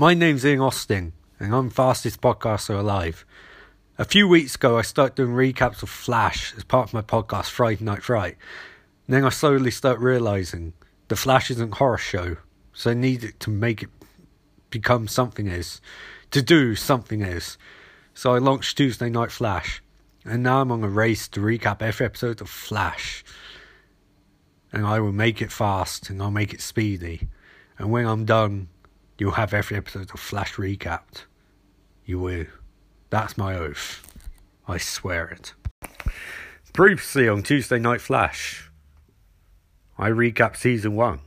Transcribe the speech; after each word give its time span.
My 0.00 0.14
name's 0.14 0.46
Ian 0.46 0.60
Austin, 0.60 1.12
and 1.38 1.54
I'm 1.54 1.68
fastest 1.68 2.22
podcaster 2.22 2.78
alive. 2.78 3.26
A 3.98 4.04
few 4.06 4.26
weeks 4.26 4.54
ago, 4.54 4.78
I 4.78 4.80
started 4.80 5.14
doing 5.14 5.32
recaps 5.32 5.82
of 5.82 5.90
Flash 5.90 6.54
as 6.56 6.64
part 6.64 6.88
of 6.88 6.94
my 6.94 7.02
podcast 7.02 7.50
Friday 7.50 7.84
Night 7.84 8.02
Fright. 8.02 8.38
And 9.06 9.14
then 9.14 9.26
I 9.26 9.28
slowly 9.28 9.70
start 9.70 9.98
realizing 9.98 10.72
the 11.08 11.16
Flash 11.16 11.50
isn't 11.50 11.74
a 11.74 11.76
horror 11.76 11.98
show, 11.98 12.38
so 12.72 12.92
I 12.92 12.94
needed 12.94 13.38
to 13.40 13.50
make 13.50 13.82
it 13.82 13.90
become 14.70 15.06
something 15.06 15.48
is, 15.48 15.82
to 16.30 16.40
do 16.40 16.74
something 16.74 17.20
is. 17.20 17.58
So 18.14 18.34
I 18.34 18.38
launched 18.38 18.78
Tuesday 18.78 19.10
Night 19.10 19.30
Flash, 19.30 19.82
and 20.24 20.42
now 20.42 20.62
I'm 20.62 20.72
on 20.72 20.82
a 20.82 20.88
race 20.88 21.28
to 21.28 21.40
recap 21.40 21.82
every 21.82 22.06
episode 22.06 22.40
of 22.40 22.48
Flash. 22.48 23.22
And 24.72 24.86
I 24.86 24.98
will 24.98 25.12
make 25.12 25.42
it 25.42 25.52
fast, 25.52 26.08
and 26.08 26.22
I'll 26.22 26.30
make 26.30 26.54
it 26.54 26.62
speedy. 26.62 27.28
And 27.76 27.90
when 27.90 28.06
I'm 28.06 28.24
done, 28.24 28.68
you'll 29.20 29.32
have 29.32 29.52
every 29.52 29.76
episode 29.76 30.10
of 30.12 30.18
Flash 30.18 30.54
recapped. 30.54 31.26
You 32.06 32.18
will. 32.18 32.46
That's 33.10 33.36
my 33.36 33.54
oath. 33.54 34.02
I 34.66 34.78
swear 34.78 35.28
it. 35.28 35.52
Previously 36.72 37.28
on 37.28 37.42
Tuesday 37.42 37.78
Night 37.78 38.00
Flash, 38.00 38.70
I 39.98 40.08
recap 40.08 40.56
season 40.56 40.96
one. 40.96 41.20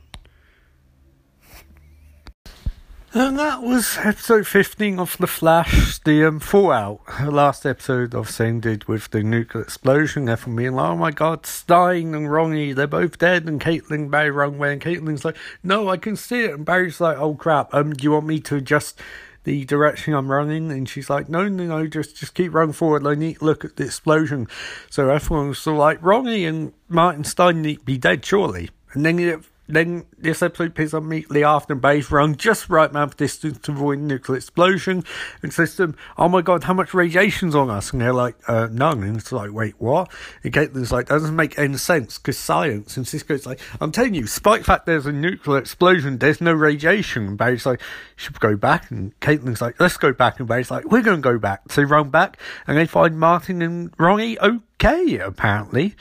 And 3.16 3.38
that 3.38 3.62
was 3.62 3.96
episode 4.02 4.44
15 4.44 4.98
of 4.98 5.16
The 5.18 5.28
Flash, 5.28 6.00
the 6.00 6.24
um, 6.24 6.40
Fallout. 6.40 7.00
The 7.20 7.30
last 7.30 7.64
episode 7.64 8.12
of 8.12 8.40
ended 8.40 8.86
with 8.86 9.08
the 9.10 9.22
nuclear 9.22 9.62
explosion. 9.62 10.28
Everyone 10.28 10.56
being 10.56 10.72
like, 10.72 10.90
oh 10.90 10.96
my 10.96 11.10
god, 11.12 11.46
Stein 11.46 12.12
and 12.12 12.28
Ronnie, 12.28 12.72
they're 12.72 12.88
both 12.88 13.18
dead. 13.18 13.46
And 13.46 13.60
Caitlin, 13.60 14.10
Barry 14.10 14.32
wrong 14.32 14.58
way. 14.58 14.72
And 14.72 14.82
Caitlin's 14.82 15.24
like, 15.24 15.36
no, 15.62 15.88
I 15.90 15.96
can 15.96 16.16
see 16.16 16.42
it. 16.42 16.54
And 16.54 16.64
Barry's 16.64 17.00
like, 17.00 17.16
oh 17.16 17.36
crap, 17.36 17.72
um, 17.72 17.92
do 17.92 18.02
you 18.02 18.10
want 18.10 18.26
me 18.26 18.40
to 18.40 18.56
adjust 18.56 19.00
the 19.44 19.64
direction 19.64 20.12
I'm 20.12 20.28
running? 20.28 20.72
And 20.72 20.88
she's 20.88 21.08
like, 21.08 21.28
no, 21.28 21.48
no, 21.48 21.66
no, 21.66 21.86
just, 21.86 22.16
just 22.16 22.34
keep 22.34 22.52
running 22.52 22.72
forward. 22.72 23.06
I 23.06 23.14
need 23.14 23.38
to 23.38 23.44
look 23.44 23.64
at 23.64 23.76
the 23.76 23.84
explosion. 23.84 24.48
So 24.90 25.08
everyone 25.08 25.50
was 25.50 25.60
sort 25.60 25.74
of 25.74 25.78
like, 25.78 26.02
Ronnie 26.02 26.46
and 26.46 26.72
Martin 26.88 27.22
Stein 27.22 27.62
need 27.62 27.78
to 27.78 27.84
be 27.84 27.96
dead, 27.96 28.26
surely. 28.26 28.70
And 28.92 29.06
then 29.06 29.20
it 29.20 29.44
then 29.66 30.04
this 30.18 30.42
episode 30.42 30.74
picks 30.74 30.92
immediately 30.92 31.42
after 31.42 31.74
base 31.74 32.10
run 32.10 32.36
just 32.36 32.68
right 32.68 32.90
amount 32.90 33.16
distance 33.16 33.58
to 33.58 33.72
avoid 33.72 33.98
nuclear 33.98 34.36
explosion 34.36 35.04
and 35.42 35.52
says 35.52 35.76
to 35.76 35.94
Oh 36.18 36.28
my 36.28 36.42
god, 36.42 36.64
how 36.64 36.74
much 36.74 36.94
radiation's 36.94 37.54
on 37.54 37.70
us? 37.70 37.92
And 37.92 38.00
they're 38.00 38.12
like, 38.12 38.36
uh, 38.48 38.68
none. 38.70 39.02
And 39.02 39.16
it's 39.16 39.32
like, 39.32 39.52
wait, 39.52 39.74
what? 39.78 40.10
And 40.42 40.52
Caitlin's 40.52 40.92
like, 40.92 41.06
that 41.06 41.14
doesn't 41.14 41.36
make 41.36 41.58
any 41.58 41.76
sense 41.76 42.18
because 42.18 42.38
science. 42.38 42.96
And 42.96 43.06
Cisco's 43.06 43.46
like, 43.46 43.60
I'm 43.80 43.92
telling 43.92 44.14
you, 44.14 44.22
despite 44.22 44.64
fact 44.64 44.86
there's 44.86 45.06
a 45.06 45.12
nuclear 45.12 45.58
explosion, 45.58 46.18
there's 46.18 46.40
no 46.40 46.52
radiation. 46.52 47.26
And 47.28 47.38
Barry's 47.38 47.66
like, 47.66 47.80
should 48.16 48.38
go 48.40 48.56
back? 48.56 48.90
And 48.90 49.18
Caitlin's 49.20 49.60
like, 49.60 49.78
let's 49.80 49.96
go 49.96 50.12
back. 50.12 50.38
And 50.38 50.48
Barry's 50.48 50.70
like, 50.70 50.84
we're 50.84 51.02
going 51.02 51.22
to 51.22 51.28
go 51.28 51.38
back. 51.38 51.62
So 51.70 51.80
they 51.80 51.84
run 51.84 52.10
back 52.10 52.38
and 52.66 52.76
they 52.76 52.86
find 52.86 53.18
Martin 53.18 53.62
and 53.62 53.92
Ronnie 53.98 54.38
okay, 54.38 55.18
apparently. 55.18 55.94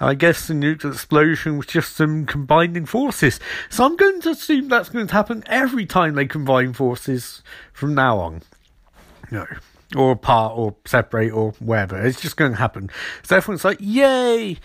I 0.00 0.14
guess 0.14 0.48
the 0.48 0.54
nuclear 0.54 0.92
explosion 0.92 1.58
was 1.58 1.66
just 1.66 1.96
some 1.96 2.26
combining 2.26 2.86
forces. 2.86 3.38
So 3.68 3.84
I'm 3.84 3.96
going 3.96 4.20
to 4.22 4.30
assume 4.30 4.68
that's 4.68 4.88
going 4.88 5.06
to 5.06 5.12
happen 5.12 5.44
every 5.46 5.86
time 5.86 6.14
they 6.14 6.26
combine 6.26 6.72
forces 6.72 7.42
from 7.72 7.94
now 7.94 8.18
on. 8.18 8.42
No. 9.30 9.46
Or 9.96 10.12
apart 10.12 10.56
or 10.56 10.76
separate 10.86 11.32
or 11.32 11.52
whatever. 11.58 12.04
It's 12.04 12.20
just 12.20 12.36
going 12.36 12.52
to 12.52 12.58
happen. 12.58 12.90
So 13.22 13.36
everyone's 13.36 13.64
like, 13.64 13.78
yay! 13.80 14.58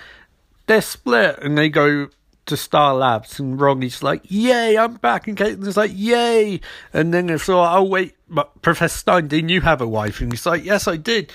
They're 0.67 0.81
split. 0.81 1.37
And 1.39 1.57
they 1.57 1.69
go 1.69 2.09
to 2.45 2.57
Star 2.57 2.93
Labs 2.93 3.39
and 3.39 3.59
Ronnie's 3.59 4.03
like, 4.03 4.21
yay, 4.23 4.77
I'm 4.77 4.95
back. 4.95 5.27
And 5.27 5.37
Caitlin's 5.37 5.77
like, 5.77 5.91
yay. 5.93 6.61
And 6.93 7.13
then 7.13 7.29
it's 7.29 7.47
like, 7.47 7.77
oh, 7.77 7.83
wait, 7.83 8.15
but 8.29 8.61
Professor 8.61 8.97
Stein, 8.97 9.27
didn't 9.27 9.49
you 9.49 9.61
have 9.61 9.81
a 9.81 9.87
wife? 9.87 10.21
And 10.21 10.31
he's 10.31 10.45
like, 10.45 10.63
yes, 10.63 10.87
I 10.87 10.97
did 10.97 11.31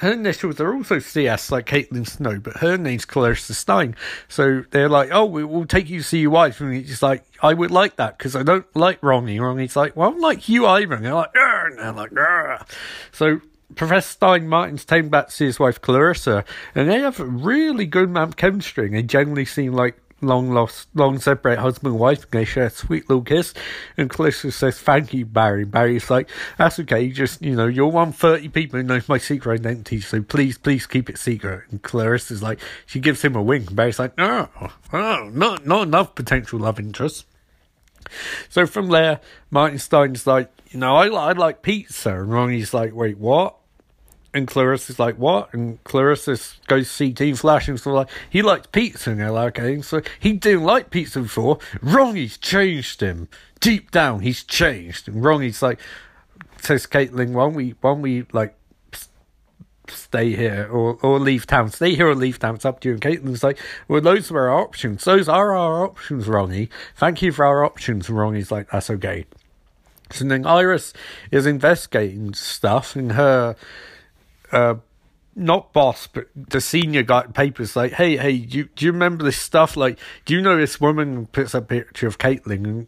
her 0.00 0.12
initials 0.12 0.60
are 0.60 0.74
also 0.74 0.98
CS, 0.98 1.50
like 1.50 1.66
Caitlin 1.66 2.06
Snow, 2.06 2.38
but 2.38 2.58
her 2.58 2.76
name's 2.76 3.04
Clarissa 3.04 3.54
Stein. 3.54 3.96
So 4.28 4.64
they're 4.70 4.88
like, 4.88 5.10
oh, 5.12 5.24
we, 5.24 5.44
will 5.44 5.66
take 5.66 5.88
you 5.88 5.98
to 5.98 6.04
see 6.04 6.20
your 6.20 6.30
wife. 6.30 6.60
And 6.60 6.74
he's 6.74 7.02
like, 7.02 7.24
I 7.42 7.54
would 7.54 7.70
like 7.70 7.96
that 7.96 8.18
because 8.18 8.36
I 8.36 8.42
don't 8.42 8.66
like 8.76 9.02
Ronnie. 9.02 9.40
Ronnie's 9.40 9.76
like, 9.76 9.96
well, 9.96 10.08
I 10.08 10.12
don't 10.12 10.20
like 10.20 10.48
you 10.48 10.66
either. 10.66 10.94
And 10.94 11.04
they're 11.04 11.14
like, 11.14 11.30
and 11.34 11.78
they're 11.78 11.92
like, 11.92 12.10
Argh. 12.10 12.68
so 13.12 13.40
Professor 13.74 14.08
Stein 14.08 14.48
Martin's 14.48 14.84
taken 14.84 15.08
back 15.10 15.26
to 15.26 15.32
see 15.32 15.46
his 15.46 15.60
wife 15.60 15.80
Clarissa, 15.80 16.44
and 16.74 16.88
they 16.88 17.00
have 17.00 17.18
really 17.18 17.86
good 17.86 18.10
man 18.10 18.32
chemistry. 18.32 18.86
And 18.86 18.94
they 18.94 19.02
generally 19.02 19.44
seem 19.44 19.72
like 19.72 19.96
long 20.22 20.50
lost, 20.50 20.88
long 20.94 21.18
separate 21.18 21.58
husband 21.58 21.92
and 21.92 22.00
wife, 22.00 22.24
and 22.24 22.32
they 22.32 22.44
share 22.44 22.66
a 22.66 22.70
sweet 22.70 23.08
little 23.08 23.22
kiss. 23.22 23.54
And 23.96 24.10
Clarissa 24.10 24.52
says, 24.52 24.78
Thank 24.78 25.14
you, 25.14 25.24
Barry. 25.26 25.64
Barry's 25.64 26.10
like, 26.10 26.28
That's 26.58 26.78
okay, 26.80 27.08
just, 27.10 27.42
you 27.42 27.54
know, 27.56 27.66
you're 27.66 27.88
one 27.88 28.12
thirty 28.12 28.48
people 28.48 28.78
who 28.78 28.82
knows 28.82 29.08
my 29.08 29.18
secret 29.18 29.60
identity, 29.60 30.00
so 30.00 30.22
please, 30.22 30.58
please 30.58 30.86
keep 30.86 31.08
it 31.10 31.18
secret. 31.18 31.64
And 31.70 31.82
Clarissa's 31.82 32.42
like, 32.42 32.60
she 32.86 33.00
gives 33.00 33.22
him 33.22 33.36
a 33.36 33.42
wink. 33.42 33.74
Barry's 33.74 33.98
like, 33.98 34.16
No, 34.18 34.48
oh, 34.92 35.30
not, 35.32 35.66
not 35.66 35.82
enough 35.86 36.14
potential 36.14 36.58
love 36.58 36.78
interest. 36.78 37.26
So 38.48 38.66
from 38.66 38.88
there, 38.88 39.20
Martin 39.50 39.78
Stein's 39.78 40.26
like, 40.26 40.50
you 40.70 40.78
know, 40.78 40.96
I, 40.96 41.08
I 41.08 41.32
like 41.32 41.62
pizza. 41.62 42.20
And 42.20 42.32
Ronnie's 42.32 42.74
like, 42.74 42.94
wait, 42.94 43.18
what? 43.18 43.56
And 44.32 44.46
Clarissa's 44.46 44.98
like, 44.98 45.16
what? 45.16 45.52
And 45.52 45.82
Clarissa 45.82 46.38
goes 46.68 46.86
to 46.86 46.92
see 46.92 47.12
Team 47.12 47.34
Flash 47.34 47.68
and 47.68 47.80
so 47.80 47.92
like, 47.92 48.08
he 48.28 48.42
likes 48.42 48.68
pizza. 48.68 49.10
And 49.10 49.32
like. 49.32 49.58
So 49.82 50.02
he 50.20 50.34
didn't 50.34 50.62
like 50.62 50.90
pizza 50.90 51.20
before. 51.20 51.58
Ronnie's 51.82 52.38
changed 52.38 53.00
him. 53.00 53.28
Deep 53.58 53.90
down, 53.90 54.20
he's 54.20 54.44
changed. 54.44 55.08
And 55.08 55.24
Ronnie's 55.24 55.62
like, 55.62 55.80
says 56.58 56.86
Caitlin, 56.86 57.32
why 57.32 57.46
we, 57.46 57.74
why 57.80 57.92
we, 57.92 58.24
like, 58.32 58.54
stay 59.88 60.36
here 60.36 60.68
or, 60.70 60.98
or 61.02 61.18
leave 61.18 61.46
town? 61.46 61.70
Stay 61.70 61.96
here 61.96 62.08
or 62.08 62.14
leave 62.14 62.38
town. 62.38 62.54
It's 62.54 62.64
up 62.64 62.80
to 62.80 62.88
you. 62.88 62.94
And 62.94 63.02
Caitlin's 63.02 63.42
like, 63.42 63.58
well, 63.88 64.00
those 64.00 64.30
are 64.30 64.48
our 64.48 64.60
options. 64.60 65.04
Those 65.04 65.28
are 65.28 65.56
our 65.56 65.84
options, 65.84 66.28
Ronnie. 66.28 66.70
Thank 66.94 67.20
you 67.22 67.32
for 67.32 67.44
our 67.44 67.64
options. 67.64 68.08
And 68.08 68.16
Ronnie's 68.16 68.52
like, 68.52 68.70
that's 68.70 68.90
okay. 68.90 69.26
So 70.10 70.24
then 70.24 70.46
Iris 70.46 70.92
is 71.30 71.46
investigating 71.46 72.34
stuff 72.34 72.96
and 72.96 73.12
her 73.12 73.56
uh, 74.52 74.74
not 75.36 75.72
boss, 75.72 76.06
but 76.06 76.28
the 76.34 76.60
senior 76.60 77.02
got 77.02 77.34
papers 77.34 77.76
like, 77.76 77.92
hey, 77.92 78.16
hey, 78.16 78.38
do 78.38 78.58
you, 78.58 78.64
do 78.74 78.84
you 78.84 78.92
remember 78.92 79.24
this 79.24 79.38
stuff? 79.38 79.76
Like, 79.76 79.98
do 80.24 80.34
you 80.34 80.42
know 80.42 80.56
this 80.56 80.80
woman 80.80 81.26
puts 81.26 81.54
a 81.54 81.62
picture 81.62 82.06
of 82.06 82.18
Caitlin? 82.18 82.64
And, 82.64 82.86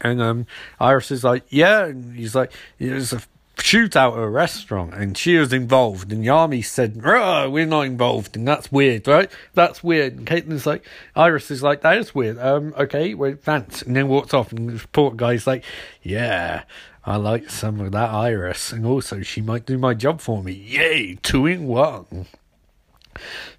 and 0.00 0.22
um, 0.22 0.46
Iris 0.80 1.10
is 1.10 1.24
like, 1.24 1.44
yeah. 1.48 1.86
And 1.86 2.16
he's 2.16 2.34
like, 2.34 2.52
there's 2.78 3.12
a 3.12 3.22
shootout 3.56 4.12
at 4.12 4.22
a 4.22 4.28
restaurant 4.28 4.92
and 4.94 5.16
she 5.16 5.36
was 5.36 5.52
involved. 5.52 6.12
And 6.12 6.24
Yami 6.24 6.64
said, 6.64 7.02
we're 7.02 7.64
not 7.64 7.82
involved. 7.82 8.36
And 8.36 8.46
that's 8.46 8.70
weird, 8.70 9.08
right? 9.08 9.30
That's 9.54 9.82
weird. 9.82 10.18
And 10.18 10.26
Caitlin's 10.26 10.66
like, 10.66 10.86
Iris 11.14 11.50
is 11.50 11.62
like, 11.62 11.80
that 11.82 11.96
is 11.96 12.14
weird. 12.14 12.38
Um, 12.38 12.74
okay, 12.76 13.14
well, 13.14 13.34
thanks. 13.40 13.82
And 13.82 13.96
then 13.96 14.08
walks 14.08 14.34
off. 14.34 14.52
And 14.52 14.78
the 14.78 14.88
poor 14.88 15.12
guy's 15.12 15.46
like, 15.46 15.64
yeah. 16.02 16.64
I 17.06 17.16
like 17.16 17.50
some 17.50 17.80
of 17.80 17.92
that 17.92 18.10
iris, 18.10 18.72
and 18.72 18.84
also 18.84 19.22
she 19.22 19.40
might 19.40 19.64
do 19.64 19.78
my 19.78 19.94
job 19.94 20.20
for 20.20 20.42
me. 20.42 20.52
Yay, 20.52 21.14
two 21.22 21.46
in 21.46 21.68
one. 21.68 22.26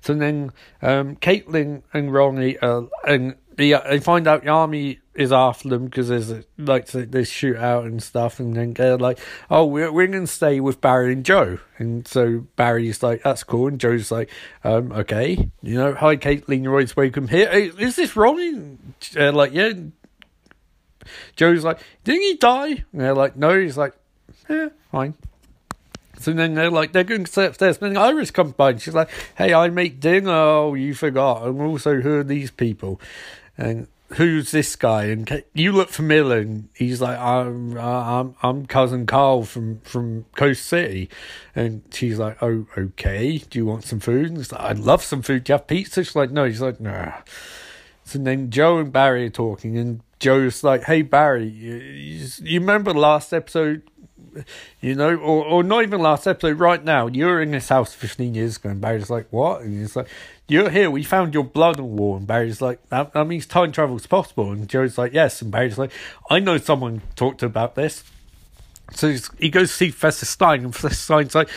So 0.02 0.13
then, 0.13 0.52
um, 0.81 1.16
Caitlin 1.16 1.81
and 1.94 2.13
Ronnie, 2.13 2.58
uh, 2.58 2.84
and 3.08 3.35
the, 3.56 3.75
they 3.90 4.00
find 4.00 4.28
out 4.28 4.44
Yami 4.44 5.00
is 5.16 5.31
after 5.31 5.69
them 5.69 5.85
because 5.85 6.09
there's 6.09 6.30
a, 6.30 6.44
like 6.59 6.88
this 6.88 7.31
shootout 7.31 7.85
and 7.85 8.03
stuff, 8.03 8.40
and 8.40 8.56
then 8.56 8.74
they're 8.74 8.97
like, 8.97 9.18
"Oh, 9.50 9.66
we're 9.66 9.91
we're 9.91 10.08
gonna 10.08 10.28
stay 10.28 10.59
with 10.59 10.79
Barry 10.79 11.14
and 11.14 11.25
Joe," 11.25 11.58
and 11.79 12.08
so 12.08 12.46
Barry's 12.56 13.02
like, 13.02 13.24
"That's 13.24 13.44
cool," 13.44 13.68
and 13.68 13.79
Joe's 13.79 14.12
like, 14.12 14.29
um, 14.64 14.91
"Okay, 14.91 15.50
you 15.64 15.75
know, 15.75 15.96
hi 15.96 16.18
Caitlin, 16.18 16.64
you're 16.64 16.74
always 16.74 16.96
welcome 16.96 17.29
here. 17.29 17.50
Hey, 17.50 17.72
is 17.79 17.96
this 17.96 18.16
Ronnie?" 18.16 18.78
Uh, 19.18 19.31
like, 19.31 19.53
yeah, 19.53 19.72
Joe's 21.35 21.63
like, 21.63 21.79
didn't 22.03 22.22
he 22.22 22.35
die? 22.35 22.84
And 22.91 23.01
they're 23.01 23.13
like, 23.13 23.35
no. 23.35 23.59
He's 23.59 23.78
like, 23.78 23.93
yeah, 24.49 24.70
fine. 24.91 25.16
So 26.20 26.34
then 26.34 26.55
they're 26.55 26.72
like, 26.72 26.93
they're 26.93 27.03
going 27.03 27.26
to 27.26 27.46
upstairs. 27.46 27.78
And 27.79 27.96
then 27.96 28.02
Iris 28.02 28.32
comes 28.32 28.53
by 28.53 28.72
and 28.72 28.82
she's 28.82 28.96
like, 28.96 29.09
hey, 29.37 29.53
I 29.53 29.70
make 29.70 29.99
dinner. 29.99 30.32
Oh, 30.32 30.73
you 30.73 30.93
forgot. 30.96 31.46
And 31.46 31.61
also, 31.61 32.02
who 32.02 32.20
are 32.20 32.23
these 32.23 32.49
people? 32.49 32.99
And 33.58 33.87
who's 34.14 34.52
this 34.52 34.76
guy? 34.76 35.05
And 35.05 35.43
you 35.53 35.72
look 35.73 35.90
familiar. 35.90 36.40
And 36.40 36.70
he's 36.73 37.02
like, 37.02 37.20
I'm, 37.20 37.78
I'm, 37.78 38.35
I'm 38.41 38.66
cousin 38.66 39.05
Carl 39.05 39.43
from, 39.43 39.79
from 39.82 40.26
Coast 40.35 40.66
City. 40.66 41.09
And 41.55 41.84
she's 41.91 42.17
like, 42.17 42.41
oh, 42.41 42.66
okay. 42.76 43.37
Do 43.37 43.59
you 43.59 43.66
want 43.66 43.84
some 43.84 43.99
food? 43.99 44.28
And 44.28 44.37
he's 44.37 44.52
like, 44.52 44.61
I'd 44.61 44.79
love 44.79 45.03
some 45.03 45.22
food. 45.22 45.43
Do 45.43 45.52
you 45.52 45.58
have 45.58 45.67
pizza? 45.67 46.03
She's 46.03 46.16
like, 46.16 46.32
no. 46.32 46.46
He's 46.46 46.61
like, 46.61 46.79
nah. 46.79 47.14
So 48.05 48.20
then 48.20 48.49
Joe 48.49 48.78
and 48.78 48.91
Barry 48.91 49.26
are 49.26 49.29
talking, 49.29 49.78
and 49.78 49.99
Joe's 50.19 50.64
like, 50.64 50.84
"Hey 50.84 51.02
Barry, 51.02 51.46
you, 51.46 52.22
you 52.43 52.59
remember 52.59 52.93
the 52.93 52.99
last 52.99 53.34
episode? 53.34 53.84
You 54.81 54.93
know, 54.93 55.16
or 55.16 55.46
or 55.46 55.64
not 55.64 55.84
even 55.84 55.99
last 55.99 56.28
episode. 56.28 56.59
Right 56.59 56.84
now, 56.84 57.08
you're 57.08 57.41
in 57.41 57.52
this 57.52 57.69
house 57.69 57.93
fifteen 57.93 58.35
years 58.35 58.58
ago." 58.58 58.69
And 58.69 58.81
Barry's 58.81 59.09
like, 59.09 59.28
"What?" 59.31 59.61
And 59.61 59.79
he's 59.79 59.96
like, 59.96 60.08
"You're 60.47 60.69
here. 60.69 60.91
We 60.91 61.03
found 61.03 61.34
your 61.34 61.43
blood 61.43 61.79
on 61.79 61.96
wall." 61.97 62.17
And 62.17 62.28
Barry's 62.28 62.61
like, 62.61 62.87
"That, 62.90 63.14
that 63.14 63.25
means 63.25 63.46
time 63.46 63.72
travel 63.72 63.96
is 63.96 64.05
possible." 64.08 64.52
And 64.52 64.67
Joe's 64.67 64.97
like, 64.97 65.14
"Yes." 65.14 65.41
And 65.41 65.52
Barry's 65.52 65.78
like, 65.78 65.91
"I 66.29 66.40
know 66.40 66.58
someone 66.58 67.02
talked 67.16 67.41
about 67.41 67.75
this." 67.75 68.03
So 68.93 69.13
he 69.40 69.49
goes 69.49 69.70
to 69.70 69.75
see 69.75 69.91
Professor 69.91 70.25
Stein, 70.25 70.63
and 70.63 70.72
Professor 70.73 70.96
Stein's 70.96 71.35
like, 71.35 71.49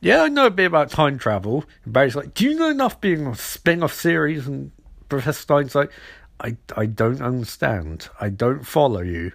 Yeah, 0.00 0.22
I 0.22 0.28
know 0.28 0.46
a 0.46 0.50
bit 0.50 0.66
about 0.66 0.90
time 0.90 1.18
travel. 1.18 1.64
And 1.84 1.92
Barry's 1.92 2.16
like, 2.16 2.34
Do 2.34 2.44
you 2.44 2.56
know 2.56 2.70
enough 2.70 3.00
being 3.00 3.26
a 3.26 3.34
spin 3.34 3.82
off 3.82 3.92
series? 3.92 4.46
And 4.46 4.72
Professor 5.08 5.40
Stein's 5.40 5.74
like, 5.74 5.90
I, 6.40 6.56
I 6.76 6.86
don't 6.86 7.20
understand. 7.20 8.08
I 8.20 8.28
don't 8.28 8.66
follow 8.66 9.00
you, 9.00 9.32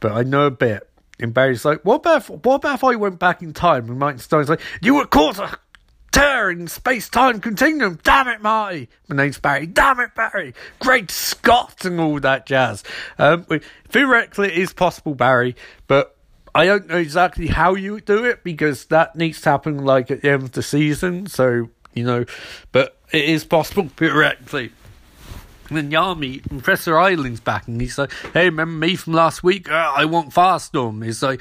but 0.00 0.12
I 0.12 0.22
know 0.22 0.46
a 0.46 0.50
bit. 0.50 0.88
And 1.18 1.34
Barry's 1.34 1.64
like, 1.64 1.84
What 1.84 1.96
about 1.96 2.22
if, 2.22 2.30
what 2.30 2.54
about 2.56 2.76
if 2.76 2.84
I 2.84 2.96
went 2.96 3.18
back 3.18 3.42
in 3.42 3.52
time? 3.52 3.88
And 3.88 3.98
Mike 3.98 4.20
Stein's 4.20 4.48
like, 4.48 4.60
You 4.80 4.94
were 4.94 5.06
caught 5.06 5.38
a 5.38 5.58
tearing 6.12 6.66
space 6.68 7.08
time 7.08 7.40
continuum. 7.40 7.98
Damn 8.02 8.28
it, 8.28 8.40
Marty. 8.40 8.88
My 9.08 9.16
name's 9.16 9.38
Barry. 9.38 9.66
Damn 9.66 10.00
it, 10.00 10.14
Barry. 10.14 10.54
Great 10.80 11.10
Scott 11.10 11.84
and 11.84 12.00
all 12.00 12.18
that 12.20 12.46
jazz. 12.46 12.82
Um, 13.18 13.46
theoretically, 13.88 14.48
it 14.48 14.58
is 14.58 14.72
possible, 14.72 15.14
Barry, 15.14 15.56
but 15.86 16.16
I 16.54 16.66
don't 16.66 16.88
know 16.88 16.96
exactly 16.96 17.46
how 17.46 17.74
you 17.74 18.00
do 18.00 18.24
it 18.24 18.42
because 18.42 18.86
that 18.86 19.14
needs 19.14 19.40
to 19.42 19.50
happen 19.50 19.84
like 19.84 20.10
at 20.10 20.22
the 20.22 20.30
end 20.30 20.42
of 20.42 20.52
the 20.52 20.62
season. 20.62 21.26
So, 21.26 21.68
you 21.94 22.04
know, 22.04 22.24
but 22.72 22.96
it 23.12 23.24
is 23.24 23.44
possible 23.44 23.88
theoretically. 23.96 24.72
And 25.70 25.78
then 25.78 25.90
Yami, 25.90 26.46
Professor 26.48 26.92
Eiling's 26.94 27.40
back, 27.40 27.66
and 27.68 27.80
he's 27.80 27.96
like, 27.96 28.12
"Hey, 28.34 28.46
remember 28.46 28.86
me 28.86 28.96
from 28.96 29.14
last 29.14 29.42
week? 29.42 29.70
Uh, 29.70 29.92
I 29.96 30.04
want 30.04 30.30
Firestorm." 30.30 31.04
He's 31.04 31.22
like, 31.22 31.40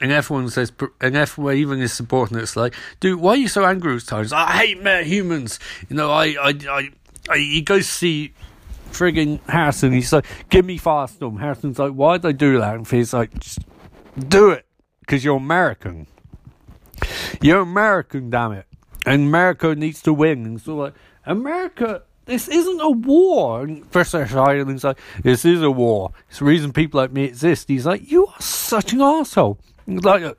and 0.00 0.12
everyone 0.12 0.48
says, 0.48 0.72
and 1.00 1.16
everyone 1.16 1.56
even 1.56 1.80
is 1.80 1.92
supporting 1.92 2.38
it. 2.38 2.42
It's 2.42 2.56
like, 2.56 2.74
dude, 3.00 3.20
why 3.20 3.32
are 3.32 3.36
you 3.36 3.48
so 3.48 3.64
angry 3.64 3.94
at 3.96 4.06
times? 4.06 4.32
I 4.32 4.52
hate 4.52 4.82
mere 4.82 5.04
humans. 5.04 5.58
You 5.88 5.96
know, 5.96 6.10
I, 6.10 6.36
I, 6.40 6.54
I, 6.68 6.90
I 7.28 7.38
he 7.38 7.60
goes 7.60 7.86
to 7.86 7.92
see 7.92 8.32
frigging 8.92 9.40
Harrison. 9.48 9.92
He's 9.92 10.12
like, 10.12 10.26
give 10.48 10.64
me 10.64 10.78
Firestorm. 10.78 11.38
Harrison's 11.38 11.78
like, 11.78 11.92
why 11.92 12.16
did 12.16 12.26
I 12.26 12.32
do 12.32 12.58
that? 12.58 12.74
And 12.76 12.88
he's 12.88 13.12
like, 13.12 13.30
do 14.28 14.50
it 14.50 14.66
because 15.00 15.24
you're 15.24 15.36
American. 15.36 16.06
You're 17.42 17.60
American, 17.60 18.30
damn 18.30 18.52
it. 18.52 18.66
And 19.06 19.28
America 19.28 19.74
needs 19.74 20.02
to 20.02 20.12
win. 20.12 20.44
And 20.44 20.60
so, 20.60 20.76
like, 20.76 20.94
America, 21.24 22.02
this 22.30 22.48
isn't 22.48 22.80
a 22.80 22.90
war. 22.90 23.62
And 23.62 23.90
Professor 23.90 24.24
Eiling's 24.24 24.84
like, 24.84 24.98
this 25.22 25.44
is 25.44 25.62
a 25.62 25.70
war. 25.70 26.12
It's 26.28 26.38
the 26.38 26.44
reason 26.44 26.72
people 26.72 27.00
like 27.00 27.12
me 27.12 27.24
exist. 27.24 27.68
He's 27.68 27.86
like, 27.86 28.10
you 28.10 28.26
are 28.26 28.40
such 28.40 28.92
an 28.92 29.02
asshole. 29.02 29.58
Like, 29.86 30.36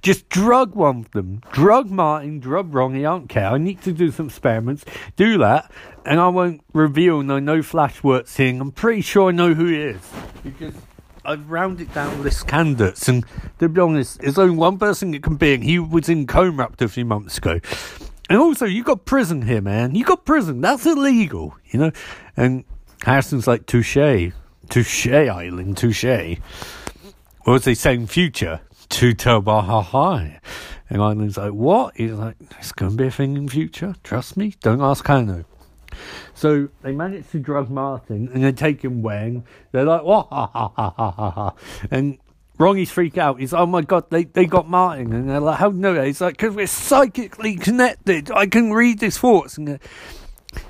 just 0.00 0.28
drug 0.28 0.74
one 0.74 1.00
of 1.00 1.10
them. 1.12 1.42
Drug 1.52 1.90
Martin, 1.90 2.40
drug 2.40 2.74
Ronnie, 2.74 3.06
I 3.06 3.10
don't 3.10 3.28
care. 3.28 3.48
I 3.48 3.58
need 3.58 3.82
to 3.82 3.92
do 3.92 4.10
some 4.10 4.26
experiments. 4.26 4.84
Do 5.16 5.38
that, 5.38 5.70
and 6.04 6.18
I 6.18 6.28
won't 6.28 6.62
reveal 6.72 7.22
no 7.22 7.38
no 7.38 7.62
flash 7.62 8.00
thing. 8.24 8.60
I'm 8.60 8.72
pretty 8.72 9.02
sure 9.02 9.28
I 9.28 9.32
know 9.32 9.54
who 9.54 9.66
he 9.66 9.76
is. 9.76 10.10
Because 10.42 10.74
I've 11.24 11.48
rounded 11.50 11.92
down 11.94 12.22
list 12.22 12.48
candidates, 12.48 13.08
and 13.08 13.24
to 13.60 13.68
be 13.68 13.80
honest, 13.80 14.20
there's 14.20 14.38
only 14.38 14.56
one 14.56 14.78
person 14.78 15.14
it 15.14 15.22
can 15.22 15.36
be, 15.36 15.54
and 15.54 15.62
he 15.62 15.78
was 15.78 16.08
in 16.08 16.26
coma 16.26 16.64
up 16.64 16.76
to 16.76 16.86
a 16.86 16.88
few 16.88 17.04
months 17.04 17.38
ago. 17.38 17.60
And 18.30 18.38
also, 18.38 18.64
you 18.64 18.82
got 18.84 19.04
prison 19.04 19.42
here, 19.42 19.60
man. 19.60 19.94
You 19.94 20.04
got 20.04 20.24
prison. 20.24 20.60
That's 20.60 20.86
illegal, 20.86 21.56
you 21.66 21.78
know. 21.78 21.92
And 22.36 22.64
Harrison's 23.02 23.46
like, 23.46 23.66
touche, 23.66 24.32
touche, 24.68 25.06
Eiling, 25.06 25.76
touche. 25.76 26.38
What 27.42 27.52
was 27.52 27.64
he 27.64 27.74
saying? 27.74 28.06
Future 28.06 28.60
to 28.90 29.14
Tobaha. 29.14 30.38
And 30.88 30.98
Eiling's 30.98 31.36
like, 31.36 31.52
what? 31.52 31.96
He's 31.96 32.12
like, 32.12 32.36
it's 32.58 32.72
going 32.72 32.92
to 32.92 32.96
be 32.96 33.06
a 33.06 33.10
thing 33.10 33.36
in 33.36 33.48
future. 33.48 33.94
Trust 34.04 34.36
me. 34.36 34.54
Don't 34.60 34.80
ask 34.80 35.04
Kano. 35.04 35.44
So 36.34 36.68
they 36.82 36.92
manage 36.92 37.30
to 37.30 37.38
drug 37.38 37.70
Martin 37.70 38.30
and 38.32 38.44
they 38.44 38.52
take 38.52 38.82
him 38.82 39.02
Wang. 39.02 39.44
They're 39.72 39.84
like, 39.84 40.02
ha, 40.02 40.22
ha, 40.30 40.48
ha, 40.48 40.90
ha, 40.90 41.10
ha. 41.30 41.54
And 41.90 42.18
Ronnie's 42.62 42.90
freak 42.90 43.18
out. 43.18 43.40
He's 43.40 43.52
oh 43.52 43.66
my 43.66 43.82
god, 43.82 44.08
they, 44.10 44.24
they 44.24 44.46
got 44.46 44.68
Martin. 44.68 45.12
And 45.12 45.28
they're 45.28 45.40
like, 45.40 45.58
how 45.58 45.70
no? 45.70 46.00
He's 46.02 46.20
like, 46.20 46.34
because 46.34 46.54
we're 46.54 46.68
psychically 46.68 47.56
connected. 47.56 48.30
I 48.30 48.46
can 48.46 48.72
read 48.72 49.00
his 49.00 49.18
thoughts. 49.18 49.58
And 49.58 49.68
uh, 49.68 49.78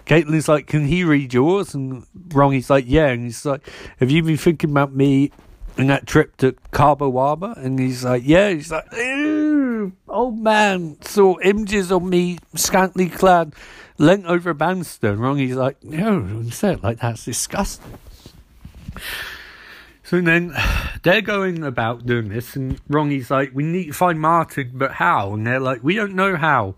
Caitlin's 0.06 0.48
like, 0.48 0.66
can 0.66 0.86
he 0.86 1.04
read 1.04 1.34
yours? 1.34 1.74
And 1.74 2.06
Ronnie's 2.28 2.70
like, 2.70 2.84
yeah. 2.88 3.08
And 3.08 3.24
he's 3.24 3.44
like, 3.44 3.68
have 3.98 4.10
you 4.10 4.22
been 4.22 4.38
thinking 4.38 4.70
about 4.70 4.94
me 4.94 5.32
in 5.76 5.88
that 5.88 6.06
trip 6.06 6.36
to 6.38 6.56
Cabo 6.72 7.12
Wabo? 7.12 7.56
And 7.56 7.78
he's 7.78 8.04
like, 8.04 8.22
yeah. 8.24 8.50
He's 8.50 8.72
like, 8.72 8.86
ew, 8.92 9.92
old 10.08 10.38
man 10.38 10.96
saw 11.02 11.36
images 11.44 11.92
of 11.92 12.02
me 12.02 12.38
scantily 12.54 13.10
clad 13.10 13.54
leant 13.98 14.24
over 14.24 14.50
a 14.50 14.54
banister. 14.54 15.10
And 15.10 15.20
Ronnie's 15.20 15.56
like, 15.56 15.84
no, 15.84 16.20
don't 16.20 16.50
say 16.52 16.72
it 16.72 16.82
like 16.82 17.00
that's 17.00 17.26
disgusting. 17.26 17.98
So 20.12 20.20
then 20.20 20.54
they're 21.04 21.22
going 21.22 21.64
about 21.64 22.04
doing 22.04 22.28
this, 22.28 22.54
and 22.54 22.78
Ronnie's 22.86 23.30
like, 23.30 23.52
we 23.54 23.62
need 23.62 23.86
to 23.86 23.92
find 23.94 24.20
Martin, 24.20 24.72
but 24.74 24.92
how? 24.92 25.32
And 25.32 25.46
they're 25.46 25.58
like, 25.58 25.82
we 25.82 25.94
don't 25.94 26.14
know 26.14 26.36
how. 26.36 26.74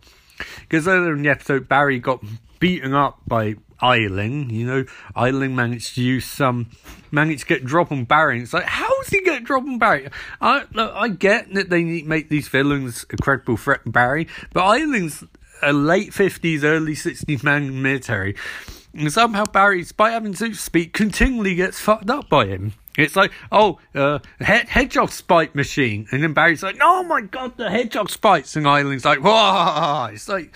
Because 0.60 0.86
earlier 0.86 1.14
in 1.14 1.22
the 1.22 1.30
episode, 1.30 1.68
Barry 1.68 1.98
got 1.98 2.22
beaten 2.60 2.94
up 2.94 3.18
by 3.26 3.56
Eiling. 3.82 4.52
You 4.52 4.66
know, 4.66 4.84
Eiling 5.16 5.56
managed 5.56 5.96
to 5.96 6.00
use 6.00 6.26
some, 6.26 6.70
managed 7.10 7.40
to 7.40 7.46
get 7.46 7.64
drop 7.64 7.90
on 7.90 8.04
Barry. 8.04 8.34
And 8.34 8.44
it's 8.44 8.52
like, 8.52 8.66
how 8.66 9.02
does 9.02 9.08
he 9.08 9.20
get 9.22 9.42
drop 9.42 9.64
on 9.64 9.80
Barry? 9.80 10.10
I 10.40 10.66
look, 10.72 10.92
I 10.94 11.08
get 11.08 11.52
that 11.54 11.70
they 11.70 11.82
need 11.82 12.02
to 12.02 12.08
make 12.08 12.28
these 12.28 12.46
villains 12.46 13.04
a 13.10 13.16
credible 13.16 13.56
threat 13.56 13.82
to 13.84 13.90
Barry, 13.90 14.28
but 14.52 14.62
Eiling's 14.62 15.24
a 15.60 15.72
late 15.72 16.12
50s, 16.12 16.62
early 16.62 16.94
60s 16.94 17.42
man 17.42 17.64
in 17.64 17.74
the 17.74 17.80
military. 17.80 18.36
And 18.96 19.12
somehow 19.12 19.44
Barry, 19.44 19.80
despite 19.80 20.12
having 20.12 20.34
to 20.34 20.54
speak, 20.54 20.92
continually 20.92 21.54
gets 21.54 21.80
fucked 21.80 22.10
up 22.10 22.28
by 22.28 22.46
him. 22.46 22.74
It's 22.96 23.16
like, 23.16 23.32
oh, 23.50 23.80
uh, 23.94 24.20
head, 24.38 24.68
hedgehog 24.68 25.10
spike 25.10 25.54
machine. 25.54 26.06
And 26.12 26.22
then 26.22 26.32
Barry's 26.32 26.62
like, 26.62 26.78
oh 26.80 27.02
my 27.02 27.22
god, 27.22 27.56
the 27.56 27.68
hedgehog 27.68 28.08
spikes. 28.08 28.54
And 28.54 28.66
Eiling's 28.66 29.04
like, 29.04 29.18
whoa. 29.18 30.10
It's 30.12 30.28
like, 30.28 30.54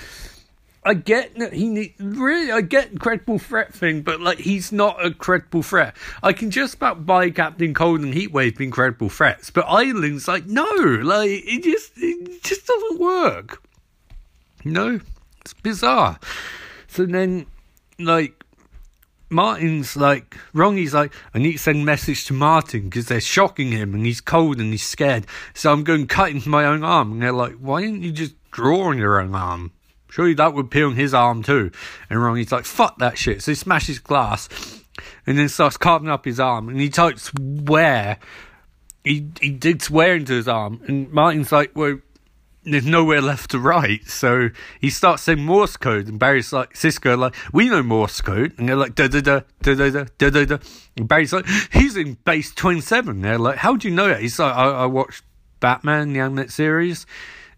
I 0.85 0.94
get 0.94 1.35
that 1.40 1.52
he 1.52 1.69
need, 1.69 1.94
really, 1.99 2.52
I 2.52 2.61
get 2.61 3.00
credible 3.00 3.40
threat 3.40 3.75
thing, 3.75 4.02
but 4.02 4.20
like, 4.20 4.38
he's 4.38 4.70
not 4.70 5.05
a 5.05 5.12
credible 5.12 5.62
threat. 5.62 5.96
I 6.23 6.32
can 6.32 6.52
just 6.52 6.76
about 6.76 7.05
buy 7.05 7.31
Captain 7.31 7.75
Cold 7.75 8.00
and 8.00 8.14
Heatwave 8.14 8.56
being 8.56 8.70
credible 8.70 9.08
threats, 9.08 9.50
but 9.50 9.67
Eiling's 9.67 10.29
like, 10.29 10.46
no, 10.46 10.64
like, 10.64 11.29
it 11.29 11.64
just, 11.64 11.93
it 11.96 12.43
just 12.44 12.67
doesn't 12.69 13.00
work. 13.00 13.62
No, 14.64 15.00
it's 15.41 15.55
bizarre. 15.55 16.20
So 16.87 17.05
then, 17.05 17.46
like, 17.99 18.45
Martin's 19.31 19.97
like, 19.97 20.37
Ronnie's 20.55 20.95
like, 20.95 21.12
I 21.35 21.39
need 21.39 21.53
to 21.53 21.59
send 21.59 21.85
message 21.85 22.25
to 22.27 22.33
Martin 22.33 22.85
because 22.85 23.06
they're 23.06 23.21
shocking 23.21 23.73
him 23.73 23.95
and 23.95 24.06
he's 24.06 24.21
cold 24.21 24.59
and 24.59 24.71
he's 24.71 24.87
scared. 24.87 25.27
So 25.55 25.72
I'm 25.72 25.84
going 25.84 26.06
to 26.06 26.15
cut 26.15 26.31
into 26.31 26.49
my 26.49 26.65
own 26.65 26.82
arm. 26.82 27.13
And 27.13 27.22
they're 27.22 27.32
like, 27.32 27.55
why 27.55 27.82
didn't 27.82 28.03
you 28.03 28.13
just 28.13 28.34
draw 28.51 28.84
on 28.84 28.99
your 28.99 29.20
own 29.20 29.34
arm? 29.34 29.72
Surely 30.11 30.34
that 30.34 30.55
would 30.55 30.70
peel 30.70 30.89
on 30.89 30.96
his 30.96 31.13
arm 31.13 31.43
too. 31.43 31.70
And 32.08 32.22
Ronnie's 32.22 32.53
like, 32.53 32.65
fuck 32.65 32.99
that 32.99 33.19
shit. 33.19 33.43
So 33.43 33.51
he 33.51 33.55
smashes 33.55 33.99
glass 33.99 34.49
and 35.27 35.39
then 35.39 35.49
starts 35.49 35.77
carving 35.77 36.08
up 36.08 36.25
his 36.25 36.41
arm 36.41 36.69
and 36.69 36.81
he 36.81 36.89
types 36.89 37.31
where. 37.34 38.19
He, 39.05 39.29
he 39.41 39.51
digs 39.51 39.91
where 39.91 40.17
into 40.17 40.34
his 40.34 40.49
arm. 40.49 40.81
And 40.87 41.11
Martin's 41.11 41.53
like, 41.53 41.72
well, 41.75 42.01
there's 42.72 42.87
nowhere 42.87 43.20
left 43.20 43.51
to 43.53 43.58
write. 43.58 44.08
So 44.08 44.51
he 44.81 44.91
starts 44.91 45.22
saying 45.22 45.44
Morse 45.44 45.77
code, 45.77 46.08
and 46.08 46.19
Barry's 46.19 46.53
like, 46.53 46.77
Cisco, 46.77 47.17
like, 47.17 47.34
we 47.53 47.69
know 47.69 47.82
Morse 47.82 48.20
code. 48.20 48.55
And 48.58 48.69
they're 48.69 48.77
like, 48.77 48.94
da 48.94 49.08
da 49.08 49.20
da, 49.20 49.41
da 49.63 49.75
da 49.75 49.91
da, 49.91 50.05
da 50.19 50.31
da 50.31 50.44
da. 50.44 50.58
And 50.96 51.08
Barry's 51.08 51.32
like, 51.32 51.46
he's 51.72 51.96
in 51.96 52.15
base 52.25 52.55
27. 52.55 53.20
They're 53.20 53.39
like, 53.39 53.58
how 53.58 53.77
do 53.77 53.89
you 53.89 53.94
know 53.94 54.08
that? 54.08 54.20
He's 54.20 54.39
like, 54.39 54.55
I, 54.55 54.70
I 54.70 54.87
watched 54.87 55.22
Batman, 55.60 56.13
the 56.13 56.20
animated 56.20 56.53
series, 56.53 57.06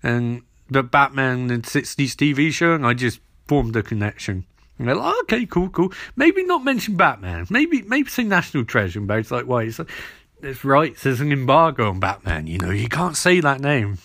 and 0.02 0.42
the 0.68 0.82
Batman 0.82 1.48
the 1.48 1.58
60s 1.58 2.14
TV 2.14 2.52
show, 2.52 2.74
and 2.74 2.86
I 2.86 2.94
just 2.94 3.20
formed 3.46 3.76
a 3.76 3.82
connection. 3.82 4.44
And 4.78 4.88
they're 4.88 4.94
like, 4.94 5.14
okay, 5.24 5.46
cool, 5.46 5.68
cool. 5.68 5.92
Maybe 6.16 6.42
not 6.44 6.64
mention 6.64 6.96
Batman. 6.96 7.46
Maybe, 7.50 7.82
maybe 7.82 8.08
say 8.08 8.24
National 8.24 8.64
Treasure. 8.64 8.98
And 8.98 9.06
Barry's 9.06 9.30
like, 9.30 9.44
why? 9.44 9.64
He's 9.64 9.78
like, 9.78 9.90
that's 10.40 10.64
right. 10.64 10.96
There's 10.96 11.20
an 11.20 11.32
embargo 11.32 11.90
on 11.90 12.00
Batman. 12.00 12.46
You 12.46 12.58
know, 12.58 12.70
you 12.70 12.88
can't 12.88 13.16
say 13.16 13.40
that 13.40 13.60
name. 13.60 13.98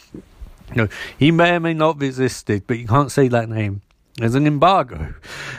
No, 0.74 0.88
he 1.17 1.31
may 1.31 1.55
or 1.55 1.60
may 1.60 1.74
not 1.74 1.95
have 1.95 2.03
existed, 2.03 2.63
but 2.65 2.79
you 2.79 2.88
can't 2.88 3.12
say 3.12 3.27
that 3.27 3.50
name. 3.50 3.81
There's 4.17 4.36
an 4.36 4.48
embargo. 4.48 5.13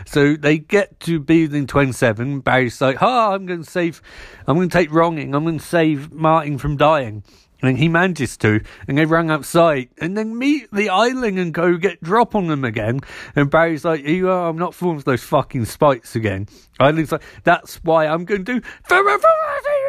So 0.06 0.34
they 0.34 0.58
get 0.58 0.98
to 1.00 1.20
building 1.20 1.66
27. 1.66 2.40
Barry's 2.40 2.80
like, 2.80 3.02
oh, 3.02 3.34
I'm 3.34 3.44
going 3.44 3.64
to 3.64 3.70
save, 3.70 4.00
I'm 4.46 4.56
going 4.56 4.70
to 4.70 4.72
take 4.72 4.92
wronging. 4.92 5.34
I'm 5.34 5.44
going 5.44 5.58
to 5.58 5.64
save 5.64 6.10
Martin 6.10 6.56
from 6.56 6.78
dying. 6.78 7.22
And 7.62 7.78
he 7.78 7.88
manages 7.88 8.36
to, 8.38 8.60
and 8.86 8.98
they 8.98 9.06
run 9.06 9.30
outside, 9.30 9.88
and 9.98 10.16
then 10.16 10.38
meet 10.38 10.70
the 10.72 10.88
Eiling 10.88 11.38
and 11.38 11.54
go 11.54 11.76
get 11.76 12.02
drop 12.02 12.34
on 12.34 12.48
them 12.48 12.64
again. 12.64 13.00
And 13.34 13.50
Barry's 13.50 13.84
like, 13.84 14.04
you 14.04 14.28
are, 14.28 14.50
I'm 14.50 14.58
not 14.58 14.74
falling 14.74 14.98
for 14.98 15.04
those 15.04 15.22
fucking 15.22 15.64
spikes 15.64 16.14
again. 16.14 16.48
Eiling's 16.78 17.12
like, 17.12 17.22
that's 17.44 17.76
why 17.82 18.06
I'm 18.06 18.26
going 18.26 18.44
to 18.44 18.60
do 18.60 18.66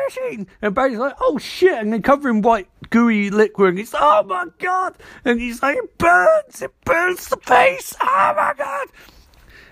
machine. 0.07 0.47
And 0.61 0.73
Barry's 0.73 0.97
like, 0.97 1.15
oh 1.19 1.37
shit, 1.37 1.73
and 1.73 1.93
they 1.93 1.99
cover 1.99 2.29
in 2.29 2.41
white 2.41 2.67
gooey 2.89 3.29
liquid, 3.29 3.69
and 3.69 3.77
he's 3.77 3.93
like, 3.93 4.03
oh 4.03 4.23
my 4.23 4.45
god, 4.59 4.95
and 5.25 5.39
he's 5.39 5.61
like, 5.61 5.77
it 5.77 5.97
burns, 5.97 6.61
it 6.61 6.71
burns 6.85 7.27
the 7.27 7.37
face, 7.37 7.95
oh 8.01 8.33
my 8.35 8.53
god. 8.57 8.87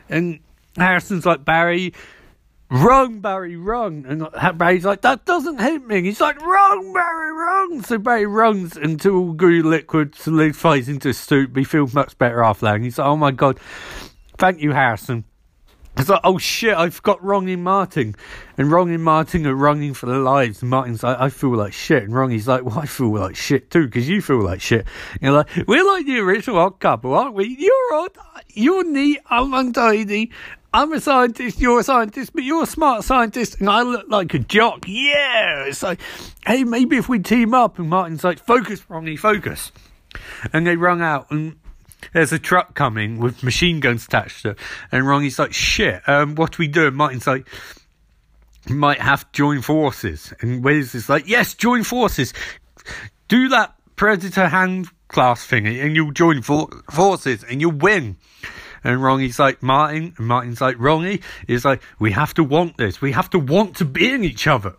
And 0.09 0.39
Harrison's 0.77 1.25
like, 1.25 1.45
Barry, 1.45 1.93
wrong, 2.69 3.19
Barry, 3.19 3.55
wrong. 3.55 4.05
And 4.07 4.27
Barry's 4.57 4.85
like, 4.85 5.01
that 5.01 5.25
doesn't 5.25 5.59
hit 5.59 5.85
me. 5.85 6.01
He's 6.03 6.21
like, 6.21 6.41
wrong, 6.41 6.93
Barry, 6.93 7.31
wrong. 7.31 7.81
So 7.83 7.97
Barry 7.97 8.25
runs 8.25 8.75
until 8.77 9.15
all 9.15 9.33
goo 9.33 9.63
liquid 9.63 10.15
solidifies 10.15 10.89
into 10.89 11.13
soup. 11.13 11.55
He 11.55 11.63
feels 11.63 11.93
much 11.93 12.17
better 12.17 12.43
after 12.43 12.65
that. 12.65 12.81
He's 12.81 12.97
like, 12.97 13.07
oh 13.07 13.17
my 13.17 13.31
God, 13.31 13.59
thank 14.37 14.61
you, 14.61 14.71
Harrison. 14.71 15.25
It's 15.97 16.09
like, 16.09 16.21
oh 16.25 16.37
shit, 16.37 16.75
I've 16.75 17.01
got 17.03 17.23
and 17.23 17.63
Martin. 17.63 18.15
And 18.57 18.73
and 18.73 19.03
Martin 19.03 19.47
are 19.47 19.55
running 19.55 19.93
for 19.93 20.07
their 20.07 20.19
lives. 20.19 20.61
And 20.61 20.69
Martin's 20.69 21.03
like, 21.03 21.17
I 21.19 21.29
feel 21.29 21.55
like 21.55 21.71
shit. 21.71 22.03
And 22.03 22.13
Ronnie's 22.13 22.49
like, 22.49 22.65
well, 22.65 22.79
I 22.79 22.85
feel 22.85 23.13
like 23.17 23.37
shit 23.37 23.71
too, 23.71 23.85
because 23.85 24.09
you 24.09 24.21
feel 24.21 24.43
like 24.43 24.59
shit. 24.59 24.85
And 25.13 25.21
you're 25.21 25.31
like, 25.31 25.49
we're 25.67 25.85
like 25.85 26.05
the 26.05 26.19
original 26.19 26.59
odd 26.59 26.81
couple, 26.81 27.13
aren't 27.13 27.33
we? 27.33 27.55
You're 27.57 27.93
odd, 27.93 28.11
you're 28.49 28.83
neat, 28.83 29.19
I'm 29.27 29.53
untidy. 29.53 30.31
I'm 30.75 30.91
a 30.91 30.99
scientist, 30.99 31.61
you're 31.61 31.79
a 31.79 31.83
scientist, 31.83 32.33
but 32.33 32.43
you're 32.43 32.63
a 32.63 32.67
smart 32.67 33.05
scientist, 33.05 33.61
and 33.61 33.69
I 33.69 33.81
look 33.83 34.07
like 34.09 34.33
a 34.33 34.39
jock. 34.39 34.83
Yeah! 34.85 35.63
It's 35.63 35.81
like, 35.81 36.01
hey, 36.45 36.65
maybe 36.65 36.97
if 36.97 37.07
we 37.07 37.19
team 37.19 37.53
up. 37.53 37.79
And 37.79 37.89
Martin's 37.89 38.25
like, 38.25 38.39
focus, 38.39 38.83
Ronnie, 38.89 39.15
focus. 39.15 39.71
And 40.51 40.67
they 40.67 40.75
run 40.75 41.01
out, 41.01 41.31
and 41.31 41.55
there's 42.11 42.33
a 42.33 42.39
truck 42.39 42.75
coming 42.75 43.19
with 43.19 43.41
machine 43.41 43.79
guns 43.79 44.05
attached 44.05 44.41
to 44.41 44.49
it. 44.49 44.59
And 44.91 45.07
Ronnie's 45.07 45.39
like, 45.39 45.53
shit, 45.53 46.01
um, 46.09 46.35
what 46.35 46.51
do 46.51 46.57
we 46.59 46.67
do? 46.67 46.87
And 46.87 46.97
Martin's 46.97 47.25
like, 47.25 47.47
might 48.67 48.99
have 48.99 49.21
to 49.31 49.37
join 49.37 49.61
forces. 49.61 50.33
And 50.41 50.61
Wes 50.61 50.93
is 50.93 51.07
like, 51.07 51.25
yes, 51.25 51.53
join 51.53 51.85
forces. 51.85 52.33
Do 53.29 53.47
that 53.47 53.75
Predator 53.95 54.49
hand 54.49 54.89
class 55.07 55.47
thingy 55.47 55.81
and 55.81 55.95
you'll 55.95 56.11
join 56.11 56.41
for- 56.41 56.67
forces 56.91 57.45
and 57.45 57.61
you'll 57.61 57.71
win. 57.71 58.17
And 58.85 59.01
Ronnie's 59.01 59.39
like, 59.39 59.63
Martin, 59.63 60.13
and 60.17 60.27
Martin's 60.27 60.61
like, 60.61 60.75
Ronnie 60.77 61.21
He's 61.47 61.65
like, 61.65 61.81
we 61.99 62.11
have 62.11 62.35
to 62.35 62.43
want 62.43 62.77
this. 62.77 63.01
We 63.01 63.11
have 63.13 63.29
to 63.31 63.39
want 63.39 63.75
to 63.77 63.85
be 63.85 64.13
in 64.13 64.23
each 64.23 64.45
other. 64.45 64.75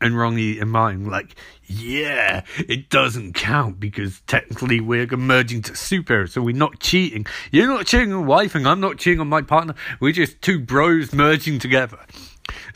And 0.00 0.16
Ronnie 0.16 0.58
and 0.58 0.70
Martin 0.70 1.10
like, 1.10 1.34
yeah, 1.64 2.44
it 2.56 2.88
doesn't 2.88 3.34
count 3.34 3.80
because 3.80 4.22
technically 4.22 4.80
we're 4.80 5.06
merging 5.08 5.60
to 5.62 5.76
super, 5.76 6.26
so 6.26 6.40
we're 6.40 6.54
not 6.54 6.78
cheating. 6.78 7.26
You're 7.50 7.66
not 7.66 7.86
cheating 7.86 8.12
on 8.12 8.24
wife, 8.24 8.54
and 8.54 8.66
I'm 8.66 8.80
not 8.80 8.98
cheating 8.98 9.20
on 9.20 9.28
my 9.28 9.42
partner. 9.42 9.74
We're 10.00 10.12
just 10.12 10.40
two 10.40 10.60
bros 10.60 11.12
merging 11.12 11.58
together. 11.58 11.98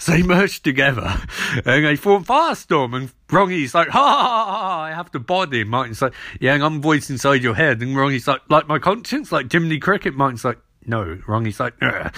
So 0.03 0.11
they 0.17 0.23
merge 0.25 0.63
together 0.63 1.17
and 1.65 1.85
they 1.85 1.95
form 1.95 2.25
Firestorm. 2.25 2.97
And 2.97 3.13
Ronnie's 3.31 3.73
like, 3.73 3.89
ha, 3.89 4.01
ha, 4.01 4.45
ha, 4.45 4.61
ha, 4.61 4.81
I 4.81 4.91
have 4.91 5.13
to 5.13 5.21
body. 5.21 5.63
Martin's 5.63 6.03
like, 6.03 6.13
yeah, 6.41 6.55
and 6.55 6.65
I'm 6.65 6.83
voice 6.83 7.09
inside 7.09 7.45
your 7.45 7.55
head. 7.55 7.81
And 7.83 7.97
Ronnie's 7.97 8.27
like, 8.27 8.41
like 8.49 8.67
my 8.67 8.81
conscience, 8.81 9.31
like 9.31 9.53
Jiminy 9.53 9.79
Cricket. 9.79 10.15
Martin's 10.15 10.45
like, 10.45 10.59
no. 10.85 11.21
Ronnie's 11.29 11.61
like, 11.61 11.75
Ugh. 11.81 12.13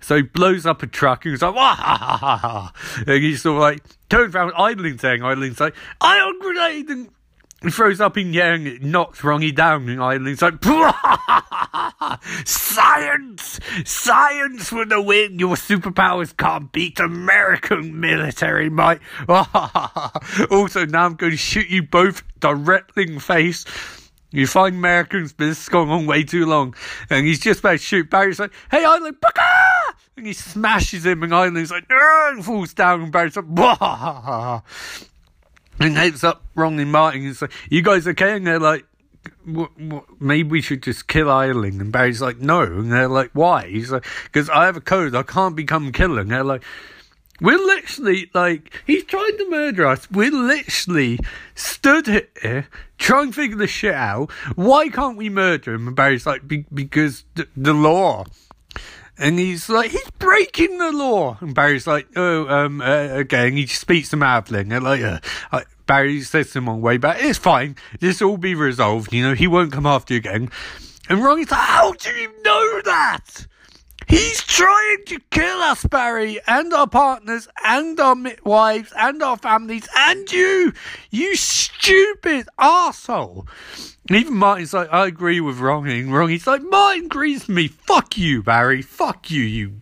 So 0.00 0.16
he 0.16 0.22
blows 0.22 0.66
up 0.66 0.84
a 0.84 0.86
truck 0.86 1.24
and 1.24 1.32
he's 1.32 1.42
like, 1.42 1.54
wah, 1.54 1.74
ha, 1.74 1.96
ha, 1.96 2.16
ha, 2.16 2.36
ha. 2.36 2.72
And 3.06 3.22
he's 3.22 3.42
sort 3.42 3.56
of 3.56 3.60
like, 3.60 3.82
turns 4.08 4.34
around, 4.36 4.52
Eiling 4.52 5.00
saying, 5.00 5.20
Eiling's 5.20 5.60
like, 5.60 5.74
ion 6.00 6.38
grenade! 6.40 6.88
And 6.88 7.10
he 7.62 7.70
throws 7.70 8.00
up 8.00 8.16
in 8.16 8.30
the 8.30 8.40
air 8.40 8.54
and 8.54 8.66
it 8.66 8.82
knocks 8.82 9.22
Ronnie 9.22 9.52
down 9.52 9.88
and 9.88 9.98
Eiling's 9.98 10.42
like, 10.42 10.60
science! 12.44 13.60
Science 13.84 14.70
the 14.70 15.02
win! 15.02 15.38
Your 15.38 15.56
superpowers 15.56 16.36
can't 16.36 16.70
beat 16.72 17.00
American 17.00 18.00
military 18.00 18.70
might. 18.70 19.00
also, 20.50 20.86
now 20.86 21.06
I'm 21.06 21.14
going 21.14 21.32
to 21.32 21.38
shoot 21.38 21.68
you 21.68 21.82
both 21.82 22.22
directly 22.40 23.04
in 23.04 23.14
the 23.14 23.20
face. 23.20 23.64
You 24.32 24.46
find 24.46 24.76
Americans, 24.76 25.32
but 25.32 25.46
this 25.46 25.58
has 25.58 25.68
gone 25.68 25.88
on 25.88 26.06
way 26.06 26.22
too 26.22 26.46
long. 26.46 26.74
And 27.08 27.26
he's 27.26 27.40
just 27.40 27.60
about 27.60 27.72
to 27.72 27.78
shoot 27.78 28.08
Barry. 28.08 28.28
He's 28.28 28.38
like, 28.38 28.52
hey, 28.70 28.84
Eiling, 28.84 29.20
Baka! 29.20 29.96
And 30.16 30.26
he 30.26 30.32
smashes 30.32 31.04
him, 31.04 31.22
and 31.22 31.32
Eiling's 31.32 31.70
like, 31.70 31.86
and 31.88 32.44
falls 32.44 32.74
down, 32.74 33.02
and 33.02 33.12
Barry's 33.12 33.36
like, 33.36 33.46
Bah! 33.48 34.60
and 35.80 35.96
heads 35.96 36.22
up 36.22 36.42
Ronnie 36.54 36.84
Martin 36.84 37.26
and 37.26 37.40
like, 37.40 37.52
you 37.70 37.82
guys 37.82 38.06
okay? 38.06 38.36
And 38.36 38.46
they're 38.46 38.60
like, 38.60 38.84
what, 39.44 39.78
what, 39.78 40.04
maybe 40.20 40.48
we 40.48 40.60
should 40.60 40.82
just 40.82 41.08
kill 41.08 41.26
Eiling. 41.26 41.80
And 41.80 41.92
Barry's 41.92 42.22
like, 42.22 42.38
no. 42.38 42.62
And 42.62 42.92
they're 42.92 43.08
like, 43.08 43.30
why? 43.32 43.68
He's 43.68 43.90
like, 43.90 44.06
because 44.24 44.48
I 44.48 44.66
have 44.66 44.76
a 44.76 44.80
code. 44.80 45.14
I 45.14 45.22
can't 45.22 45.56
become 45.56 45.92
killer. 45.92 46.20
And 46.20 46.30
they're 46.30 46.44
like, 46.44 46.64
we're 47.40 47.58
literally 47.58 48.30
like, 48.34 48.82
he's 48.86 49.04
trying 49.04 49.36
to 49.38 49.50
murder 49.50 49.86
us. 49.86 50.10
We're 50.10 50.30
literally 50.30 51.18
stood 51.54 52.06
here 52.06 52.68
trying 52.98 53.28
to 53.28 53.32
figure 53.32 53.56
this 53.56 53.70
shit 53.70 53.94
out. 53.94 54.30
Why 54.56 54.88
can't 54.88 55.16
we 55.16 55.30
murder 55.30 55.74
him? 55.74 55.86
And 55.88 55.96
Barry's 55.96 56.26
like, 56.26 56.46
Be- 56.46 56.66
because 56.72 57.24
th- 57.34 57.48
the 57.56 57.72
law. 57.72 58.26
And 59.18 59.38
he's 59.38 59.68
like, 59.68 59.90
he's 59.90 60.10
breaking 60.18 60.78
the 60.78 60.92
law. 60.92 61.36
And 61.40 61.54
Barry's 61.54 61.86
like, 61.86 62.08
oh, 62.16 62.48
um, 62.48 62.80
uh, 62.80 63.20
okay. 63.20 63.48
And 63.48 63.58
he 63.58 63.66
speaks 63.66 64.08
to 64.10 64.16
Madeline. 64.16 64.72
And 64.72 64.84
like, 64.84 65.02
uh, 65.02 65.20
Barry 65.90 66.20
says 66.20 66.54
him 66.54 66.68
on 66.68 66.80
way 66.80 66.98
but 66.98 67.20
it's 67.20 67.36
fine. 67.36 67.74
This 67.98 68.20
will 68.20 68.36
be 68.36 68.54
resolved. 68.54 69.12
You 69.12 69.24
know, 69.24 69.34
he 69.34 69.48
won't 69.48 69.72
come 69.72 69.86
after 69.86 70.14
you 70.14 70.18
again. 70.18 70.48
And 71.08 71.24
Ronnie's 71.24 71.50
like, 71.50 71.58
how 71.58 71.94
do 71.94 72.10
you 72.10 72.30
know 72.44 72.80
that? 72.82 73.48
He's 74.06 74.40
trying 74.44 75.04
to 75.06 75.18
kill 75.32 75.58
us, 75.58 75.84
Barry, 75.84 76.38
and 76.46 76.72
our 76.72 76.86
partners, 76.86 77.48
and 77.64 77.98
our 77.98 78.14
wives, 78.44 78.92
and 78.96 79.20
our 79.20 79.36
families, 79.36 79.88
and 79.96 80.30
you, 80.30 80.72
you 81.10 81.34
stupid 81.34 82.46
asshole. 82.56 83.48
even 84.08 84.34
Martin's 84.34 84.72
like, 84.72 84.92
I 84.92 85.08
agree 85.08 85.40
with 85.40 85.58
Ronnie. 85.58 86.02
And 86.02 86.12
like, 86.46 86.62
Martin 86.62 87.06
agrees 87.06 87.48
with 87.48 87.56
me. 87.56 87.66
Fuck 87.66 88.16
you, 88.16 88.44
Barry. 88.44 88.82
Fuck 88.82 89.28
you, 89.28 89.42
you, 89.42 89.80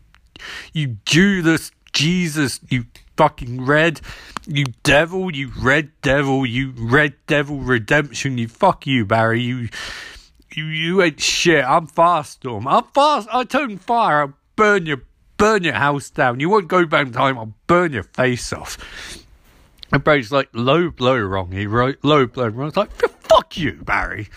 you 0.72 0.96
Judas, 1.04 1.70
Jesus, 1.92 2.60
you 2.70 2.86
fucking 3.18 3.66
red, 3.66 4.00
you 4.46 4.64
devil, 4.84 5.34
you 5.34 5.52
red 5.60 5.90
devil, 6.00 6.46
you 6.46 6.72
red 6.76 7.14
devil 7.26 7.58
redemption. 7.58 8.38
You 8.38 8.48
fuck 8.48 8.86
you, 8.86 9.04
Barry. 9.04 9.42
You 9.42 9.68
you, 10.54 10.64
you 10.64 11.02
ain't 11.02 11.20
shit. 11.20 11.64
I'm 11.64 11.86
Firestorm. 11.86 12.64
I'm 12.66 12.84
fast. 12.84 13.28
I 13.30 13.44
turn 13.44 13.76
fire. 13.76 14.20
I'll 14.22 14.34
burn 14.56 14.86
your, 14.86 15.02
burn 15.36 15.64
your 15.64 15.74
house 15.74 16.10
down. 16.10 16.40
You 16.40 16.48
won't 16.48 16.68
go 16.68 16.86
back 16.86 17.06
in 17.06 17.12
time. 17.12 17.38
I'll 17.38 17.54
burn 17.66 17.92
your 17.92 18.04
face 18.04 18.52
off. 18.52 18.78
And 19.92 20.02
Barry's 20.02 20.32
like, 20.32 20.48
low 20.52 20.90
blow, 20.90 21.18
wrong. 21.18 21.52
He 21.52 21.66
wrote, 21.66 21.98
low 22.02 22.26
blow, 22.26 22.48
wrong. 22.48 22.68
It's 22.68 22.76
like, 22.76 22.92
fuck 22.92 23.56
you, 23.56 23.80
Barry. 23.82 24.28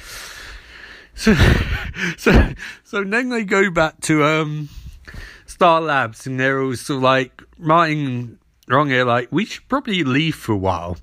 So, 1.16 1.34
so, 2.18 2.54
so 2.84 3.04
then 3.04 3.30
they 3.30 3.44
go 3.44 3.70
back 3.70 4.02
to, 4.02 4.24
um, 4.24 4.70
Star 5.46 5.82
Labs 5.82 6.28
and 6.28 6.40
they're 6.40 6.62
all 6.62 6.76
sort 6.76 6.98
of 6.98 7.04
like, 7.04 7.42
writing 7.58 8.38
wrong 8.72 8.90
here, 8.90 9.06
like, 9.06 9.30
we 9.32 9.46
should 9.46 9.68
probably 9.68 10.04
leave 10.04 10.36
for 10.36 10.54
a 10.54 10.58
while 10.58 10.98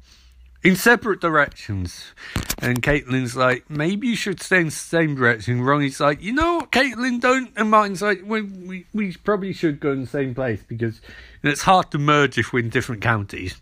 in 0.62 0.76
separate 0.76 1.20
directions. 1.20 2.12
And 2.58 2.82
Caitlin's 2.82 3.36
like, 3.36 3.68
maybe 3.70 4.08
you 4.08 4.16
should 4.16 4.42
stay 4.42 4.60
in 4.60 4.66
the 4.66 4.72
same 4.72 5.14
direction. 5.14 5.62
Ronnie's 5.62 6.00
like, 6.00 6.22
you 6.22 6.32
know 6.32 6.56
what, 6.56 6.72
Caitlin, 6.72 7.20
don't. 7.20 7.52
And 7.56 7.70
Martin's 7.70 8.02
like, 8.02 8.22
we, 8.24 8.42
we, 8.42 8.86
we 8.92 9.12
probably 9.14 9.52
should 9.52 9.80
go 9.80 9.92
in 9.92 10.02
the 10.02 10.06
same 10.06 10.34
place 10.34 10.62
because 10.66 11.00
it's 11.42 11.62
hard 11.62 11.90
to 11.92 11.98
merge 11.98 12.38
if 12.38 12.52
we're 12.52 12.60
in 12.60 12.70
different 12.70 13.02
counties. 13.02 13.60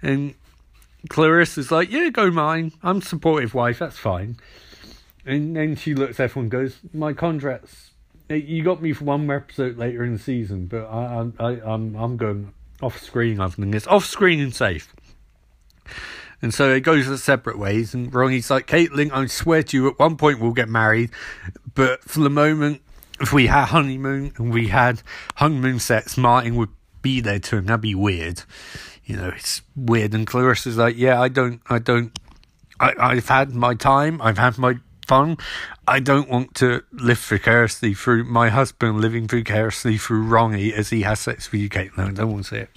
And 0.00 0.34
Clarissa's 1.08 1.70
like, 1.70 1.90
yeah, 1.90 2.10
go 2.10 2.30
mine. 2.30 2.72
I'm 2.82 3.02
supportive 3.02 3.54
wife, 3.54 3.80
that's 3.80 3.98
fine. 3.98 4.36
And 5.26 5.56
then 5.56 5.76
she 5.76 5.94
looks 5.94 6.20
at 6.20 6.24
everyone 6.24 6.44
and 6.44 6.50
goes, 6.50 6.78
my 6.92 7.12
contract's. 7.12 7.90
Eh, 8.30 8.36
you 8.36 8.62
got 8.62 8.82
me 8.82 8.92
for 8.92 9.04
one 9.04 9.26
more 9.26 9.36
episode 9.36 9.78
later 9.78 10.04
in 10.04 10.12
the 10.12 10.18
season, 10.18 10.66
but 10.66 10.84
I, 10.86 11.30
I, 11.38 11.44
I, 11.44 11.72
I'm, 11.74 11.94
I'm 11.96 12.16
going 12.16 12.52
off 12.82 13.00
screen 13.02 13.40
I 13.40 13.44
after 13.44 13.64
this. 13.64 13.86
Off 13.86 14.04
screen 14.04 14.40
and 14.40 14.54
safe. 14.54 14.94
And 16.40 16.54
so 16.54 16.72
it 16.72 16.80
goes 16.80 17.06
the 17.06 17.18
separate 17.18 17.58
ways. 17.58 17.94
And 17.94 18.14
Ronnie's 18.14 18.50
like, 18.50 18.66
Caitlin, 18.66 19.10
I 19.12 19.26
swear 19.26 19.62
to 19.64 19.76
you, 19.76 19.88
at 19.88 19.98
one 19.98 20.16
point 20.16 20.40
we'll 20.40 20.52
get 20.52 20.68
married. 20.68 21.10
But 21.74 22.02
for 22.04 22.20
the 22.20 22.30
moment, 22.30 22.82
if 23.20 23.32
we 23.32 23.48
had 23.48 23.66
honeymoon 23.66 24.32
and 24.36 24.52
we 24.52 24.68
had 24.68 25.02
honeymoon 25.36 25.80
sets, 25.80 26.16
Martin 26.16 26.54
would 26.56 26.70
be 27.02 27.20
there 27.20 27.38
too, 27.38 27.58
and 27.58 27.68
that'd 27.68 27.80
be 27.80 27.94
weird. 27.94 28.42
You 29.04 29.16
know, 29.16 29.28
it's 29.28 29.62
weird. 29.74 30.14
And 30.14 30.26
Clarissa's 30.26 30.76
like, 30.76 30.96
yeah, 30.96 31.20
I 31.20 31.28
don't, 31.28 31.60
I 31.68 31.78
don't, 31.78 32.16
I, 32.78 32.94
I've 32.98 33.28
had 33.28 33.54
my 33.54 33.74
time, 33.74 34.20
I've 34.22 34.38
had 34.38 34.58
my 34.58 34.78
fun. 35.08 35.38
I 35.88 36.00
don't 36.00 36.28
want 36.28 36.54
to 36.56 36.82
live 36.92 37.18
vicariously 37.18 37.94
through 37.94 38.24
my 38.24 38.50
husband 38.50 39.00
living 39.00 39.26
vicariously 39.26 39.96
through 39.96 40.24
Ronnie 40.24 40.72
as 40.72 40.90
he 40.90 41.02
has 41.02 41.18
sex 41.18 41.50
with 41.50 41.62
you, 41.62 41.90
No, 41.96 42.04
I 42.04 42.10
don't 42.12 42.30
want 42.30 42.44
to 42.44 42.50
see 42.50 42.56
it. 42.58 42.70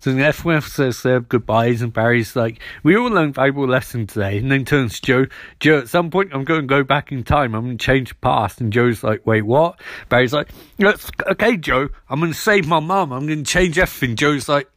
So 0.00 0.12
the 0.12 0.20
FWF 0.20 0.68
says 0.68 1.02
their 1.02 1.20
goodbyes, 1.20 1.82
and 1.82 1.92
Barry's 1.92 2.36
like, 2.36 2.60
We 2.82 2.96
all 2.96 3.08
learned 3.08 3.34
valuable 3.34 3.66
lesson 3.66 4.06
today. 4.06 4.38
And 4.38 4.52
then 4.52 4.64
turns 4.66 5.00
to 5.00 5.06
Joe, 5.06 5.26
Joe, 5.60 5.78
at 5.78 5.88
some 5.88 6.10
point 6.10 6.34
I'm 6.34 6.44
going 6.44 6.60
to 6.60 6.66
go 6.66 6.84
back 6.84 7.10
in 7.10 7.24
time. 7.24 7.54
I'm 7.54 7.64
going 7.64 7.78
to 7.78 7.84
change 7.84 8.10
the 8.10 8.14
past. 8.16 8.60
And 8.60 8.72
Joe's 8.72 9.02
like, 9.02 9.26
Wait, 9.26 9.42
what? 9.42 9.80
Barry's 10.10 10.34
like, 10.34 10.50
Okay, 10.80 11.56
Joe, 11.56 11.88
I'm 12.08 12.20
going 12.20 12.32
to 12.32 12.38
save 12.38 12.68
my 12.68 12.80
mum. 12.80 13.12
I'm 13.12 13.26
going 13.26 13.44
to 13.44 13.50
change 13.50 13.78
everything. 13.78 14.14
Joe's 14.14 14.48
like, 14.48 14.70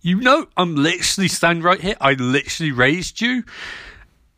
You 0.00 0.20
know, 0.20 0.46
I'm 0.56 0.74
literally 0.74 1.28
standing 1.28 1.62
right 1.62 1.80
here. 1.80 1.96
I 2.00 2.14
literally 2.14 2.72
raised 2.72 3.20
you. 3.20 3.44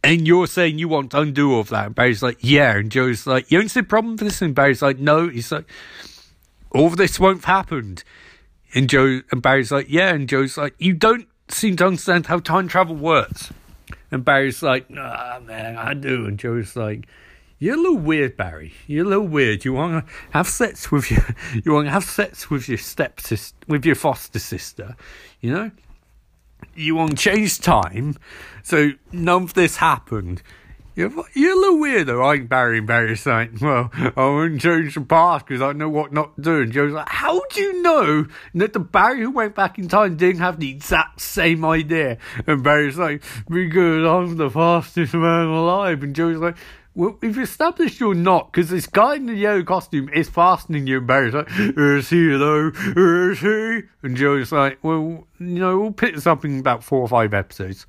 And 0.08 0.26
you're 0.26 0.46
saying 0.46 0.78
you 0.78 0.88
want 0.88 1.10
to 1.10 1.20
undo 1.20 1.52
all 1.52 1.60
of 1.60 1.68
that. 1.68 1.86
And 1.86 1.94
Barry's 1.94 2.22
like, 2.22 2.38
Yeah. 2.40 2.76
And 2.76 2.90
Joe's 2.90 3.26
like, 3.26 3.50
You 3.50 3.58
don't 3.58 3.68
see 3.68 3.80
a 3.80 3.84
problem 3.84 4.16
for 4.16 4.24
this? 4.24 4.40
And 4.40 4.54
Barry's 4.54 4.82
like, 4.82 4.98
No. 4.98 5.28
He's 5.28 5.52
like, 5.52 5.66
all 6.70 6.90
this 6.90 7.18
won't 7.18 7.38
have 7.38 7.44
happened. 7.44 8.04
And 8.74 8.88
Joe 8.88 9.20
and 9.30 9.42
Barry's 9.42 9.72
like, 9.72 9.86
yeah. 9.88 10.12
And 10.14 10.28
Joe's 10.28 10.56
like, 10.56 10.74
you 10.78 10.94
don't 10.94 11.28
seem 11.48 11.76
to 11.76 11.86
understand 11.86 12.26
how 12.26 12.38
time 12.38 12.68
travel 12.68 12.96
works. 12.96 13.52
And 14.10 14.24
Barry's 14.24 14.62
like, 14.62 14.90
nah, 14.90 15.40
man, 15.40 15.76
I 15.76 15.94
do. 15.94 16.26
And 16.26 16.38
Joe's 16.38 16.76
like, 16.76 17.06
you're 17.58 17.74
a 17.74 17.78
little 17.78 17.98
weird, 17.98 18.36
Barry. 18.36 18.72
You're 18.86 19.04
a 19.04 19.08
little 19.08 19.26
weird. 19.26 19.64
You 19.64 19.72
want 19.72 20.06
to 20.06 20.12
have 20.30 20.46
sex 20.46 20.92
with 20.92 21.10
your, 21.10 21.24
you 21.64 21.72
want 21.72 21.86
to 21.86 21.90
have 21.90 22.04
sex 22.04 22.50
with 22.50 22.68
your 22.68 22.78
stepsister, 22.78 23.56
with 23.66 23.84
your 23.84 23.96
foster 23.96 24.38
sister, 24.38 24.96
you 25.40 25.52
know? 25.52 25.70
You 26.74 26.96
want 26.96 27.12
to 27.12 27.16
change 27.16 27.60
time, 27.60 28.16
so 28.68 28.90
none 29.12 29.44
of 29.44 29.54
this 29.54 29.76
happened. 29.76 30.42
You're, 30.94 31.10
you're 31.32 31.52
a 31.52 31.56
little 31.56 31.78
weirdo, 31.78 32.26
I 32.26 32.44
Barry. 32.44 32.78
And 32.78 32.86
Barry's 32.86 33.24
like, 33.24 33.52
well, 33.60 33.90
I 33.94 34.28
wouldn't 34.28 34.60
change 34.60 34.94
the 34.94 35.00
past 35.00 35.46
because 35.46 35.62
I 35.62 35.72
know 35.72 35.88
what 35.88 36.12
not 36.12 36.36
to 36.36 36.42
do. 36.42 36.60
And 36.62 36.72
Joe's 36.72 36.92
like, 36.92 37.08
how 37.08 37.40
do 37.50 37.60
you 37.60 37.82
know 37.82 38.26
that 38.54 38.72
the 38.72 38.80
Barry 38.80 39.20
who 39.20 39.30
went 39.30 39.54
back 39.54 39.78
in 39.78 39.88
time 39.88 40.16
didn't 40.16 40.40
have 40.40 40.58
the 40.58 40.70
exact 40.70 41.20
same 41.20 41.64
idea? 41.64 42.18
And 42.46 42.62
Barry's 42.62 42.98
like, 42.98 43.22
because 43.48 44.04
I'm 44.04 44.36
the 44.36 44.50
fastest 44.50 45.14
man 45.14 45.46
alive. 45.46 46.02
And 46.02 46.16
Joe's 46.16 46.38
like, 46.38 46.56
well, 46.96 47.16
we've 47.20 47.38
established 47.38 48.00
you're 48.00 48.12
not, 48.12 48.52
because 48.52 48.68
this 48.68 48.88
guy 48.88 49.14
in 49.14 49.26
the 49.26 49.34
yellow 49.34 49.62
costume 49.62 50.08
is 50.08 50.28
fastening 50.28 50.88
you. 50.88 50.98
And 50.98 51.06
Barry's 51.06 51.32
like, 51.32 51.46
is 51.48 52.10
he 52.10 52.26
though? 52.30 52.72
Is 52.74 53.38
he? 53.38 53.82
And 54.02 54.16
Joe's 54.16 54.50
like, 54.50 54.82
well, 54.82 55.28
you 55.38 55.46
know, 55.60 55.78
we'll 55.78 55.92
pick 55.92 56.16
this 56.16 56.26
up 56.26 56.44
in 56.44 56.58
about 56.58 56.82
four 56.82 57.00
or 57.00 57.08
five 57.08 57.32
episodes. 57.34 57.86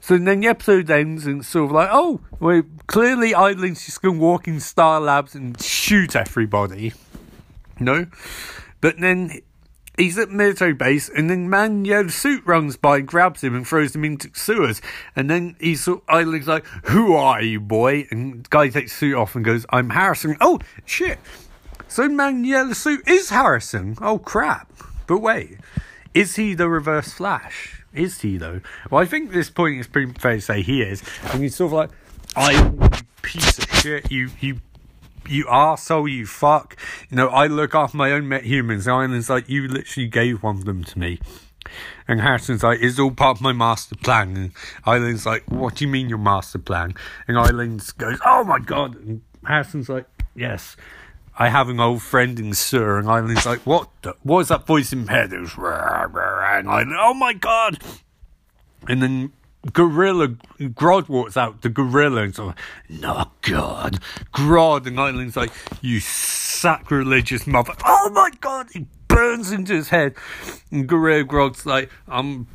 So 0.00 0.18
then 0.18 0.40
the 0.40 0.48
episode 0.48 0.90
ends 0.90 1.26
and 1.26 1.44
sort 1.44 1.66
of 1.66 1.72
like, 1.72 1.88
oh, 1.92 2.20
well, 2.40 2.62
clearly 2.86 3.34
Eileen's 3.34 3.84
just 3.86 4.02
going 4.02 4.16
to 4.16 4.20
walk 4.20 4.46
in 4.46 4.60
Star 4.60 5.00
Labs 5.00 5.34
and 5.34 5.60
shoot 5.62 6.14
everybody. 6.14 6.92
No? 7.80 8.06
But 8.80 9.00
then 9.00 9.40
he's 9.96 10.18
at 10.18 10.30
military 10.30 10.74
base 10.74 11.08
and 11.08 11.30
then 11.30 11.48
man 11.48 11.84
yellow 11.84 12.08
suit 12.08 12.44
runs 12.44 12.76
by, 12.76 13.00
grabs 13.00 13.42
him 13.42 13.54
and 13.54 13.66
throws 13.66 13.94
him 13.94 14.04
into 14.04 14.30
sewers. 14.34 14.82
And 15.16 15.30
then 15.30 15.56
he's 15.60 15.84
sort 15.84 16.02
of, 16.08 16.46
like, 16.46 16.66
who 16.84 17.14
are 17.14 17.40
you, 17.40 17.60
boy? 17.60 18.06
And 18.10 18.48
guy 18.50 18.68
takes 18.68 18.92
suit 18.92 19.14
off 19.14 19.34
and 19.34 19.44
goes, 19.44 19.64
I'm 19.70 19.90
Harrison. 19.90 20.36
Oh, 20.40 20.58
shit. 20.84 21.18
So 21.88 22.08
man 22.08 22.44
yellow 22.44 22.72
suit 22.72 23.06
is 23.08 23.30
Harrison. 23.30 23.96
Oh, 24.00 24.18
crap. 24.18 24.70
But 25.06 25.18
wait, 25.18 25.58
is 26.12 26.36
he 26.36 26.54
the 26.54 26.68
reverse 26.68 27.12
Flash? 27.12 27.83
Is 27.94 28.20
he 28.20 28.36
though? 28.36 28.60
Well, 28.90 29.02
I 29.02 29.06
think 29.06 29.32
this 29.32 29.50
point 29.50 29.80
is 29.80 29.86
pretty 29.86 30.12
fair 30.12 30.36
to 30.36 30.40
say 30.40 30.62
he 30.62 30.82
is. 30.82 31.02
And 31.32 31.42
he's 31.42 31.56
sort 31.56 31.68
of 31.68 31.72
like, 31.72 31.90
I 32.36 32.52
you 32.52 32.90
piece 33.22 33.58
of 33.58 33.70
shit, 33.70 34.10
you 34.10 34.30
you 34.40 34.60
you 35.26 35.44
arsehole, 35.46 36.10
you 36.10 36.26
fuck. 36.26 36.76
You 37.08 37.16
know, 37.16 37.28
I 37.28 37.46
look 37.46 37.74
after 37.74 37.96
my 37.96 38.12
own 38.12 38.28
met 38.28 38.44
humans. 38.44 38.86
Island's 38.86 39.30
like, 39.30 39.48
you 39.48 39.68
literally 39.68 40.08
gave 40.08 40.42
one 40.42 40.56
of 40.56 40.64
them 40.64 40.84
to 40.84 40.98
me. 40.98 41.20
And 42.06 42.20
Harrison's 42.20 42.62
like, 42.62 42.80
it's 42.82 42.98
all 42.98 43.10
part 43.10 43.38
of 43.38 43.42
my 43.42 43.52
master 43.52 43.96
plan. 43.96 44.36
And 44.36 44.52
Eileen's 44.86 45.24
like, 45.24 45.50
what 45.50 45.76
do 45.76 45.84
you 45.84 45.90
mean 45.90 46.08
your 46.08 46.18
master 46.18 46.58
plan? 46.58 46.94
And 47.26 47.38
Eileen 47.38 47.80
goes, 47.96 48.18
oh 48.26 48.44
my 48.44 48.58
god. 48.58 48.96
And 48.96 49.22
Harrison's 49.46 49.88
like, 49.88 50.04
yes. 50.34 50.76
I 51.36 51.48
have 51.48 51.68
an 51.68 51.80
old 51.80 52.02
friend 52.02 52.38
in 52.38 52.54
Sir, 52.54 52.98
and 52.98 53.08
Eileen's 53.08 53.46
like, 53.46 53.60
what 53.60 53.88
the, 54.02 54.14
what 54.22 54.40
is 54.40 54.48
that 54.48 54.66
voice 54.66 54.92
in? 54.92 55.08
It 55.08 55.40
was, 55.40 55.58
rah, 55.58 56.06
rah, 56.10 56.62
oh 56.66 57.14
my 57.14 57.32
god! 57.32 57.82
And 58.86 59.02
then 59.02 59.32
Gorilla, 59.72 60.28
Grodd 60.28 61.08
walks 61.08 61.36
out, 61.36 61.62
the 61.62 61.70
gorilla, 61.70 62.22
and 62.22 62.34
so, 62.34 62.54
no, 62.88 63.30
God, 63.42 63.98
Grodd, 64.32 64.86
and 64.86 64.98
Eileen's 64.98 65.36
like, 65.36 65.52
you 65.80 66.00
sacrilegious 66.00 67.46
mother, 67.46 67.74
oh 67.84 68.10
my 68.10 68.30
God, 68.40 68.68
he 68.72 68.86
burns 69.08 69.50
into 69.50 69.74
his 69.74 69.88
head, 69.88 70.14
and 70.70 70.86
Gorilla 70.86 71.24
Grodd's 71.24 71.64
like, 71.64 71.90
I'm 72.06 72.46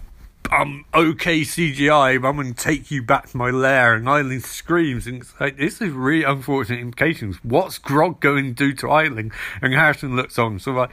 I'm 0.51 0.85
okay 0.93 1.41
CGI, 1.41 2.15
I'm 2.15 2.35
going 2.35 2.53
to 2.53 2.63
take 2.63 2.89
you 2.89 3.03
back 3.03 3.29
to 3.29 3.37
my 3.37 3.51
lair. 3.51 3.93
And 3.93 4.09
Eileen 4.09 4.41
screams, 4.41 5.05
and 5.05 5.21
it's 5.21 5.39
like, 5.39 5.57
this 5.57 5.79
is 5.79 5.91
really 5.91 6.23
unfortunate 6.23 6.79
implications. 6.79 7.37
What's 7.43 7.77
Grodd 7.77 8.19
going 8.19 8.45
to 8.45 8.51
do 8.51 8.73
to 8.73 8.91
Eileen? 8.91 9.31
And 9.61 9.73
Harrison 9.73 10.15
looks 10.15 10.39
on, 10.39 10.59
so 10.59 10.71
like, 10.71 10.91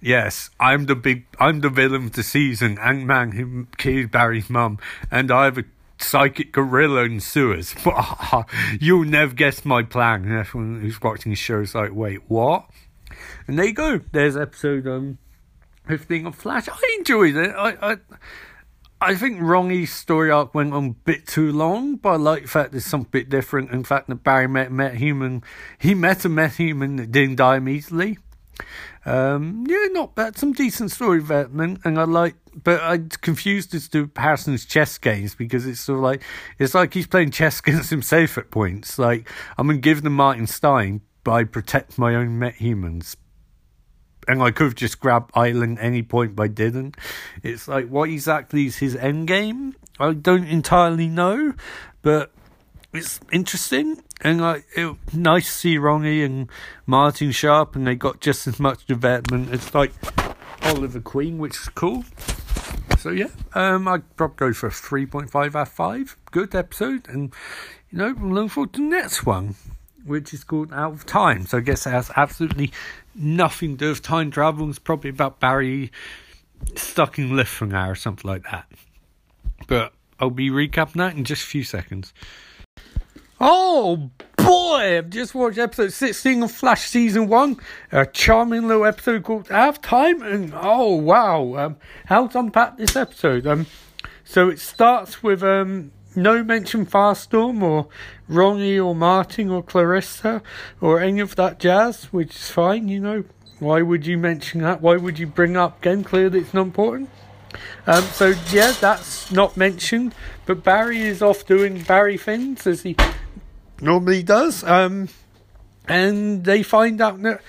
yes, 0.00 0.50
I'm 0.58 0.86
the 0.86 0.94
big, 0.94 1.26
I'm 1.38 1.60
the 1.60 1.68
villain 1.68 2.06
of 2.06 2.12
the 2.12 2.22
season, 2.22 2.78
Ant 2.78 3.04
Man 3.04 3.32
who 3.32 3.66
killed 3.76 4.10
Barry's 4.10 4.48
mum, 4.48 4.78
and 5.10 5.30
I 5.30 5.44
have 5.44 5.58
a 5.58 5.64
psychic 5.98 6.52
gorilla 6.52 7.04
in 7.04 7.20
sewers. 7.20 7.74
You'll 8.80 9.04
never 9.04 9.34
guess 9.34 9.64
my 9.64 9.82
plan. 9.82 10.24
And 10.24 10.32
everyone 10.32 10.80
who's 10.80 11.02
watching 11.02 11.30
the 11.30 11.36
show 11.36 11.60
is 11.60 11.74
like, 11.74 11.92
wait, 11.92 12.22
what? 12.28 12.70
And 13.46 13.58
there 13.58 13.66
you 13.66 13.72
go. 13.72 14.00
There's 14.12 14.36
episode 14.36 14.86
um, 14.86 15.18
15 15.86 16.26
of 16.26 16.34
Flash. 16.34 16.68
I 16.68 16.96
enjoyed 16.98 17.36
it. 17.36 17.50
I, 17.50 17.92
I 17.92 17.96
I 19.00 19.14
think 19.14 19.38
Ronnie's 19.40 19.92
story 19.92 20.30
arc 20.30 20.54
went 20.54 20.74
on 20.74 20.86
a 20.86 20.90
bit 20.90 21.26
too 21.26 21.52
long, 21.52 21.96
but 21.96 22.10
I 22.10 22.16
like 22.16 22.42
the 22.42 22.48
fact 22.48 22.72
there's 22.72 22.84
something 22.84 23.10
bit 23.10 23.28
different. 23.28 23.70
In 23.70 23.84
fact, 23.84 24.08
that 24.08 24.24
Barry 24.24 24.48
met 24.48 24.72
met 24.72 24.94
human, 24.94 25.44
he 25.78 25.94
met 25.94 26.24
a 26.24 26.28
met 26.28 26.54
human 26.54 26.96
that 26.96 27.12
didn't 27.12 27.36
die 27.36 27.56
immediately. 27.56 28.18
Um, 29.06 29.64
yeah, 29.68 29.86
not 29.92 30.16
bad. 30.16 30.36
Some 30.36 30.52
decent 30.52 30.90
story 30.90 31.20
development, 31.20 31.80
and 31.84 31.98
I 31.98 32.04
like, 32.04 32.34
but 32.54 32.82
I'm 32.82 33.08
confused 33.08 33.72
as 33.74 33.88
to 33.90 34.10
Harrison's 34.16 34.64
chess 34.64 34.98
games 34.98 35.36
because 35.36 35.64
it's 35.64 35.80
sort 35.80 35.98
of 35.98 36.02
like 36.02 36.22
it's 36.58 36.74
like 36.74 36.92
he's 36.92 37.06
playing 37.06 37.30
chess 37.30 37.60
against 37.66 37.90
himself 37.90 38.36
at 38.36 38.50
points. 38.50 38.98
Like 38.98 39.30
I'm 39.56 39.68
gonna 39.68 39.78
give 39.78 40.02
them 40.02 40.14
Martin 40.14 40.48
Stein, 40.48 41.02
but 41.22 41.32
I 41.32 41.44
protect 41.44 41.98
my 41.98 42.16
own 42.16 42.38
met 42.38 42.54
humans 42.54 43.16
and 44.28 44.42
I 44.42 44.50
could 44.50 44.64
have 44.64 44.74
just 44.74 45.00
grabbed 45.00 45.36
Eileen 45.36 45.78
any 45.78 46.02
point, 46.02 46.36
but 46.36 46.44
I 46.44 46.48
didn't. 46.48 46.96
It's 47.42 47.66
like, 47.66 47.88
what 47.88 48.10
exactly 48.10 48.66
is 48.66 48.76
his 48.76 48.94
end 48.94 49.26
game? 49.26 49.74
I 49.98 50.12
don't 50.12 50.46
entirely 50.46 51.08
know, 51.08 51.54
but 52.02 52.30
it's 52.92 53.18
interesting 53.32 54.02
and 54.20 54.40
like 54.40 54.66
it, 54.76 54.96
nice 55.12 55.46
to 55.46 55.52
see 55.52 55.78
Ronnie 55.78 56.22
and 56.22 56.48
Martin 56.86 57.30
Sharp, 57.30 57.76
and 57.76 57.86
they 57.86 57.94
got 57.94 58.20
just 58.20 58.46
as 58.46 58.58
much 58.58 58.84
development 58.86 59.50
as 59.52 59.74
like 59.74 59.92
Oliver 60.62 61.00
Queen, 61.00 61.38
which 61.38 61.56
is 61.56 61.68
cool. 61.70 62.04
So 62.98 63.10
yeah, 63.10 63.28
um, 63.54 63.86
I'd 63.86 64.16
probably 64.16 64.36
go 64.36 64.52
for 64.52 64.66
a 64.68 64.72
three 64.72 65.06
point 65.06 65.30
five 65.30 65.54
out 65.54 65.68
of 65.68 65.72
five. 65.72 66.16
Good 66.30 66.54
episode, 66.54 67.08
and 67.08 67.32
you 67.90 67.98
know, 67.98 68.08
I'm 68.08 68.32
looking 68.32 68.48
forward 68.48 68.72
to 68.74 68.80
the 68.80 68.86
next 68.86 69.24
one, 69.24 69.54
which 70.08 70.34
is 70.34 70.44
called 70.44 70.72
Out 70.72 70.92
of 70.92 71.06
Time. 71.06 71.46
So 71.46 71.58
I 71.58 71.60
guess 71.60 71.86
it 71.86 71.90
has 71.90 72.10
absolutely 72.16 72.72
nothing 73.14 73.72
to 73.72 73.76
do 73.76 73.88
with 73.90 74.02
time 74.02 74.30
travel. 74.30 74.68
It's 74.68 74.78
probably 74.78 75.10
about 75.10 75.40
Barry 75.40 75.92
stuck 76.74 77.18
in 77.18 77.30
Lifflinger 77.30 77.90
or 77.90 77.94
something 77.94 78.28
like 78.28 78.44
that. 78.44 78.66
But 79.66 79.92
I'll 80.18 80.30
be 80.30 80.50
recapping 80.50 80.94
that 80.94 81.16
in 81.16 81.24
just 81.24 81.44
a 81.44 81.46
few 81.46 81.62
seconds. 81.62 82.12
Oh 83.40 84.10
boy, 84.36 84.98
I've 84.98 85.10
just 85.10 85.34
watched 85.34 85.58
episode 85.58 85.92
16 85.92 86.42
of 86.42 86.50
Flash 86.50 86.88
Season 86.88 87.28
1. 87.28 87.56
A 87.92 88.06
charming 88.06 88.66
little 88.66 88.84
episode 88.84 89.22
called 89.22 89.46
Halftime. 89.46 90.22
And 90.26 90.52
oh 90.56 90.94
wow, 90.94 91.54
um, 91.54 91.76
how 92.06 92.26
to 92.26 92.38
unpack 92.40 92.76
this 92.76 92.96
episode? 92.96 93.46
Um, 93.46 93.66
so 94.24 94.48
it 94.48 94.58
starts 94.58 95.22
with 95.22 95.44
um, 95.44 95.92
no 96.22 96.42
mention 96.44 96.86
Firestorm 96.86 97.62
or 97.62 97.88
Ronnie 98.28 98.78
or 98.78 98.94
Martin 98.94 99.50
or 99.50 99.62
Clarissa 99.62 100.42
or 100.80 101.00
any 101.00 101.20
of 101.20 101.36
that 101.36 101.58
jazz, 101.58 102.04
which 102.06 102.36
is 102.36 102.50
fine, 102.50 102.88
you 102.88 103.00
know. 103.00 103.24
Why 103.58 103.82
would 103.82 104.06
you 104.06 104.18
mention 104.18 104.62
that? 104.62 104.80
Why 104.80 104.96
would 104.96 105.18
you 105.18 105.26
bring 105.26 105.56
up 105.56 105.78
again? 105.78 106.04
Clearly 106.04 106.40
it's 106.40 106.54
not 106.54 106.62
important. 106.62 107.10
Um, 107.86 108.04
so 108.04 108.34
yeah, 108.50 108.72
that's 108.72 109.32
not 109.32 109.56
mentioned. 109.56 110.14
But 110.46 110.62
Barry 110.62 111.00
is 111.00 111.22
off 111.22 111.44
doing 111.46 111.82
Barry 111.82 112.16
things 112.16 112.66
as 112.66 112.82
he 112.82 112.96
normally 113.80 114.22
does. 114.22 114.62
Um, 114.62 115.08
and 115.88 116.44
they 116.44 116.62
find 116.62 117.00
out 117.00 117.20
that 117.22 117.40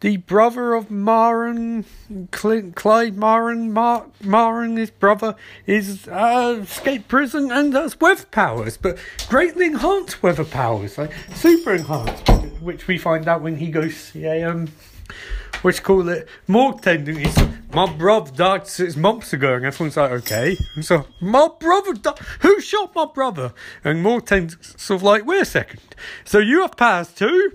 the 0.00 0.16
brother 0.18 0.74
of 0.74 0.88
Mardon, 0.90 1.84
Clyde 2.30 3.16
Mardon, 3.16 3.70
Mar- 3.70 4.06
Mardon, 4.22 4.76
his 4.76 4.90
brother, 4.90 5.34
is 5.66 6.06
uh, 6.08 6.60
escaped 6.62 7.08
prison 7.08 7.50
and 7.50 7.74
has 7.74 8.00
weather 8.00 8.24
powers, 8.30 8.76
but 8.76 8.98
greatly 9.28 9.66
enhanced 9.66 10.22
weather 10.22 10.44
powers, 10.44 10.98
like 10.98 11.12
super 11.34 11.74
enhanced, 11.74 12.28
which 12.60 12.86
we 12.86 12.98
find 12.98 13.26
out 13.28 13.42
when 13.42 13.56
he 13.56 13.70
goes 13.70 13.92
to 13.92 13.98
see 13.98 14.24
a, 14.24 14.44
um, 14.48 14.68
which 15.62 15.82
call 15.82 16.08
it 16.08 16.28
morgue 16.46 16.80
tending. 16.80 17.16
He's 17.16 17.36
my 17.72 17.92
brother 17.92 18.30
died 18.30 18.66
six 18.66 18.96
months 18.96 19.32
ago, 19.32 19.54
and 19.54 19.66
everyone's 19.66 19.96
like, 19.96 20.10
okay. 20.12 20.56
So 20.80 21.06
my 21.20 21.48
brother, 21.60 21.92
di- 21.94 22.14
who 22.40 22.60
shot 22.60 22.94
my 22.94 23.06
brother? 23.12 23.52
And 23.84 24.02
morgue 24.02 24.26
tending 24.26 24.56
sort 24.62 24.98
of 25.00 25.02
like, 25.02 25.26
wait 25.26 25.42
a 25.42 25.44
second. 25.44 25.80
So 26.24 26.38
you 26.38 26.62
have 26.62 26.76
powers 26.76 27.12
too? 27.12 27.52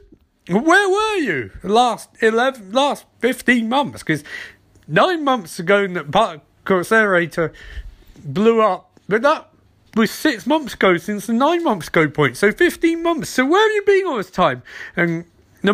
Where 0.47 0.89
were 0.89 1.15
you 1.17 1.51
last 1.63 2.09
eleven, 2.21 2.71
last 2.71 3.05
fifteen 3.19 3.69
months? 3.69 4.03
Because 4.03 4.23
nine 4.87 5.23
months 5.23 5.57
ago, 5.59 5.87
that 5.87 6.41
accelerator 6.69 7.53
blew 8.23 8.61
up, 8.61 8.99
but 9.07 9.21
that 9.21 9.49
was 9.95 10.11
six 10.11 10.45
months 10.45 10.73
ago 10.73 10.97
since 10.97 11.27
the 11.27 11.33
nine 11.33 11.63
months 11.63 11.87
ago 11.87 12.09
point. 12.09 12.35
So 12.35 12.51
fifteen 12.51 13.03
months. 13.03 13.29
So 13.29 13.45
where 13.45 13.61
have 13.61 13.75
you 13.75 13.83
been 13.85 14.07
all 14.07 14.17
this 14.17 14.31
time? 14.31 14.63
And 14.95 15.25
The 15.63 15.71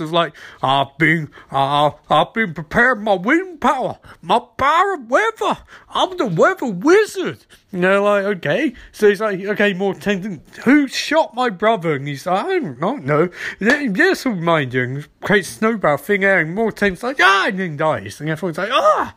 of 0.00 0.12
like, 0.12 0.34
I've 0.62 0.96
been, 0.98 1.28
uh, 1.50 1.90
I've 2.08 2.32
been 2.32 2.54
preparing 2.54 3.02
my 3.02 3.14
wind 3.14 3.60
power, 3.60 3.98
my 4.20 4.40
power 4.56 4.94
of 4.94 5.10
weather. 5.10 5.58
I'm 5.88 6.16
the 6.16 6.26
weather 6.26 6.66
wizard. 6.66 7.44
And 7.72 7.82
they're 7.82 8.00
like, 8.00 8.24
okay. 8.24 8.72
So 8.92 9.08
he's 9.08 9.20
like, 9.20 9.40
okay, 9.40 9.72
more 9.72 9.94
tendon. 9.94 10.42
Who 10.64 10.86
shot 10.86 11.34
my 11.34 11.50
brother? 11.50 11.94
And 11.96 12.06
he's 12.06 12.24
like, 12.24 12.44
I 12.46 12.58
don't 12.60 13.04
know. 13.04 13.30
Yes, 13.58 14.24
will 14.24 14.36
mind 14.36 14.74
you. 14.74 14.82
And 14.82 15.08
creates 15.20 15.48
snowball 15.48 15.96
thing. 15.96 16.24
And 16.24 16.56
Morten's 16.56 17.02
like, 17.02 17.18
ah, 17.20 17.48
and 17.48 17.58
then 17.58 17.76
dies. 17.76 18.20
And 18.20 18.30
everyone's 18.30 18.58
like, 18.58 18.70
ah. 18.70 19.14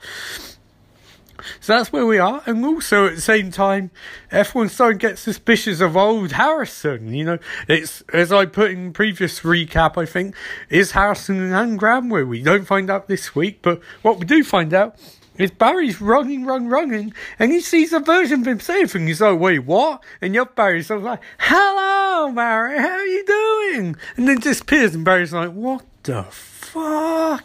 So 1.59 1.73
that's 1.73 1.91
where 1.91 2.05
we 2.05 2.17
are. 2.17 2.41
And 2.45 2.63
also 2.65 3.07
at 3.07 3.15
the 3.15 3.21
same 3.21 3.51
time, 3.51 3.91
everyone's 4.31 4.73
starting 4.73 4.99
to 4.99 5.07
get 5.07 5.17
suspicious 5.17 5.81
of 5.81 5.97
old 5.97 6.33
Harrison. 6.33 7.13
You 7.13 7.25
know, 7.25 7.39
it's, 7.67 8.01
as 8.13 8.31
I 8.31 8.45
put 8.45 8.71
in 8.71 8.93
previous 8.93 9.41
recap, 9.41 9.97
I 9.97 10.05
think, 10.05 10.35
is 10.69 10.91
Harrison 10.91 11.41
an 11.41 11.53
anagram 11.53 12.09
where 12.09 12.25
we 12.25 12.41
don't 12.41 12.65
find 12.65 12.89
out 12.89 13.07
this 13.07 13.35
week. 13.35 13.59
But 13.61 13.81
what 14.01 14.19
we 14.19 14.25
do 14.25 14.43
find 14.43 14.73
out 14.73 14.95
is 15.37 15.51
Barry's 15.51 15.99
running, 15.99 16.45
running, 16.45 16.69
running, 16.69 17.13
and 17.37 17.51
he 17.51 17.59
sees 17.59 17.91
a 17.91 17.99
version 17.99 18.41
of 18.41 18.45
himself, 18.45 18.95
and 18.95 19.07
he's 19.07 19.19
like, 19.19 19.37
wait, 19.39 19.59
what? 19.59 20.01
And 20.21 20.33
you're 20.33 20.45
Barry's 20.45 20.89
like, 20.89 21.21
hello, 21.37 22.31
Barry, 22.31 22.79
how 22.79 22.87
are 22.87 23.05
you 23.05 23.25
doing? 23.25 23.97
And 24.15 24.27
then 24.27 24.39
disappears, 24.39 24.95
and 24.95 25.03
Barry's 25.03 25.33
like, 25.33 25.51
what 25.51 25.83
the 26.03 26.23
fuck? 26.23 27.43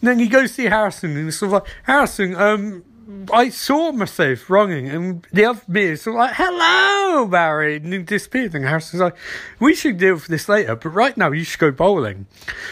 And 0.00 0.08
then 0.08 0.18
he 0.18 0.28
goes 0.28 0.50
to 0.50 0.54
see 0.54 0.64
Harrison, 0.64 1.16
and 1.16 1.28
it's 1.28 1.36
sort 1.36 1.48
of 1.48 1.52
like, 1.62 1.72
Harrison, 1.84 2.34
um, 2.34 2.84
I 3.32 3.48
saw 3.48 3.92
myself 3.92 4.48
running, 4.48 4.88
and 4.88 5.26
the 5.32 5.44
other 5.44 5.60
me 5.68 5.82
is 5.82 6.02
sort 6.02 6.16
of 6.16 6.20
like, 6.20 6.34
hello, 6.36 7.26
Barry, 7.26 7.76
and 7.76 7.92
he 7.92 7.98
disappeared. 7.98 8.54
And 8.54 8.64
Harrison's 8.64 9.02
like, 9.02 9.16
we 9.58 9.74
should 9.74 9.98
deal 9.98 10.14
with 10.14 10.28
this 10.28 10.48
later, 10.48 10.76
but 10.76 10.90
right 10.90 11.16
now 11.16 11.30
you 11.32 11.44
should 11.44 11.60
go 11.60 11.70
bowling. 11.70 12.26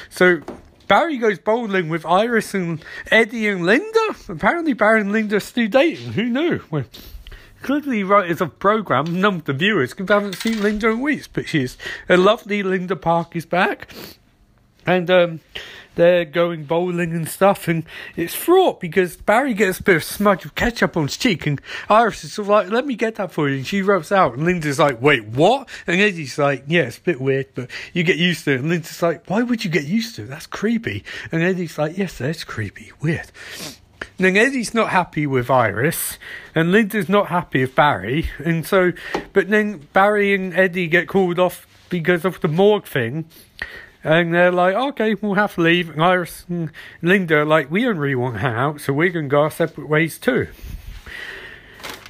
So 0.08 0.40
Barry 0.86 1.18
goes 1.18 1.38
bowling 1.38 1.88
with 1.88 2.06
Iris 2.06 2.54
and 2.54 2.82
Eddie 3.10 3.48
and 3.48 3.66
Linda. 3.66 4.14
Apparently, 4.28 4.72
Barry 4.72 5.02
and 5.02 5.12
Linda 5.12 5.36
are 5.36 5.40
still 5.40 5.68
dating. 5.68 6.12
Who 6.12 6.24
knew? 6.24 6.62
Well, 6.70 6.84
clearly, 7.62 8.04
writers 8.04 8.40
of 8.40 8.58
program, 8.58 9.24
of 9.24 9.44
the 9.44 9.52
viewers 9.52 9.90
because 9.90 10.06
they 10.06 10.14
haven't 10.14 10.36
seen 10.36 10.62
Linda 10.62 10.88
in 10.88 11.00
weeks, 11.00 11.28
but 11.28 11.48
she's 11.48 11.76
a 12.08 12.16
lovely 12.16 12.62
Linda 12.62 12.96
Park 12.96 13.36
is 13.36 13.44
back, 13.44 13.92
and 14.86 15.10
um, 15.10 15.40
they're 15.98 16.24
going 16.24 16.64
bowling 16.64 17.12
and 17.12 17.28
stuff, 17.28 17.66
and 17.68 17.84
it's 18.16 18.34
fraught 18.34 18.80
because 18.80 19.16
Barry 19.16 19.52
gets 19.52 19.80
a 19.80 19.82
bit 19.82 19.96
of 19.96 20.04
smudge 20.04 20.44
of 20.44 20.54
ketchup 20.54 20.96
on 20.96 21.02
his 21.02 21.16
cheek, 21.16 21.44
and 21.46 21.60
Iris 21.90 22.24
is 22.24 22.32
sort 22.34 22.46
of 22.46 22.50
like, 22.50 22.70
"Let 22.70 22.86
me 22.86 22.94
get 22.94 23.16
that 23.16 23.32
for 23.32 23.48
you," 23.48 23.56
and 23.56 23.66
she 23.66 23.82
rubs 23.82 24.12
out, 24.12 24.34
and 24.34 24.44
Linda's 24.44 24.78
like, 24.78 25.02
"Wait, 25.02 25.24
what?" 25.24 25.68
And 25.86 26.00
Eddie's 26.00 26.38
like, 26.38 26.64
"Yeah, 26.68 26.82
it's 26.82 26.98
a 26.98 27.02
bit 27.02 27.20
weird, 27.20 27.46
but 27.54 27.68
you 27.92 28.04
get 28.04 28.16
used 28.16 28.44
to 28.44 28.52
it." 28.52 28.60
And 28.60 28.70
Linda's 28.70 29.02
like, 29.02 29.28
"Why 29.28 29.42
would 29.42 29.64
you 29.64 29.70
get 29.70 29.84
used 29.84 30.14
to 30.16 30.22
it? 30.22 30.28
That's 30.28 30.46
creepy." 30.46 31.04
And 31.32 31.42
Eddie's 31.42 31.76
like, 31.76 31.98
"Yes, 31.98 32.18
that's 32.18 32.44
creepy, 32.44 32.92
weird." 33.02 33.30
Then 34.18 34.36
Eddie's 34.36 34.74
not 34.74 34.90
happy 34.90 35.26
with 35.26 35.50
Iris, 35.50 36.18
and 36.54 36.70
Linda's 36.70 37.08
not 37.08 37.26
happy 37.26 37.62
with 37.62 37.74
Barry, 37.74 38.30
and 38.38 38.64
so, 38.64 38.92
but 39.32 39.48
then 39.48 39.88
Barry 39.92 40.32
and 40.32 40.54
Eddie 40.54 40.86
get 40.86 41.08
called 41.08 41.40
off 41.40 41.66
because 41.88 42.24
of 42.24 42.40
the 42.40 42.48
morgue 42.48 42.86
thing, 42.86 43.24
and 44.04 44.32
they're 44.32 44.52
like, 44.52 44.74
okay, 44.74 45.14
we'll 45.14 45.34
have 45.34 45.54
to 45.56 45.60
leave. 45.60 45.90
And 45.90 46.02
Iris 46.02 46.44
and 46.48 46.70
Linda 47.02 47.38
are 47.38 47.44
like, 47.44 47.70
we 47.70 47.82
don't 47.82 47.98
really 47.98 48.14
want 48.14 48.34
to 48.34 48.40
hang 48.40 48.54
out, 48.54 48.80
so 48.80 48.92
we're 48.92 49.10
going 49.10 49.26
to 49.26 49.30
go 49.30 49.42
our 49.42 49.50
separate 49.50 49.88
ways 49.88 50.18
too. 50.18 50.48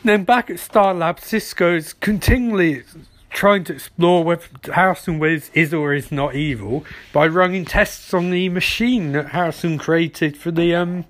Then 0.04 0.24
back 0.24 0.48
at 0.48 0.58
Star 0.58 0.94
Lab, 0.94 1.20
Cisco's 1.20 1.92
continually 1.92 2.84
trying 3.30 3.64
to 3.64 3.74
explore 3.74 4.24
whether 4.24 4.44
Harrison 4.72 5.18
Wiz 5.18 5.50
is 5.54 5.74
or 5.74 5.92
is 5.92 6.10
not 6.10 6.34
evil 6.34 6.84
by 7.12 7.26
running 7.26 7.64
tests 7.64 8.14
on 8.14 8.30
the 8.30 8.48
machine 8.48 9.12
that 9.12 9.28
Harrison 9.28 9.78
created 9.78 10.36
for 10.36 10.50
the 10.50 10.74
um, 10.74 11.04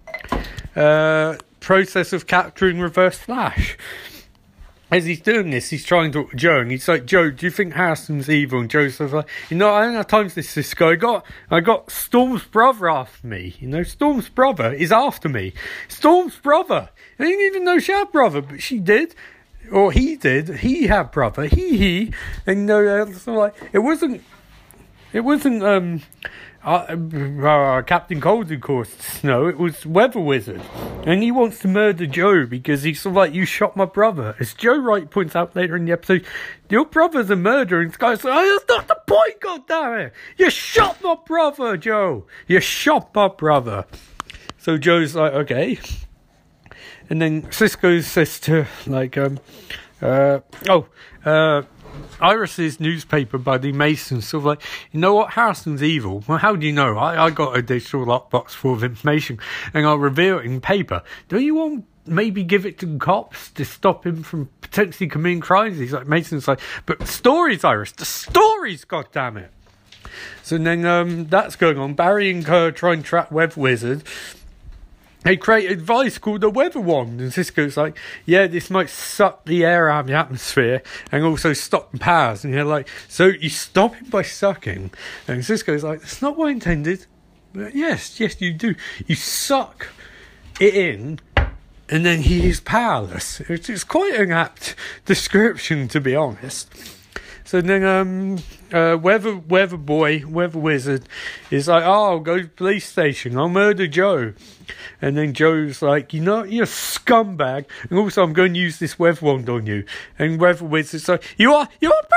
uh, 0.75 1.37
process 1.61 2.13
of 2.13 2.27
capturing 2.27 2.81
Reverse 2.81 3.19
Flash 3.19 3.77
as 4.91 5.05
he's 5.05 5.21
doing 5.21 5.51
this, 5.51 5.71
he's 5.71 5.85
trying 5.85 6.13
to 6.13 6.23
talk 6.23 6.31
to 6.31 6.37
Joe, 6.37 6.61
and 6.61 6.71
he's 6.71 6.89
like, 6.89 7.05
"Joe, 7.05 7.31
do 7.31 7.45
you 7.47 7.51
think 7.51 7.75
Harrison's 7.75 8.31
evil?" 8.31 8.61
And 8.61 8.71
Joe 8.71 8.89
says, 8.89 9.13
like, 9.13 9.29
"You 9.51 9.57
know, 9.57 9.71
I 9.71 9.85
don't 9.85 9.95
have 9.95 10.07
time 10.07 10.29
for 10.29 10.41
this, 10.41 10.75
guy. 10.75 10.91
I 10.91 10.95
got, 10.97 11.27
I 11.51 11.61
got 11.61 11.91
Storm's 11.91 12.45
brother 12.45 12.89
after 12.89 13.27
me. 13.27 13.57
You 13.61 13.69
know, 13.69 13.83
Storm's 13.83 14.29
brother 14.29 14.73
is 14.73 14.91
after 14.91 15.29
me. 15.29 15.53
Storm's 15.89 16.37
brother. 16.37 16.89
I 17.19 17.25
didn't 17.25 17.47
even 17.47 17.65
know 17.65 17.79
she 17.79 17.93
had 17.93 18.11
brother, 18.13 18.41
but 18.41 18.63
she 18.63 18.79
did, 18.79 19.15
or 19.71 19.93
he 19.93 20.17
did. 20.17 20.49
He 20.61 20.87
had 20.87 21.11
brother. 21.11 21.45
He 21.47 21.77
he, 21.77 22.13
and 22.47 22.61
you 22.61 22.67
know, 22.67 23.13
so 23.13 23.35
like, 23.35 23.55
it 23.73 23.81
wasn't, 23.81 24.23
it 25.13 25.21
wasn't 25.21 25.63
um." 25.63 26.03
Uh, 26.65 26.97
uh, 27.47 27.83
Captain 27.83 28.21
Cold, 28.21 28.51
of 28.51 28.61
course, 28.61 28.91
Snow. 28.99 29.47
It 29.47 29.59
was 29.59 29.87
Weather 29.87 30.21
Wizard, 30.21 30.61
and 31.05 31.23
he 31.23 31.31
wants 31.31 31.61
to 31.61 31.69
murder 31.69 32.07
Joe 32.07 32.47
because 32.47 32.83
he's 32.83 33.01
sort 33.01 33.13
of 33.13 33.17
like, 33.17 33.35
"You 33.35 33.45
shot 33.45 33.77
my 33.77 33.85
brother." 33.85 34.35
As 34.41 34.55
Joe 34.55 34.79
Wright 34.79 35.09
points 35.09 35.37
out 35.37 35.55
later 35.55 35.77
in 35.77 35.85
the 35.85 35.93
episode, 35.93 36.25
your 36.69 36.85
brother's 36.85 37.31
a 37.31 37.37
murderer, 37.37 37.81
and 37.81 37.93
Sky's 37.93 38.25
like, 38.25 38.35
oh, 38.35 38.59
"That's 38.59 38.69
not 38.69 38.89
the 38.89 39.01
point, 39.07 39.41
goddammit! 39.41 40.11
You 40.37 40.51
shot 40.51 41.03
my 41.03 41.17
brother, 41.25 41.77
Joe. 41.77 42.27
You 42.47 42.61
shot 42.61 43.15
my 43.15 43.29
brother." 43.29 43.85
So 44.59 44.77
Joe's 44.77 45.15
like, 45.15 45.33
"Okay," 45.33 45.79
and 47.09 47.23
then 47.23 47.51
Cisco 47.53 48.01
says 48.01 48.41
to 48.41 48.67
like, 48.87 49.17
um, 49.17 49.39
uh, 50.03 50.41
"Oh, 50.69 50.89
uh." 51.25 51.63
Iris's 52.21 52.81
newspaper 52.81 53.39
buddy 53.39 53.73
Mason 53.73 54.21
sort 54.21 54.43
of 54.43 54.45
like, 54.47 54.63
you 54.93 55.01
know 55.01 55.15
what, 55.15 55.33
Harrison's 55.33 55.83
evil. 55.83 56.25
Well, 56.27 56.39
how 56.39 56.57
do 56.57 56.67
you 56.67 56.73
know? 56.73 56.97
I, 56.97 57.27
I 57.27 57.31
got 57.31 57.57
a 57.57 57.63
digital 57.63 58.05
lockbox 58.05 58.51
full 58.51 58.73
of 58.73 58.85
information 58.85 59.39
and 59.73 59.87
I'll 59.87 59.99
reveal 59.99 60.39
it 60.39 60.47
in 60.47 60.61
paper. 60.61 61.03
Do 61.29 61.39
you 61.39 61.55
want 61.55 61.85
maybe 62.07 62.43
give 62.43 62.65
it 62.65 62.79
to 62.79 62.99
cops 62.99 63.51
to 63.51 63.65
stop 63.65 64.07
him 64.07 64.23
from 64.23 64.49
potentially 64.61 65.09
committing 65.09 65.41
crimes? 65.41 65.79
He's 65.79 65.93
like, 65.93 66.07
Mason's 66.07 66.49
like, 66.49 66.61
but 66.87 67.07
stories, 67.07 67.65
Iris, 67.65 67.93
the 67.93 68.05
stories, 68.05 68.85
God 68.85 69.07
damn 69.13 69.37
it. 69.37 69.53
So 70.43 70.57
then 70.59 70.87
um, 70.87 71.27
that's 71.27 71.57
going 71.57 71.79
on. 71.79 71.95
Barry 71.95 72.31
and 72.31 72.45
Kerr 72.45 72.71
try 72.71 72.95
and 72.95 73.05
track 73.05 73.31
Web 73.31 73.55
Wizard 73.57 74.03
they 75.23 75.37
create 75.37 75.69
device 75.69 76.19
called 76.19 76.41
the 76.41 76.51
weather 76.51 76.81
wand, 76.81 77.21
and 77.21 77.33
Cisco's 77.33 77.77
like, 77.77 77.99
"Yeah, 78.25 78.47
this 78.47 78.71
might 78.71 78.89
suck 78.89 79.45
the 79.47 79.65
air 79.65 79.91
out 79.91 80.01
of 80.01 80.07
the 80.07 80.15
atmosphere 80.15 80.83
and 81.11 81.25
also 81.25 81.53
stop 81.53 81.93
the 81.93 81.99
powers." 81.99 82.45
And 82.45 82.55
you're 82.55 82.65
like, 82.65 82.89
"So 83.09 83.27
you 83.27 83.49
stop 83.49 83.97
it 84.01 84.11
by 84.11 84.23
sucking?" 84.23 84.91
And 85.27 85.45
Cisco's 85.45 85.85
like, 85.85 86.01
"That's 86.01 86.23
not 86.23 86.37
what 86.37 86.49
I 86.49 86.53
intended." 86.53 87.07
But 87.53 87.75
yes, 87.75 88.21
yes, 88.21 88.41
you 88.41 88.53
do. 88.53 88.75
You 89.07 89.17
suck 89.17 89.89
it 90.61 90.75
in, 90.75 91.19
and 91.89 92.05
then 92.05 92.21
he 92.21 92.49
is 92.49 92.61
powerless. 92.61 93.41
It's 93.49 93.85
quite 93.85 94.15
an 94.15 94.31
apt 94.31 94.75
description, 95.07 95.89
to 95.89 96.01
be 96.01 96.15
honest. 96.15 96.69
So 97.49 97.63
then, 97.63 97.83
um, 97.83 98.37
uh, 98.75 98.99
weather 99.01 99.35
weather 99.35 99.79
boy, 99.79 100.23
weather 100.29 100.59
wizard, 100.59 101.09
is 101.51 101.67
like, 101.67 101.83
"Oh, 101.83 102.11
I'll 102.11 102.21
go 102.21 102.37
to 102.37 102.43
the 102.43 102.49
police 102.51 102.85
station. 102.85 103.39
I'll 103.39 103.49
murder 103.49 103.87
Joe." 103.87 104.35
And 105.01 105.17
then 105.17 105.33
Joe's 105.33 105.81
like, 105.81 106.13
"You 106.13 106.21
know, 106.21 106.43
you're 106.43 106.65
a 106.65 106.67
scumbag, 106.67 107.65
and 107.89 107.99
also 107.99 108.23
I'm 108.23 108.35
going 108.35 108.53
to 108.53 108.61
use 108.61 108.79
this 108.79 108.99
weather 108.99 109.25
wand 109.25 109.49
on 109.49 109.65
you." 109.65 109.85
And 110.19 110.39
weather 110.39 110.67
wizard's 110.67 111.09
like, 111.09 111.25
"You 111.39 111.55
are, 111.55 111.67
you 111.81 111.91
are." 111.91 112.08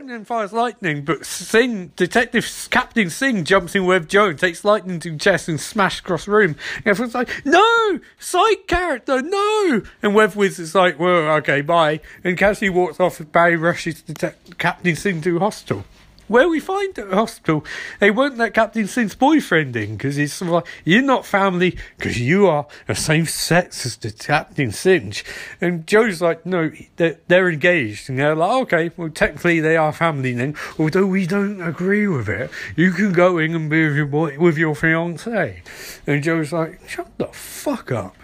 And 0.00 0.26
fires 0.26 0.52
lightning, 0.52 1.04
but 1.04 1.24
Singh, 1.24 1.92
Detective 1.94 2.68
Captain 2.70 3.10
Singh 3.10 3.44
jumps 3.44 3.76
in 3.76 3.86
with 3.86 4.08
Joe 4.08 4.32
takes 4.32 4.64
lightning 4.64 4.98
to 5.00 5.16
chest 5.16 5.48
and 5.48 5.60
smashes 5.60 6.00
across 6.00 6.24
the 6.24 6.32
room. 6.32 6.56
And 6.78 6.86
everyone's 6.88 7.14
like, 7.14 7.28
no! 7.44 8.00
Side 8.18 8.66
character, 8.66 9.22
no! 9.22 9.82
And 10.02 10.14
Web 10.14 10.34
Wizard's 10.34 10.74
like, 10.74 10.98
well, 10.98 11.36
okay, 11.36 11.60
bye. 11.60 12.00
And 12.24 12.36
Cassie 12.36 12.70
walks 12.70 12.98
off 12.98 13.20
Barry 13.30 13.56
rushes 13.56 14.02
to 14.02 14.34
Captain 14.58 14.96
Singh 14.96 15.20
to 15.20 15.38
hospital 15.38 15.84
where 16.30 16.48
we 16.48 16.60
find 16.60 16.96
at 16.96 17.10
the 17.10 17.16
hospital, 17.16 17.64
they 17.98 18.08
won't 18.08 18.38
let 18.38 18.54
Captain 18.54 18.86
Singh's 18.86 19.16
boyfriend 19.16 19.74
in 19.74 19.96
because 19.96 20.14
he's 20.14 20.32
sort 20.32 20.46
of 20.46 20.54
like, 20.54 20.66
you're 20.84 21.02
not 21.02 21.26
family 21.26 21.76
because 21.98 22.20
you 22.20 22.46
are 22.46 22.68
the 22.86 22.94
same 22.94 23.26
sex 23.26 23.84
as 23.84 23.96
the 23.96 24.12
Captain 24.12 24.70
Singh. 24.70 25.14
And 25.60 25.88
Joe's 25.88 26.22
like, 26.22 26.46
no, 26.46 26.70
they're, 26.94 27.18
they're 27.26 27.50
engaged. 27.50 28.08
And 28.08 28.16
they're 28.16 28.36
like, 28.36 28.62
okay, 28.62 28.90
well, 28.96 29.10
technically 29.10 29.58
they 29.58 29.76
are 29.76 29.92
family 29.92 30.32
then, 30.32 30.54
although 30.78 31.04
we 31.04 31.26
don't 31.26 31.60
agree 31.60 32.06
with 32.06 32.28
it. 32.28 32.48
You 32.76 32.92
can 32.92 33.12
go 33.12 33.38
in 33.38 33.52
and 33.56 33.68
be 33.68 33.88
with 33.88 33.96
your, 33.96 34.06
boy, 34.06 34.38
with 34.38 34.56
your 34.56 34.76
fiance. 34.76 35.64
And 36.06 36.22
Joe's 36.22 36.52
like, 36.52 36.88
shut 36.88 37.10
the 37.18 37.26
fuck 37.26 37.90
up. 37.90 38.14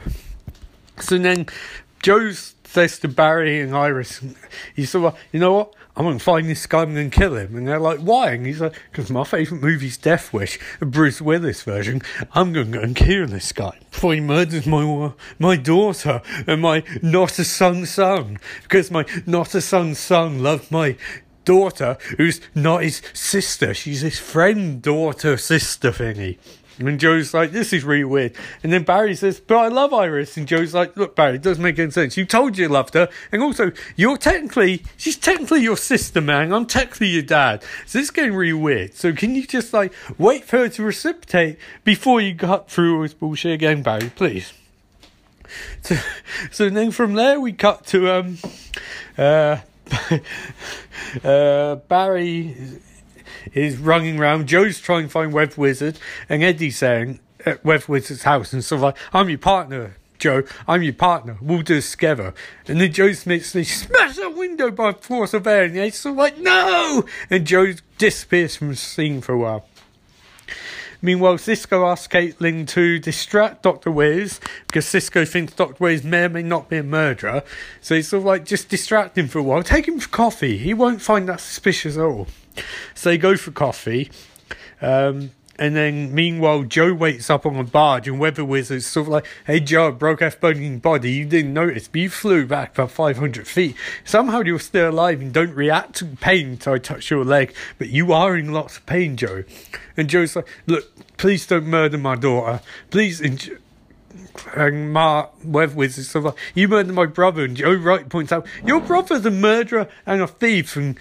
So 1.00 1.18
then 1.18 1.46
Joe's 2.04 2.54
says 2.62 3.00
to 3.00 3.08
Barry 3.08 3.60
and 3.60 3.74
Iris, 3.74 4.22
he's 4.76 4.90
sort 4.90 5.06
of 5.06 5.14
like, 5.14 5.22
you 5.32 5.40
know 5.40 5.52
what? 5.54 5.74
I'm 5.96 6.04
going 6.04 6.18
to 6.18 6.24
find 6.24 6.46
this 6.46 6.66
guy, 6.66 6.82
I'm 6.82 6.94
going 6.94 7.10
to 7.10 7.18
kill 7.18 7.36
him. 7.36 7.56
And 7.56 7.66
they're 7.66 7.80
like, 7.80 8.00
why? 8.00 8.32
And 8.32 8.44
he's 8.44 8.60
like, 8.60 8.74
because 8.90 9.10
my 9.10 9.24
favourite 9.24 9.62
movie's 9.62 9.96
Death 9.96 10.30
Wish, 10.30 10.58
the 10.78 10.84
Bruce 10.84 11.22
Willis 11.22 11.62
version. 11.62 12.02
I'm 12.34 12.52
going 12.52 12.72
to 12.72 12.78
go 12.78 12.84
and 12.84 12.94
kill 12.94 13.26
this 13.26 13.50
guy 13.52 13.78
before 13.90 14.12
he 14.12 14.20
murders 14.20 14.66
my, 14.66 15.12
my 15.38 15.56
daughter 15.56 16.20
and 16.46 16.60
my 16.60 16.82
not 17.00 17.38
a 17.38 17.44
son 17.44 17.86
son. 17.86 18.38
Because 18.62 18.90
my 18.90 19.06
not 19.24 19.54
a 19.54 19.62
son 19.62 19.94
son 19.94 20.42
loved 20.42 20.70
my 20.70 20.98
daughter 21.46 21.96
who's 22.18 22.42
not 22.54 22.82
his 22.82 23.00
sister. 23.14 23.72
She's 23.72 24.02
his 24.02 24.18
friend, 24.18 24.82
daughter, 24.82 25.38
sister 25.38 25.92
thingy. 25.92 26.36
And 26.78 27.00
Joe's 27.00 27.32
like, 27.32 27.52
this 27.52 27.72
is 27.72 27.84
really 27.84 28.04
weird. 28.04 28.34
And 28.62 28.72
then 28.72 28.82
Barry 28.82 29.14
says, 29.14 29.40
but 29.40 29.56
I 29.56 29.68
love 29.68 29.94
Iris. 29.94 30.36
And 30.36 30.46
Joe's 30.46 30.74
like, 30.74 30.96
look, 30.96 31.16
Barry, 31.16 31.36
it 31.36 31.42
doesn't 31.42 31.62
make 31.62 31.78
any 31.78 31.90
sense. 31.90 32.16
You 32.16 32.26
told 32.26 32.58
you 32.58 32.68
loved 32.68 32.94
her. 32.94 33.08
And 33.32 33.42
also, 33.42 33.72
you're 33.96 34.18
technically, 34.18 34.82
she's 34.96 35.16
technically 35.16 35.62
your 35.62 35.78
sister, 35.78 36.20
man. 36.20 36.52
I'm 36.52 36.66
technically 36.66 37.08
your 37.08 37.22
dad. 37.22 37.62
So 37.86 37.98
this 37.98 38.06
is 38.06 38.10
getting 38.10 38.34
really 38.34 38.52
weird. 38.52 38.94
So 38.94 39.12
can 39.12 39.34
you 39.34 39.46
just 39.46 39.72
like 39.72 39.92
wait 40.18 40.44
for 40.44 40.58
her 40.58 40.68
to 40.68 40.82
reciprocate 40.82 41.58
before 41.84 42.20
you 42.20 42.34
cut 42.34 42.70
through 42.70 42.96
all 42.96 43.02
this 43.02 43.14
bullshit 43.14 43.52
again, 43.52 43.82
Barry, 43.82 44.10
please? 44.14 44.52
So, 45.82 45.96
so 46.50 46.68
then 46.68 46.90
from 46.90 47.14
there 47.14 47.40
we 47.40 47.52
cut 47.52 47.86
to, 47.86 48.10
um, 48.12 48.38
uh, 49.16 49.58
uh, 51.24 51.76
Barry 51.76 52.80
is 53.54 53.78
running 53.78 54.18
around. 54.18 54.48
Joe's 54.48 54.80
trying 54.80 55.04
to 55.04 55.08
find 55.08 55.32
Web 55.32 55.54
Wizard, 55.56 55.98
and 56.28 56.42
Eddie's 56.42 56.78
saying 56.78 57.20
at 57.44 57.64
Web 57.64 57.84
Wizard's 57.84 58.24
house, 58.24 58.52
and 58.52 58.64
stuff 58.64 58.80
like, 58.80 58.96
I'm 59.12 59.28
your 59.28 59.38
partner, 59.38 59.96
Joe. 60.18 60.42
I'm 60.66 60.82
your 60.82 60.94
partner. 60.94 61.36
We'll 61.40 61.62
do 61.62 61.74
this 61.74 61.90
together. 61.92 62.34
And 62.66 62.80
then 62.80 62.92
Joe 62.92 63.12
Smith 63.12 63.46
smash 63.46 64.16
the 64.16 64.30
window 64.30 64.70
by 64.70 64.92
force 64.92 65.34
of 65.34 65.46
air, 65.46 65.64
and 65.64 65.76
of 65.78 66.16
like, 66.16 66.38
no! 66.38 67.04
And 67.30 67.46
Joe 67.46 67.74
disappears 67.98 68.56
from 68.56 68.68
the 68.68 68.76
scene 68.76 69.20
for 69.20 69.32
a 69.32 69.38
while. 69.38 69.66
Meanwhile, 71.02 71.38
Cisco 71.38 71.86
asks 71.86 72.12
Caitlin 72.12 72.66
to 72.68 72.98
distract 72.98 73.62
Dr. 73.62 73.90
Wiz 73.90 74.40
because 74.66 74.86
Cisco 74.86 75.24
thinks 75.24 75.52
Dr. 75.52 75.76
Wiz 75.78 76.02
may 76.02 76.24
or 76.24 76.28
may 76.30 76.42
not 76.42 76.68
be 76.68 76.78
a 76.78 76.82
murderer. 76.82 77.42
So 77.80 77.94
he's 77.94 78.08
sort 78.08 78.22
of 78.22 78.24
like, 78.24 78.44
just 78.44 78.68
distract 78.68 79.16
him 79.16 79.28
for 79.28 79.38
a 79.38 79.42
while. 79.42 79.62
Take 79.62 79.86
him 79.86 80.00
for 80.00 80.08
coffee. 80.08 80.56
He 80.56 80.74
won't 80.74 81.02
find 81.02 81.28
that 81.28 81.40
suspicious 81.40 81.96
at 81.96 82.02
all. 82.02 82.26
So 82.94 83.10
they 83.10 83.18
go 83.18 83.36
for 83.36 83.50
coffee. 83.50 84.10
Um, 84.80 85.30
and 85.58 85.74
then, 85.74 86.14
meanwhile, 86.14 86.64
Joe 86.64 86.92
wakes 86.92 87.30
up 87.30 87.46
on 87.46 87.56
a 87.56 87.64
barge, 87.64 88.06
and 88.06 88.20
Weather 88.20 88.44
Wizard's 88.44 88.86
sort 88.86 89.06
of 89.06 89.12
like, 89.12 89.26
Hey, 89.46 89.60
Joe, 89.60 89.90
broke 89.90 90.20
off 90.20 90.38
burning 90.38 90.78
body. 90.80 91.12
You 91.12 91.24
didn't 91.24 91.54
notice, 91.54 91.88
but 91.88 92.00
you 92.00 92.10
flew 92.10 92.46
back 92.46 92.74
about 92.74 92.90
500 92.90 93.48
feet. 93.48 93.74
Somehow 94.04 94.40
you're 94.42 94.58
still 94.58 94.90
alive 94.90 95.20
and 95.22 95.32
don't 95.32 95.54
react 95.54 95.94
to 95.96 96.04
pain 96.04 96.50
until 96.50 96.74
I 96.74 96.78
touch 96.78 97.10
your 97.10 97.24
leg, 97.24 97.54
but 97.78 97.88
you 97.88 98.12
are 98.12 98.36
in 98.36 98.52
lots 98.52 98.76
of 98.76 98.86
pain, 98.86 99.16
Joe. 99.16 99.44
And 99.96 100.10
Joe's 100.10 100.36
like, 100.36 100.48
Look, 100.66 101.16
please 101.16 101.46
don't 101.46 101.66
murder 101.66 101.98
my 101.98 102.16
daughter. 102.16 102.60
Please. 102.90 103.20
And, 103.20 103.58
Mark 104.56 105.32
Weather 105.44 105.74
Wizard 105.74 106.04
sort 106.04 106.24
of 106.26 106.32
like, 106.32 106.42
You 106.54 106.68
murdered 106.68 106.94
my 106.94 107.06
brother. 107.06 107.44
And 107.44 107.56
Joe 107.56 107.72
Wright 107.72 108.08
points 108.08 108.32
out, 108.32 108.46
Your 108.64 108.80
brother's 108.80 109.24
a 109.24 109.30
murderer 109.30 109.88
and 110.04 110.20
a 110.20 110.26
thief. 110.26 110.76
And 110.76 110.98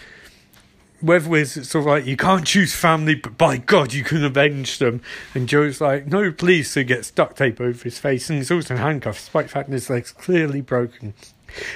whether 1.01 1.35
it's 1.35 1.53
sort 1.69 1.83
of 1.83 1.85
like 1.85 2.05
you 2.05 2.17
can't 2.17 2.45
choose 2.45 2.73
family, 2.73 3.15
but 3.15 3.37
by 3.37 3.57
God 3.57 3.93
you 3.93 4.03
can 4.03 4.23
avenge 4.23 4.79
them. 4.79 5.01
And 5.33 5.47
Joe's 5.47 5.81
like, 5.81 6.07
no, 6.07 6.31
please. 6.31 6.71
So 6.71 6.81
he 6.81 6.85
gets 6.85 7.11
duct 7.11 7.37
tape 7.37 7.59
over 7.61 7.83
his 7.83 7.99
face, 7.99 8.29
and 8.29 8.37
he's 8.39 8.51
also 8.51 8.75
handcuffed, 8.75 9.19
despite 9.19 9.45
the 9.45 9.51
fact 9.51 9.69
his 9.69 9.89
leg's 9.89 10.11
clearly 10.11 10.61
broken. 10.61 11.13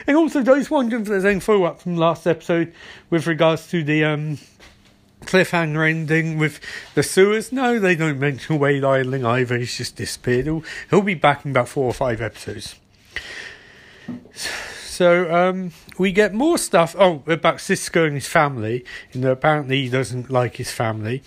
And 0.08 0.18
also, 0.18 0.42
those 0.42 0.70
wondering 0.70 1.04
if 1.04 1.08
there's 1.08 1.26
any 1.26 1.40
follow 1.40 1.64
up 1.64 1.82
from 1.82 1.96
last 1.96 2.28
episode 2.28 2.74
with 3.10 3.28
regards 3.28 3.68
to 3.70 3.84
the 3.84 4.04
um, 4.04 4.38
cliffhanger 5.22 5.90
ending 5.90 6.38
with 6.38 6.60
the 6.96 7.04
sewers. 7.04 7.52
No, 7.52 7.80
they 7.80 7.96
don't 7.96 8.20
mention 8.20 8.60
Wade 8.60 8.84
Eiling 8.84 9.26
either. 9.26 9.58
He's 9.58 9.78
just 9.78 9.96
disappeared. 9.96 10.46
He'll, 10.46 10.64
he'll 10.90 11.02
be 11.02 11.14
back 11.14 11.46
in 11.46 11.52
about 11.52 11.70
four 11.70 11.86
or 11.86 11.94
five 11.94 12.22
episodes. 12.22 12.76
So 14.34 14.50
um, 15.08 15.72
we 15.98 16.12
get 16.12 16.34
more 16.34 16.58
stuff. 16.58 16.96
Oh, 16.98 17.24
about 17.28 17.62
Cisco 17.62 18.06
and 18.06 18.16
his 18.16 18.28
family. 18.28 18.84
You 19.12 19.22
know, 19.22 19.32
apparently 19.32 19.84
he 19.84 19.90
doesn't 19.90 20.30
like 20.30 20.56
his 20.58 20.72
family. 20.72 21.22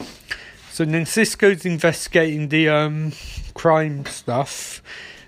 So 0.71 0.85
then 0.85 1.05
Cisco's 1.05 1.67
investigating 1.67 2.49
the 2.49 2.69
um, 2.71 3.13
crime 3.55 4.07
stuff, 4.07 4.83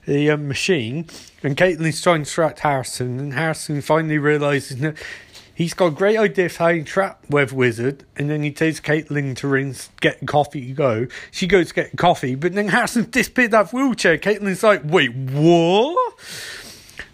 the 0.07 0.31
um, 0.31 0.49
machine, 0.49 1.07
and 1.43 1.57
Caitlin's 1.57 2.01
trying 2.01 2.21
to 2.21 2.25
distract 2.25 2.61
Harrison. 2.61 3.21
And 3.21 3.35
Harrison 3.35 3.83
finally 3.83 4.19
realizes 4.19 4.79
that 4.79 4.97
he's 5.55 5.75
got 5.75 5.87
a 5.87 5.91
great 5.91 6.17
idea 6.17 6.49
for 6.49 6.65
how 6.65 6.73
to 6.73 6.83
trap 6.83 7.25
Web 7.29 7.53
Wizard. 7.53 8.05
And 8.17 8.31
then 8.31 8.43
he 8.43 8.53
tells 8.53 8.81
Caitlin 8.81 9.37
to 9.37 9.49
ring, 9.49 9.77
get 10.01 10.27
coffee 10.27 10.69
to 10.69 10.73
go. 10.73 11.07
She 11.31 11.47
goes 11.47 11.69
to 11.69 11.75
get 11.75 11.97
coffee, 11.97 12.35
but 12.35 12.55
then 12.55 12.69
Harrison 12.69 13.11
disappeared 13.11 13.51
that 13.51 13.73
wheelchair. 13.73 14.17
Caitlin's 14.17 14.63
like, 14.63 14.83
wait, 14.85 15.15
what? 15.15 16.15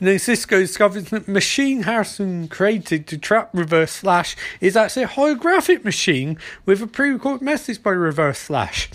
Then 0.00 0.18
Cisco 0.18 0.60
discovers 0.60 1.10
that 1.10 1.28
machine 1.28 1.82
Harrison 1.82 2.48
created 2.48 3.06
to 3.08 3.18
trap 3.18 3.50
Reverse 3.52 3.98
Flash 3.98 4.34
is 4.60 4.74
actually 4.74 5.02
a 5.02 5.08
holographic 5.08 5.84
machine 5.84 6.38
with 6.64 6.80
a 6.80 6.86
pre-recorded 6.86 7.42
message 7.42 7.82
by 7.82 7.90
Reverse 7.90 8.42
Flash. 8.42 8.88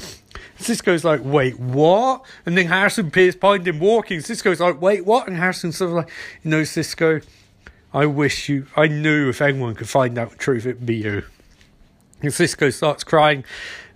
Cisco's 0.57 1.03
like, 1.03 1.21
wait, 1.23 1.59
what? 1.59 2.25
And 2.45 2.57
then 2.57 2.67
Harrison 2.67 3.07
appears 3.07 3.35
behind 3.35 3.67
him 3.67 3.79
walking. 3.79 4.19
Cisco's 4.21 4.59
like, 4.59 4.81
wait, 4.81 5.05
what? 5.05 5.27
And 5.27 5.37
Harrison's 5.37 5.77
sort 5.77 5.91
of 5.91 5.95
like, 5.97 6.09
you 6.43 6.49
know, 6.49 6.63
Cisco, 6.63 7.19
I 7.93 8.07
wish 8.07 8.49
you, 8.49 8.65
I 8.75 8.87
knew 8.87 9.29
if 9.29 9.41
anyone 9.41 9.75
could 9.75 9.89
find 9.89 10.17
out 10.17 10.31
the 10.31 10.37
truth, 10.37 10.65
it'd 10.65 10.85
be 10.85 10.95
you. 10.95 11.23
And 12.25 12.33
Cisco 12.33 12.69
starts 12.69 13.03
crying. 13.03 13.43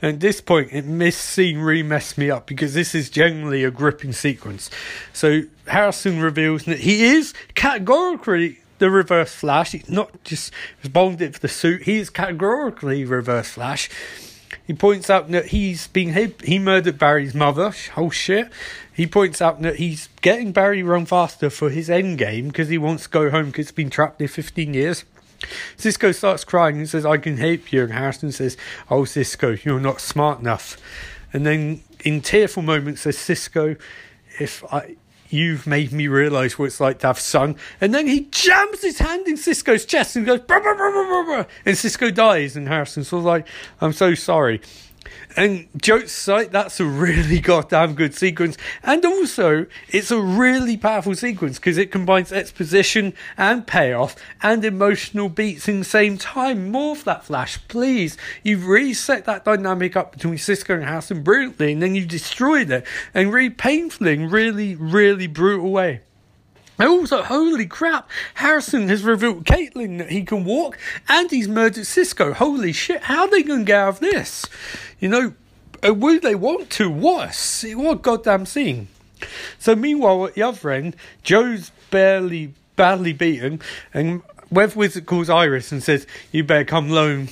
And 0.02 0.16
at 0.16 0.20
this 0.22 0.40
point, 0.40 0.70
it 0.72 0.82
this 0.84 1.18
scene 1.18 1.58
really 1.60 1.84
messed 1.84 2.18
me 2.18 2.32
up 2.32 2.48
because 2.48 2.74
this 2.74 2.96
is 2.96 3.10
generally 3.10 3.64
a 3.64 3.72
gripping 3.72 4.14
sequence. 4.14 4.70
So 5.12 5.42
Harrison 5.68 6.22
reveals 6.22 6.66
that 6.66 6.80
he 6.80 7.04
is 7.06 7.34
categorically 7.54 8.60
the 8.80 8.90
Reverse 8.90 9.34
Flash. 9.34 9.74
He's 9.74 9.90
not 9.90 10.24
just 10.24 10.54
bonded 10.90 11.36
for 11.36 11.42
the 11.42 11.48
suit. 11.50 11.84
He 11.84 11.98
is 11.98 12.10
categorically 12.10 13.04
Reverse 13.04 13.50
Flash. 13.50 13.90
He 14.66 14.74
points 14.74 15.10
out 15.10 15.30
that 15.32 15.48
he's 15.48 15.88
been 15.88 16.14
he, 16.14 16.34
he 16.44 16.60
murdered 16.60 16.98
Barry's 16.98 17.36
mother. 17.36 17.74
Oh 17.98 18.10
shit! 18.10 18.50
He 18.94 19.06
points 19.06 19.42
out 19.42 19.62
that 19.62 19.78
he's 19.78 20.10
getting 20.22 20.52
Barry 20.52 20.82
run 20.82 21.06
faster 21.06 21.50
for 21.50 21.70
his 21.70 21.90
end 21.90 22.18
game 22.18 22.48
because 22.48 22.70
he 22.70 22.78
wants 22.78 23.04
to 23.04 23.10
go 23.10 23.30
home 23.30 23.48
because 23.48 23.68
he's 23.68 23.76
been 23.76 23.90
trapped 23.90 24.20
there 24.20 24.28
fifteen 24.28 24.74
years. 24.74 25.06
Cisco 25.78 26.12
starts 26.12 26.44
crying 26.44 26.78
and 26.78 26.90
says, 26.90 27.06
I 27.06 27.18
can 27.18 27.38
help 27.38 27.72
you. 27.72 27.84
And 27.84 27.94
Harrison 27.94 28.32
says, 28.32 28.58
Oh, 28.90 29.06
Cisco, 29.06 29.56
you're 29.64 29.80
not 29.80 30.02
smart 30.02 30.40
enough. 30.40 30.78
And 31.32 31.46
then 31.46 31.84
in 32.04 32.22
tearful 32.22 32.64
moments 32.64 33.02
says, 33.02 33.18
Cisco, 33.18 33.76
if 34.40 34.64
I, 34.74 34.96
you've 35.30 35.68
made 35.68 35.92
me 35.92 36.08
realise 36.08 36.58
what 36.58 36.66
it's 36.66 36.80
like 36.80 37.00
to 37.00 37.08
have 37.08 37.20
son. 37.20 37.56
And 37.80 37.94
then 37.94 38.08
he 38.08 38.22
jams 38.32 38.82
his 38.82 39.00
hand 39.00 39.28
in 39.28 39.38
Cisco's 39.38 39.86
chest 39.86 40.16
and 40.16 40.26
goes, 40.26 40.42
and 41.66 41.78
Cisco 41.78 42.10
dies. 42.10 42.56
And 42.56 42.68
Harrison's 42.68 43.10
sort 43.10 43.22
of 43.22 43.26
like, 43.26 43.48
I'm 43.80 43.94
so 43.94 44.16
sorry. 44.16 44.62
And 45.36 45.68
jokes 45.82 46.16
aside, 46.18 46.52
that's 46.52 46.80
a 46.80 46.86
really 46.86 47.40
goddamn 47.42 47.94
good 47.94 48.14
sequence. 48.14 48.58
And 48.84 49.06
also, 49.06 49.66
it's 49.90 50.12
a 50.12 50.20
really 50.20 50.78
powerful 50.78 51.16
sequence 51.16 51.60
because 51.60 51.78
it 51.78 51.92
combines 51.92 52.32
exposition 52.32 53.14
and 53.38 53.66
payoff 53.66 54.16
and 54.42 54.64
emotional 54.66 55.30
beats 55.30 55.68
in 55.68 55.80
the 55.80 55.86
same 55.86 56.18
time. 56.18 56.72
More 56.72 56.94
of 56.94 57.04
that 57.06 57.26
flash, 57.26 57.60
please. 57.68 58.18
You've 58.44 58.68
really 58.68 58.94
set 58.94 59.26
that 59.26 59.46
dynamic 59.46 59.96
up 59.96 60.14
between 60.14 60.38
Cisco 60.38 60.76
and 60.76 60.84
Harrison 60.84 61.24
brilliantly, 61.24 61.74
and 61.74 61.82
then 61.82 61.96
you 61.96 62.06
destroyed 62.06 62.70
it 62.72 62.86
and 63.14 63.32
really 63.32 63.50
painfully 63.50 64.14
in 64.14 64.30
really, 64.30 64.76
really 64.76 65.28
brutal 65.28 65.72
way. 65.72 66.02
Also, 66.80 67.24
holy 67.24 67.66
crap, 67.66 68.10
Harrison 68.36 68.88
has 68.88 69.04
revealed 69.04 69.46
Caitlin 69.46 69.98
that 69.98 70.12
he 70.12 70.24
can 70.24 70.46
walk 70.46 70.78
and 71.08 71.30
he's 71.30 71.48
murdered 71.48 71.86
Cisco. 71.86 72.34
Holy 72.34 72.72
shit, 72.72 73.04
how 73.04 73.24
are 73.24 73.30
they 73.30 73.44
going 73.44 73.60
to 73.60 73.66
get 73.66 73.80
out 73.80 73.90
of 73.90 74.00
this? 74.00 74.46
You 75.00 75.10
know, 75.10 75.34
uh, 75.86 75.94
would 75.94 76.22
they 76.22 76.36
want 76.36 76.70
to? 76.72 76.90
What? 76.90 77.64
What 77.74 77.92
a 77.92 77.96
goddamn 78.00 78.46
scene. 78.46 78.88
So, 79.58 79.76
meanwhile, 79.76 80.26
at 80.26 80.36
the 80.36 80.44
other 80.44 80.72
end, 80.72 80.96
Joe's 81.24 81.72
barely, 81.92 82.54
badly 82.76 83.14
beaten, 83.14 83.62
and 83.94 84.22
Web 84.50 84.74
Wizard 84.76 85.06
calls 85.06 85.30
Iris 85.30 85.72
and 85.72 85.84
says, 85.84 86.08
You 86.32 86.44
better 86.44 86.66
come 86.66 86.90
alone 86.90 87.30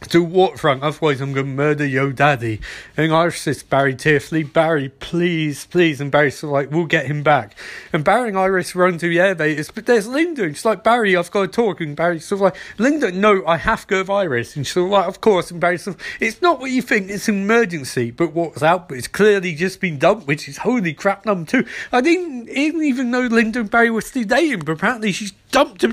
to 0.00 0.22
waterfront, 0.22 0.82
otherwise 0.82 1.20
I'm 1.20 1.32
going 1.32 1.46
to 1.46 1.52
murder 1.52 1.84
your 1.84 2.12
daddy. 2.12 2.60
And 2.96 3.12
Iris 3.12 3.42
says, 3.42 3.62
Barry 3.62 3.94
tearfully, 3.94 4.42
Barry, 4.42 4.88
please, 4.88 5.66
please. 5.66 6.00
And 6.00 6.10
Barry's 6.10 6.42
like, 6.42 6.70
we'll 6.70 6.86
get 6.86 7.06
him 7.06 7.22
back. 7.22 7.56
And 7.92 8.04
Barry 8.04 8.28
and 8.28 8.38
Iris 8.38 8.74
run 8.74 8.98
to 8.98 9.08
the 9.08 9.20
elevators, 9.20 9.70
but 9.70 9.86
there's 9.86 10.06
Linda. 10.06 10.44
And 10.44 10.56
she's 10.56 10.64
like, 10.64 10.84
Barry, 10.84 11.16
I've 11.16 11.30
got 11.30 11.42
to 11.42 11.48
talk. 11.48 11.80
And 11.80 11.96
Barry's 11.96 12.24
sort 12.24 12.38
of 12.38 12.42
like, 12.42 12.56
Linda, 12.78 13.12
no, 13.12 13.44
I 13.46 13.56
have 13.56 13.82
to 13.82 13.86
go 13.86 13.98
with 13.98 14.10
Iris. 14.10 14.56
And 14.56 14.66
she's 14.66 14.76
like, 14.76 15.08
of 15.08 15.20
course. 15.20 15.50
And 15.50 15.60
Barry's 15.60 15.82
sort 15.82 15.96
of, 15.96 16.02
it's 16.20 16.40
not 16.40 16.60
what 16.60 16.70
you 16.70 16.82
think, 16.82 17.10
it's 17.10 17.28
an 17.28 17.42
emergency. 17.42 18.10
But 18.10 18.32
what's 18.32 18.62
out, 18.62 18.88
but 18.88 18.98
it's 18.98 19.08
clearly 19.08 19.54
just 19.54 19.80
been 19.80 19.98
dumped, 19.98 20.26
which 20.26 20.48
is 20.48 20.58
holy 20.58 20.94
crap 20.94 21.26
number 21.26 21.50
two. 21.50 21.66
I 21.92 22.00
didn't, 22.00 22.46
didn't 22.46 22.84
even 22.84 23.10
know 23.10 23.22
Linda 23.22 23.60
and 23.60 23.70
Barry 23.70 23.90
were 23.90 24.00
still 24.00 24.24
dating, 24.24 24.60
but 24.60 24.72
apparently 24.72 25.12
she's 25.12 25.32
dumped 25.50 25.82
him, 25.82 25.92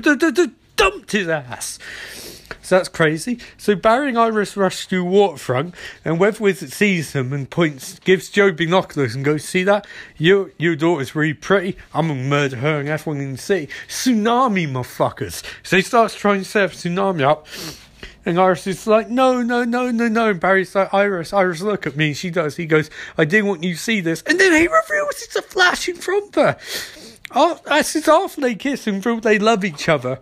dumped 0.76 1.12
his 1.12 1.28
ass. 1.28 1.78
So 2.66 2.78
that's 2.78 2.88
crazy. 2.88 3.38
So 3.56 3.76
Barry 3.76 4.08
and 4.08 4.18
Iris 4.18 4.56
rush 4.56 4.88
to 4.88 5.04
waterfront, 5.04 5.76
and 6.04 6.18
Wizard 6.18 6.72
sees 6.72 7.12
them 7.12 7.32
and 7.32 7.48
points, 7.48 8.00
gives 8.00 8.28
Joe 8.28 8.50
binoculars 8.50 9.14
and 9.14 9.24
goes, 9.24 9.44
"See 9.44 9.62
that? 9.62 9.86
Your 10.18 10.50
your 10.58 10.74
daughter's 10.74 11.14
really 11.14 11.32
pretty. 11.32 11.76
I'm 11.94 12.08
gonna 12.08 12.24
murder 12.24 12.56
her 12.56 12.80
and 12.80 12.88
everyone 12.88 13.20
can 13.20 13.36
see. 13.36 13.68
Tsunami, 13.86 14.68
motherfuckers!" 14.68 15.44
So 15.62 15.76
he 15.76 15.82
starts 15.82 16.16
trying 16.16 16.40
to 16.40 16.44
set 16.44 16.72
a 16.72 16.74
tsunami 16.74 17.22
up. 17.22 17.46
And 18.24 18.36
Iris 18.40 18.66
is 18.66 18.88
like, 18.88 19.08
no, 19.08 19.40
no, 19.42 19.62
no, 19.62 19.92
no, 19.92 20.08
no. 20.08 20.30
And 20.30 20.40
Barry's 20.40 20.74
like, 20.74 20.92
Iris, 20.92 21.32
Iris, 21.32 21.62
look 21.62 21.86
at 21.86 21.94
me. 21.94 22.12
She 22.12 22.30
does. 22.30 22.56
He 22.56 22.66
goes, 22.66 22.90
I 23.16 23.24
didn't 23.24 23.46
want 23.46 23.62
you 23.62 23.74
to 23.74 23.80
see 23.80 24.00
this. 24.00 24.22
And 24.22 24.40
then 24.40 24.50
he 24.50 24.66
reveals 24.66 25.22
it's 25.22 25.36
a 25.36 25.42
flash 25.42 25.88
in 25.88 25.94
front 25.94 26.36
of 26.36 26.42
her. 26.42 26.56
Oh, 27.30 27.60
that's 27.64 27.92
his 27.92 28.08
after 28.08 28.40
they 28.40 28.56
kiss 28.56 28.88
and 28.88 29.00
they 29.22 29.38
love 29.38 29.64
each 29.64 29.88
other 29.88 30.18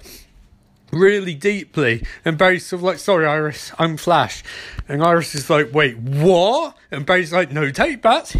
really 0.90 1.34
deeply. 1.34 2.04
And 2.24 2.38
Barry's 2.38 2.66
sort 2.66 2.80
of 2.80 2.84
like, 2.84 2.98
sorry, 2.98 3.26
Iris, 3.26 3.72
I'm 3.78 3.96
Flash. 3.96 4.42
And 4.88 5.02
Iris 5.02 5.34
is 5.34 5.50
like, 5.50 5.72
wait, 5.72 5.96
what? 5.98 6.76
And 6.90 7.06
Barry's 7.06 7.32
like, 7.32 7.50
no, 7.50 7.70
take 7.70 8.02
that. 8.02 8.34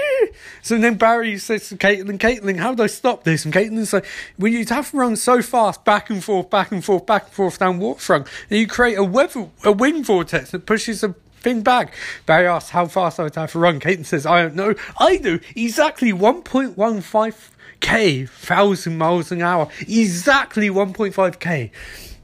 so 0.62 0.78
then 0.78 0.96
Barry 0.96 1.38
says 1.38 1.68
to 1.68 1.76
Caitlin, 1.76 2.18
Caitlin, 2.18 2.56
how 2.56 2.74
do 2.74 2.82
I 2.82 2.86
stop 2.86 3.24
this? 3.24 3.44
And 3.44 3.52
Caitlin's 3.54 3.92
like, 3.92 4.06
well, 4.38 4.50
you'd 4.50 4.70
have 4.70 4.90
to 4.90 4.96
run 4.96 5.16
so 5.16 5.42
fast, 5.42 5.84
back 5.84 6.10
and 6.10 6.22
forth, 6.22 6.50
back 6.50 6.72
and 6.72 6.84
forth, 6.84 7.06
back 7.06 7.24
and 7.24 7.32
forth 7.32 7.58
down 7.58 7.78
waterfront. 7.78 8.26
And 8.50 8.58
you 8.58 8.66
create 8.66 8.98
a 8.98 9.04
weather, 9.04 9.48
a 9.64 9.72
wind 9.72 10.06
vortex 10.06 10.50
that 10.50 10.66
pushes 10.66 11.02
a 11.04 11.14
thing 11.40 11.62
back. 11.62 11.94
Barry 12.24 12.46
asks 12.46 12.70
how 12.70 12.86
fast 12.86 13.20
I 13.20 13.24
would 13.24 13.34
have 13.34 13.52
to 13.52 13.58
run. 13.58 13.80
Caitlin 13.80 14.06
says, 14.06 14.24
I 14.24 14.42
don't 14.42 14.54
know. 14.54 14.74
I 14.98 15.16
do 15.18 15.40
exactly 15.54 16.12
1.15 16.12 17.50
k, 17.82 18.24
thousand 18.24 18.96
miles 18.96 19.30
an 19.30 19.42
hour, 19.42 19.68
exactly 19.80 20.70
1.5k. 20.70 21.70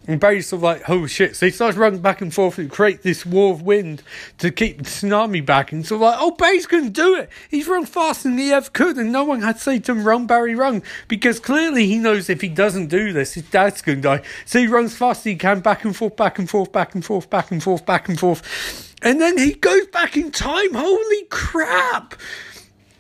And 0.07 0.19
Barry's 0.19 0.47
sort 0.47 0.61
of 0.61 0.63
like, 0.63 0.89
oh 0.89 1.07
shit. 1.07 1.37
So 1.37 1.45
he 1.45 1.53
starts 1.53 1.77
running 1.77 2.01
back 2.01 2.23
and 2.23 2.33
forth 2.33 2.57
and 2.57 2.71
create 2.71 3.03
this 3.03 3.27
wall 3.27 3.53
of 3.53 3.61
wind 3.61 4.03
to 4.39 4.51
keep 4.51 4.79
the 4.79 4.85
tsunami 4.85 5.45
back. 5.45 5.71
And 5.71 5.85
sort 5.85 5.97
of 5.97 6.01
like, 6.09 6.17
oh, 6.19 6.31
Barry's 6.31 6.67
going 6.67 6.85
to 6.85 6.91
do 6.91 7.15
it. 7.15 7.29
He's 7.51 7.69
run 7.69 7.85
faster 7.85 8.31
than 8.31 8.39
he 8.39 8.51
ever 8.51 8.71
could. 8.71 8.97
And 8.97 9.13
no 9.13 9.23
one 9.25 9.43
had 9.43 9.57
to 9.57 9.61
say 9.61 9.79
to 9.81 9.93
him, 9.93 10.05
run, 10.05 10.27
Barry, 10.27 10.55
run. 10.55 10.83
Because 11.09 11.39
clearly 11.39 11.87
he 11.87 11.99
knows 11.99 12.31
if 12.31 12.41
he 12.41 12.49
doesn't 12.49 12.87
do 12.87 13.13
this, 13.13 13.35
his 13.35 13.43
dad's 13.51 13.83
going 13.83 13.99
to 13.99 14.03
die. 14.03 14.23
So 14.47 14.61
he 14.61 14.67
runs 14.67 14.97
fast 14.97 15.21
as 15.21 15.25
he 15.25 15.37
can, 15.37 15.61
back 15.61 15.85
and 15.85 15.95
forth, 15.95 16.17
back 16.17 16.39
and 16.39 16.49
forth, 16.49 16.73
back 16.73 16.95
and 16.95 17.05
forth, 17.05 17.29
back 17.29 17.51
and 17.51 17.63
forth, 17.63 17.85
back 17.85 18.09
and 18.09 18.19
forth. 18.19 18.97
And 19.03 19.21
then 19.21 19.37
he 19.37 19.53
goes 19.53 19.89
back 19.89 20.17
in 20.17 20.31
time. 20.31 20.73
Holy 20.73 21.25
crap. 21.25 22.15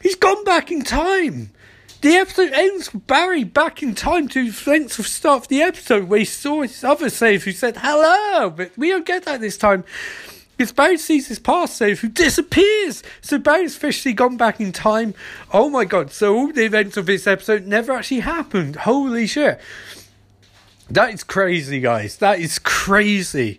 He's 0.02 0.14
gone 0.14 0.44
back 0.44 0.70
in 0.70 0.82
time. 0.82 1.52
The 2.00 2.14
episode 2.14 2.52
ends 2.52 2.92
with 2.92 3.08
Barry 3.08 3.42
back 3.42 3.82
in 3.82 3.96
time 3.96 4.28
to 4.28 4.52
the 4.52 4.70
length 4.70 5.00
of 5.00 5.08
start 5.08 5.42
of 5.42 5.48
the 5.48 5.62
episode 5.62 6.04
where 6.04 6.20
he 6.20 6.24
saw 6.24 6.62
his 6.62 6.84
other 6.84 7.10
save 7.10 7.42
who 7.42 7.50
said 7.50 7.76
hello, 7.78 8.50
but 8.50 8.70
we 8.78 8.90
don't 8.90 9.04
get 9.04 9.24
that 9.24 9.40
this 9.40 9.58
time. 9.58 9.82
Because 10.56 10.70
Barry 10.70 10.96
sees 10.96 11.26
his 11.26 11.40
past 11.40 11.76
save 11.76 11.98
who 11.98 12.08
disappears. 12.08 13.02
So 13.20 13.36
Barry's 13.38 13.76
officially 13.76 14.12
gone 14.12 14.36
back 14.36 14.60
in 14.60 14.70
time. 14.70 15.14
Oh 15.52 15.68
my 15.68 15.84
god, 15.84 16.12
so 16.12 16.36
all 16.36 16.52
the 16.52 16.64
events 16.64 16.96
of 16.96 17.06
this 17.06 17.26
episode 17.26 17.66
never 17.66 17.92
actually 17.92 18.20
happened. 18.20 18.76
Holy 18.76 19.26
shit. 19.26 19.60
That 20.90 21.12
is 21.12 21.24
crazy, 21.24 21.80
guys. 21.80 22.18
That 22.18 22.38
is 22.38 22.60
crazy. 22.60 23.58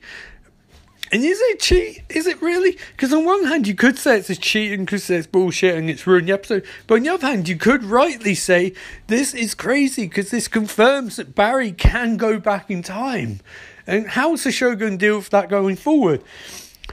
And 1.11 1.23
is 1.23 1.39
it 1.41 1.59
cheat? 1.59 2.03
Is 2.09 2.27
it 2.27 2.41
really? 2.41 2.77
Because 2.91 3.11
on 3.13 3.25
one 3.25 3.45
hand, 3.45 3.67
you 3.67 3.73
could 3.73 3.97
say 3.97 4.17
it's 4.19 4.29
a 4.29 4.35
cheating 4.35 4.85
because 4.85 5.09
it's 5.09 5.25
bullshit 5.25 5.75
and 5.75 5.89
it's 5.89 6.05
ruined 6.05 6.27
the 6.27 6.33
episode. 6.33 6.65
But 6.85 6.95
on 6.95 7.03
the 7.03 7.09
other 7.09 7.27
hand, 7.27 7.49
you 7.49 7.55
could 7.55 7.83
rightly 7.83 8.35
say 8.35 8.73
this 9.07 9.33
is 9.33 9.55
crazy 9.55 10.03
because 10.03 10.29
this 10.29 10.47
confirms 10.47 11.15
that 11.15 11.33
Barry 11.33 11.71
can 11.71 12.17
go 12.17 12.39
back 12.39 12.69
in 12.69 12.83
time. 12.83 13.39
And 13.87 14.09
how's 14.09 14.43
the 14.43 14.51
show 14.51 14.75
going 14.75 14.93
to 14.93 14.97
deal 14.97 15.17
with 15.17 15.31
that 15.31 15.49
going 15.49 15.77
forward? 15.77 16.21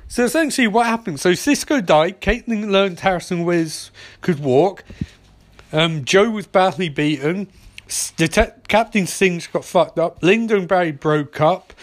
So 0.08 0.24
essentially, 0.24 0.66
what 0.66 0.86
happened? 0.86 1.20
So 1.20 1.34
Cisco 1.34 1.82
died. 1.82 2.22
Caitlin 2.22 2.70
learned 2.70 3.00
Harrison 3.00 3.44
Wiz 3.44 3.90
could 4.22 4.40
walk. 4.40 4.82
Um, 5.72 6.04
Joe 6.06 6.30
was 6.30 6.46
badly 6.46 6.88
beaten. 6.88 7.48
Det- 8.16 8.68
Captain 8.68 9.06
Singh's 9.06 9.46
got 9.46 9.64
fucked 9.64 9.98
up. 9.98 10.22
Linda 10.22 10.56
and 10.56 10.66
Barry 10.66 10.92
broke 10.92 11.40
up 11.40 11.74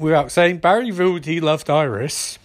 without 0.00 0.32
saying, 0.32 0.58
Barry 0.58 0.86
revealed 0.86 1.26
he 1.26 1.40
loved 1.40 1.70
Iris. 1.70 2.38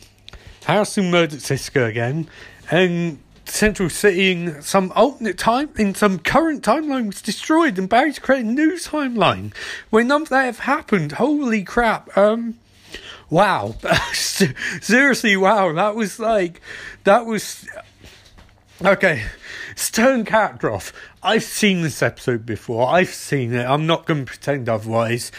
Harrison 0.65 1.09
murdered 1.09 1.41
Cisco 1.41 1.85
again, 1.85 2.27
and 2.69 3.19
Central 3.45 3.89
City 3.89 4.31
in 4.31 4.61
some 4.61 4.91
alternate 4.95 5.37
time, 5.37 5.69
in 5.77 5.93
some 5.95 6.19
current 6.19 6.63
timeline, 6.63 7.07
was 7.07 7.21
destroyed, 7.21 7.77
and 7.77 7.87
Barry's 7.87 8.19
created 8.19 8.47
a 8.47 8.51
new 8.51 8.73
timeline 8.73 9.53
where 9.89 10.03
none 10.03 10.23
of 10.23 10.29
that 10.29 10.45
have 10.45 10.59
happened. 10.59 11.13
Holy 11.13 11.63
crap! 11.63 12.15
Um, 12.17 12.55
wow, 13.29 13.75
seriously, 14.13 15.37
wow, 15.37 15.71
that 15.73 15.95
was 15.95 16.19
like, 16.19 16.61
that 17.03 17.25
was 17.25 17.67
okay. 18.83 19.23
Stern 19.75 20.25
character 20.25 20.71
off. 20.71 20.93
I've 21.21 21.43
seen 21.43 21.81
this 21.81 22.01
episode 22.01 22.45
before. 22.45 22.87
I've 22.87 23.09
seen 23.09 23.53
it. 23.53 23.65
I'm 23.65 23.85
not 23.85 24.05
going 24.05 24.21
to 24.21 24.25
pretend 24.25 24.69
otherwise. 24.69 25.31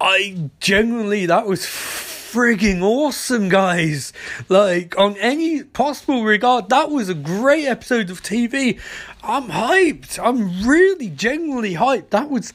I 0.00 0.50
genuinely, 0.60 1.26
that 1.26 1.46
was 1.46 1.60
frigging 1.60 2.82
awesome, 2.82 3.48
guys. 3.48 4.12
Like, 4.48 4.98
on 4.98 5.16
any 5.16 5.62
possible 5.62 6.22
regard, 6.22 6.68
that 6.68 6.90
was 6.90 7.08
a 7.08 7.14
great 7.14 7.66
episode 7.66 8.10
of 8.10 8.22
TV. 8.22 8.80
I'm 9.22 9.48
hyped. 9.48 10.18
I'm 10.22 10.66
really 10.68 11.08
genuinely 11.08 11.74
hyped. 11.74 12.10
That 12.10 12.28
was 12.28 12.52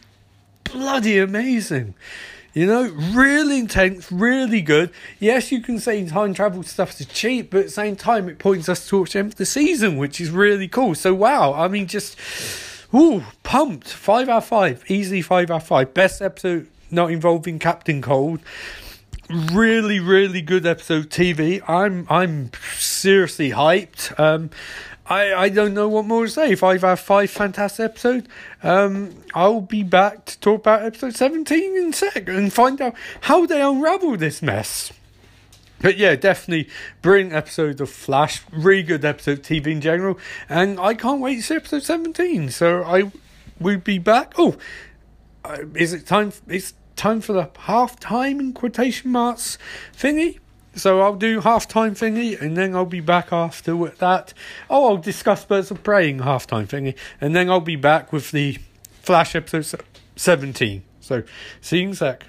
bloody 0.64 1.18
amazing. 1.18 1.96
You 2.54 2.68
know, 2.68 2.90
really 3.14 3.60
intense, 3.60 4.12
really 4.12 4.62
good. 4.62 4.92
Yes, 5.20 5.52
you 5.52 5.62
can 5.62 5.80
say 5.80 6.06
time 6.06 6.34
travel 6.34 6.64
stuff 6.64 7.00
is 7.00 7.08
cheap, 7.08 7.50
but 7.50 7.62
at 7.62 7.66
the 7.68 7.72
same 7.72 7.96
time, 7.96 8.28
it 8.28 8.40
points 8.40 8.68
us 8.68 8.88
towards 8.88 9.14
the 9.14 9.20
end 9.20 9.30
of 9.30 9.36
the 9.36 9.46
season, 9.46 9.98
which 9.98 10.20
is 10.20 10.30
really 10.30 10.68
cool. 10.68 10.94
So, 10.94 11.14
wow, 11.14 11.54
I 11.54 11.70
mean, 11.70 11.88
just, 11.88 12.18
ooh, 12.94 13.24
pumped. 13.44 13.88
Five 13.88 14.28
out 14.28 14.38
of 14.38 14.46
five. 14.46 14.84
Easily 14.92 15.22
five 15.22 15.50
out 15.50 15.62
of 15.62 15.68
five. 15.68 15.94
Best 15.94 16.22
episode 16.22 16.68
not 16.92 17.12
involving 17.12 17.60
Captain 17.60 18.02
Cold. 18.02 18.40
Really, 19.30 20.00
really 20.00 20.42
good 20.42 20.66
episode 20.66 21.10
TV. 21.10 21.62
I'm 21.70 22.06
I'm 22.10 22.52
seriously 22.78 23.52
hyped. 23.52 24.20
Um, 24.20 24.50
I, 25.12 25.34
I 25.34 25.50
don't 25.50 25.74
know 25.74 25.90
what 25.90 26.06
more 26.06 26.26
to 26.26 26.32
say. 26.32 26.56
Five 26.56 26.84
out 26.84 26.94
of 26.94 27.00
five, 27.02 27.30
fantastic 27.30 27.84
episodes, 27.84 28.28
Um, 28.64 29.16
I'll 29.34 29.60
be 29.62 29.84
back 29.84 30.26
to 30.26 30.40
talk 30.40 30.62
about 30.62 30.84
episode 30.84 31.16
17 31.16 31.78
in 31.78 31.90
a 31.90 31.94
sec 31.94 32.30
and 32.30 32.52
find 32.54 32.80
out 32.82 32.96
how 33.22 33.46
they 33.46 33.62
unravel 33.62 34.16
this 34.16 34.42
mess. 34.42 34.94
But 35.82 35.98
yeah, 35.98 36.16
definitely 36.16 36.70
brilliant 37.02 37.34
episode 37.34 37.82
of 37.82 37.90
Flash. 37.90 38.44
Really 38.52 38.84
good 38.84 39.04
episode 39.04 39.44
TV 39.44 39.68
in 39.68 39.82
general. 39.82 40.18
And 40.48 40.80
I 40.80 40.94
can't 40.94 41.20
wait 41.20 41.36
to 41.38 41.42
see 41.42 41.56
episode 41.56 41.84
17. 41.84 42.50
So 42.50 42.84
I 42.84 43.12
will 43.60 43.80
be 43.80 43.98
back. 43.98 44.34
Oh, 44.38 44.56
uh, 45.44 45.58
is 45.76 45.92
it 45.92 46.06
time? 46.06 46.32
It's 46.48 46.74
time 46.96 47.22
for 47.22 47.34
the 47.34 47.50
half 47.60 48.00
time 48.00 48.40
in 48.40 48.54
quotation 48.54 49.12
marks 49.12 49.58
thingy. 49.96 50.40
So 50.76 51.02
I'll 51.02 51.16
do 51.16 51.42
half 51.42 51.68
time 51.68 51.96
thingy 51.96 52.40
and 52.40 52.56
then 52.56 52.76
I'll 52.76 52.86
be 52.86 53.02
back 53.02 53.34
after 53.34 53.76
with 53.76 53.98
that. 53.98 54.34
Oh, 54.70 54.90
I'll 54.90 54.98
discuss 54.98 55.44
Birds 55.44 55.70
of 55.72 55.84
Prey 55.84 56.14
half 56.14 56.48
time 56.48 56.68
thingy 56.68 56.96
and 57.20 57.36
then 57.36 57.50
I'll 57.50 57.60
be 57.60 57.76
back 57.76 58.14
with 58.14 58.32
the 58.32 58.58
Flash 59.02 59.36
episode 59.36 59.84
17. 60.16 60.84
So 61.02 61.24
see 61.60 61.80
you 61.80 61.88
in 61.88 61.90
a 61.92 61.96
sec. 61.96 62.26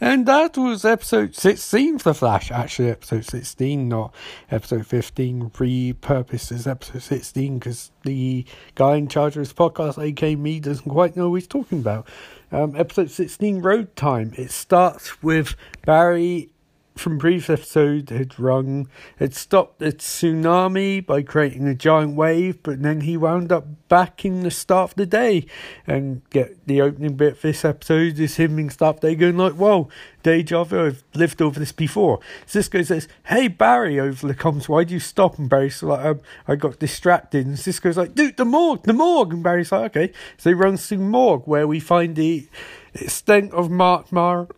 And 0.00 0.26
that 0.26 0.56
was 0.56 0.84
episode 0.84 1.34
16 1.34 1.98
for 1.98 2.12
Flash. 2.12 2.50
Actually, 2.50 2.90
episode 2.90 3.24
16, 3.24 3.88
not 3.88 4.14
episode 4.50 4.86
15. 4.86 5.50
Repurposed 5.50 6.52
as 6.52 6.66
episode 6.66 7.02
16 7.02 7.58
because 7.58 7.90
the 8.04 8.44
guy 8.74 8.96
in 8.96 9.08
charge 9.08 9.36
of 9.36 9.42
this 9.42 9.52
podcast, 9.52 10.02
aka 10.02 10.36
me, 10.36 10.60
doesn't 10.60 10.90
quite 10.90 11.16
know 11.16 11.30
what 11.30 11.36
he's 11.36 11.48
talking 11.48 11.78
about. 11.78 12.06
Um, 12.52 12.76
episode 12.76 13.10
16, 13.10 13.60
Rogue 13.60 13.88
Time. 13.96 14.32
It 14.36 14.52
starts 14.52 15.20
with 15.22 15.56
Barry 15.84 16.50
from 16.96 17.18
previous 17.18 17.50
episode 17.50 18.08
had 18.10 18.38
rung 18.38 18.88
had 19.16 19.34
stopped 19.34 19.78
the 19.78 19.92
tsunami 19.92 21.04
by 21.04 21.22
creating 21.22 21.68
a 21.68 21.74
giant 21.74 22.16
wave, 22.16 22.62
but 22.62 22.82
then 22.82 23.02
he 23.02 23.16
wound 23.16 23.52
up 23.52 23.66
back 23.88 24.24
in 24.24 24.42
the 24.42 24.50
start 24.50 24.92
of 24.92 24.96
the 24.96 25.06
day 25.06 25.46
and 25.86 26.28
get 26.30 26.66
the 26.66 26.80
opening 26.80 27.14
bit 27.14 27.34
of 27.34 27.42
this 27.42 27.64
episode 27.64 28.18
is 28.18 28.36
him 28.36 28.58
in 28.58 28.70
start 28.70 29.00
day 29.00 29.14
going 29.14 29.36
like, 29.36 29.52
Whoa, 29.52 29.88
deja 30.22 30.64
vu, 30.64 30.86
I've 30.86 31.04
lived 31.14 31.42
over 31.42 31.60
this 31.60 31.72
before. 31.72 32.20
Cisco 32.46 32.82
says, 32.82 33.08
Hey 33.24 33.48
Barry 33.48 34.00
over 34.00 34.26
the 34.26 34.34
comms, 34.34 34.68
why 34.68 34.84
do 34.84 34.94
you 34.94 35.00
stop? 35.00 35.38
And 35.38 35.50
Barry's 35.50 35.82
like, 35.82 36.04
um, 36.04 36.20
I 36.48 36.56
got 36.56 36.78
distracted 36.78 37.46
and 37.46 37.58
Cisco's 37.58 37.96
like, 37.96 38.14
Dude, 38.14 38.36
the 38.36 38.44
morgue, 38.44 38.84
the 38.84 38.92
morgue 38.92 39.32
and 39.32 39.42
Barry's 39.42 39.70
like, 39.70 39.96
Okay. 39.96 40.12
So 40.38 40.50
he 40.50 40.54
runs 40.54 40.88
to 40.88 40.96
the 40.96 41.02
morgue 41.02 41.42
where 41.44 41.66
we 41.66 41.78
find 41.78 42.16
the 42.16 42.48
extent 42.94 43.52
of 43.52 43.70
Mark 43.70 44.10
Mar 44.10 44.48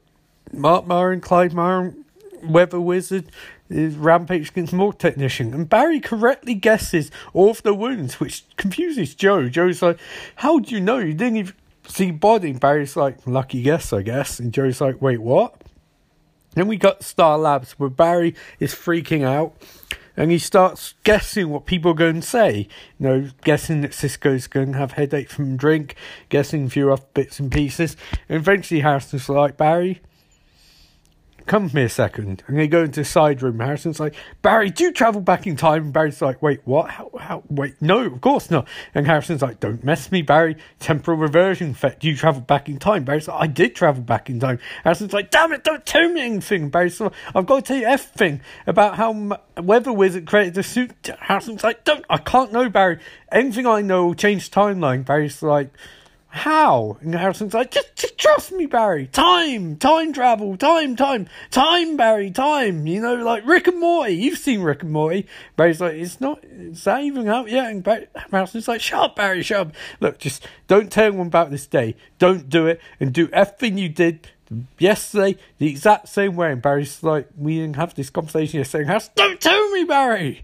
Mark 0.52 0.86
Mar 0.86 1.12
and 1.12 1.22
Clyde 1.22 1.52
Mar 1.52 1.92
Weather 2.42 2.80
Wizard 2.80 3.30
is 3.68 3.96
rampage 3.96 4.50
against 4.50 4.72
Morgue 4.72 4.98
Technician, 4.98 5.52
and 5.52 5.68
Barry 5.68 6.00
correctly 6.00 6.54
guesses 6.54 7.10
all 7.32 7.50
of 7.50 7.62
the 7.62 7.74
wounds, 7.74 8.20
which 8.20 8.44
confuses 8.56 9.14
Joe. 9.14 9.48
Joe's 9.48 9.82
like, 9.82 9.98
How 10.36 10.58
do 10.58 10.74
you 10.74 10.80
know? 10.80 10.98
You 10.98 11.14
didn't 11.14 11.36
even 11.36 11.54
see 11.86 12.10
body. 12.10 12.50
And 12.50 12.60
Barry's 12.60 12.96
like, 12.96 13.26
Lucky 13.26 13.62
guess, 13.62 13.92
I 13.92 14.02
guess. 14.02 14.38
And 14.38 14.52
Joe's 14.52 14.80
like, 14.80 15.00
Wait, 15.02 15.20
what? 15.20 15.62
Then 16.54 16.66
we 16.66 16.76
got 16.76 17.02
Star 17.02 17.38
Labs, 17.38 17.72
where 17.72 17.90
Barry 17.90 18.34
is 18.58 18.74
freaking 18.74 19.22
out. 19.22 19.54
And 20.16 20.32
he 20.32 20.38
starts 20.38 20.94
guessing 21.04 21.50
what 21.50 21.64
people 21.64 21.92
are 21.92 21.94
going 21.94 22.20
to 22.20 22.26
say. 22.26 22.66
You 22.98 23.08
know, 23.08 23.30
guessing 23.42 23.82
that 23.82 23.94
Cisco's 23.94 24.48
going 24.48 24.72
to 24.72 24.78
have 24.78 24.92
headache 24.92 25.30
from 25.30 25.56
drink, 25.56 25.94
guessing 26.28 26.66
a 26.66 26.70
few 26.70 26.92
other 26.92 27.04
bits 27.14 27.38
and 27.38 27.52
pieces. 27.52 27.96
And 28.28 28.38
eventually 28.38 28.80
Harrison's 28.80 29.28
like, 29.28 29.56
Barry, 29.56 30.00
come 31.48 31.68
here 31.70 31.86
a 31.86 31.88
second. 31.88 32.44
And 32.46 32.58
they 32.58 32.68
go 32.68 32.84
into 32.84 33.00
the 33.00 33.04
side 33.04 33.42
room. 33.42 33.58
Harrison's 33.58 33.98
like, 33.98 34.14
Barry, 34.42 34.70
do 34.70 34.84
you 34.84 34.92
travel 34.92 35.20
back 35.20 35.46
in 35.46 35.56
time? 35.56 35.84
And 35.84 35.92
Barry's 35.92 36.22
like, 36.22 36.40
wait, 36.42 36.60
what? 36.64 36.90
How, 36.90 37.10
how, 37.18 37.42
wait, 37.48 37.74
no, 37.80 38.00
of 38.00 38.20
course 38.20 38.50
not. 38.50 38.68
And 38.94 39.06
Harrison's 39.06 39.42
like, 39.42 39.58
don't 39.58 39.82
mess 39.82 40.12
me, 40.12 40.22
Barry. 40.22 40.56
Temporal 40.78 41.16
reversion 41.16 41.70
effect. 41.70 42.00
Do 42.00 42.08
you 42.08 42.16
travel 42.16 42.42
back 42.42 42.68
in 42.68 42.78
time? 42.78 43.04
Barry's 43.04 43.26
like, 43.26 43.40
I 43.40 43.46
did 43.46 43.74
travel 43.74 44.02
back 44.02 44.30
in 44.30 44.38
time. 44.38 44.58
Harrison's 44.84 45.12
like, 45.12 45.30
damn 45.30 45.52
it, 45.52 45.64
don't 45.64 45.84
tell 45.84 46.08
me 46.08 46.20
anything. 46.20 46.68
Barry's 46.68 47.00
like, 47.00 47.12
I've 47.34 47.46
got 47.46 47.56
to 47.56 47.62
tell 47.62 47.76
you 47.76 47.86
everything 47.86 48.40
about 48.66 48.96
how 48.96 49.38
Weather 49.56 49.92
Wizard 49.92 50.26
created 50.26 50.54
the 50.54 50.62
suit. 50.62 51.10
Harrison's 51.18 51.64
like, 51.64 51.84
don't, 51.84 52.04
I 52.10 52.18
can't 52.18 52.52
know, 52.52 52.68
Barry. 52.68 52.98
Anything 53.32 53.66
I 53.66 53.80
know 53.80 54.06
will 54.06 54.14
change 54.14 54.50
timeline. 54.50 55.04
Barry's 55.04 55.42
like, 55.42 55.70
how? 56.30 56.98
And 57.00 57.14
Harrison's 57.14 57.54
like, 57.54 57.70
just, 57.70 57.96
just 57.96 58.18
trust 58.18 58.52
me, 58.52 58.66
Barry. 58.66 59.06
Time, 59.06 59.76
time 59.76 60.12
travel, 60.12 60.56
time, 60.56 60.94
time, 60.94 61.26
time, 61.50 61.96
Barry, 61.96 62.30
time. 62.30 62.86
You 62.86 63.00
know, 63.00 63.14
like 63.16 63.46
Rick 63.46 63.66
and 63.66 63.80
Morty. 63.80 64.12
You've 64.12 64.38
seen 64.38 64.60
Rick 64.60 64.82
and 64.82 64.92
Morty. 64.92 65.26
Barry's 65.56 65.80
like, 65.80 65.94
it's 65.94 66.20
not, 66.20 66.44
is 66.44 66.84
that 66.84 67.02
even 67.02 67.28
out 67.28 67.48
yet? 67.48 67.70
And 67.70 67.82
Barry, 67.82 68.08
Harrison's 68.30 68.68
like, 68.68 68.82
shut 68.82 69.00
up, 69.00 69.16
Barry, 69.16 69.42
shut 69.42 69.68
up. 69.68 69.72
Look, 70.00 70.18
just 70.18 70.46
don't 70.66 70.92
tell 70.92 71.06
anyone 71.06 71.28
about 71.28 71.50
this 71.50 71.66
day. 71.66 71.96
Don't 72.18 72.48
do 72.48 72.66
it 72.66 72.80
and 73.00 73.12
do 73.12 73.28
everything 73.32 73.78
you 73.78 73.88
did 73.88 74.28
yesterday 74.78 75.38
the 75.58 75.68
exact 75.68 76.08
same 76.08 76.36
way. 76.36 76.52
And 76.52 76.62
Barry's 76.62 77.02
like, 77.02 77.28
we 77.36 77.58
didn't 77.58 77.76
have 77.76 77.94
this 77.94 78.10
conversation 78.10 78.58
yesterday. 78.58 78.82
And 78.82 78.90
Harrison, 78.90 79.12
don't 79.16 79.40
tell 79.40 79.70
me, 79.70 79.84
Barry. 79.84 80.42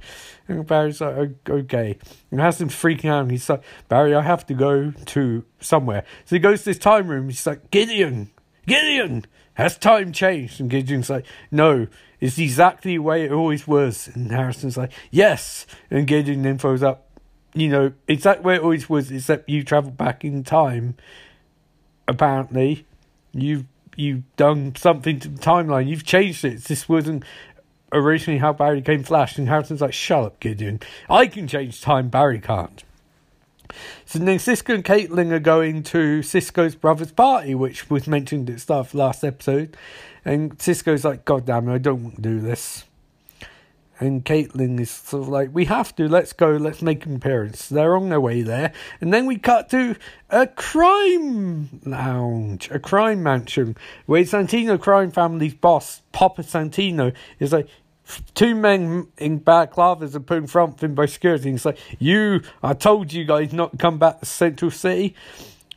And 0.48 0.66
Barry's 0.66 1.00
like, 1.00 1.48
okay. 1.48 1.98
And 2.30 2.40
Harrison's 2.40 2.74
freaking 2.74 3.10
out. 3.10 3.22
And 3.22 3.30
he's 3.30 3.48
like, 3.48 3.62
Barry, 3.88 4.14
I 4.14 4.22
have 4.22 4.46
to 4.46 4.54
go 4.54 4.90
to 4.90 5.44
somewhere. 5.60 6.04
So 6.24 6.36
he 6.36 6.40
goes 6.40 6.60
to 6.60 6.64
this 6.66 6.78
time 6.78 7.08
room. 7.08 7.28
He's 7.28 7.46
like, 7.46 7.70
Gideon, 7.70 8.30
Gideon, 8.66 9.24
has 9.54 9.78
time 9.78 10.12
changed? 10.12 10.60
And 10.60 10.68
Gideon's 10.68 11.08
like, 11.08 11.26
no, 11.50 11.86
it's 12.20 12.38
exactly 12.38 12.92
the 12.92 12.98
way 12.98 13.24
it 13.24 13.32
always 13.32 13.66
was. 13.66 14.08
And 14.14 14.30
Harrison's 14.30 14.76
like, 14.76 14.92
yes. 15.10 15.66
And 15.90 16.06
Gideon 16.06 16.42
then 16.42 16.58
throws 16.58 16.82
up, 16.82 17.08
you 17.54 17.68
know, 17.68 17.92
exactly 18.08 18.44
where 18.44 18.56
it 18.56 18.62
always 18.62 18.88
was, 18.88 19.10
except 19.10 19.48
you 19.48 19.62
travel 19.62 19.90
back 19.90 20.24
in 20.24 20.44
time. 20.44 20.96
Apparently, 22.06 22.84
you've 23.32 23.64
you've 23.96 24.36
done 24.36 24.74
something 24.76 25.20
to 25.20 25.28
the 25.28 25.40
timeline. 25.40 25.88
You've 25.88 26.04
changed 26.04 26.44
it. 26.44 26.64
This 26.64 26.88
wasn't 26.88 27.24
originally 27.92 28.38
how 28.38 28.52
Barry 28.52 28.80
became 28.80 29.02
Flash. 29.02 29.38
And 29.38 29.48
Harrison's 29.48 29.80
like, 29.80 29.92
shut 29.92 30.24
up, 30.24 30.40
Gideon. 30.40 30.80
I 31.08 31.26
can 31.26 31.46
change 31.48 31.80
time, 31.80 32.08
Barry 32.08 32.40
can't. 32.40 32.82
So 34.04 34.18
then 34.18 34.38
Cisco 34.38 34.74
and 34.74 34.84
Caitlin 34.84 35.32
are 35.32 35.40
going 35.40 35.82
to 35.84 36.22
Cisco's 36.22 36.74
brother's 36.74 37.12
party, 37.12 37.54
which 37.54 37.90
was 37.90 38.06
mentioned 38.06 38.48
at 38.50 38.56
the 38.56 38.60
start 38.60 38.86
of 38.86 38.94
last 38.94 39.24
episode. 39.24 39.76
And 40.24 40.60
Cisco's 40.60 41.04
like, 41.04 41.24
God 41.24 41.46
damn 41.46 41.68
it, 41.68 41.74
I 41.74 41.78
don't 41.78 42.02
want 42.02 42.16
to 42.16 42.22
do 42.22 42.40
this. 42.40 42.84
And 44.00 44.24
Caitlin 44.24 44.80
is 44.80 44.90
sort 44.90 45.22
of 45.22 45.28
like, 45.28 45.50
we 45.52 45.66
have 45.66 45.94
to, 45.96 46.08
let's 46.08 46.32
go, 46.32 46.50
let's 46.50 46.82
make 46.82 47.06
an 47.06 47.16
appearance. 47.16 47.68
They're 47.68 47.96
on 47.96 48.08
their 48.08 48.20
way 48.20 48.42
there. 48.42 48.72
And 49.00 49.14
then 49.14 49.26
we 49.26 49.38
cut 49.38 49.70
to 49.70 49.96
a 50.30 50.48
crime 50.48 51.80
lounge, 51.84 52.70
a 52.72 52.80
crime 52.80 53.22
mansion, 53.22 53.76
where 54.06 54.22
Santino 54.22 54.80
crime 54.80 55.12
family's 55.12 55.54
boss, 55.54 56.02
Papa 56.12 56.42
Santino, 56.42 57.14
is 57.38 57.52
like, 57.52 57.68
two 58.34 58.54
men 58.54 59.06
in 59.16 59.40
balaclavas 59.40 60.14
are 60.14 60.20
put 60.20 60.38
in 60.38 60.46
front 60.46 60.82
him 60.82 60.94
by 60.94 61.06
security. 61.06 61.48
And 61.48 61.56
it's 61.56 61.64
like, 61.64 61.78
you, 61.98 62.42
I 62.62 62.74
told 62.74 63.12
you 63.12 63.24
guys 63.24 63.52
not 63.52 63.72
to 63.72 63.78
come 63.78 63.98
back 63.98 64.20
to 64.20 64.26
Central 64.26 64.70
City. 64.70 65.14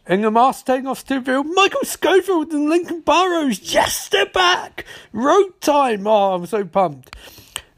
And 0.05 0.23
the 0.23 0.31
mask 0.31 0.65
taking 0.65 0.87
off 0.87 1.07
Michael 1.09 1.83
Scofield 1.83 2.51
and 2.53 2.69
Lincoln 2.69 3.01
Burrows, 3.01 3.59
yes, 3.73 4.07
they're 4.07 4.25
back! 4.25 4.85
Rogue 5.11 5.59
time! 5.59 6.07
Oh, 6.07 6.33
I'm 6.35 6.45
so 6.45 6.63
pumped. 6.63 7.15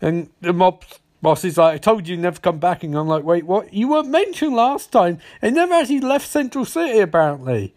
And 0.01 0.29
the 0.41 0.53
mob 0.53 0.83
boss 1.21 1.43
is 1.43 1.57
like, 1.57 1.75
I 1.75 1.77
told 1.77 2.07
you 2.07 2.17
never 2.17 2.39
come 2.39 2.59
back. 2.59 2.83
And 2.83 2.95
I'm 2.95 3.07
like, 3.07 3.23
wait, 3.23 3.45
what? 3.45 3.73
You 3.73 3.89
weren't 3.89 4.09
mentioned 4.09 4.55
last 4.55 4.91
time. 4.91 5.19
They 5.41 5.51
never 5.51 5.73
actually 5.73 6.01
left 6.01 6.27
Central 6.27 6.65
City, 6.65 6.99
apparently. 6.99 7.73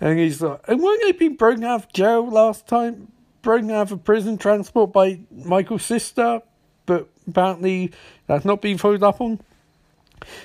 And 0.00 0.18
he's 0.18 0.40
like, 0.42 0.60
and 0.66 0.82
weren't 0.82 1.02
they 1.02 1.12
being 1.12 1.36
broken 1.36 1.64
out 1.64 1.84
of 1.84 1.92
jail 1.92 2.28
last 2.28 2.66
time? 2.66 3.12
broken 3.42 3.70
out 3.70 3.90
of 3.90 4.04
prison 4.04 4.38
transport 4.38 4.92
by 4.92 5.20
Michael's 5.30 5.84
sister, 5.84 6.40
but 6.86 7.08
apparently 7.28 7.92
that's 8.26 8.44
not 8.44 8.62
being 8.62 8.78
followed 8.78 9.02
up 9.02 9.20
on. 9.20 9.40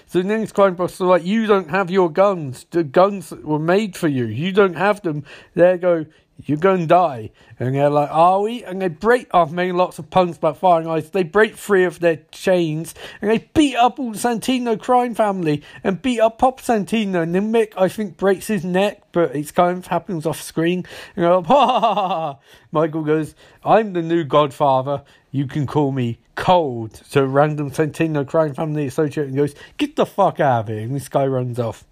So 0.08 0.22
the 0.22 0.28
next 0.28 0.54
crime 0.54 0.74
boss 0.76 0.96
is 0.96 1.02
like, 1.02 1.24
you 1.24 1.46
don't 1.46 1.70
have 1.70 1.92
your 1.92 2.10
guns. 2.10 2.66
The 2.72 2.84
guns 2.84 3.32
were 3.32 3.60
made 3.60 3.96
for 3.96 4.08
you. 4.08 4.26
You 4.26 4.52
don't 4.52 4.76
have 4.76 5.02
them. 5.02 5.24
There 5.54 5.78
go 5.78 6.08
you're 6.46 6.58
going 6.58 6.82
to 6.82 6.88
die. 6.88 7.32
And 7.60 7.76
they're 7.76 7.90
like, 7.90 8.10
are 8.12 8.42
we? 8.42 8.64
And 8.64 8.82
they 8.82 8.88
break, 8.88 9.28
I've 9.34 9.52
made 9.52 9.72
lots 9.72 9.98
of 10.00 10.10
puns 10.10 10.38
about 10.38 10.58
firing 10.58 10.88
ice. 10.88 11.10
They 11.10 11.24
break 11.24 11.56
free 11.56 11.84
of 11.84 12.00
their 12.00 12.18
chains 12.32 12.94
and 13.22 13.32
they 13.32 13.50
beat 13.54 13.76
up 13.76 14.00
all 14.00 14.12
the 14.12 14.18
Santino 14.18 14.80
crime 14.80 15.16
family 15.16 15.64
and 15.84 16.02
beat 16.02 16.20
up 16.20 16.38
Pop 16.38 16.62
Santino. 16.62 17.24
And 17.24 17.34
then 17.34 17.52
Mick, 17.52 17.74
I 17.76 17.88
think, 17.88 18.18
breaks 18.18 18.48
his 18.48 18.64
neck, 18.64 19.02
but 19.12 19.36
it 19.36 19.54
kind 19.56 19.80
of 19.80 19.88
happens 19.88 20.26
off 20.26 20.42
screen. 20.42 20.86
And 21.16 21.26
they're 21.26 21.36
like, 21.36 21.46
ha 21.48 21.80
ha 21.80 21.96
ha. 21.96 22.40
Michael 22.72 23.04
goes, 23.04 23.34
I'm 23.64 23.94
the 23.94 24.02
new 24.02 24.24
godfather. 24.24 25.04
You 25.32 25.48
can 25.48 25.66
call 25.66 25.92
me 25.92 26.20
cold. 26.36 27.02
So 27.06 27.26
random 27.26 27.72
Santino 27.72 28.28
crime 28.28 28.54
family 28.54 28.86
associate 28.86 29.28
and 29.28 29.36
goes, 29.36 29.56
get 29.78 29.96
the 29.96 30.06
fuck 30.06 30.40
out 30.40 30.62
of 30.62 30.68
here. 30.68 30.80
And 30.80 30.96
this 30.96 31.10
guy 31.10 31.26
runs 31.26 31.60
off. 31.60 31.86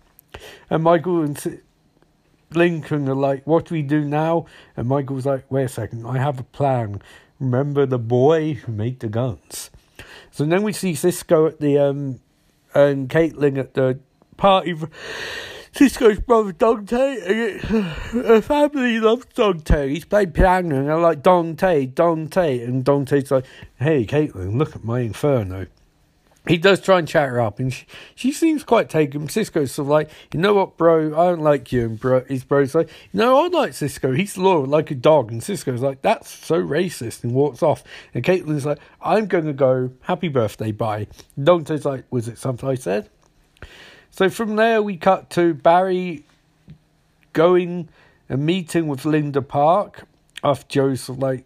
And 0.70 0.84
Michael 0.84 1.22
and 1.22 1.62
Lincoln 2.54 3.10
are 3.10 3.16
like, 3.16 3.46
what 3.46 3.66
do 3.66 3.76
we 3.76 3.82
do 3.82 4.04
now? 4.04 4.46
And 4.78 4.88
Michael's 4.88 5.26
like, 5.26 5.50
wait 5.52 5.64
a 5.64 5.70
second, 5.70 6.06
I 6.06 6.18
have 6.18 6.40
a 6.40 6.44
plan. 6.44 7.02
Remember 7.40 7.86
the 7.86 8.00
boy 8.00 8.54
who 8.54 8.72
made 8.72 9.00
the 9.00 9.10
guns. 9.10 9.70
So 10.32 10.46
then 10.46 10.64
we 10.64 10.74
see 10.74 10.96
Cisco 10.96 11.48
at 11.48 11.60
the, 11.60 11.78
um, 11.78 12.20
and 12.74 13.10
Caitlin 13.10 13.58
at 13.58 13.74
the 13.74 14.00
party. 14.38 14.76
Cisco's 15.72 16.20
brother 16.20 16.54
Dante, 16.54 17.60
a 18.14 18.42
family 18.42 19.00
loves 19.00 19.26
Dante. 19.34 19.90
He's 19.90 20.06
played 20.06 20.34
piano 20.34 20.78
and 20.78 20.88
they're 20.88 20.98
like, 20.98 21.22
Dante, 21.22 21.86
Dante. 21.86 22.64
And 22.64 22.86
Dante's 22.86 23.30
like, 23.30 23.46
hey, 23.78 24.06
Caitlin, 24.06 24.58
look 24.58 24.76
at 24.76 24.86
my 24.86 25.02
inferno 25.02 25.68
he 26.48 26.58
does 26.58 26.80
try 26.80 27.00
and 27.00 27.08
chat 27.08 27.30
her 27.30 27.42
up, 27.42 27.60
and 27.60 27.74
she, 27.74 27.86
she 28.14 28.32
seems 28.32 28.64
quite 28.64 28.90
taken. 28.90 29.28
Cisco's 29.30 29.72
sort 29.72 29.86
of 29.86 29.90
like, 29.90 30.10
you 30.34 30.40
know 30.40 30.54
what, 30.54 30.78
bro, 30.78 31.08
I 31.08 31.30
don't 31.30 31.42
like 31.42 31.72
you. 31.72 31.86
And 31.86 32.00
bro, 32.00 32.24
his 32.26 32.44
bro's 32.44 32.76
like, 32.76 32.90
no, 33.14 33.44
I 33.44 33.48
like 33.48 33.74
Cisco. 33.74 34.14
He's 34.14 34.38
loyal 34.38 34.66
like 34.66 34.92
a 34.92 34.96
dog. 34.96 35.32
And 35.32 35.44
Cisco's 35.44 35.82
like, 35.82 36.02
that's 36.02 36.30
so 36.30 36.62
racist, 36.62 37.24
and 37.24 37.34
walks 37.34 37.64
off. 37.64 37.84
And 38.14 38.24
Caitlin's 38.24 38.66
like, 38.66 38.80
I'm 39.02 39.26
going 39.28 39.46
to 39.46 39.54
go. 39.54 39.92
Happy 40.02 40.28
birthday, 40.28 40.72
bye. 40.72 41.08
And 41.36 41.46
Dante's 41.46 41.86
like, 41.86 42.06
was 42.12 42.28
it 42.28 42.38
something 42.38 42.68
I 42.68 42.76
said? 42.76 43.10
So 44.12 44.30
from 44.30 44.56
there, 44.56 44.82
we 44.82 44.98
cut 44.98 45.30
to 45.32 45.54
Barry 45.54 46.24
going 47.34 47.90
and 48.30 48.46
meeting 48.46 48.88
with 48.88 49.04
Linda 49.04 49.42
Park 49.42 50.08
after 50.44 50.68
Joe's 50.68 51.02
sort 51.02 51.18
of 51.18 51.24
like 51.24 51.46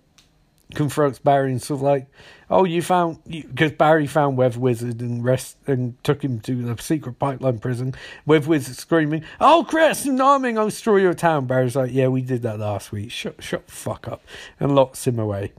confronts 0.75 1.19
Barry 1.19 1.51
and 1.51 1.61
sort 1.61 1.79
of 1.79 1.81
like, 1.81 2.07
oh, 2.49 2.63
you 2.63 2.81
found 2.81 3.19
because 3.25 3.71
Barry 3.73 4.07
found 4.07 4.37
Weather 4.37 4.59
Wizard 4.59 5.01
and 5.01 5.23
rest 5.23 5.57
and 5.67 6.01
took 6.03 6.23
him 6.23 6.39
to 6.41 6.55
the 6.55 6.81
secret 6.81 7.19
pipeline 7.19 7.59
prison. 7.59 7.95
Weather 8.25 8.47
Wizard 8.47 8.75
screaming, 8.75 9.23
"Oh, 9.39 9.65
Chris, 9.67 10.07
Arming, 10.07 10.57
I'll 10.57 10.65
destroy 10.65 10.97
your 10.97 11.13
town." 11.13 11.45
Barry's 11.45 11.75
like, 11.75 11.91
"Yeah, 11.91 12.07
we 12.07 12.21
did 12.21 12.41
that 12.43 12.59
last 12.59 12.91
week. 12.91 13.11
Shut, 13.11 13.41
shut 13.43 13.69
fuck 13.69 14.07
up," 14.07 14.23
and 14.59 14.75
locks 14.75 15.05
him 15.05 15.19
away. 15.19 15.53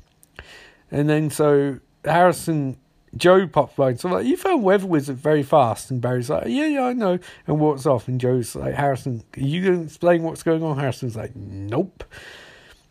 And 0.90 1.08
then 1.08 1.30
so 1.30 1.78
Harrison. 2.04 2.76
Joe 3.16 3.48
pops 3.48 3.74
by 3.74 3.88
and 3.88 3.98
so 3.98 4.08
like, 4.08 4.24
you 4.24 4.36
found 4.36 4.62
Weather 4.62 4.86
Wizard 4.86 5.16
very 5.16 5.42
fast. 5.42 5.90
And 5.90 6.00
Barry's 6.00 6.30
like, 6.30 6.46
yeah, 6.46 6.66
yeah, 6.66 6.84
I 6.84 6.92
know. 6.92 7.18
And 7.48 7.58
walks 7.58 7.84
off. 7.84 8.06
And 8.06 8.20
Joe's 8.20 8.54
like, 8.54 8.74
Harrison, 8.74 9.24
are 9.36 9.40
you 9.40 9.64
going 9.64 9.78
to 9.80 9.84
explain 9.86 10.22
what's 10.22 10.44
going 10.44 10.62
on? 10.62 10.78
Harrison's 10.78 11.16
like, 11.16 11.34
nope. 11.34 12.04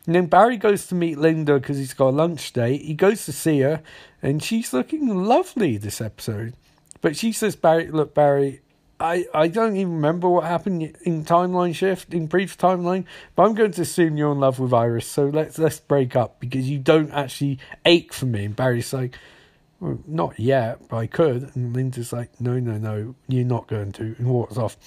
And 0.06 0.16
then 0.16 0.26
Barry 0.26 0.58
goes 0.58 0.88
to 0.88 0.96
meet 0.96 1.18
Linda 1.18 1.60
because 1.60 1.78
he's 1.78 1.94
got 1.94 2.10
a 2.10 2.12
lunch 2.12 2.54
date. 2.54 2.82
He 2.82 2.94
goes 2.94 3.26
to 3.26 3.32
see 3.32 3.60
her, 3.60 3.82
and 4.22 4.42
she's 4.42 4.74
looking 4.74 5.08
lovely 5.26 5.78
this 5.78 6.02
episode. 6.02 6.54
But 7.02 7.16
she 7.16 7.32
says, 7.32 7.56
Barry, 7.56 7.90
look, 7.90 8.14
Barry, 8.14 8.62
I, 9.00 9.26
I 9.34 9.48
don't 9.48 9.78
even 9.78 9.94
remember 9.94 10.28
what 10.28 10.44
happened 10.44 10.98
in 11.04 11.24
timeline 11.24 11.74
shift 11.74 12.14
in 12.14 12.28
brief 12.28 12.58
timeline, 12.58 13.06
but 13.36 13.44
I'm 13.44 13.54
going 13.56 13.72
to 13.72 13.82
assume 13.82 14.18
you're 14.18 14.34
in 14.34 14.40
love 14.40 14.60
with 14.60 14.74
Iris, 14.74 15.08
so 15.08 15.28
let's 15.28 15.58
let's 15.58 15.80
break 15.80 16.18
up 16.18 16.40
because 16.42 16.70
you 16.70 16.80
don't 16.80 17.12
actually 17.12 17.60
ache 17.86 18.12
for 18.12 18.26
me. 18.26 18.46
And 18.46 18.56
Barry's 18.56 18.92
like, 18.92 19.18
well, 19.80 20.00
not 20.06 20.40
yet, 20.40 20.88
but 20.90 20.98
I 20.98 21.08
could. 21.08 21.56
And 21.56 21.74
Linda's 21.74 22.12
like, 22.12 22.40
no, 22.42 22.60
no, 22.60 22.78
no, 22.78 23.16
you're 23.28 23.46
not 23.46 23.68
going 23.68 23.92
to, 23.94 24.16
and 24.18 24.28
walks 24.28 24.58
off. 24.58 24.78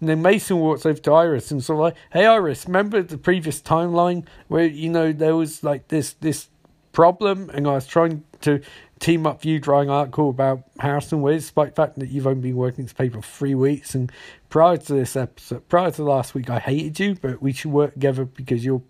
And 0.00 0.08
then 0.08 0.20
Mason 0.22 0.58
walks 0.58 0.84
over 0.84 0.98
to 0.98 1.12
Iris 1.12 1.50
and 1.50 1.64
sort 1.64 1.78
of 1.78 1.80
like, 1.80 1.96
"Hey, 2.12 2.26
Iris, 2.26 2.66
remember 2.66 3.02
the 3.02 3.16
previous 3.16 3.62
timeline 3.62 4.26
where 4.48 4.66
you 4.66 4.90
know 4.90 5.12
there 5.12 5.34
was 5.34 5.64
like 5.64 5.88
this 5.88 6.12
this 6.14 6.48
problem, 6.92 7.50
and 7.54 7.66
I 7.66 7.72
was 7.72 7.86
trying 7.86 8.24
to 8.42 8.60
team 8.98 9.26
up 9.26 9.44
you 9.44 9.58
drawing 9.58 9.90
article 9.90 10.30
about 10.30 10.64
Harrison 10.78 11.22
Wiz, 11.22 11.44
despite 11.44 11.74
the 11.74 11.82
fact 11.82 11.98
that 11.98 12.10
you've 12.10 12.26
only 12.26 12.40
been 12.40 12.56
working 12.56 12.84
this 12.84 12.92
paper 12.92 13.22
three 13.22 13.54
weeks. 13.54 13.94
And 13.94 14.12
prior 14.48 14.76
to 14.76 14.92
this 14.94 15.16
episode, 15.16 15.66
prior 15.68 15.90
to 15.92 16.02
last 16.02 16.34
week, 16.34 16.50
I 16.50 16.58
hated 16.58 17.00
you, 17.00 17.14
but 17.14 17.40
we 17.40 17.52
should 17.52 17.72
work 17.72 17.94
together 17.94 18.24
because 18.24 18.64
you're 18.64 18.82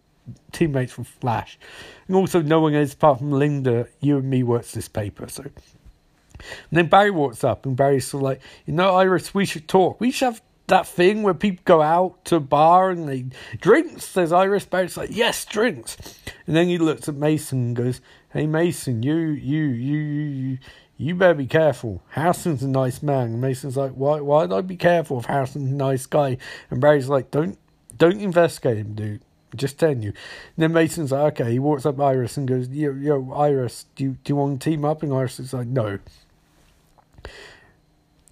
teammates 0.53 0.93
from 0.93 1.05
Flash. 1.05 1.59
And 2.07 2.17
also, 2.17 2.43
no 2.43 2.61
one 2.61 2.75
else 2.75 2.95
apart 2.95 3.19
from 3.19 3.31
Linda, 3.31 3.89
you 4.01 4.19
and 4.19 4.29
me 4.29 4.43
works 4.43 4.73
this 4.73 4.89
paper. 4.89 5.29
So, 5.29 5.43
and 5.43 5.53
then 6.71 6.87
Barry 6.87 7.11
walks 7.11 7.45
up, 7.45 7.67
and 7.67 7.77
Barry's 7.77 8.07
sort 8.07 8.23
of 8.23 8.25
like, 8.25 8.41
you 8.67 8.75
know, 8.75 8.95
Iris, 8.97 9.35
we 9.35 9.47
should 9.47 9.69
talk. 9.69 10.01
We 10.01 10.11
should 10.11 10.27
have 10.27 10.43
that 10.69 10.87
thing 10.87 11.23
where 11.23 11.35
people 11.35 11.63
go 11.65 11.81
out 11.81 12.25
to 12.25 12.37
a 12.37 12.41
bar 12.41 12.91
and 12.91 13.09
they 13.09 13.27
drinks. 13.61 14.05
Says 14.05 14.33
Iris. 14.33 14.65
Barry's 14.65 14.97
like, 14.97 15.11
yes, 15.13 15.45
drinks. 15.45 15.97
And 16.47 16.57
then 16.57 16.67
he 16.69 16.79
looks 16.79 17.09
at 17.09 17.15
Mason 17.15 17.59
and 17.59 17.77
goes, 17.77 18.01
hey 18.33 18.47
Mason, 18.47 19.03
you, 19.03 19.17
you, 19.17 19.63
you, 19.63 19.99
you, 19.99 20.59
you 20.97 21.15
better 21.15 21.35
be 21.35 21.47
careful. 21.47 22.03
Harrison's 22.11 22.63
a 22.63 22.69
nice 22.69 23.03
man. 23.03 23.41
Mason's 23.41 23.77
like, 23.77 23.93
why, 23.93 24.21
why'd 24.21 24.53
I 24.53 24.61
be 24.61 24.77
careful 24.77 25.21
if 25.21 25.27
Harrison's 25.27 25.71
a 25.71 25.75
nice 25.75 26.07
guy? 26.07 26.39
And 26.71 26.81
Barry's 26.81 27.09
like, 27.09 27.31
don't, 27.31 27.59
don't 27.97 28.21
investigate 28.21 28.79
him, 28.79 28.95
dude. 28.95 29.23
Just 29.57 29.79
telling 29.79 30.03
you. 30.03 30.11
And 30.11 30.17
then 30.57 30.73
Mason's 30.73 31.13
like, 31.13 31.41
okay. 31.41 31.53
He 31.53 31.59
walks 31.59 31.87
up 31.87 32.01
Iris 32.01 32.37
and 32.37 32.47
goes, 32.47 32.69
yo, 32.69 32.93
yo, 32.93 33.33
Iris, 33.33 33.87
do 33.95 34.05
you, 34.05 34.11
do 34.23 34.33
you 34.33 34.37
want 34.37 34.61
to 34.61 34.71
team 34.71 34.85
up? 34.85 35.03
And 35.03 35.13
Iris 35.13 35.41
is 35.41 35.53
like, 35.53 35.67
no. 35.67 35.99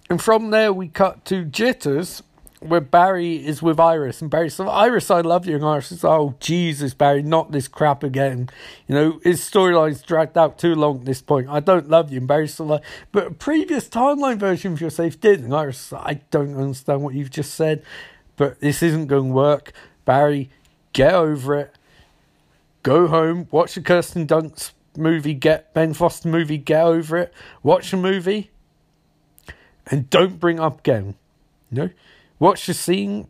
And 0.09 0.21
from 0.21 0.51
there, 0.51 0.71
we 0.71 0.87
cut 0.87 1.25
to 1.25 1.43
Jitters, 1.45 2.21
where 2.59 2.81
Barry 2.81 3.45
is 3.45 3.61
with 3.61 3.79
Iris, 3.79 4.21
and 4.21 4.31
Barry's 4.31 4.57
like, 4.59 4.69
Iris, 4.69 5.11
I 5.11 5.21
love 5.21 5.45
you. 5.45 5.55
And 5.55 5.65
Iris 5.65 5.91
is, 5.91 6.03
like, 6.03 6.19
oh, 6.19 6.35
Jesus, 6.39 6.93
Barry, 6.93 7.21
not 7.21 7.51
this 7.51 7.67
crap 7.67 8.03
again. 8.03 8.49
You 8.87 8.95
know, 8.95 9.19
his 9.23 9.41
storyline's 9.41 10.01
dragged 10.01 10.37
out 10.37 10.57
too 10.57 10.75
long 10.75 10.99
at 10.99 11.05
this 11.05 11.21
point. 11.21 11.49
I 11.49 11.59
don't 11.59 11.89
love 11.89 12.11
you. 12.11 12.19
And 12.19 12.27
Barry's 12.27 12.59
like, 12.59 12.83
but 13.11 13.27
a 13.27 13.31
previous 13.31 13.87
timeline 13.87 14.37
version 14.37 14.73
of 14.73 14.81
your 14.81 14.89
safe 14.89 15.19
did. 15.19 15.41
And 15.41 15.53
Iris 15.53 15.91
like, 15.91 16.05
I 16.05 16.21
don't 16.31 16.55
understand 16.55 17.01
what 17.01 17.13
you've 17.13 17.31
just 17.31 17.53
said, 17.53 17.83
but 18.35 18.59
this 18.59 18.81
isn't 18.81 19.07
going 19.07 19.29
to 19.29 19.33
work. 19.33 19.73
Barry, 20.05 20.49
get 20.95 21.13
over 21.13 21.55
it. 21.55 21.75
Go 22.81 23.07
home, 23.07 23.47
watch 23.51 23.75
the 23.75 23.81
Kirsten 23.81 24.25
Dunst 24.25 24.71
movie, 24.97 25.33
get 25.33 25.73
Ben 25.73 25.93
Foster 25.93 26.29
movie, 26.29 26.57
get 26.57 26.83
over 26.83 27.17
it. 27.17 27.33
Watch 27.61 27.91
the 27.91 27.97
movie, 27.97 28.49
and 29.87 30.09
don't 30.09 30.39
bring 30.39 30.59
up 30.59 30.79
again. 30.79 31.15
Know? 31.69 31.89
Watch 32.39 32.65
the 32.65 32.73
scene 32.73 33.27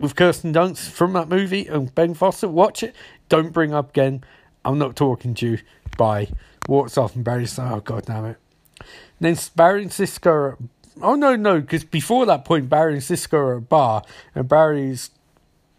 with 0.00 0.16
Kirsten 0.16 0.52
Dunst 0.52 0.90
from 0.90 1.12
that 1.12 1.28
movie 1.28 1.66
and 1.66 1.94
Ben 1.94 2.14
Foster. 2.14 2.48
Watch 2.48 2.82
it. 2.82 2.94
Don't 3.28 3.52
bring 3.52 3.74
up 3.74 3.90
again. 3.90 4.24
I'm 4.64 4.78
not 4.78 4.96
talking 4.96 5.34
to 5.34 5.50
you. 5.50 5.58
Bye. 5.96 6.28
Walks 6.68 6.96
off 6.96 7.14
and 7.14 7.24
Barry's 7.24 7.58
like, 7.58 7.70
oh, 7.70 7.80
god 7.80 8.06
damn 8.06 8.24
it. 8.24 8.38
And 8.80 9.36
then 9.36 9.36
Barry 9.54 9.82
and 9.82 9.92
Cisco 9.92 10.30
are, 10.30 10.58
oh 11.02 11.14
no, 11.14 11.36
no, 11.36 11.60
because 11.60 11.84
before 11.84 12.24
that 12.26 12.44
point, 12.44 12.68
Barry 12.68 12.94
and 12.94 13.02
Cisco 13.02 13.36
are 13.36 13.52
at 13.54 13.58
a 13.58 13.60
bar 13.62 14.02
and 14.34 14.48
Barry's 14.48 15.10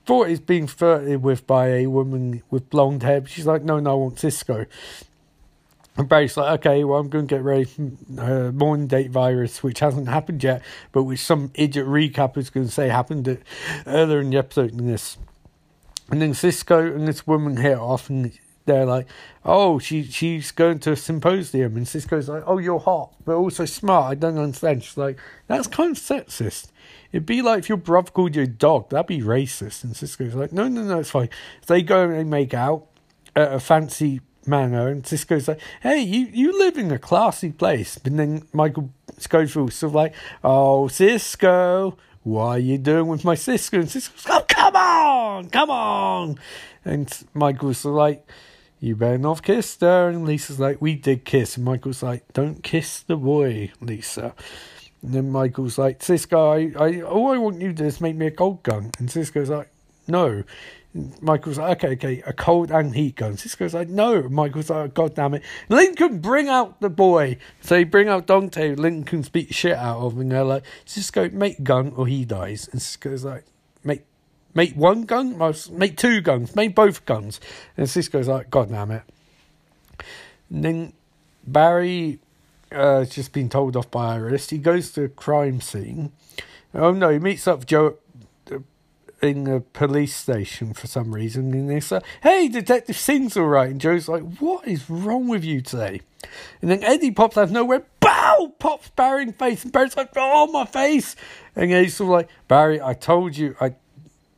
thought 0.07 0.29
he's 0.29 0.39
being 0.39 0.67
flirted 0.67 1.21
with 1.21 1.45
by 1.45 1.67
a 1.67 1.87
woman 1.87 2.41
with 2.49 2.69
blonde 2.69 3.03
hair. 3.03 3.25
She's 3.27 3.45
like, 3.45 3.63
no, 3.63 3.79
no, 3.79 3.91
I 3.91 3.93
want 3.95 4.19
Cisco. 4.19 4.65
And 5.97 6.07
Barry's 6.07 6.37
like, 6.37 6.59
okay, 6.59 6.83
well, 6.85 6.99
I'm 6.99 7.09
going 7.09 7.27
to 7.27 7.35
get 7.35 7.43
ready 7.43 7.65
for 7.65 7.81
uh, 8.19 8.51
morning 8.53 8.87
date 8.87 9.11
virus, 9.11 9.61
which 9.61 9.79
hasn't 9.79 10.07
happened 10.07 10.43
yet, 10.43 10.61
but 10.93 11.03
which 11.03 11.19
some 11.19 11.51
idiot 11.55 11.85
recap 11.87 12.37
is 12.37 12.49
going 12.49 12.67
to 12.67 12.71
say 12.71 12.87
happened 12.87 13.43
earlier 13.85 14.21
in 14.21 14.29
the 14.29 14.37
episode 14.37 14.77
than 14.77 14.87
this. 14.87 15.17
And 16.09 16.21
then 16.21 16.33
Cisco 16.33 16.85
and 16.85 17.05
this 17.05 17.27
woman 17.27 17.57
hit 17.57 17.77
off, 17.77 18.09
and 18.09 18.31
they're 18.65 18.85
like, 18.85 19.07
oh, 19.43 19.77
she 19.79 20.03
she's 20.03 20.51
going 20.51 20.79
to 20.79 20.93
a 20.93 20.95
symposium. 20.95 21.75
And 21.75 21.85
Cisco's 21.85 22.29
like, 22.29 22.43
oh, 22.45 22.59
you're 22.59 22.79
hot, 22.79 23.13
but 23.25 23.35
also 23.35 23.65
smart. 23.65 24.11
I 24.11 24.15
don't 24.15 24.37
understand. 24.37 24.83
She's 24.83 24.95
like, 24.95 25.19
that's 25.47 25.67
kind 25.67 25.97
of 25.97 26.01
sexist. 26.01 26.67
It'd 27.11 27.25
be 27.25 27.41
like 27.41 27.59
if 27.59 27.69
your 27.69 27.77
brother 27.77 28.11
called 28.11 28.35
you 28.35 28.43
a 28.43 28.47
dog. 28.47 28.89
That'd 28.89 29.07
be 29.07 29.21
racist. 29.21 29.83
And 29.83 29.95
Cisco's 29.95 30.35
like, 30.35 30.51
no, 30.51 30.67
no, 30.67 30.83
no, 30.83 30.99
it's 30.99 31.09
fine. 31.09 31.29
So 31.65 31.73
they 31.73 31.81
go 31.81 32.03
and 32.03 32.13
they 32.13 32.23
make 32.23 32.53
out 32.53 32.87
at 33.35 33.53
a 33.53 33.59
fancy 33.59 34.21
manner, 34.47 34.87
and 34.87 35.05
Cisco's 35.05 35.47
like, 35.47 35.59
"Hey, 35.81 35.99
you 36.01 36.27
you 36.31 36.57
live 36.57 36.77
in 36.77 36.91
a 36.91 36.97
classy 36.99 37.51
place." 37.51 37.97
But 37.97 38.15
then 38.15 38.47
Michael 38.53 38.91
Scofield's 39.17 39.75
sort 39.75 39.91
of 39.91 39.95
like, 39.95 40.15
"Oh, 40.43 40.87
Cisco, 40.87 41.97
what 42.23 42.45
are 42.45 42.59
you 42.59 42.77
doing 42.77 43.07
with 43.07 43.25
my 43.25 43.35
Cisco?" 43.35 43.79
And 43.79 43.89
Cisco's, 43.89 44.25
"Oh, 44.29 44.45
come 44.47 44.75
on, 44.75 45.49
come 45.49 45.69
on!" 45.69 46.39
And 46.85 47.11
Michael's 47.33 47.79
sort 47.79 47.93
of 47.93 47.97
like, 47.97 48.31
"You 48.79 48.95
better 48.95 49.17
not 49.17 49.43
kiss 49.43 49.77
her." 49.81 50.09
And 50.09 50.25
Lisa's 50.25 50.59
like, 50.59 50.81
"We 50.81 50.95
did 50.95 51.25
kiss." 51.25 51.57
And 51.57 51.65
Michael's 51.65 52.03
like, 52.03 52.31
"Don't 52.33 52.63
kiss 52.63 53.01
the 53.01 53.17
boy, 53.17 53.71
Lisa." 53.81 54.33
And 55.01 55.13
then 55.13 55.31
Michael's 55.31 55.77
like, 55.77 56.01
Cisco, 56.01 56.51
I, 56.51 56.71
I, 56.79 57.01
all 57.01 57.31
I 57.31 57.37
want 57.37 57.61
you 57.61 57.67
to 57.67 57.73
do 57.73 57.85
is 57.85 58.01
make 58.01 58.15
me 58.15 58.27
a 58.27 58.31
gold 58.31 58.63
gun. 58.63 58.91
And 58.99 59.09
Cisco's 59.09 59.49
like, 59.49 59.69
no. 60.07 60.43
Michael's 61.21 61.59
like, 61.59 61.83
okay, 61.83 61.93
okay, 61.93 62.23
a 62.25 62.33
cold 62.33 62.71
and 62.71 62.95
heat 62.95 63.17
gun. 63.17 63.37
Cisco's 63.37 63.73
like, 63.73 63.89
no. 63.89 64.23
Michael's 64.23 64.69
like, 64.69 64.77
oh, 64.77 64.87
God 64.87 65.15
damn 65.15 65.35
it. 65.35 65.43
Lincoln, 65.69 66.19
bring 66.19 66.49
out 66.49 66.81
the 66.81 66.89
boy. 66.89 67.37
So 67.61 67.75
they 67.75 67.83
bring 67.83 68.07
out 68.07 68.25
Dante. 68.25 68.73
Lincoln's 68.75 69.29
beat 69.29 69.53
shit 69.53 69.75
out 69.75 69.99
of 69.99 70.13
him. 70.13 70.21
And 70.21 70.31
they're 70.31 70.43
like, 70.43 70.63
Cisco, 70.85 71.29
make 71.29 71.63
gun 71.63 71.93
or 71.95 72.07
he 72.07 72.25
dies. 72.25 72.67
And 72.71 72.81
Cisco's 72.81 73.23
like, 73.23 73.45
make 73.83 74.05
make 74.55 74.73
one 74.75 75.03
gun? 75.03 75.37
Make 75.71 75.97
two 75.97 76.21
guns. 76.21 76.55
Make 76.55 76.73
both 76.73 77.05
guns. 77.05 77.39
And 77.75 77.87
Cisco's 77.87 78.27
like, 78.27 78.49
God 78.49 78.69
damn 78.69 78.91
it. 78.91 79.03
And 80.49 80.63
then 80.63 80.93
Barry 81.45 82.19
uh, 82.71 83.05
just 83.05 83.33
been 83.33 83.49
told 83.49 83.75
off 83.75 83.89
by 83.91 84.15
Iris. 84.15 84.49
He 84.49 84.57
goes 84.57 84.91
to 84.91 85.03
a 85.05 85.09
crime 85.09 85.61
scene. 85.61 86.11
Oh 86.73 86.91
no, 86.91 87.09
he 87.09 87.19
meets 87.19 87.47
up 87.47 87.65
Joe 87.65 87.97
in 89.21 89.45
the 89.45 89.61
police 89.73 90.15
station 90.15 90.73
for 90.73 90.87
some 90.87 91.13
reason, 91.13 91.53
and 91.53 91.69
they 91.69 91.79
say, 91.79 92.01
"Hey, 92.21 92.47
Detective 92.47 92.97
Singh's 92.97 93.37
all 93.37 93.45
right." 93.45 93.69
And 93.71 93.81
Joe's 93.81 94.07
like, 94.07 94.23
"What 94.39 94.67
is 94.67 94.89
wrong 94.89 95.27
with 95.27 95.43
you 95.43 95.61
today?" 95.61 96.01
And 96.61 96.69
then 96.69 96.83
Eddie 96.83 97.11
pops 97.11 97.37
out 97.37 97.45
of 97.45 97.51
nowhere, 97.51 97.83
bow, 97.99 98.53
pops 98.59 98.89
Barry 98.89 99.23
in 99.23 99.33
face, 99.33 99.63
and 99.63 99.71
Barry's 99.71 99.97
like, 99.97 100.11
"Oh, 100.15 100.47
my 100.47 100.65
face!" 100.65 101.15
And 101.55 101.71
he's 101.71 101.95
sort 101.95 102.07
of 102.07 102.11
like, 102.11 102.29
"Barry, 102.47 102.81
I 102.81 102.93
told 102.93 103.37
you, 103.37 103.55
I 103.59 103.75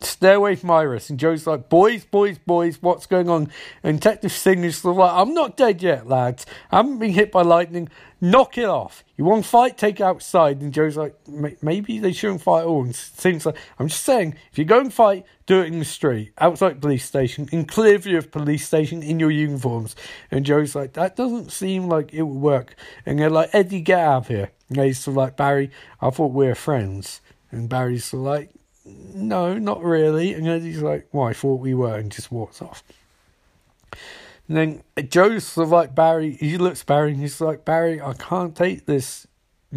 stay 0.01 0.33
away 0.33 0.55
from 0.55 0.71
Iris." 0.71 1.09
And 1.09 1.19
Joe's 1.19 1.47
like, 1.47 1.69
"Boys, 1.69 2.05
boys, 2.05 2.37
boys, 2.37 2.77
what's 2.81 3.05
going 3.05 3.29
on?" 3.29 3.49
And 3.83 3.99
Detective 3.99 4.31
Singh 4.31 4.63
is 4.63 4.83
like, 4.83 5.11
"I'm 5.13 5.33
not 5.33 5.57
dead 5.57 5.81
yet, 5.81 6.07
lads. 6.07 6.45
I 6.71 6.77
haven't 6.77 6.99
been 6.99 7.13
hit 7.13 7.31
by 7.31 7.41
lightning." 7.41 7.89
knock 8.21 8.57
it 8.57 8.65
off. 8.65 9.03
You 9.17 9.25
want 9.25 9.43
to 9.43 9.49
fight, 9.49 9.77
take 9.77 9.99
it 9.99 10.03
outside. 10.03 10.61
And 10.61 10.73
Joe's 10.73 10.97
like, 10.97 11.15
maybe 11.27 11.99
they 11.99 12.11
shouldn't 12.11 12.41
fight 12.41 12.61
at 12.61 12.67
all. 12.67 12.83
And 12.83 13.45
like, 13.45 13.57
I'm 13.77 13.87
just 13.87 14.03
saying, 14.03 14.35
if 14.51 14.57
you 14.57 14.65
go 14.65 14.79
and 14.79 14.93
fight, 14.93 15.25
do 15.45 15.61
it 15.61 15.67
in 15.67 15.79
the 15.79 15.85
street, 15.85 16.33
outside 16.37 16.81
police 16.81 17.05
station, 17.05 17.47
in 17.51 17.65
clear 17.65 17.97
view 17.97 18.17
of 18.17 18.31
police 18.31 18.65
station, 18.65 19.03
in 19.03 19.19
your 19.19 19.31
uniforms. 19.31 19.95
And 20.31 20.45
Joe's 20.45 20.75
like, 20.75 20.93
that 20.93 21.15
doesn't 21.15 21.51
seem 21.51 21.87
like 21.87 22.13
it 22.13 22.23
would 22.23 22.41
work. 22.41 22.75
And 23.05 23.19
they're 23.19 23.29
like, 23.29 23.49
Eddie, 23.53 23.81
get 23.81 23.99
out 23.99 24.17
of 24.17 24.27
here. 24.27 24.51
And 24.69 24.79
he's 24.79 24.99
sort 24.99 25.13
of 25.13 25.17
like, 25.17 25.37
Barry, 25.37 25.71
I 26.01 26.09
thought 26.09 26.33
we 26.33 26.45
were 26.45 26.55
friends. 26.55 27.21
And 27.51 27.69
Barry's 27.69 28.13
like, 28.13 28.51
no, 28.85 29.57
not 29.57 29.83
really. 29.83 30.33
And 30.33 30.63
he's 30.63 30.81
like, 30.81 31.07
well, 31.11 31.27
I 31.27 31.33
thought 31.33 31.59
we 31.59 31.73
were, 31.73 31.97
and 31.97 32.11
just 32.11 32.31
walks 32.31 32.61
off. 32.61 32.83
And 34.47 34.57
then 34.57 34.83
Joe's 35.09 35.45
sort 35.45 35.67
of 35.67 35.71
like 35.71 35.93
Barry. 35.93 36.31
He 36.31 36.57
looks 36.57 36.83
Barry 36.83 37.11
and 37.11 37.19
he's 37.19 37.39
like 37.39 37.65
Barry. 37.65 38.01
I 38.01 38.13
can't 38.13 38.55
take 38.55 38.87
this 38.87 39.27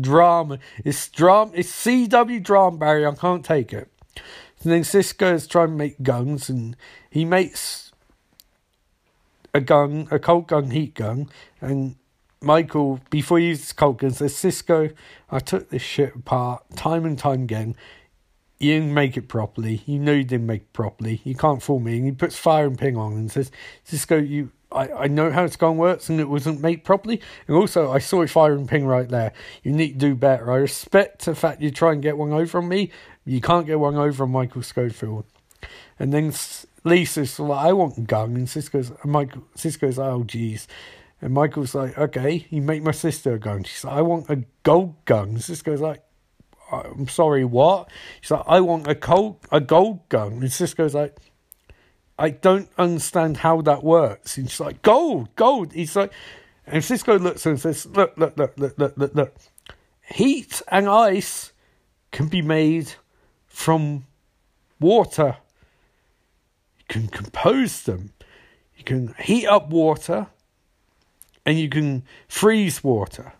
drama. 0.01 0.59
It's 0.83 1.09
drama. 1.09 1.53
It's 1.55 1.71
CW 1.71 2.43
drama, 2.43 2.79
Barry. 2.79 3.05
I 3.05 3.15
can't 3.15 3.45
take 3.45 3.73
it. 3.73 3.89
And 4.63 4.73
then 4.73 4.85
Cisco 4.85 5.35
is 5.35 5.47
trying 5.47 5.69
to 5.69 5.75
make 5.75 6.03
guns, 6.03 6.49
and 6.49 6.77
he 7.11 7.25
makes 7.25 7.93
a 9.53 9.61
gun, 9.61 10.09
a 10.11 10.19
cold 10.19 10.47
gun, 10.47 10.71
heat 10.71 10.95
gun, 10.95 11.29
and 11.61 11.97
Michael, 12.41 13.01
before 13.11 13.39
he 13.39 13.49
uses 13.49 13.73
cold 13.73 13.99
gun, 13.99 14.11
says, 14.11 14.37
Cisco, 14.37 14.91
I 15.31 15.39
took 15.39 15.71
this 15.71 15.83
shit 15.83 16.17
apart 16.17 16.65
time 16.75 17.05
and 17.05 17.19
time 17.19 17.43
again. 17.43 17.77
You 18.63 18.75
didn't 18.75 18.95
make 18.95 19.17
it 19.17 19.29
properly. 19.29 19.83
You 19.87 19.99
know 19.99 20.13
you 20.13 20.25
didn't 20.25 20.47
make 20.47 20.63
it 20.63 20.73
properly. 20.73 21.21
You 21.25 21.35
can't 21.35 21.63
fool 21.63 21.81
me. 21.81 21.97
And 21.97 22.07
he 22.07 22.13
puts 22.13 22.39
fire 22.39 22.67
and 22.67 22.79
ping 22.79 22.97
on 22.97 23.13
and 23.15 23.31
says, 23.31 23.51
Cisco, 23.85 24.19
you 24.19 24.53
I, 24.75 24.93
I 24.93 25.07
know 25.07 25.31
how 25.31 25.45
it's 25.45 25.57
gone 25.57 25.77
works 25.77 26.09
and 26.09 26.21
it 26.21 26.29
wasn't 26.29 26.61
made 26.61 26.85
properly. 26.85 27.21
And 27.47 27.57
also, 27.57 27.91
I 27.91 27.99
saw 27.99 28.23
a 28.23 28.27
firing 28.27 28.67
ping 28.67 28.87
right 28.87 29.09
there. 29.09 29.33
You 29.63 29.73
need 29.73 29.95
to 29.95 29.99
do 29.99 30.15
better. 30.15 30.51
I 30.51 30.57
respect 30.57 31.25
the 31.25 31.35
fact 31.35 31.61
you 31.61 31.71
try 31.71 31.93
and 31.93 32.03
get 32.03 32.17
one 32.17 32.33
over 32.33 32.59
on 32.59 32.69
me. 32.69 32.91
You 33.25 33.41
can't 33.41 33.67
get 33.67 33.79
one 33.79 33.97
over 33.97 34.25
on 34.25 34.31
Michael 34.31 34.63
Scofield. 34.63 35.25
And 35.99 36.13
then 36.13 36.33
Lisa's 36.85 37.39
like, 37.39 37.67
I 37.67 37.73
want 37.73 38.07
gun. 38.07 38.37
And 38.37 38.49
Cisco's, 38.49 38.93
Michael, 39.05 39.45
Cisco's 39.55 39.99
like, 39.99 40.11
oh, 40.11 40.25
geez. 40.25 40.67
And 41.21 41.35
Michael's 41.35 41.75
like, 41.75 41.97
okay, 41.97 42.47
you 42.51 42.63
make 42.63 42.83
my 42.83 42.91
sister 42.91 43.35
a 43.35 43.39
gun. 43.39 43.63
She's 43.65 43.85
like, 43.85 43.95
I 43.95 44.03
want 44.03 44.29
a 44.29 44.45
gold 44.65 45.05
gun. 45.05 45.39
Cisco's 45.39 45.81
like, 45.81 46.03
I'm 46.73 47.09
sorry, 47.09 47.45
what? 47.45 47.91
She's 48.21 48.31
like, 48.31 48.45
I 48.47 48.61
want 48.61 48.89
a 48.89 48.95
gold, 48.95 49.39
a 49.51 49.61
gold 49.61 50.09
gun. 50.09 50.33
And 50.35 50.53
Cisco's 50.53 50.95
like, 50.95 51.17
I 52.19 52.31
don't 52.31 52.69
understand 52.79 53.39
how 53.39 53.61
that 53.63 53.85
works. 53.85 54.39
And 54.39 54.51
she's 54.51 54.61
like, 54.61 54.83
gold, 54.83 55.35
gold. 55.37 55.73
He's 55.73 55.95
like, 55.97 56.13
and 56.67 56.83
Cisco 56.83 57.19
looks 57.19 57.45
and 57.45 57.61
says, 57.61 57.87
look, 57.87 58.17
look, 58.17 58.37
look, 58.37 58.55
look, 58.57 58.79
look, 58.79 58.97
look, 58.97 59.15
look. 59.15 59.35
Heat 60.03 60.63
and 60.69 60.89
ice 60.89 61.53
can 62.11 62.29
be 62.29 62.43
made 62.43 62.95
from 63.47 64.07
water. 64.81 65.37
You 66.79 66.85
can 66.89 67.09
compose 67.09 67.83
them. 67.83 68.13
You 68.77 68.85
can 68.85 69.15
heat 69.19 69.47
up 69.47 69.71
water 69.71 70.29
and 71.45 71.59
you 71.59 71.69
can 71.69 72.05
freeze 72.29 72.83
water. 72.83 73.33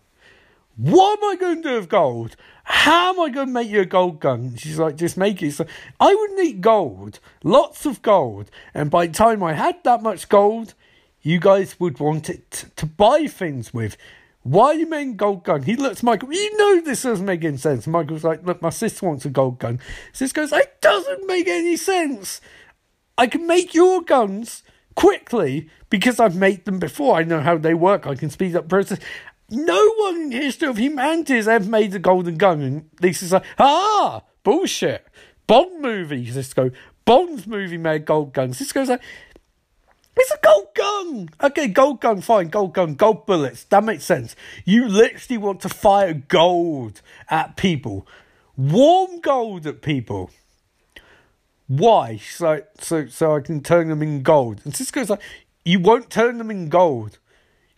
What 0.75 1.19
am 1.19 1.29
I 1.29 1.35
going 1.35 1.61
to 1.61 1.69
do 1.69 1.75
with 1.75 1.89
gold? 1.89 2.35
How 2.63 3.13
am 3.13 3.19
I 3.19 3.29
going 3.29 3.47
to 3.47 3.53
make 3.53 3.69
you 3.69 3.81
a 3.81 3.85
gold 3.85 4.19
gun? 4.19 4.55
She's 4.55 4.79
like, 4.79 4.95
just 4.95 5.17
make 5.17 5.43
it. 5.43 5.51
So 5.51 5.65
I 5.99 6.15
would 6.15 6.31
need 6.31 6.61
gold, 6.61 7.19
lots 7.43 7.85
of 7.85 8.01
gold. 8.01 8.49
And 8.73 8.89
by 8.89 9.07
the 9.07 9.13
time 9.13 9.43
I 9.43 9.53
had 9.53 9.83
that 9.83 10.01
much 10.01 10.29
gold, 10.29 10.73
you 11.21 11.39
guys 11.39 11.79
would 11.79 11.99
want 11.99 12.29
it 12.29 12.49
to, 12.51 12.69
to 12.71 12.85
buy 12.85 13.27
things 13.27 13.73
with. 13.73 13.97
Why 14.41 14.67
are 14.67 14.73
you 14.73 14.89
making 14.89 15.17
gold 15.17 15.43
gun? 15.43 15.63
He 15.63 15.75
looks 15.75 16.03
Michael. 16.03 16.33
You 16.33 16.57
know 16.57 16.81
this 16.81 17.03
doesn't 17.03 17.25
make 17.25 17.43
any 17.45 17.57
sense. 17.57 17.87
Michael's 17.87 18.25
like, 18.25 18.45
look, 18.45 18.61
my 18.61 18.71
sister 18.71 19.05
wants 19.05 19.25
a 19.25 19.29
gold 19.29 19.59
gun. 19.59 19.79
Sis 20.11 20.33
goes, 20.33 20.51
it 20.51 20.81
doesn't 20.81 21.27
make 21.27 21.47
any 21.47 21.77
sense. 21.77 22.41
I 23.17 23.27
can 23.27 23.47
make 23.47 23.73
your 23.73 24.01
guns 24.01 24.63
quickly 24.95 25.69
because 25.89 26.19
I've 26.19 26.35
made 26.35 26.65
them 26.65 26.79
before. 26.79 27.15
I 27.15 27.23
know 27.23 27.39
how 27.39 27.57
they 27.57 27.73
work. 27.73 28.05
I 28.05 28.15
can 28.15 28.29
speed 28.29 28.55
up 28.55 28.67
process. 28.67 28.99
No 29.53 29.93
one 29.97 30.15
in 30.15 30.29
the 30.29 30.37
history 30.37 30.67
of 30.67 30.77
humanity 30.77 31.35
has 31.35 31.47
ever 31.47 31.69
made 31.69 31.93
a 31.93 31.99
golden 31.99 32.37
gun. 32.37 32.61
And 32.61 32.89
Lisa's 32.99 33.31
like, 33.31 33.45
ah, 33.59 34.23
bullshit. 34.43 35.05
Bond 35.45 35.79
movie, 35.79 36.25
Cisco. 36.25 36.71
Bond's 37.05 37.45
movie 37.45 37.77
made 37.77 38.05
gold 38.05 38.33
guns. 38.33 38.57
Cisco's 38.57 38.89
like, 38.89 39.01
it's 40.17 40.31
a 40.31 40.39
gold 40.41 40.67
gun. 40.73 41.29
Okay, 41.43 41.67
gold 41.67 42.01
gun, 42.01 42.21
fine. 42.21 42.47
Gold 42.47 42.73
gun, 42.73 42.95
gold 42.95 43.27
bullets. 43.27 43.63
That 43.65 43.83
makes 43.83 44.05
sense. 44.05 44.35
You 44.65 44.87
literally 44.87 45.37
want 45.37 45.61
to 45.61 45.69
fire 45.69 46.13
gold 46.13 47.01
at 47.29 47.55
people. 47.55 48.07
Warm 48.57 49.21
gold 49.21 49.67
at 49.67 49.83
people. 49.83 50.31
Why? 51.67 52.17
So, 52.17 52.61
so, 52.79 53.05
so 53.07 53.35
I 53.35 53.41
can 53.41 53.61
turn 53.61 53.89
them 53.89 54.01
in 54.01 54.23
gold. 54.23 54.61
And 54.63 54.75
Cisco's 54.75 55.09
like, 55.09 55.21
you 55.63 55.79
won't 55.79 56.09
turn 56.09 56.39
them 56.39 56.49
in 56.49 56.69
gold. 56.69 57.19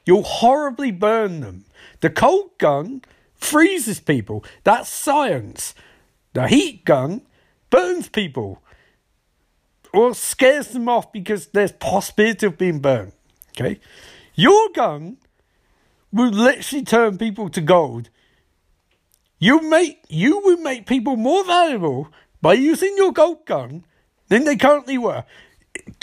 You'll 0.05 0.23
horribly 0.23 0.91
burn 0.91 1.41
them. 1.41 1.65
The 2.01 2.09
cold 2.09 2.51
gun 2.57 3.01
freezes 3.35 3.99
people. 3.99 4.43
That's 4.63 4.89
science. 4.89 5.73
The 6.33 6.47
heat 6.47 6.85
gun 6.85 7.21
burns 7.69 8.09
people 8.09 8.61
or 9.93 10.13
scares 10.13 10.67
them 10.69 10.89
off 10.89 11.11
because 11.11 11.47
there's 11.47 11.71
possibility 11.71 12.45
of 12.45 12.57
being 12.57 12.79
burned. 12.79 13.13
Okay, 13.57 13.79
your 14.35 14.69
gun 14.73 15.17
will 16.11 16.29
literally 16.29 16.83
turn 16.83 17.17
people 17.17 17.49
to 17.49 17.61
gold. 17.61 18.09
You 19.39 19.61
make 19.61 20.03
you 20.09 20.39
will 20.39 20.57
make 20.57 20.85
people 20.85 21.15
more 21.15 21.45
valuable 21.45 22.09
by 22.41 22.53
using 22.53 22.95
your 22.97 23.13
gold 23.13 23.45
gun 23.45 23.85
than 24.27 24.43
they 24.43 24.57
currently 24.57 24.97
were. 24.97 25.23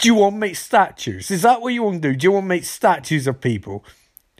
Do 0.03 0.09
you 0.09 0.15
want 0.15 0.35
to 0.35 0.39
make 0.39 0.57
statues? 0.57 1.31
Is 1.31 1.43
that 1.43 1.61
what 1.61 1.69
you 1.69 1.81
want 1.81 2.01
to 2.01 2.09
do? 2.09 2.15
Do 2.17 2.25
you 2.25 2.33
want 2.33 2.43
to 2.43 2.49
make 2.49 2.65
statues 2.65 3.25
of 3.25 3.39
people? 3.39 3.85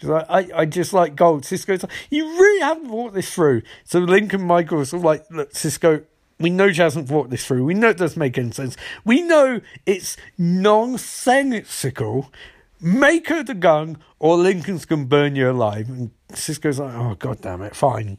I, 0.04 0.26
I, 0.28 0.48
I 0.54 0.66
just 0.66 0.92
like 0.92 1.16
gold. 1.16 1.46
Cisco's 1.46 1.84
like, 1.84 1.92
you 2.10 2.26
really 2.26 2.60
haven't 2.60 2.90
thought 2.90 3.14
this 3.14 3.34
through. 3.34 3.62
So 3.86 4.00
Lincoln 4.00 4.42
Michaels 4.42 4.92
like, 4.92 5.24
look, 5.32 5.56
Cisco, 5.56 6.04
we 6.38 6.50
know 6.50 6.70
she 6.74 6.82
hasn't 6.82 7.08
thought 7.08 7.30
this 7.30 7.46
through. 7.46 7.64
We 7.64 7.76
know 7.76 7.92
it 7.92 7.98
doesn't 7.98 8.20
make 8.20 8.38
any 8.38 8.52
sense. 8.52 8.76
We 9.06 9.22
know 9.22 9.62
it's 9.86 10.18
nonsensical. 10.38 12.30
Make 12.82 13.30
her 13.30 13.42
the 13.42 13.54
gun, 13.54 14.00
or 14.20 14.36
Lincoln's 14.36 14.84
gonna 14.84 15.06
burn 15.06 15.38
you 15.38 15.50
alive. 15.50 15.88
And 15.88 16.12
Cisco's 16.34 16.78
like, 16.78 16.94
oh 16.94 17.16
god 17.16 17.40
damn 17.40 17.62
it, 17.62 17.74
fine. 17.74 18.18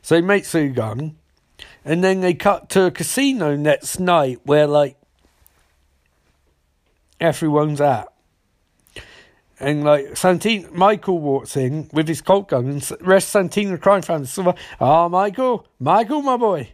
So 0.00 0.14
he 0.14 0.22
makes 0.22 0.52
the 0.52 0.68
gun, 0.68 1.16
and 1.84 2.04
then 2.04 2.20
they 2.20 2.34
cut 2.34 2.68
to 2.68 2.84
a 2.84 2.92
casino 2.92 3.56
next 3.56 3.98
night 3.98 4.42
where 4.44 4.68
like 4.68 4.96
everyone's 7.20 7.80
at. 7.80 8.08
And 9.60 9.84
like 9.84 10.16
Santina, 10.16 10.68
Michael 10.72 11.18
walks 11.18 11.56
in 11.56 11.88
with 11.92 12.08
his 12.08 12.20
Colt 12.20 12.48
gun, 12.48 12.68
and 12.68 12.92
rest 13.00 13.28
Santina 13.28 13.78
for 13.78 13.96
him. 13.96 14.26
So, 14.26 14.54
oh, 14.80 15.08
Michael, 15.08 15.66
Michael, 15.78 16.22
my 16.22 16.36
boy, 16.36 16.72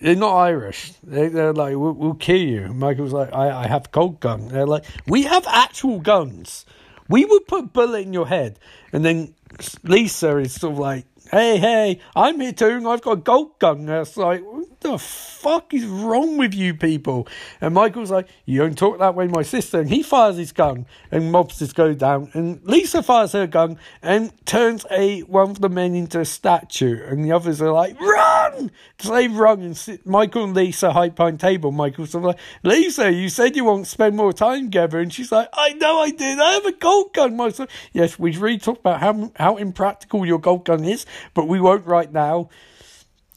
they're 0.00 0.14
not 0.14 0.36
Irish. 0.36 0.92
They, 1.02 1.26
are 1.26 1.54
like, 1.54 1.76
we'll, 1.76 1.92
we'll, 1.92 2.14
kill 2.14 2.36
you. 2.36 2.68
Michael's 2.68 3.12
like, 3.12 3.32
I, 3.32 3.64
I 3.64 3.66
have 3.66 3.92
Colt 3.92 4.20
gun. 4.20 4.48
They're 4.48 4.66
like, 4.66 4.84
we 5.06 5.22
have 5.22 5.46
actual 5.46 6.00
guns. 6.00 6.66
We 7.08 7.24
would 7.24 7.46
put 7.46 7.72
bullet 7.72 8.00
in 8.00 8.12
your 8.12 8.28
head. 8.28 8.58
And 8.92 9.04
then 9.04 9.34
Lisa 9.82 10.36
is 10.38 10.54
sort 10.54 10.74
of 10.74 10.78
like, 10.78 11.06
hey, 11.30 11.58
hey, 11.58 12.00
I'm 12.14 12.40
here 12.40 12.52
too, 12.52 12.88
I've 12.88 13.02
got 13.02 13.12
a 13.12 13.16
gold 13.16 13.58
gun. 13.58 13.80
And 13.80 13.90
it's 13.90 14.16
like, 14.16 14.42
the 14.86 14.98
fuck 14.98 15.72
is 15.74 15.84
wrong 15.84 16.36
with 16.36 16.54
you 16.54 16.74
people? 16.74 17.28
And 17.60 17.74
Michael's 17.74 18.10
like, 18.10 18.28
you 18.44 18.60
don't 18.60 18.76
talk 18.76 18.98
that 18.98 19.14
way, 19.14 19.26
my 19.26 19.42
sister. 19.42 19.80
And 19.80 19.88
he 19.88 20.02
fires 20.02 20.36
his 20.36 20.52
gun, 20.52 20.86
and 21.10 21.32
mobsters 21.32 21.74
go 21.74 21.94
down. 21.94 22.30
And 22.34 22.62
Lisa 22.64 23.02
fires 23.02 23.32
her 23.32 23.46
gun 23.46 23.78
and 24.02 24.32
turns 24.46 24.86
a 24.90 25.20
one 25.22 25.50
of 25.50 25.60
the 25.60 25.68
men 25.68 25.94
into 25.94 26.20
a 26.20 26.24
statue. 26.24 27.02
And 27.04 27.24
the 27.24 27.32
others 27.32 27.60
are 27.62 27.72
like, 27.72 28.00
run! 28.00 28.70
So 28.98 29.12
they 29.12 29.28
run, 29.28 29.62
and 29.62 29.76
sit, 29.76 30.06
Michael 30.06 30.44
and 30.44 30.54
Lisa 30.54 30.92
hide 30.92 31.14
behind 31.14 31.40
table. 31.40 31.72
Michael's 31.72 32.10
sort 32.10 32.24
of 32.24 32.28
like, 32.28 32.40
Lisa, 32.62 33.12
you 33.12 33.28
said 33.28 33.56
you 33.56 33.64
won't 33.64 33.86
spend 33.86 34.16
more 34.16 34.32
time 34.32 34.64
together. 34.64 35.00
And 35.00 35.12
she's 35.12 35.32
like, 35.32 35.48
I 35.52 35.74
know 35.74 36.00
I 36.00 36.10
did. 36.10 36.38
I 36.38 36.52
have 36.52 36.66
a 36.66 36.72
gold 36.72 37.12
gun. 37.12 37.36
Michael's 37.36 37.68
yes, 37.92 38.18
we've 38.18 38.40
really 38.40 38.58
talked 38.58 38.80
about 38.80 39.00
how, 39.00 39.32
how 39.36 39.56
impractical 39.56 40.24
your 40.24 40.38
gold 40.38 40.64
gun 40.64 40.84
is 40.84 41.06
but 41.34 41.48
we 41.48 41.60
won't 41.60 41.86
right 41.86 42.12
now. 42.12 42.48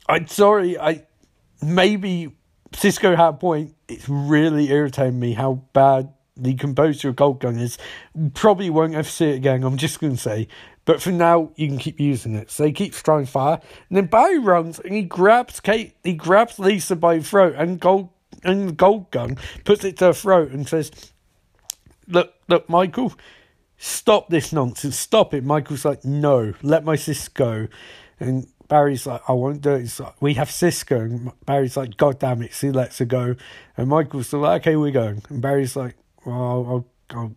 I'm 0.08 0.28
sorry, 0.28 0.80
I 0.80 1.04
maybe 1.62 2.36
Cisco 2.74 3.16
had 3.16 3.30
a 3.30 3.34
point. 3.34 3.76
It's 3.88 4.08
really 4.08 4.70
irritating 4.70 5.20
me 5.20 5.34
how 5.34 5.64
bad 5.74 6.14
the 6.38 6.54
composer 6.56 7.10
of 7.10 7.16
Gold 7.16 7.40
Gun 7.40 7.58
is. 7.58 7.78
Probably 8.34 8.70
won't 8.70 8.96
ever 8.96 9.08
see 9.08 9.32
it 9.32 9.36
again, 9.36 9.64
I'm 9.64 9.78
just 9.78 10.00
going 10.00 10.16
to 10.16 10.22
say. 10.22 10.48
But 10.86 11.02
for 11.02 11.12
now, 11.12 11.52
you 11.56 11.68
can 11.68 11.78
keep 11.78 12.00
using 12.00 12.36
it. 12.36 12.50
So 12.50 12.66
he 12.66 12.72
keeps 12.72 13.02
throwing 13.02 13.26
fire. 13.26 13.60
And 13.90 13.98
then 13.98 14.06
Barry 14.06 14.40
runs 14.40 14.80
and 14.80 14.94
he 14.94 15.04
grabs 15.04 15.60
Kate, 15.60 15.96
he 16.04 16.14
grabs 16.14 16.58
Lisa 16.58 16.96
by 16.96 17.18
the 17.18 17.24
throat 17.24 17.56
and 17.58 17.80
Gold, 17.80 18.10
and 18.44 18.76
Gold 18.76 19.12
Gun 19.12 19.38
puts 19.66 19.84
it 19.84 19.98
to 19.98 20.06
her 20.06 20.14
throat 20.14 20.52
and 20.52 20.68
says, 20.68 20.92
Look, 22.08 22.34
look, 22.48 22.68
Michael, 22.68 23.14
stop 23.80 24.30
this 24.30 24.52
nonsense, 24.54 24.98
stop 25.00 25.34
it. 25.34 25.44
Michael's 25.44 25.86
like, 25.86 26.04
no, 26.04 26.54
let 26.62 26.84
my 26.84 26.96
sis 26.96 27.28
go. 27.30 27.68
And 28.20 28.48
Barry's 28.70 29.06
like, 29.06 29.22
I 29.28 29.34
won't 29.34 29.62
do 29.62 29.72
it. 29.72 30.00
Like, 30.00 30.22
we 30.22 30.36
have 30.36 30.50
Cisco. 30.50 31.02
And 31.02 31.32
Barry's 31.46 31.76
like, 31.76 31.98
God 31.98 32.20
damn 32.20 32.42
it, 32.44 32.54
see, 32.54 32.72
lets 32.72 33.00
her 33.00 33.06
go. 33.06 33.36
And 33.76 33.90
Michael's 33.90 34.28
still 34.28 34.40
like, 34.40 34.62
okay, 34.62 34.78
we're 34.78 34.92
going. 34.92 35.22
And 35.30 35.42
Barry's 35.42 35.76
like, 35.76 35.96
well, 36.26 36.36
I'll, 36.36 36.86
I'll, 37.10 37.36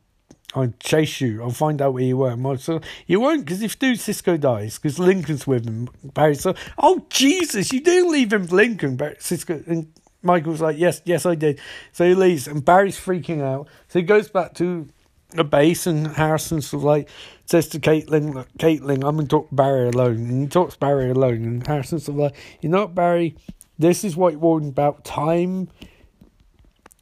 I'll 0.54 0.74
chase 0.78 1.20
you. 1.22 1.42
I'll 1.42 1.50
find 1.50 1.80
out 1.82 1.94
where 1.94 2.04
you 2.04 2.18
were. 2.18 2.30
And 2.30 2.42
Michael's 2.42 2.68
like, 2.68 2.84
you 3.06 3.18
won't, 3.18 3.44
because 3.44 3.62
if 3.62 3.78
do, 3.78 3.96
Cisco 3.96 4.36
dies, 4.36 4.78
because 4.78 4.98
Lincoln's 4.98 5.46
with 5.46 5.66
him. 5.66 5.88
Barry's 6.04 6.44
like, 6.44 6.58
oh, 6.78 7.06
Jesus, 7.08 7.72
you 7.72 7.80
didn't 7.80 8.12
leave 8.12 8.32
him 8.32 8.46
Lincoln. 8.46 8.96
Barry, 8.96 9.16
Cisco, 9.18 9.62
and 9.66 9.90
Michael's 10.22 10.60
like, 10.60 10.76
yes, 10.78 11.00
yes, 11.06 11.24
I 11.24 11.34
did. 11.34 11.58
So 11.92 12.06
he 12.06 12.14
leaves, 12.14 12.46
and 12.46 12.62
Barry's 12.62 13.00
freaking 13.00 13.40
out. 13.40 13.68
So 13.88 13.98
he 13.98 14.04
goes 14.04 14.28
back 14.28 14.54
to 14.54 14.86
the 15.36 15.44
base, 15.44 15.86
and 15.86 16.08
Harrison's 16.08 16.68
sort 16.68 16.80
of 16.80 16.84
like 16.84 17.08
says 17.46 17.68
to 17.68 17.80
Caitlin, 17.80 18.46
Caitlin, 18.58 19.06
I'm 19.06 19.18
to 19.18 19.26
talk 19.26 19.48
Barry 19.52 19.88
alone. 19.88 20.16
And 20.16 20.42
he 20.42 20.48
talks 20.48 20.76
Barry 20.76 21.10
alone, 21.10 21.44
and 21.44 21.66
Harrison's 21.66 22.04
sort 22.04 22.16
of 22.16 22.22
like, 22.22 22.36
you 22.60 22.68
know 22.68 22.82
what, 22.82 22.94
Barry, 22.94 23.36
this 23.78 24.04
is 24.04 24.16
what 24.16 24.32
you're 24.32 24.40
warning 24.40 24.70
about. 24.70 25.04
Time 25.04 25.68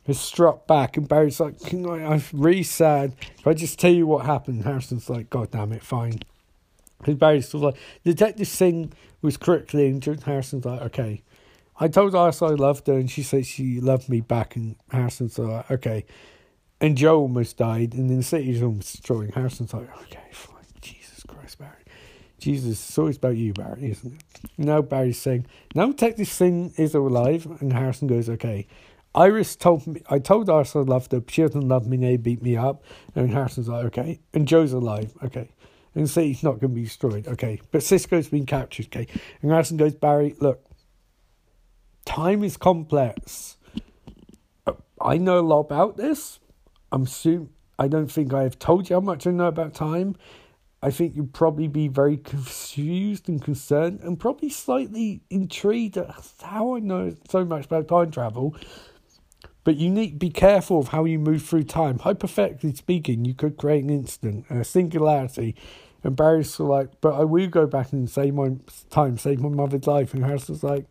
has 0.06 0.18
struck 0.18 0.66
back, 0.66 0.96
and 0.96 1.08
Barry's 1.08 1.40
like, 1.40 1.56
I'm 1.72 2.22
really 2.32 2.62
sad. 2.62 3.14
If 3.38 3.46
I 3.46 3.54
just 3.54 3.78
tell 3.78 3.92
you 3.92 4.06
what 4.06 4.26
happened, 4.26 4.64
Harrison's 4.64 5.10
like, 5.10 5.30
God 5.30 5.50
damn 5.50 5.72
it, 5.72 5.82
fine. 5.82 6.20
Because 6.98 7.14
Barry's 7.14 7.48
sort 7.48 7.64
of 7.64 7.74
like, 7.74 7.82
Detective 8.04 8.48
Singh 8.48 8.92
was 9.22 9.36
critically 9.36 9.88
injured. 9.88 10.22
Harrison's 10.22 10.64
like, 10.64 10.80
okay. 10.82 11.22
I 11.78 11.88
told 11.88 12.14
Iris 12.14 12.42
I 12.42 12.48
loved 12.48 12.86
her, 12.88 12.94
and 12.94 13.10
she 13.10 13.22
said 13.22 13.46
she 13.46 13.80
loved 13.80 14.08
me 14.08 14.20
back, 14.20 14.56
and 14.56 14.76
Harrison's 14.90 15.38
like, 15.38 15.70
okay. 15.70 16.04
And 16.80 16.96
Joe 16.96 17.20
almost 17.20 17.58
died, 17.58 17.94
and 17.94 18.08
then 18.08 18.18
the 18.18 18.22
city's 18.22 18.62
almost 18.62 18.92
destroyed. 18.92 19.34
Harrison's 19.34 19.74
like, 19.74 19.90
okay, 20.02 20.20
fine. 20.32 20.56
Jesus 20.80 21.22
Christ, 21.24 21.58
Barry. 21.58 21.72
Jesus, 22.38 22.88
it's 22.88 22.98
always 22.98 23.18
about 23.18 23.36
you, 23.36 23.52
Barry, 23.52 23.90
isn't 23.90 24.14
it? 24.14 24.22
Now 24.56 24.80
Barry's 24.80 25.20
saying, 25.20 25.46
now 25.74 25.88
Detective 25.88 26.28
Singh 26.28 26.72
is 26.78 26.94
alive, 26.94 27.46
and 27.60 27.72
Harrison 27.72 28.08
goes, 28.08 28.30
okay. 28.30 28.66
Iris 29.14 29.56
told 29.56 29.86
me, 29.86 30.02
I 30.08 30.20
told 30.20 30.48
Iris 30.48 30.74
I 30.76 30.80
loved 30.80 31.12
her, 31.12 31.22
she 31.28 31.42
doesn't 31.42 31.68
love 31.68 31.86
me, 31.86 31.96
they 31.96 32.16
beat 32.16 32.42
me 32.42 32.56
up. 32.56 32.82
And 33.14 33.30
Harrison's 33.30 33.68
like, 33.68 33.84
okay. 33.86 34.20
And 34.32 34.48
Joe's 34.48 34.72
alive, 34.72 35.12
okay. 35.22 35.50
And 35.94 36.08
city's 36.08 36.42
not 36.42 36.60
going 36.60 36.72
to 36.72 36.76
be 36.76 36.84
destroyed, 36.84 37.26
okay. 37.26 37.60
But 37.72 37.82
Cisco's 37.82 38.28
been 38.28 38.46
captured, 38.46 38.86
okay. 38.86 39.06
And 39.42 39.50
Harrison 39.50 39.76
goes, 39.76 39.94
Barry, 39.94 40.36
look, 40.40 40.64
time 42.04 42.44
is 42.44 42.56
complex. 42.56 43.56
I 45.00 45.18
know 45.18 45.40
a 45.40 45.42
lot 45.42 45.60
about 45.60 45.96
this, 45.96 46.38
I'm 46.92 47.06
soon. 47.06 47.50
I 47.78 47.88
don't 47.88 48.10
think 48.10 48.34
I 48.34 48.42
have 48.42 48.58
told 48.58 48.90
you 48.90 48.96
how 48.96 49.00
much 49.00 49.26
I 49.26 49.30
know 49.30 49.46
about 49.46 49.74
time. 49.74 50.16
I 50.82 50.90
think 50.90 51.14
you'd 51.14 51.34
probably 51.34 51.68
be 51.68 51.88
very 51.88 52.16
confused 52.16 53.28
and 53.28 53.42
concerned 53.42 54.00
and 54.00 54.18
probably 54.18 54.48
slightly 54.48 55.22
intrigued 55.28 55.98
at 55.98 56.10
how 56.42 56.74
I 56.76 56.80
know 56.80 57.14
so 57.28 57.44
much 57.44 57.66
about 57.66 57.88
time 57.88 58.10
travel. 58.10 58.56
But 59.62 59.76
you 59.76 59.90
need 59.90 60.12
to 60.12 60.16
be 60.16 60.30
careful 60.30 60.78
of 60.78 60.88
how 60.88 61.04
you 61.04 61.18
move 61.18 61.42
through 61.42 61.64
time. 61.64 61.98
Hypothetically 61.98 62.74
speaking, 62.74 63.26
you 63.26 63.34
could 63.34 63.58
create 63.58 63.84
an 63.84 63.90
instant, 63.90 64.46
a 64.48 64.64
singularity. 64.64 65.54
And 66.02 66.16
Barry's 66.16 66.58
like, 66.58 66.88
but 67.02 67.14
I 67.14 67.24
will 67.24 67.46
go 67.46 67.66
back 67.66 67.92
and 67.92 68.08
save 68.08 68.34
my 68.34 68.56
time, 68.88 69.18
save 69.18 69.40
my 69.40 69.50
mother's 69.50 69.86
life. 69.86 70.14
And 70.14 70.24
Harrison's 70.24 70.64
like, 70.64 70.86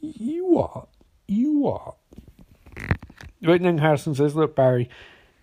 you 0.00 0.46
what? 0.46 0.88
You 1.28 1.58
what? 1.58 1.96
But 3.44 3.62
then 3.62 3.78
Harrison 3.78 4.14
says, 4.14 4.34
look, 4.34 4.56
Barry, 4.56 4.88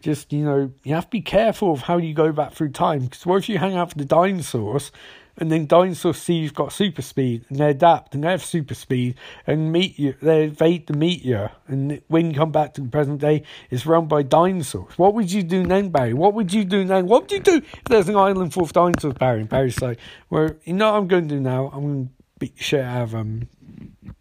just, 0.02 0.34
you 0.34 0.44
know, 0.44 0.72
you 0.84 0.96
have 0.96 1.06
to 1.06 1.10
be 1.12 1.22
careful 1.22 1.72
of 1.72 1.82
how 1.82 1.98
you 1.98 2.14
go 2.14 2.32
back 2.32 2.54
through 2.54 2.72
time. 2.72 3.02
Because 3.02 3.26
what 3.26 3.38
if 3.38 3.50
you 3.50 3.58
hang 3.58 3.76
out 3.76 3.90
with 3.90 3.98
the 3.98 4.06
dinosaurs 4.06 4.92
and 5.38 5.52
then 5.52 5.66
dinosaurs 5.66 6.18
see 6.18 6.34
you've 6.34 6.54
got 6.54 6.74
super 6.74 7.02
speed 7.02 7.46
and 7.50 7.60
they 7.60 7.70
adapt 7.70 8.14
and 8.14 8.24
they 8.24 8.32
have 8.32 8.44
super 8.44 8.74
speed 8.74 9.16
and 9.46 9.72
meet 9.72 9.98
you, 10.00 10.16
they 10.22 10.46
evade 10.46 10.88
the 10.88 10.94
meteor. 10.94 11.52
And 11.68 12.02
when 12.08 12.32
you 12.32 12.36
come 12.36 12.52
back 12.52 12.74
to 12.74 12.82
the 12.82 12.90
present 12.90 13.22
day, 13.22 13.44
it's 13.70 13.86
run 13.86 14.08
by 14.08 14.24
dinosaurs. 14.24 14.98
What 14.98 15.14
would 15.14 15.32
you 15.32 15.44
do 15.44 15.66
then, 15.66 15.90
Barry? 15.90 16.14
What 16.14 16.34
would 16.34 16.52
you 16.52 16.66
do 16.66 16.84
then? 16.84 17.08
What 17.08 17.24
would 17.24 17.32
you 17.32 17.40
do 17.40 17.58
if 17.58 17.84
there's 17.86 18.10
an 18.10 18.18
island 18.18 18.54
full 18.54 18.64
of 18.64 18.74
dinosaurs, 18.74 19.14
Barry? 19.14 19.42
And 19.42 19.50
Barry's 19.50 19.82
like, 19.82 20.00
well, 20.30 20.50
you 20.64 20.74
know 20.74 20.92
what 20.92 20.98
I'm 20.98 21.08
going 21.08 21.28
to 21.28 21.36
do 21.36 21.40
now? 21.40 21.70
I'm 21.72 21.82
going 21.82 22.06
to 22.08 22.12
beat 22.40 22.58
the 22.58 22.64
shit 22.64 22.84
out 22.84 23.04
of 23.04 23.16
um, 23.16 23.48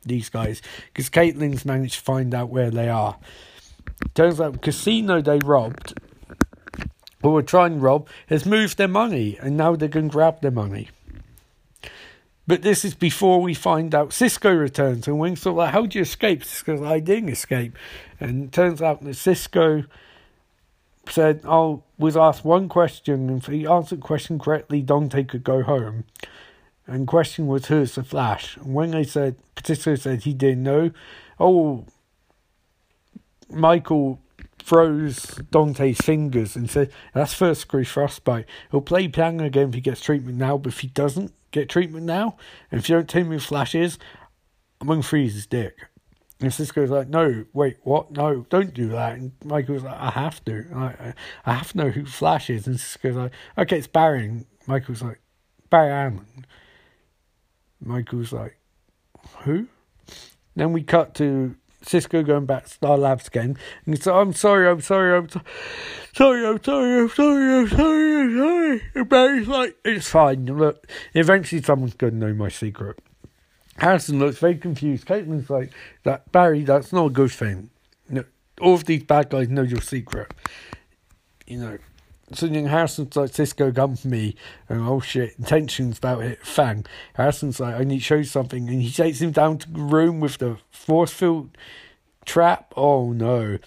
these 0.04 0.28
guys 0.28 0.60
because 0.88 1.08
Caitlin's 1.08 1.64
managed 1.64 1.94
to 1.94 2.00
find 2.00 2.34
out 2.34 2.50
where 2.50 2.70
they 2.70 2.88
are. 2.88 3.16
Turns 4.14 4.40
out 4.40 4.62
casino 4.62 5.20
they 5.20 5.38
robbed, 5.38 5.94
or 7.22 7.32
were 7.32 7.42
trying 7.42 7.74
to 7.74 7.80
rob, 7.80 8.08
has 8.28 8.44
moved 8.44 8.78
their 8.78 8.88
money, 8.88 9.38
and 9.40 9.56
now 9.56 9.76
going 9.76 9.90
to 9.90 10.12
grab 10.12 10.40
their 10.40 10.50
money. 10.50 10.88
But 12.46 12.62
this 12.62 12.84
is 12.84 12.94
before 12.94 13.40
we 13.40 13.54
find 13.54 13.94
out 13.94 14.12
Cisco 14.12 14.52
returns, 14.52 15.06
and 15.06 15.20
Wing's 15.20 15.42
sort 15.42 15.56
like, 15.56 15.72
"How'd 15.72 15.94
you 15.94 16.02
escape?" 16.02 16.42
Cisco's 16.42 16.80
like, 16.80 16.90
"I 16.90 17.00
didn't 17.00 17.28
escape," 17.28 17.76
and 18.18 18.44
it 18.44 18.52
turns 18.52 18.82
out 18.82 19.02
that 19.04 19.14
Cisco 19.14 19.84
said, 21.08 21.42
"I 21.46 21.78
was 21.96 22.16
asked 22.16 22.44
one 22.44 22.68
question, 22.68 23.28
and 23.28 23.38
if 23.38 23.46
he 23.46 23.66
answered 23.66 24.00
the 24.00 24.06
question 24.06 24.38
correctly, 24.38 24.82
Dante 24.82 25.22
could 25.22 25.44
go 25.44 25.62
home." 25.62 26.04
And 26.86 27.06
question 27.06 27.46
was, 27.46 27.66
"Who's 27.66 27.94
the 27.94 28.02
Flash?" 28.02 28.56
And 28.56 28.74
when 28.74 28.90
they 28.90 29.04
said, 29.04 29.36
Cisco 29.62 29.94
said 29.94 30.24
he 30.24 30.34
didn't 30.34 30.64
know. 30.64 30.90
Oh, 31.38 31.84
Michael 33.50 34.20
froze 34.62 35.40
Dante's 35.50 36.00
fingers 36.00 36.56
and 36.56 36.70
said, 36.70 36.92
That's 37.14 37.34
first 37.34 37.62
degree 37.62 37.84
frostbite. 37.84 38.46
He'll 38.70 38.80
play 38.80 39.08
piano 39.08 39.44
again 39.44 39.68
if 39.68 39.74
he 39.74 39.80
gets 39.80 40.00
treatment 40.00 40.38
now, 40.38 40.58
but 40.58 40.72
if 40.72 40.80
he 40.80 40.88
doesn't 40.88 41.32
get 41.50 41.68
treatment 41.68 42.06
now, 42.06 42.36
and 42.70 42.80
if 42.80 42.88
you 42.88 42.96
don't 42.96 43.08
tell 43.08 43.24
me 43.24 43.36
who 43.36 43.40
Flash 43.40 43.74
is, 43.74 43.98
I'm 44.80 44.86
going 44.86 45.02
to 45.02 45.06
freeze 45.06 45.34
his 45.34 45.46
dick. 45.46 45.76
And 46.40 46.52
Cisco's 46.52 46.90
like, 46.90 47.08
No, 47.08 47.44
wait, 47.52 47.78
what? 47.82 48.12
No, 48.12 48.46
don't 48.48 48.72
do 48.72 48.88
that. 48.88 49.18
And 49.18 49.32
Michael's 49.44 49.82
like, 49.82 49.98
I 49.98 50.10
have 50.10 50.42
to. 50.46 50.66
I, 50.74 51.14
I 51.44 51.52
have 51.54 51.72
to 51.72 51.78
know 51.78 51.90
who 51.90 52.06
Flash 52.06 52.48
is. 52.48 52.66
And 52.66 52.80
Cisco's 52.80 53.16
like, 53.16 53.32
Okay, 53.58 53.78
it's 53.78 53.86
Barry. 53.86 54.24
And 54.24 54.46
Michael's 54.66 55.02
like, 55.02 55.20
Barry 55.68 55.90
Allen. 55.90 56.46
Michael's 57.82 58.32
like, 58.32 58.58
Who? 59.40 59.68
Then 60.56 60.72
we 60.72 60.82
cut 60.82 61.14
to 61.16 61.56
Cisco 61.82 62.22
going 62.22 62.46
back 62.46 62.64
to 62.64 62.70
Star 62.70 62.98
Labs 62.98 63.28
again, 63.28 63.56
and 63.86 63.94
he's 63.96 64.06
like, 64.06 64.14
I'm 64.16 64.32
sorry, 64.32 64.68
I'm 64.68 64.80
sorry, 64.80 65.16
I'm 65.16 65.28
so- 65.28 65.40
sorry, 66.14 66.46
I'm 66.46 66.62
sorry, 66.62 67.00
I'm 67.00 67.08
sorry, 67.08 67.54
I'm 67.58 67.68
sorry, 67.68 68.16
I'm 68.20 68.36
sorry. 68.38 68.82
And 68.94 69.08
Barry's 69.08 69.48
like, 69.48 69.76
it's 69.84 70.08
fine. 70.08 70.44
Look, 70.46 70.86
eventually 71.14 71.62
someone's 71.62 71.94
going 71.94 72.14
to 72.14 72.18
know 72.26 72.34
my 72.34 72.48
secret. 72.48 72.98
Harrison 73.76 74.18
looks 74.18 74.38
very 74.38 74.56
confused. 74.56 75.06
Caitlin's 75.06 75.48
like, 75.48 75.72
that 76.04 76.30
Barry, 76.32 76.64
that's 76.64 76.92
not 76.92 77.06
a 77.06 77.10
good 77.10 77.32
thing. 77.32 77.70
You 78.08 78.14
know, 78.16 78.24
all 78.60 78.74
of 78.74 78.84
these 78.84 79.04
bad 79.04 79.30
guys 79.30 79.48
know 79.48 79.62
your 79.62 79.80
secret. 79.80 80.32
You 81.46 81.58
know, 81.60 81.78
then 82.30 82.66
Harrison's 82.66 83.16
like, 83.16 83.34
Cisco, 83.34 83.72
for 83.72 84.08
me. 84.08 84.36
And 84.68 84.80
oh 84.82 85.00
shit, 85.00 85.34
tension's 85.44 85.98
about 85.98 86.22
it. 86.22 86.44
Fang. 86.44 86.86
Harrison's 87.14 87.58
like, 87.58 87.74
I 87.74 87.84
need 87.84 87.98
to 87.98 88.04
show 88.04 88.16
you 88.16 88.24
something. 88.24 88.68
And 88.68 88.82
he 88.82 88.90
takes 88.90 89.20
him 89.20 89.32
down 89.32 89.58
to 89.58 89.70
the 89.70 89.80
room 89.80 90.20
with 90.20 90.38
the 90.38 90.58
force 90.70 91.12
field 91.12 91.56
trap. 92.24 92.72
Oh 92.76 93.12
no. 93.12 93.58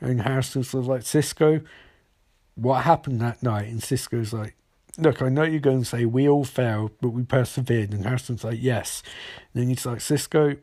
And 0.00 0.22
Harrison's 0.22 0.72
like, 0.74 1.02
Cisco, 1.02 1.60
what 2.54 2.84
happened 2.84 3.20
that 3.20 3.42
night? 3.42 3.68
And 3.68 3.82
Cisco's 3.82 4.32
like, 4.32 4.56
Look, 4.98 5.22
I 5.22 5.30
know 5.30 5.44
you're 5.44 5.58
going 5.58 5.80
to 5.80 5.86
say 5.86 6.04
we 6.04 6.28
all 6.28 6.44
failed, 6.44 6.90
but 7.00 7.10
we 7.10 7.22
persevered. 7.22 7.94
And 7.94 8.04
Harrison's 8.04 8.44
like, 8.44 8.58
Yes. 8.60 9.02
And 9.52 9.62
then 9.62 9.68
he's 9.68 9.86
like, 9.86 10.00
Cisco, 10.00 10.56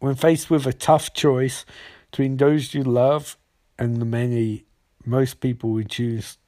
when 0.00 0.16
faced 0.16 0.50
with 0.50 0.66
a 0.66 0.72
tough 0.72 1.14
choice 1.14 1.64
between 2.10 2.36
those 2.36 2.74
you 2.74 2.82
love 2.82 3.38
and 3.78 4.00
the 4.00 4.04
many 4.04 4.64
most 5.06 5.40
people 5.40 5.70
would 5.70 5.90
choose 5.90 6.38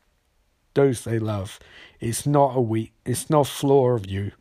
those 0.74 1.04
they 1.04 1.18
love. 1.18 1.58
It's 2.00 2.26
not 2.26 2.56
a 2.56 2.60
weak, 2.60 2.92
it's 3.04 3.30
not 3.30 3.46
flaw 3.46 3.90
of 3.90 4.06
you. 4.06 4.32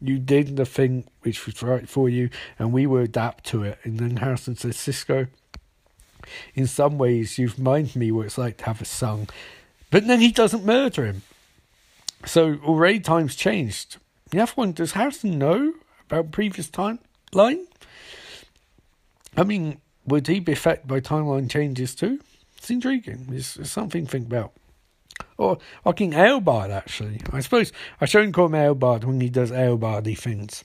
You 0.00 0.18
did 0.18 0.56
the 0.56 0.66
thing 0.66 1.04
which 1.20 1.46
was 1.46 1.62
right 1.62 1.88
for 1.88 2.08
you, 2.08 2.30
and 2.58 2.72
we 2.72 2.86
will 2.86 3.02
adapt 3.02 3.44
to 3.46 3.62
it. 3.62 3.78
And 3.84 3.98
then 3.98 4.16
Harrison 4.16 4.56
says, 4.56 4.76
Cisco, 4.76 5.28
in 6.54 6.66
some 6.66 6.98
ways, 6.98 7.38
you've 7.38 7.58
reminded 7.58 7.94
me 7.96 8.10
what 8.10 8.26
it's 8.26 8.38
like 8.38 8.56
to 8.58 8.64
have 8.64 8.80
a 8.80 8.84
son. 8.84 9.28
But 9.90 10.06
then 10.06 10.20
he 10.20 10.32
doesn't 10.32 10.64
murder 10.64 11.04
him. 11.04 11.22
So 12.24 12.58
already 12.64 13.00
times 13.00 13.36
changed. 13.36 13.98
The 14.30 14.40
other 14.40 14.52
one, 14.54 14.72
does 14.72 14.92
Harrison 14.92 15.38
know 15.38 15.74
about 16.08 16.32
previous 16.32 16.68
timeline? 16.68 17.66
I 19.36 19.44
mean, 19.44 19.80
would 20.06 20.26
he 20.26 20.40
be 20.40 20.52
affected 20.52 20.88
by 20.88 21.00
timeline 21.00 21.50
changes 21.50 21.94
too? 21.94 22.20
It's 22.62 22.70
intriguing. 22.70 23.26
It's, 23.32 23.56
it's 23.56 23.72
something 23.72 24.04
to 24.04 24.10
think 24.12 24.28
about. 24.28 24.52
Or 25.36 25.56
I 25.56 25.82
fucking 25.82 26.12
Eobard, 26.12 26.70
actually. 26.70 27.20
I 27.32 27.40
suppose 27.40 27.72
I 28.00 28.04
shouldn't 28.04 28.34
call 28.34 28.46
him 28.46 28.52
Eobard 28.52 29.02
when 29.02 29.20
he 29.20 29.28
does 29.28 29.50
Eobardy 29.50 30.16
things. 30.16 30.62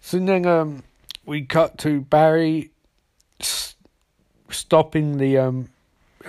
So 0.00 0.20
then 0.20 0.46
um, 0.46 0.84
we 1.26 1.42
cut 1.42 1.78
to 1.78 2.02
Barry 2.02 2.70
s- 3.40 3.74
stopping 4.50 5.18
the 5.18 5.36
um, 5.36 5.70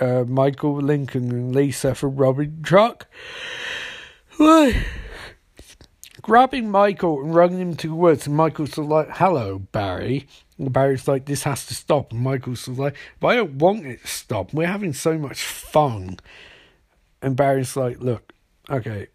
uh, 0.00 0.24
Michael 0.26 0.74
Lincoln 0.78 1.30
and 1.30 1.54
Lisa 1.54 1.94
for 1.94 2.08
robbing 2.08 2.62
truck. 2.64 3.06
Grabbing 6.22 6.70
Michael 6.70 7.22
and 7.22 7.34
running 7.34 7.60
him 7.60 7.76
to 7.76 7.88
the 7.88 7.94
woods, 7.94 8.26
and 8.26 8.36
Michael's 8.36 8.76
like, 8.76 9.08
Hello, 9.10 9.58
Barry. 9.58 10.26
And 10.58 10.72
Barry's 10.72 11.08
like, 11.08 11.24
This 11.24 11.44
has 11.44 11.66
to 11.66 11.74
stop. 11.74 12.12
And 12.12 12.20
Michael's 12.20 12.68
like, 12.68 12.96
But 13.20 13.28
I 13.28 13.36
don't 13.36 13.54
want 13.54 13.86
it 13.86 14.02
to 14.02 14.08
stop. 14.08 14.52
We're 14.52 14.66
having 14.66 14.92
so 14.92 15.16
much 15.18 15.42
fun. 15.42 16.18
And 17.22 17.36
Barry's 17.36 17.76
like, 17.76 18.00
Look, 18.00 18.32
okay, 18.68 19.08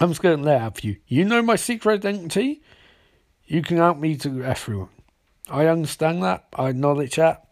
I'm 0.00 0.08
just 0.08 0.22
going 0.22 0.38
to 0.38 0.44
let 0.44 0.60
out 0.60 0.80
for 0.80 0.86
you. 0.86 0.96
You 1.06 1.24
know 1.24 1.42
my 1.42 1.56
secret 1.56 2.04
identity? 2.04 2.62
You 3.46 3.62
can 3.62 3.76
help 3.76 3.98
me 3.98 4.16
to 4.18 4.42
everyone. 4.44 4.88
I 5.50 5.66
understand 5.66 6.22
that. 6.22 6.46
I 6.54 6.68
acknowledge 6.68 7.16
that. 7.16 7.44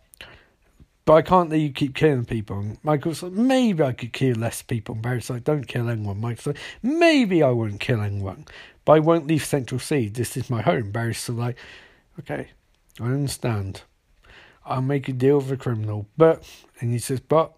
But 1.08 1.14
I 1.14 1.22
can't 1.22 1.48
let 1.48 1.60
you 1.60 1.72
keep 1.72 1.94
killing 1.94 2.26
people. 2.26 2.58
And 2.58 2.84
Michael's 2.84 3.22
like, 3.22 3.32
maybe 3.32 3.82
I 3.82 3.92
could 3.92 4.12
kill 4.12 4.36
less 4.36 4.60
people. 4.60 4.94
And 4.94 5.00
Barry's 5.00 5.30
like, 5.30 5.42
don't 5.42 5.66
kill 5.66 5.88
anyone. 5.88 6.20
Michael's 6.20 6.48
like, 6.48 6.58
maybe 6.82 7.42
I 7.42 7.48
won't 7.48 7.80
kill 7.80 8.02
anyone. 8.02 8.44
But 8.84 8.92
I 8.92 8.98
won't 8.98 9.26
leave 9.26 9.42
Central 9.42 9.78
Seed. 9.78 10.16
This 10.16 10.36
is 10.36 10.50
my 10.50 10.60
home. 10.60 10.90
Barry's 10.90 11.26
of 11.30 11.38
like, 11.38 11.56
okay, 12.18 12.48
I 13.00 13.04
understand. 13.04 13.80
I'll 14.66 14.82
make 14.82 15.08
a 15.08 15.14
deal 15.14 15.38
with 15.38 15.50
a 15.50 15.56
criminal. 15.56 16.06
But, 16.18 16.46
and 16.78 16.92
he 16.92 16.98
says, 16.98 17.20
but 17.20 17.54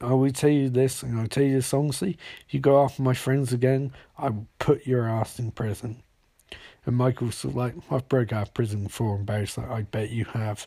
I 0.00 0.12
will 0.12 0.30
tell 0.30 0.50
you 0.50 0.70
this, 0.70 1.02
and 1.02 1.18
I'll 1.18 1.26
tell 1.26 1.42
you 1.42 1.54
this 1.54 1.74
honestly. 1.74 2.16
If 2.46 2.54
you 2.54 2.60
go 2.60 2.80
after 2.80 3.02
my 3.02 3.14
friends 3.14 3.52
again, 3.52 3.92
I 4.16 4.28
will 4.28 4.46
put 4.60 4.86
your 4.86 5.08
ass 5.08 5.40
in 5.40 5.50
prison. 5.50 6.04
And 6.86 6.96
Michael's 6.96 7.34
sort 7.34 7.56
like, 7.56 7.74
I've 7.90 8.08
broke 8.08 8.32
out 8.32 8.46
of 8.46 8.54
prison 8.54 8.84
before. 8.84 9.16
And 9.16 9.26
Barry's 9.26 9.58
like, 9.58 9.68
I 9.68 9.82
bet 9.82 10.10
you 10.10 10.26
have. 10.26 10.64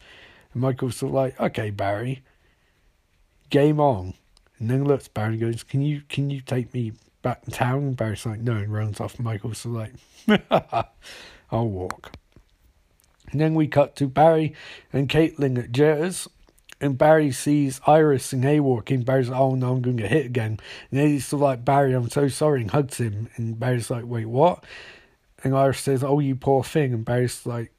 And 0.54 0.62
Michael's 0.62 0.97
sort 0.97 1.12
of 1.12 1.16
like, 1.16 1.39
okay, 1.39 1.70
Barry, 1.70 2.24
game 3.49 3.80
on. 3.80 4.14
And 4.60 4.70
then 4.70 4.86
looks 4.86 5.08
Barry 5.08 5.38
goes, 5.38 5.64
can 5.64 5.82
you 5.82 6.01
can 6.08 6.30
you 6.30 6.41
take 6.41 6.74
me 6.74 6.93
back 7.22 7.43
to 7.45 7.51
town? 7.51 7.80
And 7.80 7.97
Barry's 7.97 8.26
like, 8.26 8.39
no, 8.39 8.54
and 8.54 8.72
runs 8.74 8.99
off. 8.99 9.20
Michael's 9.20 9.60
sort 9.60 9.89
of 10.28 10.38
like, 10.49 10.88
I'll 11.51 11.68
walk. 11.68 12.14
And 13.32 13.41
then 13.41 13.56
we 13.56 13.68
cut 13.68 13.95
to 13.97 14.08
Barry 14.08 14.54
and 14.91 15.10
Caitlin 15.10 15.58
at 15.58 15.72
Jitters. 15.72 16.28
And 16.80 16.97
Barry 16.97 17.32
sees 17.32 17.80
Iris 17.88 18.34
and 18.34 18.43
Hay 18.43 18.60
walking. 18.60 19.04
Barry's 19.04 19.30
like, 19.30 19.39
oh 19.39 19.56
no, 19.56 19.72
I'm 19.72 19.82
going 19.82 19.97
to 19.97 20.04
get 20.04 20.12
hit 20.12 20.26
again. 20.26 20.60
And 20.91 20.99
then 20.99 21.08
he's 21.08 21.26
sort 21.26 21.41
like, 21.41 21.66
Barry, 21.66 21.93
I'm 21.93 22.10
so 22.10 22.28
sorry, 22.28 22.62
and 22.62 22.72
hugs 22.72 22.97
him. 22.97 23.30
And 23.38 23.58
Barry's 23.58 23.89
like, 23.89 24.04
wait, 24.06 24.26
what? 24.26 24.66
And 25.43 25.56
Iris 25.56 25.80
says, 25.80 26.04
oh, 26.04 26.20
you 26.20 26.36
poor 26.36 26.64
thing. 26.64 26.93
And 26.93 27.06
Barry's 27.06 27.45
like, 27.45 27.72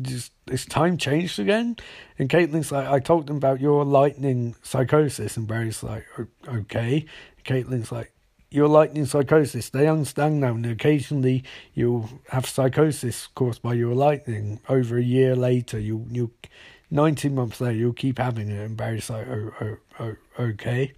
just 0.00 0.32
is 0.50 0.66
time 0.66 0.98
changed 0.98 1.38
again? 1.38 1.76
And 2.18 2.28
Caitlin's 2.28 2.72
like, 2.72 2.86
I 2.86 2.98
told 3.00 3.26
them 3.26 3.36
about 3.36 3.60
your 3.60 3.84
lightning 3.84 4.54
psychosis, 4.62 5.36
and 5.36 5.46
Barry's 5.46 5.82
like, 5.82 6.06
okay. 6.46 7.06
And 7.36 7.44
Caitlin's 7.44 7.92
like, 7.92 8.12
your 8.50 8.68
lightning 8.68 9.04
psychosis. 9.04 9.70
They 9.70 9.88
understand 9.88 10.40
now, 10.40 10.54
and 10.54 10.64
occasionally 10.64 11.42
you'll 11.74 12.08
have 12.28 12.46
psychosis 12.46 13.26
caused 13.34 13.62
by 13.62 13.74
your 13.74 13.94
lightning. 13.94 14.60
Over 14.68 14.96
a 14.98 15.02
year 15.02 15.34
later, 15.34 15.78
you'll 15.78 16.06
you'll 16.10 16.30
19 16.90 17.34
months 17.34 17.60
later, 17.60 17.76
you'll 17.76 17.92
keep 17.92 18.18
having 18.18 18.48
it. 18.48 18.64
And 18.64 18.76
Barry's 18.76 19.10
like, 19.10 19.26
oh, 19.26 19.52
oh, 19.60 19.76
oh, 19.98 20.16
okay. 20.38 20.92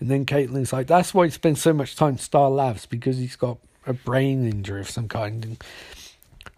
And 0.00 0.10
then 0.10 0.26
Caitlin's 0.26 0.72
like, 0.72 0.88
that's 0.88 1.14
why 1.14 1.26
he 1.26 1.30
spends 1.30 1.62
so 1.62 1.72
much 1.72 1.94
time 1.94 2.18
Star 2.18 2.50
Labs 2.50 2.86
because 2.86 3.16
he's 3.18 3.36
got 3.36 3.58
a 3.86 3.92
brain 3.92 4.50
injury 4.50 4.80
of 4.80 4.90
some 4.90 5.08
kind. 5.08 5.44
And 5.44 5.64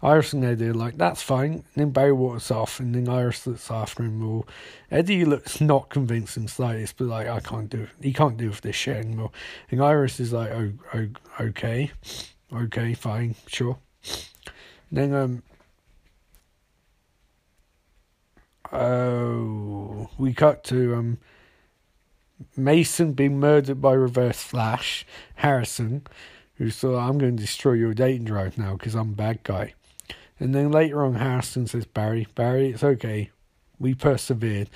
Iris 0.01 0.33
and 0.33 0.45
Eddie 0.45 0.67
are 0.67 0.73
like, 0.73 0.97
that's 0.97 1.21
fine. 1.21 1.51
And 1.53 1.63
then 1.75 1.89
Barry 1.89 2.13
walks 2.13 2.51
off, 2.51 2.79
and 2.79 2.93
then 2.93 3.09
Iris 3.09 3.47
looks 3.47 3.71
after 3.71 4.03
him. 4.03 4.19
More. 4.19 4.45
Eddie 4.91 5.25
looks 5.25 5.59
not 5.59 5.89
convincing 5.89 6.47
slightest, 6.47 6.97
but 6.97 7.07
like, 7.07 7.27
I 7.27 7.39
can't 7.39 7.69
do 7.69 7.81
it. 7.81 7.89
He 8.01 8.13
can't 8.13 8.37
do 8.37 8.49
with 8.49 8.61
this 8.61 8.75
shit 8.75 8.97
anymore. 8.97 9.31
And 9.71 9.81
Iris 9.81 10.19
is 10.19 10.33
like, 10.33 10.51
oh, 10.51 10.73
oh 10.93 11.07
okay, 11.39 11.91
okay, 12.53 12.93
fine, 12.93 13.35
sure. 13.47 13.77
And 14.89 14.97
then 14.97 15.13
um, 15.13 15.43
oh, 18.71 20.09
we 20.17 20.33
cut 20.33 20.63
to 20.65 20.95
um. 20.95 21.17
Mason 22.55 23.13
being 23.13 23.39
murdered 23.39 23.81
by 23.81 23.93
Reverse 23.93 24.43
Flash, 24.43 25.07
Harrison, 25.37 26.05
who 26.57 26.69
thought, 26.69 26.99
I'm 26.99 27.17
going 27.17 27.35
to 27.35 27.41
destroy 27.41 27.73
your 27.73 27.95
dating 27.95 28.25
drive 28.25 28.59
now 28.59 28.73
because 28.73 28.93
I'm 28.93 29.09
a 29.09 29.15
bad 29.15 29.41
guy. 29.41 29.73
And 30.39 30.53
then 30.53 30.71
later 30.71 31.03
on, 31.03 31.15
Harrison 31.15 31.67
says, 31.67 31.85
Barry, 31.85 32.27
Barry, 32.35 32.69
it's 32.69 32.83
okay. 32.83 33.31
We 33.79 33.95
persevered. 33.95 34.69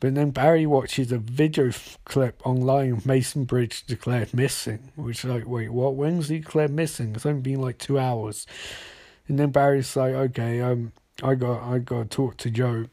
But 0.00 0.14
then 0.14 0.30
Barry 0.30 0.64
watches 0.64 1.10
a 1.10 1.18
video 1.18 1.72
clip 2.04 2.40
online 2.46 2.92
of 2.92 3.06
Mason 3.06 3.44
Bridge 3.44 3.84
declared 3.84 4.32
missing, 4.32 4.92
which 4.94 5.24
is 5.24 5.30
like, 5.30 5.46
wait, 5.46 5.72
what? 5.72 5.96
When's 5.96 6.28
he 6.28 6.38
declared 6.38 6.70
missing? 6.70 7.14
It's 7.14 7.26
only 7.26 7.40
been 7.40 7.60
like 7.60 7.78
two 7.78 7.98
hours. 7.98 8.46
And 9.26 9.38
then 9.38 9.50
Barry's 9.50 9.96
like, 9.96 10.14
okay, 10.14 10.60
um, 10.60 10.92
I 11.22 11.34
got, 11.34 11.62
I 11.68 11.78
got 11.78 12.02
to 12.02 12.08
talk 12.08 12.36
to 12.38 12.50
Joe. 12.50 12.86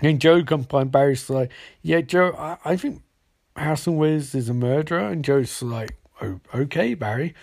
And 0.00 0.20
Joe 0.20 0.42
comes 0.42 0.66
by 0.66 0.82
and 0.82 0.92
Barry's 0.92 1.28
like, 1.28 1.50
yeah, 1.82 2.00
Joe, 2.00 2.34
I, 2.38 2.56
I 2.64 2.76
think 2.76 3.02
Harrison 3.54 3.98
Wiz 3.98 4.34
is 4.34 4.48
a 4.48 4.54
murderer. 4.54 5.08
And 5.08 5.22
Joe's 5.22 5.60
like, 5.62 5.96
oh, 6.22 6.40
okay, 6.54 6.94
Barry, 6.94 7.34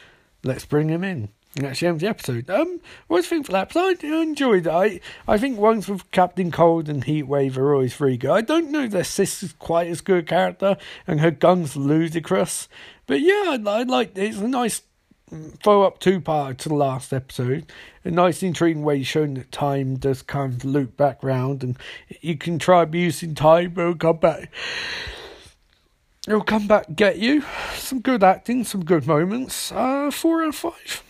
let's 0.43 0.65
bring 0.65 0.89
him 0.89 1.03
in. 1.03 1.29
And 1.57 1.75
the 1.75 1.87
end 1.87 1.99
the 2.01 2.07
episode. 2.07 2.49
Um, 2.51 2.81
what 3.07 3.17
do 3.17 3.23
you 3.23 3.29
think 3.29 3.47
for 3.47 3.51
that? 3.53 3.75
I 3.75 3.95
enjoyed 4.21 4.67
it. 4.67 4.71
I, 4.71 4.99
I 5.27 5.39
think 5.39 5.57
ones 5.57 5.87
with 5.87 6.09
Captain 6.11 6.51
Cold 6.51 6.87
and 6.87 7.03
Heatwave 7.03 7.57
are 7.57 7.73
always 7.73 7.95
very 7.95 8.15
good. 8.15 8.29
I 8.29 8.41
don't 8.41 8.69
know 8.69 8.87
their 8.87 9.03
sister's 9.03 9.53
quite 9.53 9.87
as 9.87 10.01
good 10.01 10.19
a 10.19 10.23
character, 10.23 10.77
and 11.07 11.19
her 11.19 11.31
gun's 11.31 11.75
ludicrous. 11.75 12.69
But 13.07 13.21
yeah, 13.21 13.57
I, 13.57 13.63
I 13.65 13.83
like 13.83 14.15
it's 14.15 14.37
a 14.37 14.47
nice 14.47 14.83
follow 15.63 15.81
up 15.81 15.99
two 15.99 16.21
part 16.21 16.59
to 16.59 16.69
the 16.69 16.75
last 16.75 17.11
episode. 17.11 17.71
A 18.05 18.11
nice 18.11 18.43
intriguing 18.43 18.83
way 18.83 19.01
showing 19.01 19.33
that 19.33 19.51
time 19.51 19.95
does 19.95 20.21
kind 20.21 20.53
of 20.53 20.63
loop 20.63 20.95
back 20.95 21.23
round, 21.23 21.63
and 21.63 21.75
you 22.21 22.37
can 22.37 22.59
try 22.59 22.83
abusing 22.83 23.33
time, 23.33 23.71
but 23.71 23.81
it'll 23.81 23.95
come 23.95 24.17
back. 24.17 24.51
It'll 26.27 26.43
come 26.43 26.67
back 26.67 26.85
get 26.95 27.17
you. 27.17 27.43
Some 27.73 28.01
good 28.01 28.23
acting, 28.23 28.63
some 28.63 28.85
good 28.85 29.07
moments. 29.07 29.71
Uh, 29.71 30.11
four 30.11 30.43
out 30.43 30.49
of 30.49 30.55
five. 30.55 31.03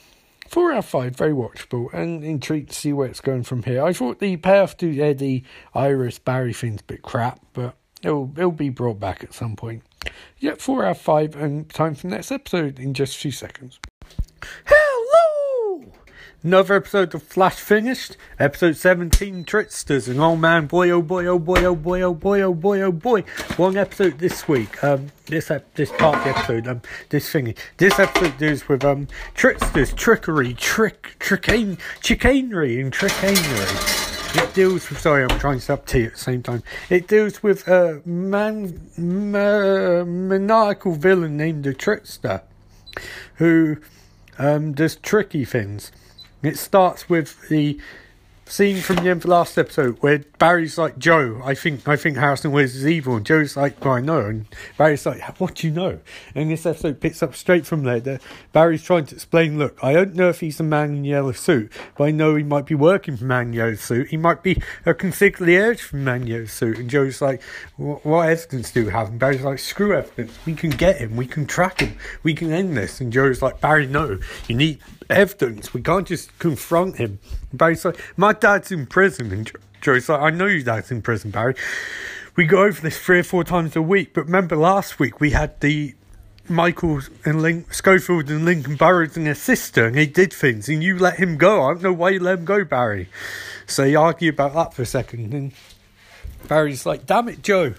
Four 0.48 0.72
out 0.72 0.80
of 0.80 0.86
five, 0.86 1.16
very 1.16 1.34
watchable 1.34 1.91
and 1.93 2.24
intrigued 2.24 2.70
to 2.70 2.76
see 2.76 2.93
where 2.93 3.08
it's 3.08 3.22
going 3.22 3.43
from 3.43 3.64
here. 3.64 3.84
I 3.84 3.93
thought 3.93 4.20
the 4.20 4.38
payoff 4.38 4.78
to 4.78 5.00
Eddie, 5.00 5.43
Iris, 5.74 6.20
Barry 6.20 6.54
thing's 6.54 6.82
a 6.82 6.86
bit 6.86 7.02
crap, 7.02 7.39
but 7.54 7.76
it'll 8.02 8.32
it'll 8.38 8.52
be 8.52 8.70
brought 8.70 9.00
back 9.00 9.24
at 9.24 9.34
some 9.34 9.56
point. 9.56 9.84
Yep, 10.39 10.62
four 10.62 10.86
out 10.86 10.91
of 10.91 11.02
five, 11.02 11.36
and 11.36 11.70
time 11.70 11.95
for 11.95 12.08
the 12.08 12.16
next 12.16 12.32
episode 12.32 12.80
in 12.80 12.93
just 12.93 13.16
a 13.16 13.20
few 13.20 13.32
seconds. 13.32 13.80
Another 16.43 16.75
episode 16.75 17.15
of 17.15 17.23
Flash 17.23 17.55
finished. 17.55 18.15
Episode 18.38 18.75
17, 18.77 19.43
Tricksters. 19.43 20.07
And 20.07 20.19
oh 20.19 20.35
man, 20.35 20.67
boy, 20.67 20.91
oh 20.91 21.01
boy, 21.01 21.25
oh 21.25 21.39
boy, 21.39 21.63
oh 21.65 21.75
boy, 21.75 22.01
oh 22.03 22.13
boy, 22.13 22.41
oh 22.41 22.53
boy, 22.53 22.81
oh 22.81 22.91
boy. 22.91 23.21
One 23.57 23.75
episode 23.75 24.19
this 24.19 24.47
week. 24.47 24.83
Um, 24.83 25.07
this 25.25 25.49
ep- 25.49 25.73
this 25.73 25.91
part 25.91 26.17
of 26.17 26.23
the 26.23 26.29
episode, 26.38 26.67
um, 26.67 26.81
this 27.09 27.27
thingy. 27.33 27.57
This 27.77 27.97
episode 27.97 28.38
deals 28.38 28.69
with 28.69 28.85
um, 28.85 29.07
Tricksters, 29.33 29.93
trickery, 29.93 30.53
trick, 30.53 31.15
tricane, 31.19 31.79
chicanery, 32.01 32.79
and 32.79 32.93
trickanery. 32.93 34.43
It 34.43 34.53
deals 34.53 34.88
with, 34.89 34.99
sorry, 34.99 35.23
I'm 35.23 35.39
trying 35.39 35.59
to 35.59 35.73
up 35.73 35.88
tea 35.88 36.03
at 36.03 36.13
the 36.13 36.19
same 36.19 36.43
time. 36.43 36.61
It 36.91 37.07
deals 37.07 37.41
with 37.41 37.67
a 37.67 38.03
man, 38.05 38.79
ma- 38.95 40.03
maniacal 40.03 40.93
villain 40.93 41.35
named 41.35 41.63
the 41.63 41.73
Trickster, 41.73 42.43
who 43.35 43.77
um, 44.38 44.73
does 44.73 44.97
tricky 44.97 45.43
things. 45.43 45.91
It 46.43 46.57
starts 46.57 47.09
with 47.09 47.49
the 47.49 47.79
scene 48.49 48.77
from 48.77 48.95
the 48.95 49.01
end 49.01 49.09
of 49.09 49.21
the 49.23 49.29
last 49.29 49.57
episode 49.57 49.97
where 49.99 50.19
Barry's 50.39 50.77
like, 50.77 50.97
Joe, 50.97 51.41
I 51.43 51.53
think 51.53 51.85
I 51.85 51.97
think 51.97 52.15
Harrison 52.15 52.51
Wiz 52.53 52.75
is 52.75 52.88
evil, 52.88 53.17
and 53.17 53.25
Joe's 53.25 53.57
like, 53.57 53.83
well, 53.83 53.95
I 53.95 53.99
know, 53.99 54.21
and 54.21 54.45
Barry's 54.77 55.05
like, 55.05 55.21
what 55.39 55.55
do 55.55 55.67
you 55.67 55.73
know? 55.73 55.99
And 56.33 56.49
this 56.49 56.65
episode 56.65 57.01
picks 57.01 57.21
up 57.21 57.35
straight 57.35 57.65
from 57.65 57.83
there. 57.83 57.99
That 57.99 58.21
Barry's 58.53 58.83
trying 58.83 59.05
to 59.07 59.15
explain, 59.15 59.57
look, 59.57 59.77
I 59.83 59.93
don't 59.93 60.15
know 60.15 60.29
if 60.29 60.39
he's 60.39 60.59
a 60.59 60.63
man 60.63 60.95
in 60.95 61.03
yellow 61.03 61.33
suit, 61.33 61.71
but 61.97 62.05
I 62.05 62.11
know 62.11 62.35
he 62.35 62.43
might 62.43 62.65
be 62.65 62.75
working 62.75 63.17
for 63.17 63.25
man 63.25 63.47
in 63.47 63.53
yellow 63.53 63.75
suit. 63.75 64.09
He 64.09 64.17
might 64.17 64.43
be 64.43 64.61
a 64.85 64.93
consigliere 64.93 65.77
for 65.79 65.97
man 65.97 66.21
in 66.21 66.27
yellow 66.27 66.45
suit. 66.45 66.77
And 66.77 66.89
Joe's 66.89 67.21
like, 67.21 67.41
what 67.75 68.29
evidence 68.29 68.71
do 68.71 68.85
we 68.85 68.91
have? 68.91 69.09
And 69.09 69.19
Barry's 69.19 69.41
like, 69.41 69.59
screw 69.59 69.93
evidence. 69.93 70.38
We 70.45 70.53
can 70.53 70.69
get 70.69 70.97
him. 70.97 71.17
We 71.17 71.27
can 71.27 71.47
track 71.47 71.81
him. 71.81 71.97
We 72.23 72.33
can 72.33 72.53
end 72.53 72.77
this. 72.77 73.01
And 73.01 73.11
Joe's 73.11 73.41
like, 73.41 73.59
Barry, 73.59 73.88
no, 73.88 74.19
you 74.47 74.55
need 74.55 74.79
evidence. 75.10 75.74
We 75.74 75.82
can't 75.82 76.08
just 76.08 76.38
confront 76.39 76.97
him. 76.97 77.20
Barry's 77.53 77.86
like, 77.86 77.99
my 78.18 78.34
dad's 78.34 78.72
in 78.72 78.86
prison. 78.86 79.32
And 79.32 79.51
Joe's 79.82 80.10
like, 80.10 80.22
I 80.22 80.30
know 80.30 80.45
your 80.45 80.64
dad's 80.64 80.91
in 80.91 81.01
prison, 81.01 81.32
Barry. 81.32 81.55
We 82.36 82.45
go 82.45 82.64
over 82.64 82.82
this 82.82 82.99
three 82.99 83.20
or 83.20 83.24
four 83.24 83.43
times 83.43 83.76
a 83.76 83.82
week. 83.82 84.14
But 84.14 84.26
remember 84.26 84.55
last 84.55 84.99
week 84.99 85.20
we 85.20 85.32
had 85.32 85.60
the 85.62 85.95
Michael 86.49 87.01
and 87.26 87.41
Link, 87.41 87.74
Scofield 87.74 88.30
and 88.30 88.45
Lincoln 88.45 88.76
Burrows 88.76 89.18
and 89.18 89.26
their 89.26 89.36
sister, 89.36 89.86
and 89.86 89.97
he 89.97 90.05
did 90.05 90.32
things, 90.32 90.70
and 90.70 90.82
you 90.82 90.97
let 90.97 91.18
him 91.18 91.38
go. 91.38 91.64
I 91.64 91.74
don't 91.74 91.84
know 91.84 91.93
why 91.93 92.12
you 92.12 92.20
let 92.22 92.39
him 92.39 92.45
go, 92.45 92.64
Barry. 92.64 93.10
So 93.66 93.84
they 93.84 93.95
argue 93.95 94.30
about 94.30 94.53
that 94.53 94.74
for 94.74 94.84
a 94.84 94.86
second, 94.86 95.34
and 95.34 95.51
Barry's 96.47 96.86
like, 96.86 97.05
"Damn 97.05 97.28
it, 97.28 97.41
Joe! 97.41 97.74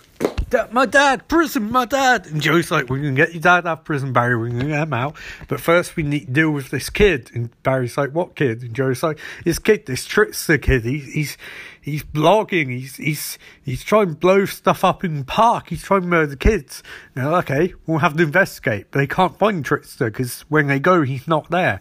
My 0.72 0.86
dad, 0.86 1.28
prison, 1.28 1.70
my 1.70 1.84
dad. 1.84 2.26
And 2.26 2.40
Joe's 2.40 2.70
like, 2.70 2.88
we're 2.88 3.00
going 3.00 3.14
to 3.14 3.22
get 3.24 3.32
your 3.32 3.42
dad 3.42 3.66
out 3.66 3.78
of 3.78 3.84
prison, 3.84 4.12
Barry. 4.12 4.36
We're 4.36 4.48
going 4.48 4.60
to 4.60 4.66
get 4.66 4.82
him 4.82 4.92
out. 4.92 5.16
But 5.48 5.60
first, 5.60 5.96
we 5.96 6.02
need 6.02 6.26
to 6.26 6.32
deal 6.32 6.50
with 6.50 6.70
this 6.70 6.90
kid. 6.90 7.30
And 7.34 7.50
Barry's 7.62 7.96
like, 7.96 8.10
what 8.10 8.34
kid? 8.34 8.62
And 8.62 8.74
Joe's 8.74 9.02
like, 9.02 9.18
this 9.44 9.58
kid, 9.58 9.86
this 9.86 10.04
trickster 10.04 10.58
kid. 10.58 10.84
He's, 10.84 11.12
he's, 11.12 11.36
he's 11.80 12.02
blogging. 12.02 12.70
He's, 12.70 12.96
he's, 12.96 13.38
he's 13.62 13.82
trying 13.82 14.08
to 14.08 14.14
blow 14.14 14.44
stuff 14.46 14.84
up 14.84 15.04
in 15.04 15.18
the 15.18 15.24
park. 15.24 15.68
He's 15.68 15.82
trying 15.82 16.02
to 16.02 16.06
murder 16.06 16.36
kids. 16.36 16.82
Now, 17.14 17.34
okay, 17.36 17.74
we'll 17.86 17.98
have 17.98 18.16
to 18.16 18.22
investigate. 18.22 18.86
But 18.90 19.00
they 19.00 19.06
can't 19.06 19.38
find 19.38 19.64
Trickster 19.64 20.10
because 20.10 20.42
when 20.48 20.66
they 20.66 20.78
go, 20.78 21.02
he's 21.02 21.28
not 21.28 21.50
there. 21.50 21.80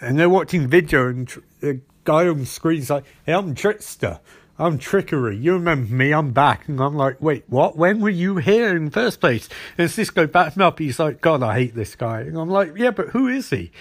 And 0.00 0.18
they're 0.18 0.30
watching 0.30 0.68
video 0.68 1.08
and 1.08 1.28
the 1.60 1.80
guy 2.04 2.26
on 2.26 2.38
the 2.38 2.46
screen's 2.46 2.90
like, 2.90 3.04
hey, 3.26 3.34
I'm 3.34 3.54
Trickster. 3.54 4.20
I'm 4.60 4.76
trickery. 4.76 5.38
You 5.38 5.54
remember 5.54 5.90
me? 5.90 6.12
I'm 6.12 6.32
back. 6.32 6.68
And 6.68 6.80
I'm 6.80 6.94
like, 6.94 7.16
wait, 7.18 7.44
what? 7.48 7.78
When 7.78 8.00
were 8.00 8.10
you 8.10 8.36
here 8.36 8.76
in 8.76 8.84
the 8.84 8.90
first 8.90 9.18
place? 9.18 9.48
And 9.78 9.90
Cisco 9.90 10.26
backs 10.26 10.54
me 10.54 10.64
up. 10.64 10.78
He's 10.78 10.98
like, 10.98 11.22
God, 11.22 11.42
I 11.42 11.54
hate 11.54 11.74
this 11.74 11.96
guy. 11.96 12.20
And 12.20 12.36
I'm 12.36 12.50
like, 12.50 12.76
yeah, 12.76 12.90
but 12.90 13.08
who 13.08 13.26
is 13.26 13.48
he? 13.48 13.72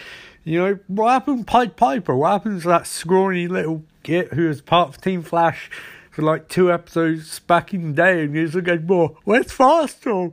You 0.46 0.60
know, 0.60 0.80
what 0.88 1.12
happened 1.12 1.48
Pied 1.48 1.76
Piper? 1.76 2.16
What 2.16 2.32
happened 2.32 2.62
to 2.62 2.70
that 2.70 2.88
scrawny 2.88 3.50
little 3.50 3.84
git 4.04 4.32
who 4.32 4.48
was 4.48 4.62
part 4.62 4.88
of 4.88 5.02
Team 5.02 5.22
Flash 5.22 5.70
for 6.12 6.22
like 6.22 6.48
two 6.48 6.72
episodes 6.72 7.40
back 7.40 7.74
in 7.74 7.90
the 7.90 7.94
day? 8.02 8.24
And 8.24 8.34
he's 8.34 8.56
like, 8.56 8.84
more, 8.84 9.18
where's 9.26 9.48
Firestorm? 9.48 10.32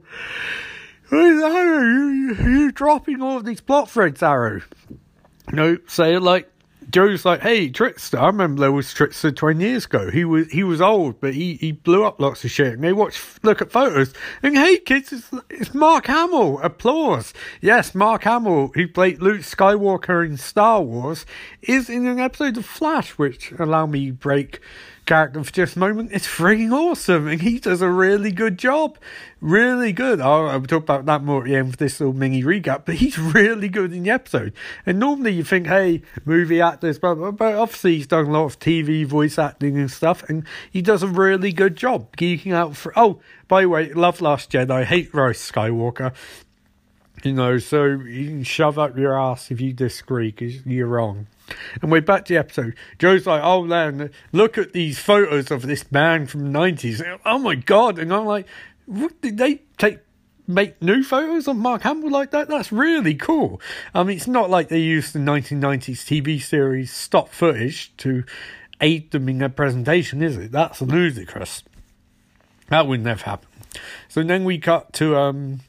Where's 1.08 1.42
Arrow? 1.42 1.80
You, 1.82 2.34
you 2.34 2.70
dropping 2.70 3.20
all 3.20 3.38
of 3.38 3.44
these 3.44 3.60
plot 3.60 3.90
threads, 3.90 4.22
Arrow? 4.22 4.60
You 4.90 5.56
know, 5.56 5.78
say 5.88 6.14
it 6.14 6.20
like, 6.20 6.48
Joe's 6.96 7.26
like, 7.26 7.42
"Hey, 7.42 7.68
Trickster! 7.68 8.18
I 8.18 8.28
remember 8.28 8.62
there 8.62 8.72
was 8.72 8.94
Trickster 8.94 9.30
twenty 9.30 9.64
years 9.64 9.84
ago. 9.84 10.10
He 10.10 10.24
was 10.24 10.50
he 10.50 10.64
was 10.64 10.80
old, 10.80 11.20
but 11.20 11.34
he, 11.34 11.56
he 11.56 11.72
blew 11.72 12.06
up 12.06 12.18
lots 12.18 12.42
of 12.42 12.50
shit." 12.50 12.72
And 12.72 12.82
they 12.82 12.94
watch, 12.94 13.22
look 13.42 13.60
at 13.60 13.70
photos, 13.70 14.14
and 14.42 14.56
hey, 14.56 14.78
kids, 14.78 15.12
it's, 15.12 15.30
it's 15.50 15.74
Mark 15.74 16.06
Hamill. 16.06 16.58
Applause! 16.60 17.34
Yes, 17.60 17.94
Mark 17.94 18.24
Hamill, 18.24 18.70
who 18.74 18.88
played 18.88 19.20
Luke 19.20 19.42
Skywalker 19.42 20.24
in 20.24 20.38
Star 20.38 20.80
Wars, 20.80 21.26
is 21.60 21.90
in 21.90 22.06
an 22.06 22.18
episode 22.18 22.56
of 22.56 22.64
Flash, 22.64 23.10
which 23.18 23.52
allow 23.58 23.84
me 23.84 24.10
break 24.10 24.60
character 25.06 25.42
for 25.42 25.52
just 25.52 25.76
a 25.76 25.78
moment. 25.78 26.10
It's 26.12 26.26
freaking 26.26 26.72
awesome, 26.72 27.28
and 27.28 27.40
he 27.40 27.58
does 27.58 27.80
a 27.80 27.88
really 27.88 28.32
good 28.32 28.58
job. 28.58 28.98
Really 29.40 29.92
good. 29.92 30.20
I'll, 30.20 30.48
I'll 30.48 30.62
talk 30.62 30.82
about 30.82 31.06
that 31.06 31.22
more 31.22 31.42
at 31.42 31.48
the 31.48 31.56
end 31.56 31.68
of 31.68 31.76
this 31.78 32.00
little 32.00 32.12
mini 32.12 32.42
recap, 32.42 32.82
but 32.84 32.96
he's 32.96 33.18
really 33.34 33.68
good 33.68 33.92
in 33.92 34.02
the 34.02 34.10
episode. 34.10 34.52
And 34.84 34.98
normally 34.98 35.32
you 35.32 35.44
think, 35.44 35.68
hey, 35.68 36.02
movie 36.24 36.60
actors, 36.60 36.98
but, 36.98 37.14
but 37.32 37.54
obviously 37.54 37.96
he's 37.96 38.06
done 38.06 38.26
a 38.26 38.30
lot 38.30 38.44
of 38.44 38.58
TV 38.58 39.06
voice 39.06 39.38
acting 39.38 39.78
and 39.78 39.90
stuff, 39.90 40.28
and 40.28 40.44
he 40.70 40.82
does 40.82 41.02
a 41.02 41.08
really 41.08 41.52
good 41.52 41.76
job 41.76 42.14
geeking 42.16 42.52
out 42.52 42.76
for. 42.76 42.92
Oh, 42.96 43.20
by 43.48 43.62
the 43.62 43.68
way, 43.68 43.92
love 43.92 44.20
Last 44.20 44.50
Jedi, 44.50 44.84
hate 44.84 45.14
Rise 45.14 45.38
Skywalker. 45.38 46.12
You 47.22 47.32
know, 47.32 47.58
so 47.58 47.84
you 47.86 48.26
can 48.26 48.42
shove 48.42 48.78
up 48.78 48.96
your 48.96 49.18
ass 49.18 49.50
if 49.50 49.60
you 49.60 49.72
disagree 49.72 50.30
because 50.30 50.64
you're 50.66 50.86
wrong. 50.86 51.28
And 51.80 51.90
we're 51.90 52.00
back 52.00 52.24
to 52.26 52.34
the 52.34 52.38
episode. 52.38 52.74
Joe's 52.98 53.26
like, 53.26 53.42
oh 53.42 53.62
man, 53.62 54.10
look 54.32 54.58
at 54.58 54.72
these 54.72 54.98
photos 54.98 55.50
of 55.50 55.62
this 55.62 55.90
man 55.92 56.26
from 56.26 56.52
the 56.52 56.58
90s. 56.58 57.18
Oh 57.24 57.38
my 57.38 57.54
God. 57.54 57.98
And 57.98 58.12
I'm 58.12 58.24
like, 58.24 58.46
what, 58.86 59.20
did 59.20 59.38
they 59.38 59.62
take 59.78 60.00
make 60.48 60.80
new 60.80 61.02
photos 61.02 61.48
of 61.48 61.56
Mark 61.56 61.82
Hamill 61.82 62.10
like 62.10 62.30
that? 62.30 62.48
That's 62.48 62.72
really 62.72 63.14
cool. 63.14 63.60
I 63.94 64.02
mean, 64.02 64.16
it's 64.16 64.28
not 64.28 64.50
like 64.50 64.68
they 64.68 64.80
used 64.80 65.12
the 65.12 65.18
1990s 65.18 66.04
TV 66.04 66.40
series 66.40 66.92
stock 66.92 67.30
footage 67.30 67.96
to 67.98 68.24
aid 68.80 69.10
them 69.10 69.28
in 69.28 69.38
their 69.38 69.48
presentation, 69.48 70.22
is 70.22 70.36
it? 70.36 70.52
That's 70.52 70.80
ludicrous. 70.82 71.62
That 72.68 72.86
would 72.86 73.02
never 73.02 73.24
happen. 73.24 73.48
So 74.08 74.22
then 74.22 74.44
we 74.44 74.58
cut 74.58 74.92
to 74.94 75.16
um, 75.16 75.60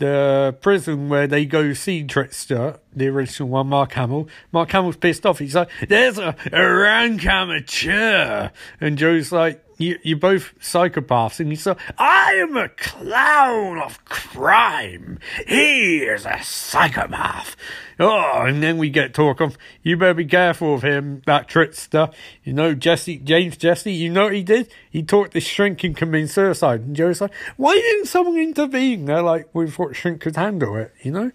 the 0.00 0.56
prison 0.60 1.08
where 1.08 1.26
they 1.26 1.44
go 1.44 1.72
see 1.72 2.02
Trickster, 2.02 2.80
the 2.92 3.06
original 3.08 3.48
one, 3.50 3.68
Mark 3.68 3.92
Hamill. 3.92 4.28
Mark 4.50 4.72
Hamill's 4.72 4.96
pissed 4.96 5.24
off. 5.24 5.38
He's 5.38 5.54
like, 5.54 5.68
"There's 5.88 6.18
a, 6.18 6.34
a 6.52 6.74
rank 6.74 7.24
amateur," 7.24 8.50
and 8.80 8.98
Joe's 8.98 9.30
like, 9.30 9.64
you, 9.80 9.98
you're 10.02 10.18
both 10.18 10.54
psychopaths. 10.60 11.40
And 11.40 11.48
he's 11.48 11.66
like, 11.66 11.78
I 11.98 12.34
am 12.34 12.56
a 12.56 12.68
clown 12.68 13.78
of 13.78 14.04
crime. 14.04 15.18
He 15.48 15.98
is 15.98 16.26
a 16.26 16.38
psychopath. 16.42 17.56
Oh, 17.98 18.44
and 18.46 18.62
then 18.62 18.78
we 18.78 18.90
get 18.90 19.14
talk 19.14 19.40
of, 19.40 19.56
you 19.82 19.96
better 19.96 20.14
be 20.14 20.24
careful 20.26 20.74
of 20.74 20.82
him, 20.82 21.22
that 21.26 21.48
trickster. 21.48 22.10
You 22.44 22.52
know, 22.52 22.74
Jesse, 22.74 23.18
James 23.18 23.56
Jesse, 23.56 23.92
you 23.92 24.10
know 24.10 24.24
what 24.24 24.34
he 24.34 24.42
did? 24.42 24.70
He 24.90 25.02
talked 25.02 25.32
this 25.32 25.44
shrink 25.44 25.82
and 25.84 25.96
commit 25.96 26.30
suicide. 26.30 26.82
And 26.82 26.94
Joe's 26.94 27.20
like, 27.20 27.32
why 27.56 27.74
didn't 27.74 28.06
someone 28.06 28.38
intervene? 28.38 29.06
They're 29.06 29.22
like, 29.22 29.48
we 29.54 29.70
thought 29.70 29.96
shrink 29.96 30.20
could 30.20 30.36
handle 30.36 30.76
it, 30.76 30.94
you 31.02 31.10
know? 31.10 31.30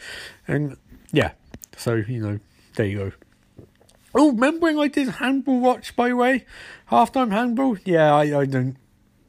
And 0.47 0.77
yeah, 1.11 1.31
so, 1.77 1.95
you 1.95 2.21
know, 2.21 2.39
there 2.75 2.85
you 2.85 2.97
go. 2.97 3.11
Oh, 4.17 4.31
remember 4.31 4.67
when 4.67 4.79
I 4.79 4.87
did 4.87 5.09
handball 5.09 5.59
watch, 5.59 5.95
by 5.95 6.07
the 6.07 6.15
way? 6.15 6.45
Halftime 6.89 7.31
handball? 7.31 7.77
Yeah, 7.83 8.15
I, 8.15 8.39
I 8.39 8.45
don't 8.45 8.77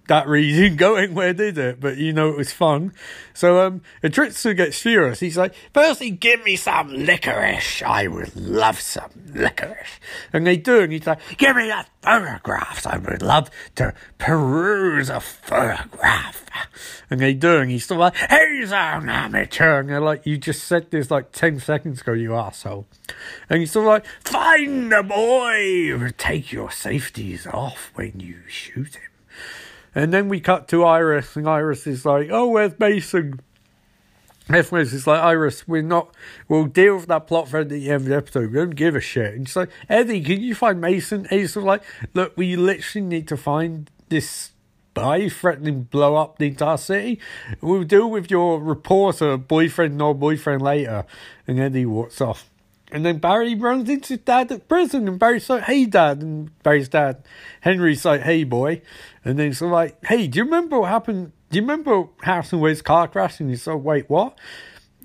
that 0.09 0.27
reason 0.27 0.77
going 0.77 1.15
where 1.15 1.33
did 1.33 1.59
it? 1.59 1.81
But 1.81 1.97
you 1.97 2.13
know, 2.13 2.31
it 2.31 2.37
was 2.37 2.53
fun. 2.53 2.93
So, 3.35 3.67
um, 3.67 3.83
Adritsu 4.03 4.57
gets 4.57 4.81
furious. 4.81 5.21
He's 5.21 5.37
like, 5.37 5.55
firstly, 5.75 6.11
give 6.11 6.43
me 6.45 6.57
some 6.57 6.89
licorice. 6.89 7.83
I 7.83 8.07
would 8.07 8.35
love 8.35 8.81
some 8.81 9.11
licorice. 9.35 10.01
And 10.33 10.47
they 10.47 10.57
do, 10.57 10.81
and 10.81 10.93
he's 10.93 11.07
like, 11.07 11.21
give 11.37 11.55
me 11.57 11.71
a 11.71 11.87
photograph. 12.01 12.87
I 12.87 12.97
would 12.97 13.21
love 13.21 13.51
to 13.75 13.93
peruse 14.17 15.11
a 15.11 15.21
photograph. 15.21 16.47
And 17.11 17.21
they 17.21 17.35
do, 17.35 17.59
and 17.59 17.71
he's 17.71 17.85
still 17.85 17.99
like, 17.99 18.17
he's 18.17 18.73
an 18.73 19.09
amateur. 19.09 19.81
And 19.81 19.91
they're 19.91 20.01
like, 20.01 20.25
you 20.25 20.39
just 20.39 20.65
said 20.65 20.91
this 20.91 21.11
like 21.11 21.33
10 21.33 21.61
seconds 21.61 22.01
ago, 22.01 22.13
you 22.13 22.35
asshole. 22.35 22.87
And 23.51 23.61
he's 23.61 23.71
still 23.71 23.83
like, 23.83 24.07
find 24.25 24.91
the 24.91 25.03
boy. 25.03 26.11
Take 26.17 26.53
your 26.53 26.71
safeties 26.71 27.47
off 27.47 27.91
when 27.95 28.19
you 28.19 28.41
shoot 28.49 28.95
him. 28.97 29.11
And 29.97 30.13
then 30.13 30.29
we 30.29 30.41
cut 30.41 30.69
to 30.69 30.85
Iris, 30.85 31.35
and 31.37 31.49
Iris 31.49 31.87
is 31.87 32.05
like, 32.05 32.29
"Oh, 32.31 32.49
where's 32.49 32.79
Mason?" 32.79 33.41
Everyone's 34.49 34.93
is 34.93 35.09
like, 35.09 35.21
Iris, 35.21 35.67
we're 35.67 35.83
not, 35.83 36.15
we'll 36.49 36.67
deal 36.67 36.97
with 36.97 37.07
that 37.07 37.27
plot 37.27 37.49
thread 37.49 37.63
at 37.63 37.71
the 37.71 37.91
end 37.91 38.03
of 38.03 38.05
the 38.05 38.17
episode. 38.17 38.53
We 38.53 38.59
don't 38.59 38.77
give 38.77 38.95
a 38.95 39.01
shit. 39.01 39.35
And 39.35 39.49
she's 39.49 39.57
like, 39.57 39.71
Eddie, 39.89 40.21
can 40.21 40.41
you 40.41 40.55
find 40.55 40.81
Mason? 40.81 41.27
And 41.31 41.41
he's 41.41 41.55
sort 41.55 41.65
of 41.65 41.67
like, 41.67 41.83
look, 42.15 42.37
we 42.37 42.55
literally 42.55 43.05
need 43.05 43.27
to 43.27 43.37
find 43.37 43.91
this 44.09 44.53
spy 44.97 45.29
threatening 45.29 45.85
to 45.85 45.91
blow 45.91 46.15
up 46.15 46.39
the 46.39 46.47
entire 46.47 46.77
city. 46.77 47.19
We'll 47.61 47.83
deal 47.83 48.09
with 48.09 48.31
your 48.31 48.63
reporter, 48.63 49.37
boyfriend, 49.37 49.99
no 49.99 50.15
boyfriend 50.15 50.63
later. 50.63 51.05
And 51.49 51.59
Eddie 51.59 51.87
walks 51.87 52.21
off. 52.21 52.49
And 52.93 53.05
then 53.05 53.19
Barry 53.19 53.55
runs 53.55 53.89
into 53.89 54.17
dad 54.17 54.53
at 54.53 54.69
prison, 54.69 55.09
and 55.09 55.19
Barry's 55.19 55.51
like, 55.51 55.65
"Hey, 55.65 55.87
dad," 55.87 56.23
and 56.23 56.51
Barry's 56.63 56.89
dad, 56.89 57.25
Henry's 57.61 58.05
like, 58.05 58.23
"Hey, 58.23 58.45
boy," 58.45 58.81
and 59.25 59.39
then 59.39 59.47
he's 59.49 59.61
like, 59.61 60.05
"Hey, 60.07 60.29
do 60.29 60.39
you 60.39 60.45
remember 60.45 60.81
what 60.81 60.91
happened? 60.91 61.33
Do 61.51 61.57
you 61.57 61.63
remember 61.63 62.05
Harrison 62.23 62.61
Wade's 62.61 62.83
car 62.83 63.09
crash?" 63.09 63.41
And 63.41 63.51
he's 63.51 63.67
like, 63.67 63.83
"Wait, 63.83 64.09
what?" 64.09 64.39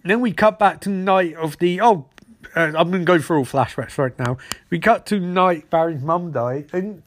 And 0.03 0.11
then 0.11 0.21
we 0.21 0.31
cut 0.31 0.59
back 0.59 0.81
to 0.81 0.89
night 0.89 1.35
of 1.35 1.57
the 1.57 1.81
oh, 1.81 2.07
uh, 2.55 2.71
I'm 2.75 2.91
gonna 2.91 3.03
go 3.03 3.19
through 3.19 3.39
all 3.39 3.45
flashbacks 3.45 3.97
right 3.97 4.17
now. 4.19 4.37
We 4.69 4.79
cut 4.79 5.05
to 5.07 5.19
night 5.19 5.69
Barry's 5.69 6.01
mum 6.01 6.31
died, 6.31 6.69
and 6.73 7.01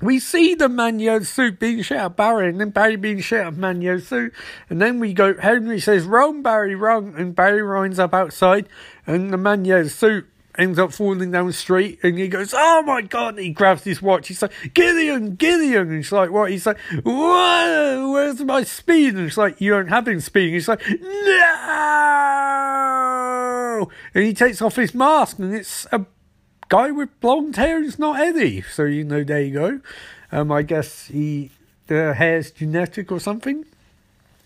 we 0.00 0.18
see 0.18 0.54
the 0.54 0.68
Manyo 0.68 1.24
suit 1.24 1.58
being 1.58 1.82
shot 1.82 1.98
at 1.98 2.16
Barry, 2.16 2.48
and 2.48 2.60
then 2.60 2.70
Barry 2.70 2.96
being 2.96 3.20
shot 3.20 3.46
at 3.46 3.54
Manyo 3.54 4.00
suit, 4.00 4.32
and 4.68 4.80
then 4.80 5.00
we 5.00 5.12
go. 5.12 5.36
Henry 5.36 5.80
says, 5.80 6.04
wrong, 6.04 6.42
Barry, 6.42 6.74
wrong. 6.74 7.14
And 7.16 7.34
Barry 7.34 7.62
runs 7.62 7.98
up 7.98 8.14
outside, 8.14 8.68
and 9.06 9.32
the 9.32 9.36
Manyo 9.36 9.90
suit 9.90 10.28
ends 10.58 10.78
up 10.78 10.92
falling 10.92 11.30
down 11.30 11.46
the 11.46 11.52
street, 11.52 12.00
and 12.02 12.18
he 12.18 12.28
goes, 12.28 12.52
"Oh 12.54 12.82
my 12.82 13.00
god!" 13.02 13.36
And 13.36 13.44
he 13.44 13.50
grabs 13.50 13.84
his 13.84 14.02
watch. 14.02 14.26
He's 14.28 14.42
like, 14.42 14.52
"Gideon, 14.74 15.36
Gideon!" 15.36 15.88
And 15.88 15.96
he's 15.98 16.10
like, 16.12 16.30
"What?" 16.30 16.50
He's 16.50 16.66
like, 16.66 16.78
"Whoa, 17.04 18.10
where's 18.12 18.40
my 18.40 18.64
speed?" 18.64 19.14
And 19.14 19.28
it's 19.28 19.36
like, 19.36 19.60
"You 19.60 19.70
don't 19.70 19.86
have 19.88 20.08
any 20.08 20.18
speed." 20.20 20.46
And 20.46 20.54
he's 20.54 20.68
like, 20.68 20.82
"No!" 21.00 21.48
And 24.14 24.24
he 24.24 24.34
takes 24.34 24.60
off 24.60 24.74
his 24.76 24.94
mask, 24.94 25.38
and 25.38 25.54
it's 25.54 25.86
a 25.92 26.04
guy 26.68 26.90
with 26.90 27.20
blonde 27.20 27.56
hair 27.56 27.82
is 27.82 27.98
not 27.98 28.20
Eddie. 28.20 28.62
So 28.62 28.84
you 28.84 29.04
know, 29.04 29.24
there 29.24 29.42
you 29.42 29.52
go. 29.52 29.80
Um, 30.30 30.52
I 30.52 30.62
guess 30.62 31.06
he 31.06 31.50
the 31.86 32.14
hair's 32.14 32.50
genetic 32.50 33.10
or 33.10 33.20
something. 33.20 33.64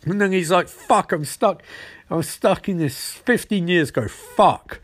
And 0.04 0.20
then 0.20 0.32
he's 0.32 0.50
like, 0.50 0.68
"Fuck, 0.68 1.12
I'm 1.12 1.24
stuck. 1.24 1.62
I'm 2.10 2.22
stuck 2.22 2.68
in 2.68 2.78
this 2.78 3.12
15 3.12 3.68
years 3.68 3.90
ago. 3.90 4.08
Fuck." 4.08 4.80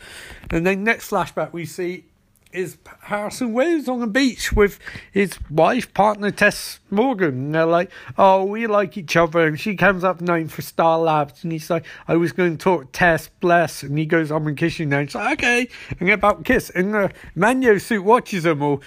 And 0.51 0.67
then 0.67 0.85
next 0.85 1.11
flashback 1.11 1.53
we 1.53 1.67
see 1.67 2.05
is 2.53 2.79
Harrison 3.03 3.53
Wells 3.53 3.89
on 3.89 4.01
the 4.01 4.07
beach 4.07 4.53
with 4.53 4.79
his 5.13 5.39
wife, 5.51 5.93
partner 5.95 6.31
Tess 6.31 6.81
Morgan. 6.91 7.29
And 7.29 7.55
they're 7.55 7.67
like, 7.67 7.91
oh, 8.17 8.45
we 8.45 8.67
like 8.67 8.97
each 8.97 9.17
other. 9.17 9.47
And 9.47 9.61
she 9.61 9.77
comes 9.77 10.05
up 10.05 10.21
known 10.21 10.49
for 10.49 10.63
Star 10.63 10.99
Labs. 10.99 11.43
And 11.43 11.53
he's 11.53 11.71
like, 11.71 11.85
I 12.07 12.17
was 12.17 12.33
going 12.33 12.57
to 12.57 12.63
talk 12.63 12.93
Tess, 12.93 13.29
bless. 13.41 13.83
And 13.83 13.99
he 13.99 14.07
goes, 14.07 14.31
I'm 14.31 14.43
going 14.45 14.57
to 14.57 14.61
kiss 14.61 14.79
you 14.79 14.87
now. 14.87 14.99
And 14.99 15.09
she's 15.09 15.15
like, 15.15 15.39
okay. 15.39 15.69
And 15.99 16.09
get 16.09 16.15
about 16.15 16.45
kiss. 16.45 16.71
And 16.71 16.95
the 16.95 17.13
Manio 17.37 17.81
suit 17.81 18.03
watches 18.05 18.45
them 18.45 18.63
all. 18.63 18.83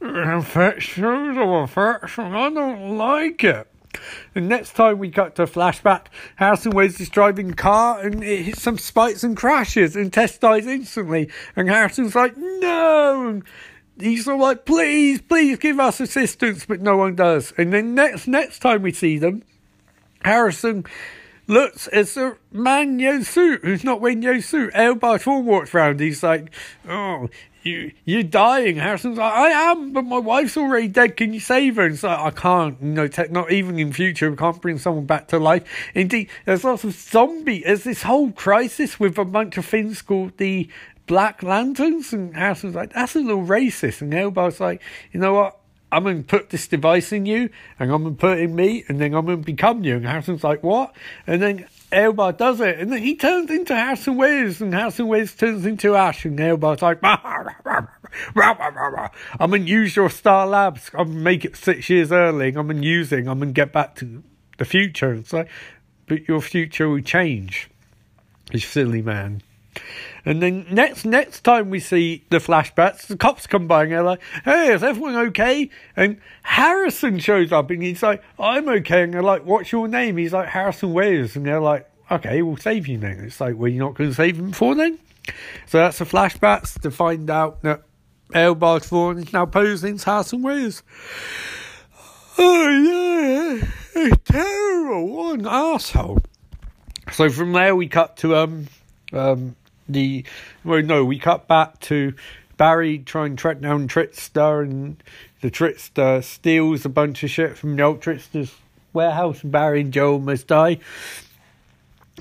Infection, 0.00 1.38
affection. 1.38 2.34
I 2.34 2.50
don't 2.50 2.96
like 2.96 3.42
it. 3.44 3.73
The 4.34 4.40
next 4.40 4.74
time 4.74 4.98
we 4.98 5.10
cut 5.10 5.36
to 5.36 5.44
flashback, 5.44 6.06
Harrison 6.36 6.72
Wells 6.72 7.00
is 7.00 7.08
driving 7.08 7.50
a 7.52 7.54
car 7.54 8.00
and 8.00 8.22
it 8.22 8.42
hits 8.42 8.62
some 8.62 8.78
spikes 8.78 9.24
and 9.24 9.36
crashes 9.36 9.96
and 9.96 10.12
Tess 10.12 10.38
dies 10.38 10.66
instantly. 10.66 11.30
And 11.56 11.68
Harrison's 11.68 12.14
like, 12.14 12.36
no! 12.36 13.28
And 13.28 13.44
he's 13.98 14.26
all 14.26 14.40
like, 14.40 14.64
please, 14.64 15.22
please 15.22 15.58
give 15.58 15.78
us 15.80 16.00
assistance, 16.00 16.66
but 16.66 16.80
no 16.80 16.96
one 16.96 17.14
does. 17.14 17.52
And 17.56 17.72
then 17.72 17.94
next 17.94 18.26
next 18.26 18.60
time 18.60 18.82
we 18.82 18.92
see 18.92 19.18
them, 19.18 19.42
Harrison 20.24 20.84
looks 21.46 21.86
as 21.88 22.16
a 22.16 22.36
man 22.52 22.98
Yo 22.98 23.22
suit 23.22 23.60
who's 23.62 23.84
not 23.84 24.00
wearing 24.00 24.22
Yo 24.22 24.40
suit. 24.40 24.72
Eobard 24.74 25.22
Thawne 25.22 25.44
walks 25.44 25.74
round. 25.74 26.00
He's 26.00 26.22
like, 26.22 26.50
oh, 26.88 27.28
you 27.62 27.92
you're 28.04 28.22
dying. 28.22 28.76
Harrison's 28.76 29.18
like, 29.18 29.32
I 29.32 29.48
am, 29.70 29.92
but 29.92 30.02
my 30.02 30.18
wife's 30.18 30.56
already 30.56 30.88
dead. 30.88 31.16
Can 31.16 31.32
you 31.32 31.40
save 31.40 31.76
her? 31.76 31.84
And 31.84 31.94
it's 31.94 32.02
like, 32.02 32.18
I 32.18 32.30
can't. 32.30 32.80
You 32.80 32.88
know, 32.88 33.08
not 33.30 33.50
even 33.50 33.78
in 33.78 33.92
future, 33.92 34.30
we 34.30 34.36
can't 34.36 34.60
bring 34.60 34.78
someone 34.78 35.06
back 35.06 35.28
to 35.28 35.38
life. 35.38 35.64
Indeed, 35.94 36.28
there's 36.44 36.64
lots 36.64 36.84
of 36.84 36.92
zombie. 36.92 37.62
There's 37.64 37.84
this 37.84 38.02
whole 38.02 38.32
crisis 38.32 39.00
with 39.00 39.18
a 39.18 39.24
bunch 39.24 39.56
of 39.56 39.64
things 39.64 40.02
called 40.02 40.36
the 40.36 40.68
Black 41.06 41.42
Lanterns, 41.42 42.12
and 42.12 42.34
Harrison's 42.34 42.74
like, 42.74 42.92
that's 42.92 43.14
a 43.14 43.20
little 43.20 43.44
racist. 43.44 44.00
And 44.00 44.12
Eobard's 44.12 44.60
like, 44.60 44.80
you 45.12 45.20
know 45.20 45.34
what? 45.34 45.58
I'm 45.94 46.02
going 46.02 46.24
to 46.24 46.28
put 46.28 46.50
this 46.50 46.66
device 46.66 47.12
in 47.12 47.24
you, 47.24 47.50
and 47.78 47.92
I'm 47.92 48.02
going 48.02 48.16
to 48.16 48.20
put 48.20 48.38
it 48.38 48.42
in 48.42 48.54
me, 48.56 48.84
and 48.88 49.00
then 49.00 49.14
I'm 49.14 49.24
going 49.24 49.38
to 49.38 49.44
become 49.44 49.84
you. 49.84 49.94
And 49.96 50.04
Harrison's 50.04 50.42
like, 50.42 50.62
what? 50.64 50.92
And 51.26 51.40
then 51.40 51.66
Eobard 51.92 52.36
does 52.36 52.60
it, 52.60 52.80
and 52.80 52.92
then 52.92 53.00
he 53.00 53.14
turns 53.14 53.48
into 53.50 53.76
Harrison 53.76 54.16
Wiz, 54.16 54.60
and 54.60 54.74
Harrison 54.74 55.06
Wiz 55.06 55.34
turns 55.34 55.64
into 55.64 55.94
Ash, 55.94 56.24
and 56.24 56.36
Eobard's 56.36 56.82
like, 56.82 56.98
I'm 59.40 59.50
going 59.50 59.64
to 59.64 59.70
use 59.70 59.94
your 59.94 60.10
Star 60.10 60.46
Labs. 60.48 60.90
I'm 60.94 61.06
going 61.06 61.18
to 61.18 61.22
make 61.22 61.44
it 61.44 61.56
six 61.56 61.88
years 61.88 62.10
early. 62.10 62.48
I'm 62.48 62.66
going 62.66 62.82
to 62.82 62.86
use 62.86 63.12
it. 63.12 63.18
I'm 63.18 63.38
going 63.38 63.40
to 63.40 63.52
get 63.52 63.72
back 63.72 63.94
to 63.96 64.24
the 64.58 64.64
future. 64.64 65.14
It's 65.14 65.32
like, 65.32 65.48
but 66.06 66.26
your 66.26 66.40
future 66.40 66.88
will 66.88 67.02
change. 67.02 67.70
You 68.52 68.58
silly 68.58 69.00
man. 69.00 69.42
And 70.24 70.42
then 70.42 70.66
next 70.70 71.04
next 71.04 71.42
time 71.42 71.68
we 71.70 71.80
see 71.80 72.24
the 72.30 72.38
flashbacks, 72.38 73.06
the 73.06 73.16
cops 73.16 73.46
come 73.46 73.66
by 73.66 73.82
and 73.84 73.92
they're 73.92 74.02
like, 74.02 74.20
"Hey, 74.44 74.72
is 74.72 74.82
everyone 74.82 75.16
okay?" 75.16 75.68
And 75.96 76.18
Harrison 76.42 77.18
shows 77.18 77.52
up 77.52 77.70
and 77.70 77.82
he's 77.82 78.02
like, 78.02 78.22
"I'm 78.38 78.68
okay." 78.68 79.02
And 79.02 79.12
they're 79.12 79.22
like, 79.22 79.44
"What's 79.44 79.70
your 79.70 79.86
name?" 79.86 80.16
He's 80.16 80.32
like, 80.32 80.48
"Harrison 80.48 80.92
Wells." 80.92 81.36
And 81.36 81.44
they're 81.44 81.60
like, 81.60 81.88
"Okay, 82.10 82.40
we'll 82.42 82.56
save 82.56 82.88
you 82.88 82.98
then." 82.98 83.20
It's 83.20 83.40
like, 83.40 83.56
"Well, 83.56 83.68
you're 83.68 83.84
not 83.84 83.94
going 83.94 84.10
to 84.10 84.14
save 84.14 84.38
him 84.38 84.50
before 84.50 84.74
then?" 84.74 84.98
So 85.66 85.78
that's 85.78 85.98
the 85.98 86.04
flashbacks 86.04 86.80
to 86.80 86.90
find 86.90 87.28
out 87.28 87.62
that 87.62 87.82
Eobard 88.30 88.88
Thawne 88.88 89.18
is 89.18 89.32
now 89.32 89.46
posing 89.46 89.94
as 89.94 90.04
Harrison 90.04 90.42
Wells. 90.42 90.82
Oh 92.36 92.68
yeah, 92.68 94.02
a 94.02 94.16
terrible 94.16 95.08
one 95.08 95.46
asshole. 95.46 96.18
So 97.12 97.30
from 97.30 97.52
there 97.52 97.76
we 97.76 97.88
cut 97.88 98.16
to 98.18 98.36
um 98.36 98.66
um 99.12 99.56
the 99.88 100.24
well 100.64 100.82
no 100.82 101.04
we 101.04 101.18
cut 101.18 101.46
back 101.46 101.78
to 101.80 102.14
Barry 102.56 102.98
trying 102.98 103.36
to 103.36 103.40
track 103.40 103.60
down 103.60 103.88
Trickster 103.88 104.62
and 104.62 105.02
the 105.40 105.50
Trickster 105.50 106.22
steals 106.22 106.84
a 106.84 106.88
bunch 106.88 107.22
of 107.22 107.30
shit 107.30 107.58
from 107.58 107.76
the 107.76 107.82
old 107.82 108.00
Trickster's 108.00 108.54
warehouse 108.92 109.42
and 109.42 109.52
Barry 109.52 109.80
and 109.80 109.92
Joe 109.92 110.18
must 110.18 110.46
die. 110.46 110.78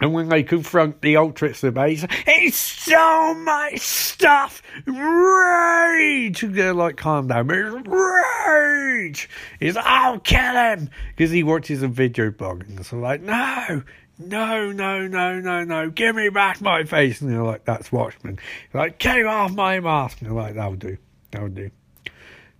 And 0.02 0.12
when 0.12 0.28
they 0.28 0.42
confront 0.42 1.02
the 1.02 1.18
old 1.18 1.36
Trickster 1.36 1.70
base, 1.70 2.04
it's 2.26 2.58
so 2.58 3.36
much 3.36 3.80
stuff! 3.80 4.64
Rage! 4.88 6.42
And 6.42 6.56
they're 6.56 6.74
like, 6.74 6.98
calm 6.98 7.28
down, 7.28 7.52
it's 7.52 7.88
rage! 7.88 9.30
He's 9.60 9.76
like, 9.76 9.86
I'll 9.86 10.20
kill 10.20 10.56
him! 10.56 10.90
Because 11.16 11.30
he 11.30 11.44
watches 11.44 11.84
a 11.84 11.88
video 11.88 12.32
blogging. 12.32 12.84
So 12.84 12.98
like, 12.98 13.22
no! 13.22 13.84
No, 14.20 14.72
no, 14.72 15.08
no, 15.08 15.40
no, 15.40 15.64
no, 15.64 15.90
give 15.90 16.16
me 16.16 16.30
back 16.30 16.62
my 16.62 16.84
face. 16.84 17.22
And 17.22 17.32
they're 17.32 17.44
like, 17.44 17.66
that's 17.66 17.92
Watchmen. 17.92 18.40
Like, 18.74 19.00
take 19.00 19.26
off 19.26 19.52
my 19.52 19.80
mask. 19.80 20.22
And 20.22 20.30
they're 20.30 20.36
like, 20.36 20.56
that'll 20.56 20.76
do, 20.76 20.98
that'll 21.32 21.50
do. 21.50 21.72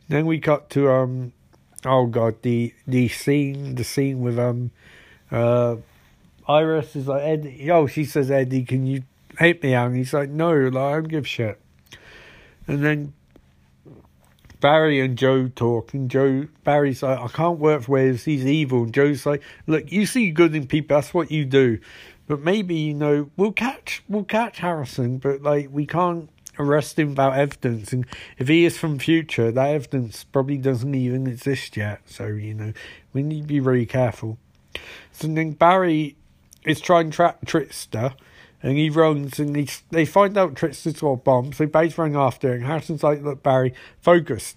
Then 0.10 0.26
we 0.26 0.40
cut 0.40 0.70
to, 0.72 0.90
um, 0.92 1.34
oh 1.86 2.08
god, 2.08 2.42
the, 2.42 2.74
the 2.88 3.08
scene, 3.08 3.76
the 3.76 3.84
scene 3.84 4.22
with, 4.22 4.38
um, 4.38 4.72
uh, 5.32 5.78
Iris 6.48 6.96
is 6.96 7.08
like, 7.08 7.24
Eddie, 7.24 7.72
oh, 7.72 7.88
she 7.88 8.04
says, 8.04 8.30
Eddie, 8.30 8.64
can 8.64 8.86
you 8.86 9.04
help 9.38 9.64
me 9.64 9.74
out? 9.74 9.88
And 9.88 9.98
he's 9.98 10.14
like, 10.14 10.30
no, 10.30 10.52
like, 10.54 10.76
I 10.76 10.92
don't 10.94 11.04
give 11.04 11.28
shit. 11.28 11.60
And 12.68 12.84
then 12.84 13.14
Barry 14.64 15.02
and 15.02 15.18
Joe 15.18 15.50
talking. 15.50 16.08
Joe 16.08 16.48
Barry's 16.64 17.04
like, 17.04 17.20
I 17.20 17.28
can't 17.28 17.60
work 17.60 17.82
for 17.84 17.92
Wells, 17.92 18.24
he's 18.24 18.46
evil. 18.46 18.84
And 18.84 18.94
Joe's 18.94 19.26
like, 19.26 19.44
Look, 19.68 19.92
you 19.92 20.06
see 20.06 20.32
good 20.32 20.56
in 20.56 20.68
people, 20.68 20.96
that's 20.96 21.14
what 21.14 21.32
you 21.32 21.44
do. 21.44 21.80
But 22.28 22.40
maybe, 22.40 22.76
you 22.76 22.94
know, 22.94 23.30
we'll 23.36 23.52
catch 23.52 24.04
we'll 24.08 24.24
catch 24.24 24.60
Harrison, 24.60 25.18
but 25.18 25.42
like 25.42 25.68
we 25.70 25.86
can't 25.86 26.30
arrest 26.58 26.98
him 26.98 27.10
without 27.10 27.34
evidence. 27.34 27.92
And 27.92 28.06
if 28.38 28.48
he 28.48 28.64
is 28.64 28.78
from 28.78 29.00
future, 29.00 29.52
that 29.52 29.70
evidence 29.70 30.24
probably 30.24 30.60
doesn't 30.60 30.96
even 30.96 31.28
exist 31.28 31.76
yet. 31.76 32.00
So, 32.06 32.28
you 32.28 32.54
know, 32.54 32.72
we 33.12 33.22
need 33.22 33.42
to 33.42 33.48
be 33.48 33.60
very 33.60 33.86
careful. 33.86 34.38
So 35.12 35.28
then 35.28 35.52
Barry 35.52 36.16
is 36.66 36.80
trying 36.80 37.12
to 37.12 37.16
track 37.18 37.40
Trickster 37.46 38.14
and 38.64 38.78
he 38.78 38.90
runs 38.90 39.38
and 39.38 39.56
he, 39.56 39.70
they 39.92 40.06
find 40.06 40.38
out 40.38 40.56
Trickster's 40.56 41.00
got 41.00 41.10
a 41.10 41.18
bomb, 41.18 41.54
so 41.54 41.68
Barry's 41.68 41.98
running 41.98 42.16
after 42.16 42.54
and 42.54 42.66
Harrison's 42.66 43.04
like, 43.04 43.22
look, 43.22 43.44
Barry, 43.44 43.74
focus. 44.02 44.56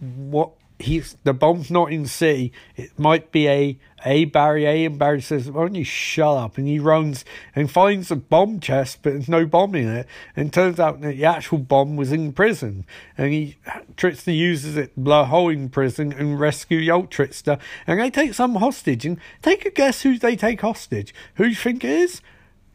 What 0.00 0.52
he's 0.82 1.16
the 1.24 1.32
bomb's 1.32 1.70
not 1.70 1.92
in 1.92 2.06
C. 2.06 2.52
It 2.76 2.98
might 2.98 3.32
be 3.32 3.48
a 3.48 3.78
a 4.04 4.24
Barry 4.24 4.66
A 4.66 4.84
and 4.84 4.98
Barry 4.98 5.20
says, 5.20 5.50
Why 5.50 5.62
don't 5.62 5.74
you 5.74 5.84
shut 5.84 6.36
up? 6.36 6.58
And 6.58 6.66
he 6.66 6.78
runs 6.78 7.24
and 7.54 7.70
finds 7.70 8.10
a 8.10 8.16
bomb 8.16 8.60
chest, 8.60 8.98
but 9.02 9.12
there's 9.12 9.28
no 9.28 9.46
bomb 9.46 9.74
in 9.74 9.88
it. 9.88 10.06
And 10.34 10.52
turns 10.52 10.80
out 10.80 11.00
that 11.00 11.16
the 11.16 11.24
actual 11.24 11.58
bomb 11.58 11.96
was 11.96 12.12
in 12.12 12.32
prison. 12.32 12.84
And 13.16 13.32
he 13.32 13.56
Trickster 13.96 14.32
uses 14.32 14.76
it, 14.76 14.94
to 14.94 15.00
blow 15.00 15.22
a 15.22 15.26
hole 15.26 15.50
in 15.50 15.68
prison 15.68 16.12
and 16.12 16.38
rescue 16.38 16.80
the 16.80 16.90
old 16.90 17.10
Trickster. 17.10 17.58
And 17.86 18.00
they 18.00 18.10
take 18.10 18.34
some 18.34 18.56
hostage. 18.56 19.06
And 19.06 19.18
take 19.40 19.64
a 19.64 19.70
guess 19.70 20.02
who 20.02 20.18
they 20.18 20.36
take 20.36 20.60
hostage. 20.60 21.14
Who 21.36 21.44
do 21.44 21.50
you 21.50 21.56
think 21.56 21.84
it 21.84 21.90
is? 21.90 22.20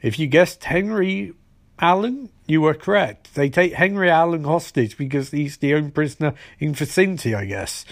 If 0.02 0.20
you 0.20 0.28
guessed 0.28 0.64
Henry 0.64 1.34
Allen, 1.80 2.30
you 2.48 2.62
were 2.62 2.74
correct. 2.74 3.36
They 3.36 3.50
take 3.50 3.74
Henry 3.74 4.10
Allen 4.10 4.44
hostage 4.44 4.98
because 4.98 5.32
he's 5.32 5.58
the 5.58 5.74
only 5.74 5.92
prisoner 5.92 6.34
in 6.60 6.74
vicinity, 6.74 7.36
I 7.36 7.46
guess. 7.46 7.86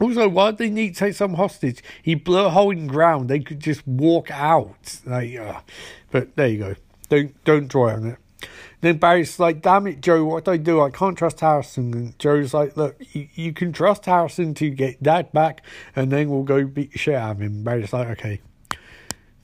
Also, 0.00 0.28
why 0.28 0.50
did 0.50 0.58
they 0.58 0.70
need 0.70 0.94
to 0.94 1.00
take 1.00 1.14
some 1.14 1.34
hostage? 1.34 1.82
He 2.02 2.14
blew 2.14 2.46
a 2.46 2.50
hole 2.50 2.70
in 2.70 2.86
ground. 2.86 3.28
They 3.28 3.40
could 3.40 3.60
just 3.60 3.86
walk 3.86 4.30
out. 4.30 5.00
Like, 5.04 5.36
uh, 5.36 5.60
but 6.10 6.36
there 6.36 6.48
you 6.48 6.58
go. 6.58 6.74
Don't 7.08 7.44
don't 7.44 7.68
draw 7.68 7.90
on 7.90 8.06
it. 8.06 8.18
Then 8.80 8.96
Barry's 8.96 9.38
like, 9.38 9.60
damn 9.60 9.86
it, 9.86 10.00
Joe, 10.00 10.24
what 10.24 10.46
do 10.46 10.52
I 10.52 10.56
do? 10.56 10.80
I 10.80 10.88
can't 10.88 11.18
trust 11.18 11.40
Harrison. 11.40 11.92
And 11.92 12.18
Joe's 12.18 12.54
like, 12.54 12.78
look, 12.78 12.96
you, 13.12 13.28
you 13.34 13.52
can 13.52 13.72
trust 13.74 14.06
Harrison 14.06 14.54
to 14.54 14.70
get 14.70 15.02
Dad 15.02 15.32
back, 15.32 15.62
and 15.94 16.10
then 16.10 16.30
we'll 16.30 16.44
go 16.44 16.64
beat 16.64 16.92
the 16.92 16.98
shit 16.98 17.14
out 17.14 17.32
of 17.32 17.42
him. 17.42 17.62
Barry's 17.62 17.92
like, 17.92 18.08
okay. 18.08 18.40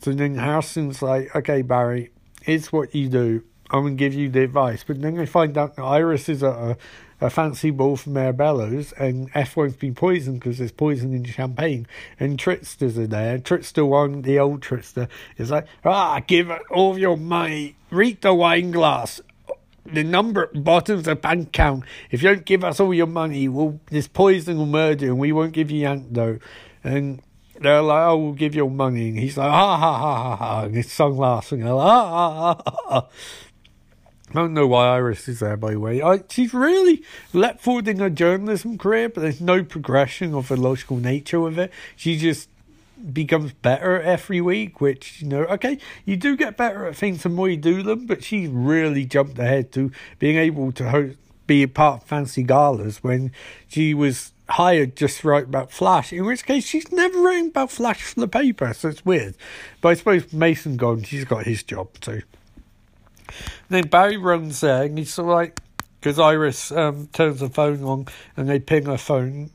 So 0.06 0.12
then 0.12 0.36
Harrison's 0.36 1.02
like, 1.02 1.34
okay, 1.34 1.62
Barry, 1.62 2.12
it's 2.44 2.72
what 2.72 2.94
you 2.94 3.08
do. 3.08 3.42
I'm 3.72 3.82
going 3.82 3.96
to 3.96 3.98
give 3.98 4.14
you 4.14 4.28
the 4.28 4.44
advice. 4.44 4.84
But 4.84 5.02
then 5.02 5.16
they 5.16 5.26
find 5.26 5.58
out 5.58 5.74
that 5.74 5.82
Iris 5.82 6.28
is 6.28 6.44
a, 6.44 6.76
a 7.20 7.28
fancy 7.28 7.72
ball 7.72 7.96
from 7.96 8.12
Marabello's 8.12 8.92
and 8.92 9.28
F 9.34 9.56
won't 9.56 9.80
be 9.80 9.90
poisoned 9.90 10.38
because 10.38 10.58
there's 10.58 10.70
poison 10.70 11.12
in 11.12 11.24
champagne. 11.24 11.88
And 12.20 12.38
Tricksters 12.38 12.96
are 12.96 13.08
there. 13.08 13.38
Trickster 13.38 13.84
one, 13.84 14.22
the 14.22 14.38
old 14.38 14.62
Trickster, 14.62 15.08
is 15.38 15.50
like, 15.50 15.66
ah, 15.84 16.20
give 16.24 16.52
all 16.70 16.96
your 16.96 17.16
money. 17.16 17.74
Read 17.90 18.22
the 18.22 18.32
wine 18.32 18.70
glass. 18.70 19.20
The 19.86 20.04
number 20.04 20.44
at 20.44 20.52
the 20.52 20.60
bottom 20.60 20.98
of 20.98 21.04
the 21.04 21.16
bank 21.16 21.48
account. 21.48 21.82
If 22.12 22.22
you 22.22 22.28
don't 22.28 22.44
give 22.44 22.62
us 22.62 22.78
all 22.78 22.94
your 22.94 23.08
money, 23.08 23.48
we'll, 23.48 23.80
this 23.90 24.06
poison 24.06 24.56
will 24.58 24.66
murder 24.66 25.06
and 25.06 25.18
we 25.18 25.32
won't 25.32 25.52
give 25.52 25.72
you 25.72 25.84
antidote. 25.88 26.42
And 26.84 27.22
they're 27.60 27.82
like, 27.82 28.06
oh, 28.06 28.16
we'll 28.16 28.32
give 28.32 28.54
you 28.54 28.68
money. 28.68 29.08
And 29.08 29.18
he's 29.18 29.36
like, 29.36 29.50
ha 29.50 29.76
ha 29.76 29.98
ha 29.98 30.16
ha 30.16 30.36
ha. 30.36 30.62
And 30.62 30.74
his 30.74 30.92
son 30.92 31.16
laughs 31.16 31.52
and 31.52 31.62
they're 31.62 31.72
like, 31.72 31.86
ha 31.86 32.10
ha 32.10 32.62
ha 32.64 32.76
ha. 32.88 33.08
I 34.30 34.34
don't 34.34 34.54
know 34.54 34.66
why 34.66 34.88
Iris 34.96 35.28
is 35.28 35.38
there, 35.38 35.56
by 35.56 35.72
the 35.72 35.80
way. 35.80 36.02
I, 36.02 36.20
she's 36.28 36.52
really 36.52 37.02
leapt 37.32 37.60
forward 37.60 37.86
in 37.86 38.00
her 38.00 38.10
journalism 38.10 38.76
career, 38.76 39.08
but 39.08 39.20
there's 39.20 39.40
no 39.40 39.62
progression 39.62 40.34
of 40.34 40.48
the 40.48 40.56
logical 40.56 40.96
nature 40.96 41.46
of 41.46 41.58
it. 41.58 41.72
She 41.94 42.18
just 42.18 42.48
becomes 43.12 43.52
better 43.52 44.00
every 44.00 44.40
week, 44.40 44.80
which, 44.80 45.22
you 45.22 45.28
know, 45.28 45.44
okay, 45.44 45.78
you 46.04 46.16
do 46.16 46.36
get 46.36 46.56
better 46.56 46.86
at 46.86 46.96
things 46.96 47.22
the 47.22 47.28
more 47.28 47.48
you 47.48 47.56
do 47.56 47.82
them, 47.82 48.06
but 48.06 48.24
she's 48.24 48.48
really 48.48 49.04
jumped 49.04 49.38
ahead 49.38 49.70
to 49.72 49.92
being 50.18 50.36
able 50.36 50.72
to 50.72 51.14
be 51.46 51.62
a 51.62 51.68
part 51.68 52.02
of 52.02 52.08
Fancy 52.08 52.42
Galas 52.42 53.04
when 53.04 53.30
she 53.68 53.94
was 53.94 54.32
hired 54.48 54.96
just 54.96 55.20
to 55.20 55.28
write 55.28 55.44
about 55.44 55.70
Flash, 55.70 56.12
in 56.12 56.24
which 56.24 56.44
case 56.44 56.66
she's 56.66 56.90
never 56.92 57.20
written 57.20 57.48
about 57.48 57.70
Flash 57.70 58.02
for 58.02 58.20
the 58.20 58.28
paper, 58.28 58.72
so 58.74 58.88
it's 58.88 59.04
weird. 59.04 59.34
But 59.80 59.90
I 59.90 59.94
suppose 59.94 60.32
Mason 60.32 60.76
gone, 60.76 61.02
she's 61.02 61.24
got 61.24 61.44
his 61.44 61.62
job 61.62 61.92
too. 62.00 62.22
And 63.28 63.34
Then 63.68 63.88
Barry 63.88 64.16
runs 64.16 64.60
there 64.60 64.84
and 64.84 64.96
he's 64.96 65.12
sort 65.12 65.28
of 65.28 65.34
like, 65.34 65.60
because 66.00 66.18
Iris 66.18 66.70
um, 66.70 67.08
turns 67.12 67.40
the 67.40 67.48
phone 67.48 67.82
on 67.82 68.06
and 68.36 68.48
they 68.48 68.60
ping 68.60 68.86
her 68.86 68.98
phone. 68.98 69.50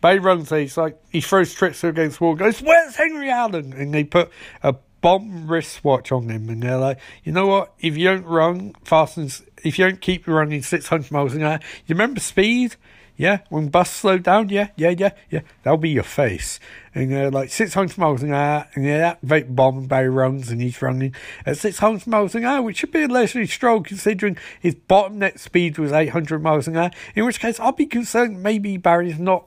Barry 0.00 0.20
runs 0.20 0.50
there, 0.50 0.60
he's 0.60 0.76
like, 0.76 0.96
he 1.10 1.20
throws 1.20 1.52
Trickster 1.52 1.88
against 1.88 2.18
the 2.18 2.24
wall, 2.24 2.34
goes, 2.34 2.60
Where's 2.60 2.94
Henry 2.94 3.30
Allen? 3.30 3.72
And 3.72 3.92
they 3.92 4.04
put 4.04 4.30
a 4.62 4.76
bomb 5.00 5.48
wristwatch 5.48 6.12
on 6.12 6.28
him 6.28 6.48
and 6.48 6.62
they're 6.62 6.78
like, 6.78 7.00
You 7.24 7.32
know 7.32 7.48
what? 7.48 7.74
If 7.80 7.96
you 7.96 8.04
don't 8.04 8.24
run 8.24 8.74
fast 8.84 9.16
and 9.16 9.40
if 9.64 9.78
you 9.78 9.86
don't 9.86 10.00
keep 10.00 10.28
running 10.28 10.62
600 10.62 11.10
miles 11.10 11.34
an 11.34 11.42
hour, 11.42 11.58
you 11.86 11.94
remember 11.94 12.20
speed? 12.20 12.76
Yeah, 13.16 13.38
when 13.48 13.68
bus 13.68 13.90
slowed 13.90 14.22
down, 14.22 14.50
yeah, 14.50 14.68
yeah, 14.76 14.90
yeah, 14.90 15.10
yeah, 15.30 15.40
that'll 15.62 15.78
be 15.78 15.90
your 15.90 16.02
face. 16.02 16.60
And 16.94 17.12
uh, 17.12 17.30
like 17.30 17.50
600 17.50 17.96
miles 17.96 18.22
an 18.22 18.32
hour, 18.32 18.68
and 18.74 18.84
yeah, 18.84 18.98
that 18.98 19.24
vape 19.24 19.54
bomb 19.54 19.86
Barry 19.86 20.10
runs, 20.10 20.50
and 20.50 20.60
he's 20.60 20.80
running 20.82 21.14
at 21.46 21.56
600 21.56 22.06
miles 22.06 22.34
an 22.34 22.44
hour, 22.44 22.62
which 22.62 22.78
should 22.78 22.92
be 22.92 23.02
a 23.02 23.08
leisurely 23.08 23.46
stroll 23.46 23.82
considering 23.82 24.36
his 24.60 24.74
bottom 24.74 25.18
net 25.18 25.40
speed 25.40 25.78
was 25.78 25.92
800 25.92 26.42
miles 26.42 26.68
an 26.68 26.76
hour. 26.76 26.90
In 27.14 27.24
which 27.24 27.40
case, 27.40 27.58
I'll 27.58 27.72
be 27.72 27.86
concerned 27.86 28.42
maybe 28.42 28.76
Barry's 28.76 29.18
not 29.18 29.46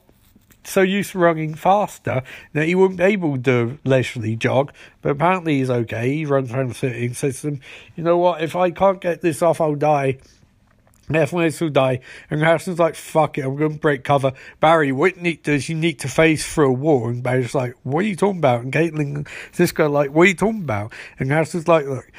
so 0.64 0.82
used 0.82 1.12
to 1.12 1.20
running 1.20 1.56
faster 1.56 2.22
that 2.54 2.68
he 2.68 2.76
wouldn't 2.76 2.98
be 2.98 3.06
able 3.06 3.38
to 3.42 3.80
leisurely 3.84 4.36
jog. 4.36 4.74
But 5.02 5.12
apparently 5.12 5.60
he's 5.60 5.70
okay. 5.70 6.16
He 6.16 6.26
runs 6.26 6.52
around 6.52 6.70
the 6.70 6.76
city 6.76 7.06
and 7.06 7.16
says 7.18 7.42
to 7.42 7.52
them, 7.52 7.62
you 7.96 8.04
know 8.04 8.18
what, 8.18 8.42
if 8.42 8.56
I 8.56 8.72
can't 8.72 9.02
get 9.02 9.22
this 9.22 9.42
off, 9.42 9.62
I'll 9.62 9.76
die. 9.76 10.20
Definitely 11.12 11.66
will 11.66 11.72
die. 11.72 12.02
And 12.30 12.42
Harrison's 12.42 12.78
like, 12.78 12.94
fuck 12.94 13.38
it, 13.38 13.42
I'm 13.42 13.56
going 13.56 13.74
to 13.74 13.80
break 13.80 14.04
cover. 14.04 14.34
Barry, 14.60 14.92
what 14.92 15.16
you 15.16 15.22
need 15.24 15.44
does 15.44 15.68
you 15.68 15.76
need 15.76 16.00
to 16.00 16.08
face 16.08 16.52
through 16.54 16.70
a 16.70 16.74
wall. 16.74 17.08
And 17.10 17.24
Barry's 17.24 17.56
like, 17.56 17.74
what 17.82 18.06
are 18.06 18.08
you 18.08 18.16
talking 18.16 18.38
about? 18.38 18.62
And 18.62 18.72
Caitlin, 18.72 19.28
Cisco, 19.52 19.90
like, 19.90 20.12
what 20.12 20.24
are 20.24 20.30
you 20.30 20.36
talking 20.36 20.62
about? 20.62 20.94
And 21.18 21.32
Harrison's 21.32 21.68
like, 21.68 21.88
look, 21.88 22.12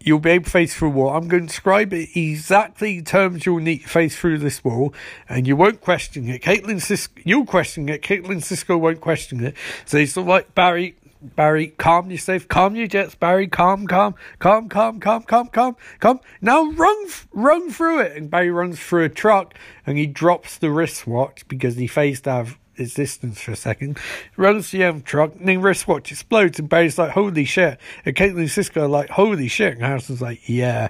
you'll 0.00 0.20
be 0.20 0.30
able 0.30 0.44
to 0.44 0.50
face 0.50 0.74
through 0.74 0.88
a 0.88 0.92
wall. 0.92 1.10
I'm 1.10 1.28
going 1.28 1.42
to 1.42 1.48
describe 1.48 1.92
it 1.92 2.10
exactly 2.14 3.02
terms 3.02 3.44
you'll 3.44 3.60
need 3.60 3.82
to 3.82 3.88
face 3.88 4.16
through 4.16 4.38
this 4.38 4.64
wall, 4.64 4.94
and 5.28 5.46
you 5.46 5.56
won't 5.56 5.80
question 5.80 6.28
it. 6.28 6.42
Caitlin 6.42 6.80
Cisco, 6.80 7.20
you'll 7.24 7.46
question 7.46 7.88
it. 7.88 8.02
Caitlin 8.02 8.42
Cisco 8.42 8.78
won't 8.78 9.00
question 9.00 9.44
it. 9.44 9.54
So 9.84 9.98
he's 9.98 10.14
sort 10.14 10.24
of 10.24 10.28
like, 10.28 10.54
Barry, 10.54 10.96
Barry, 11.24 11.68
calm 11.68 12.10
yourself, 12.10 12.46
calm 12.48 12.76
your 12.76 12.86
jets, 12.86 13.14
Barry, 13.14 13.46
calm, 13.48 13.86
calm, 13.86 14.14
calm, 14.38 14.68
calm, 14.68 15.00
calm, 15.00 15.22
calm, 15.22 15.48
calm, 15.48 15.76
calm. 16.00 16.20
Now 16.40 16.70
run, 16.70 17.06
run 17.32 17.70
through 17.70 18.00
it. 18.00 18.16
And 18.16 18.30
Barry 18.30 18.50
runs 18.50 18.78
through 18.78 19.04
a 19.04 19.08
truck 19.08 19.54
and 19.86 19.96
he 19.96 20.06
drops 20.06 20.58
the 20.58 20.70
wristwatch 20.70 21.46
because 21.48 21.76
he 21.76 21.86
phased 21.86 22.28
out 22.28 22.42
of 22.42 22.58
existence 22.76 23.40
for 23.40 23.52
a 23.52 23.56
second. 23.56 23.98
Runs 24.36 24.70
the 24.70 24.84
um, 24.84 25.02
truck 25.02 25.34
and 25.36 25.48
then 25.48 25.62
wristwatch 25.62 26.12
explodes 26.12 26.58
and 26.58 26.68
Barry's 26.68 26.98
like, 26.98 27.12
holy 27.12 27.44
shit. 27.44 27.78
And 28.04 28.14
Caitlin 28.14 28.50
Cisco 28.50 28.86
like, 28.86 29.10
holy 29.10 29.48
shit. 29.48 29.74
And 29.74 29.82
Harrison's 29.82 30.22
like, 30.22 30.48
yeah. 30.48 30.88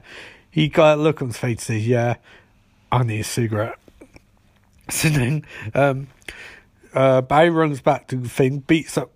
He 0.51 0.69
got 0.69 0.99
a 0.99 1.01
look 1.01 1.23
on 1.23 1.29
his 1.29 1.37
face 1.37 1.51
and 1.51 1.61
says, 1.61 1.87
yeah, 1.87 2.17
I 2.91 3.03
need 3.03 3.21
a 3.21 3.25
cigarette. 3.25 3.79
So 4.91 5.09
then, 5.09 5.47
um, 5.73 6.09
uh, 6.93 7.23
Barry 7.23 7.49
runs 7.49 7.81
back 7.81 8.07
to 8.09 8.17
the 8.17 8.29
thing, 8.29 8.59
beats 8.59 8.99
up 8.99 9.11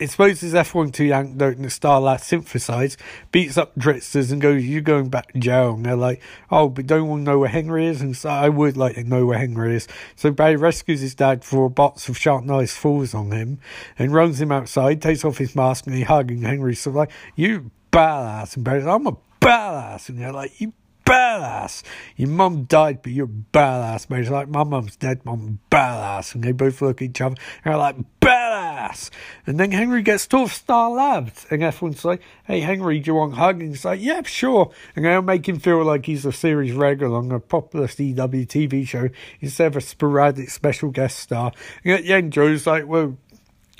exposes 0.00 0.54
F1 0.54 0.92
to 0.94 1.02
the 1.04 1.12
antidote 1.12 1.56
and 1.56 1.64
the 1.64 1.70
Starlight 1.70 2.20
synthesize, 2.20 2.96
beats 3.32 3.58
up 3.58 3.72
Tricksters 3.78 4.30
and 4.30 4.40
goes, 4.40 4.64
You're 4.64 4.80
going 4.80 5.08
back 5.08 5.32
to 5.32 5.38
jail. 5.38 5.74
And 5.74 5.84
they're 5.84 5.96
like, 5.96 6.22
Oh, 6.50 6.68
but 6.68 6.86
don't 6.86 7.08
want 7.08 7.20
to 7.24 7.30
know 7.30 7.38
where 7.38 7.48
Henry 7.48 7.86
is? 7.86 8.00
And 8.00 8.16
so 8.16 8.28
I 8.28 8.48
would 8.48 8.76
like 8.76 8.94
to 8.94 9.04
know 9.04 9.26
where 9.26 9.38
Henry 9.38 9.76
is. 9.76 9.88
So 10.16 10.30
Barry 10.30 10.56
rescues 10.56 11.00
his 11.00 11.14
dad 11.14 11.40
before 11.40 11.66
a 11.66 11.70
box 11.70 12.08
of 12.08 12.16
sharp 12.16 12.44
knives 12.44 12.74
falls 12.74 13.14
on 13.14 13.30
him 13.32 13.60
and 13.98 14.12
runs 14.12 14.40
him 14.40 14.52
outside, 14.52 15.02
takes 15.02 15.24
off 15.24 15.38
his 15.38 15.56
mask 15.56 15.86
and 15.86 15.94
he 15.94 16.02
hugging 16.02 16.42
Henry's 16.42 16.80
so 16.80 16.90
like, 16.90 17.10
You 17.34 17.70
badass. 17.92 18.56
And 18.56 18.64
Barry's 18.64 18.84
like, 18.84 18.94
I'm 18.94 19.06
a 19.06 19.16
badass. 19.40 20.08
And 20.08 20.18
they're 20.18 20.32
like, 20.32 20.60
You 20.60 20.72
badass. 21.08 21.82
Your 22.16 22.28
mum 22.28 22.64
died, 22.64 23.00
but 23.02 23.12
you're 23.12 23.26
badass, 23.26 24.10
mate. 24.10 24.20
It's 24.20 24.30
like, 24.30 24.48
my 24.48 24.64
mum's 24.64 24.96
dead, 24.96 25.24
mum, 25.24 25.58
badass. 25.70 26.34
And 26.34 26.44
they 26.44 26.52
both 26.52 26.82
look 26.82 27.00
at 27.00 27.08
each 27.08 27.20
other 27.20 27.36
and 27.64 27.74
are 27.74 27.78
like, 27.78 27.96
badass. 28.20 29.10
And 29.46 29.58
then 29.58 29.72
Henry 29.72 30.02
gets 30.02 30.26
to 30.28 30.46
Star 30.48 30.90
Labs. 30.90 31.46
And 31.50 31.62
F1's 31.62 32.04
like, 32.04 32.20
hey, 32.44 32.60
Henry, 32.60 33.00
do 33.00 33.10
you 33.10 33.14
want 33.14 33.32
a 33.32 33.36
hug? 33.36 33.60
And 33.60 33.70
he's 33.70 33.84
like, 33.84 34.00
yeah, 34.00 34.22
sure. 34.22 34.70
And 34.94 35.04
they'll 35.04 35.22
make 35.22 35.48
him 35.48 35.58
feel 35.58 35.82
like 35.82 36.06
he's 36.06 36.26
a 36.26 36.32
series 36.32 36.72
regular 36.72 37.16
on 37.16 37.32
a 37.32 37.40
popular 37.40 37.86
CW 37.86 38.46
TV 38.46 38.86
show 38.86 39.08
instead 39.40 39.68
of 39.68 39.76
a 39.76 39.80
sporadic 39.80 40.50
special 40.50 40.90
guest 40.90 41.18
star. 41.18 41.52
And 41.84 41.94
at 41.94 42.02
the 42.02 42.12
end, 42.12 42.32
Joe's 42.32 42.66
like, 42.66 42.86
well, 42.86 43.16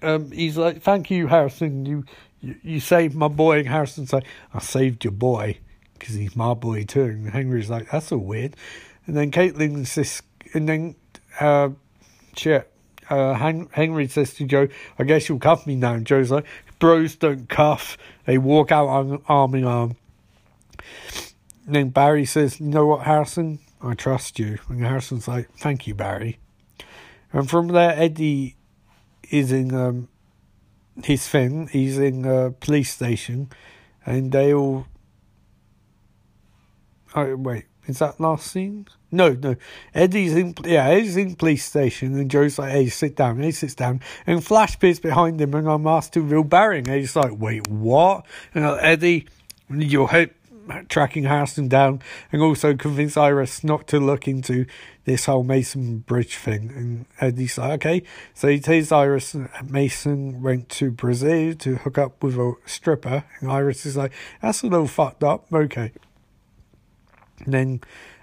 um, 0.02 0.30
he's 0.30 0.56
like, 0.56 0.82
thank 0.82 1.10
you, 1.10 1.26
Harrison. 1.26 1.84
You, 1.84 2.05
you, 2.40 2.56
you 2.62 2.80
saved 2.80 3.14
my 3.14 3.28
boy. 3.28 3.59
And 3.59 3.68
Harrison's 3.68 4.12
like, 4.12 4.24
I 4.55 4.60
saved 4.60 5.05
your 5.05 5.12
boy 5.12 5.59
because 5.98 6.14
he's 6.14 6.36
my 6.36 6.54
boy 6.54 6.84
too. 6.84 7.04
And 7.04 7.30
Henry's 7.30 7.70
like, 7.70 7.90
that's 7.90 8.12
all 8.12 8.18
weird. 8.18 8.56
And 9.06 9.16
then 9.16 9.30
Caitlin 9.30 9.86
says, 9.86 10.22
and 10.54 10.68
then, 10.68 10.96
uh, 11.40 11.70
shit, 12.36 12.70
uh, 13.10 13.34
Henry 13.72 14.08
says 14.08 14.34
to 14.34 14.44
Joe, 14.44 14.68
I 14.98 15.04
guess 15.04 15.28
you'll 15.28 15.38
cuff 15.38 15.66
me 15.66 15.76
now. 15.76 15.94
And 15.94 16.06
Joe's 16.06 16.30
like, 16.30 16.44
bros 16.78 17.16
don't 17.16 17.48
cuff. 17.48 17.96
They 18.26 18.38
walk 18.38 18.70
out 18.70 18.86
on 18.88 19.22
arm 19.28 19.54
in 19.54 19.64
arm. 19.64 19.96
And 21.66 21.74
then 21.74 21.88
Barry 21.90 22.24
says, 22.24 22.60
you 22.60 22.66
know 22.66 22.86
what, 22.86 23.02
Harrison? 23.02 23.58
I 23.82 23.94
trust 23.94 24.38
you. 24.38 24.58
And 24.68 24.84
Harrison's 24.84 25.28
like, 25.28 25.50
thank 25.56 25.86
you, 25.86 25.94
Barry. 25.94 26.38
And 27.32 27.48
from 27.48 27.68
there, 27.68 27.92
Eddie 27.96 28.56
is 29.30 29.52
in 29.52 29.74
um, 29.74 30.08
his 31.04 31.28
thing. 31.28 31.68
He's 31.68 31.98
in 31.98 32.24
a 32.24 32.50
police 32.50 32.92
station. 32.92 33.50
And 34.06 34.32
they 34.32 34.54
all 34.54 34.86
Oh 37.19 37.35
wait, 37.35 37.65
is 37.86 37.99
that 37.99 38.20
last 38.20 38.47
scene? 38.47 38.86
No, 39.11 39.31
no. 39.31 39.57
Eddie's 39.93 40.36
in 40.36 40.55
yeah, 40.65 40.86
Eddie's 40.86 41.16
in 41.16 41.35
police 41.35 41.65
station 41.65 42.15
and 42.15 42.31
Joe's 42.31 42.59
like, 42.59 42.70
Hey, 42.70 42.89
sit 42.89 43.16
down. 43.16 43.36
And 43.36 43.45
he 43.45 43.51
sits 43.51 43.74
down 43.74 44.01
and 44.27 44.45
Flash 44.45 44.77
appears 44.77 45.01
behind 45.01 45.40
him 45.40 45.55
and 45.55 45.69
I'm 45.69 45.86
asked 45.86 46.12
to 46.12 46.20
real. 46.20 46.47
And 46.53 46.86
he's 46.86 47.16
like, 47.16 47.32
Wait, 47.32 47.66
what? 47.66 48.24
And 48.55 48.65
like, 48.65 48.81
Eddie, 48.82 49.27
your 49.70 50.09
head 50.09 50.31
tracking 50.89 51.24
Harrison 51.24 51.66
down 51.69 52.03
and 52.31 52.43
also 52.43 52.77
convince 52.77 53.16
Iris 53.16 53.65
not 53.65 53.86
to 53.89 53.99
look 53.99 54.28
into 54.28 54.66
this 55.05 55.24
whole 55.24 55.43
Mason 55.43 55.99
Bridge 55.99 56.36
thing. 56.36 56.70
And 56.77 57.07
Eddie's 57.20 57.57
like, 57.59 57.86
okay. 57.86 58.03
So 58.35 58.49
he 58.49 58.61
tells 58.61 58.93
Iris 58.93 59.35
Mason 59.65 60.43
went 60.43 60.69
to 60.70 60.90
Brazil 60.90 61.55
to 61.55 61.77
hook 61.77 61.97
up 61.97 62.23
with 62.23 62.36
a 62.36 62.55
stripper. 62.66 63.24
And 63.40 63.51
Iris 63.51 63.86
is 63.86 63.97
like, 63.97 64.12
that's 64.43 64.62
a 64.62 64.66
little 64.66 64.86
fucked 64.86 65.24
up. 65.24 65.47
Okay. 65.53 65.93
And 67.44 67.55
then 67.55 67.81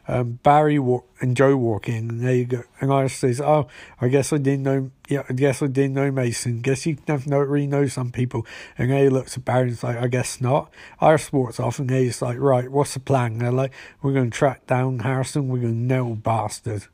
um, 0.07 0.39
Barry 0.43 0.77
walk, 0.77 1.07
and 1.19 1.35
Joe 1.35 1.57
walk 1.57 1.89
in, 1.89 2.09
and 2.09 2.21
there 2.21 2.35
you 2.35 2.45
go. 2.45 2.63
And 2.79 2.93
I 2.93 3.07
says, 3.07 3.41
"Oh, 3.41 3.67
I 3.99 4.07
guess 4.07 4.31
I 4.31 4.37
didn't 4.37 4.63
know. 4.63 4.91
Yeah, 5.09 5.23
I 5.27 5.33
guess 5.33 5.63
I 5.63 5.67
didn't 5.67 5.93
know 5.93 6.11
Mason. 6.11 6.61
Guess 6.61 6.85
you 6.85 6.95
don't 7.05 7.27
really 7.27 7.67
know 7.67 7.87
some 7.87 8.11
people." 8.11 8.45
And 8.77 8.91
he 8.91 9.09
looks 9.09 9.35
at 9.35 9.45
Barry 9.45 9.69
and 9.69 9.83
like, 9.83 9.97
"I 9.97 10.07
guess 10.07 10.39
not." 10.39 10.71
Iris 11.01 11.33
walks 11.33 11.59
off, 11.59 11.79
and 11.79 11.89
he's 11.89 12.21
like, 12.21 12.37
"Right, 12.39 12.69
what's 12.69 12.93
the 12.93 12.99
plan?" 12.99 13.33
And 13.33 13.41
they're 13.41 13.51
like, 13.51 13.73
"We're 14.01 14.13
going 14.13 14.29
to 14.29 14.37
track 14.37 14.67
down 14.67 14.99
Harrison. 14.99 15.47
We're 15.47 15.61
going 15.61 15.73
to 15.73 15.93
nail 15.95 16.15
bastard." 16.15 16.85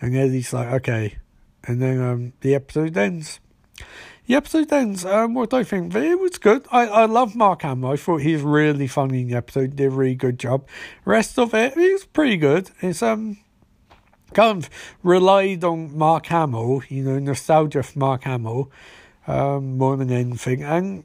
And 0.00 0.16
Eddie's 0.16 0.52
like, 0.52 0.72
"Okay." 0.72 1.18
And 1.66 1.80
then 1.80 2.00
um, 2.00 2.32
the 2.40 2.54
episode 2.54 2.96
ends 2.96 3.40
the 4.26 4.34
episode 4.34 4.72
ends. 4.72 5.04
Um, 5.04 5.34
what 5.34 5.50
do 5.50 5.56
I 5.56 5.64
think? 5.64 5.94
It 5.94 6.18
was 6.18 6.38
good. 6.38 6.66
I, 6.72 6.86
I 6.86 7.04
love 7.06 7.36
Mark 7.36 7.62
Hamill. 7.62 7.92
I 7.92 7.96
thought 7.96 8.22
he 8.22 8.32
was 8.32 8.42
really 8.42 8.86
funny 8.86 9.22
in 9.22 9.28
the 9.28 9.36
episode. 9.36 9.76
Did 9.76 9.86
a 9.86 9.90
really 9.90 10.14
good 10.14 10.38
job. 10.38 10.66
Rest 11.04 11.38
of 11.38 11.52
it, 11.54 11.76
it 11.76 11.92
was 11.92 12.06
pretty 12.06 12.36
good. 12.36 12.70
It's 12.80 13.02
um 13.02 13.38
kind 14.32 14.64
of 14.64 14.70
relied 15.02 15.64
on 15.64 15.96
Mark 15.96 16.26
Hamill, 16.26 16.82
you 16.88 17.04
know, 17.04 17.18
nostalgia 17.18 17.82
for 17.82 17.98
Mark 17.98 18.24
Hamill, 18.24 18.70
um, 19.26 19.78
more 19.78 19.96
than 19.96 20.10
anything. 20.10 20.62
And 20.62 21.04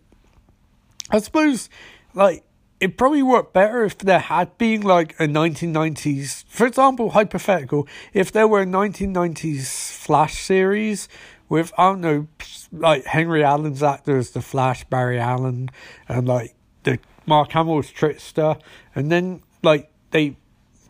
I 1.12 1.20
suppose, 1.20 1.70
like, 2.14 2.44
it 2.80 2.98
probably 2.98 3.22
worked 3.22 3.54
better 3.54 3.84
if 3.84 3.98
there 3.98 4.20
had 4.20 4.58
been 4.58 4.82
like 4.82 5.14
a 5.20 5.28
1990s, 5.28 6.46
for 6.48 6.66
example, 6.66 7.12
hypothetical, 7.12 7.88
if 8.14 8.32
there 8.32 8.48
were 8.48 8.62
a 8.62 8.66
1990s 8.66 9.92
Flash 9.92 10.42
series 10.42 11.10
with, 11.50 11.74
I 11.78 11.90
don't 11.90 12.02
know, 12.02 12.28
like 12.72 13.06
Henry 13.06 13.44
Allen's 13.44 13.84
actors, 13.84 14.32
The 14.32 14.42
Flash, 14.42 14.86
Barry 14.86 15.20
Allen, 15.20 15.70
and 16.08 16.28
like 16.28 16.56
the 16.84 17.00
Mark 17.26 17.52
Hamill's 17.52 17.92
Trickster, 17.92 18.58
and 18.96 19.12
then 19.12 19.42
like 19.64 19.92
they 20.12 20.38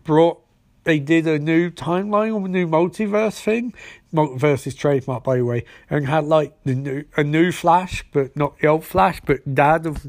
brought 0.04 0.42
they 0.86 1.00
did 1.00 1.28
a 1.28 1.38
new 1.38 1.70
timeline 1.70 2.34
or 2.34 2.46
a 2.46 2.50
new 2.50 2.68
multiverse 2.68 3.40
thing. 3.42 3.74
Multiverse 4.14 4.66
is 4.66 4.76
trademark, 4.76 5.24
by 5.24 5.38
the 5.38 5.46
way, 5.46 5.66
and 5.90 6.08
had 6.08 6.26
like 6.26 6.56
the 6.64 6.76
new 6.76 7.06
a 7.16 7.24
new 7.24 7.52
Flash, 7.52 8.04
but 8.12 8.36
not 8.36 8.58
the 8.60 8.68
old 8.68 8.86
Flash, 8.86 9.22
but 9.26 9.54
dad 9.54 9.86
of 9.86 10.06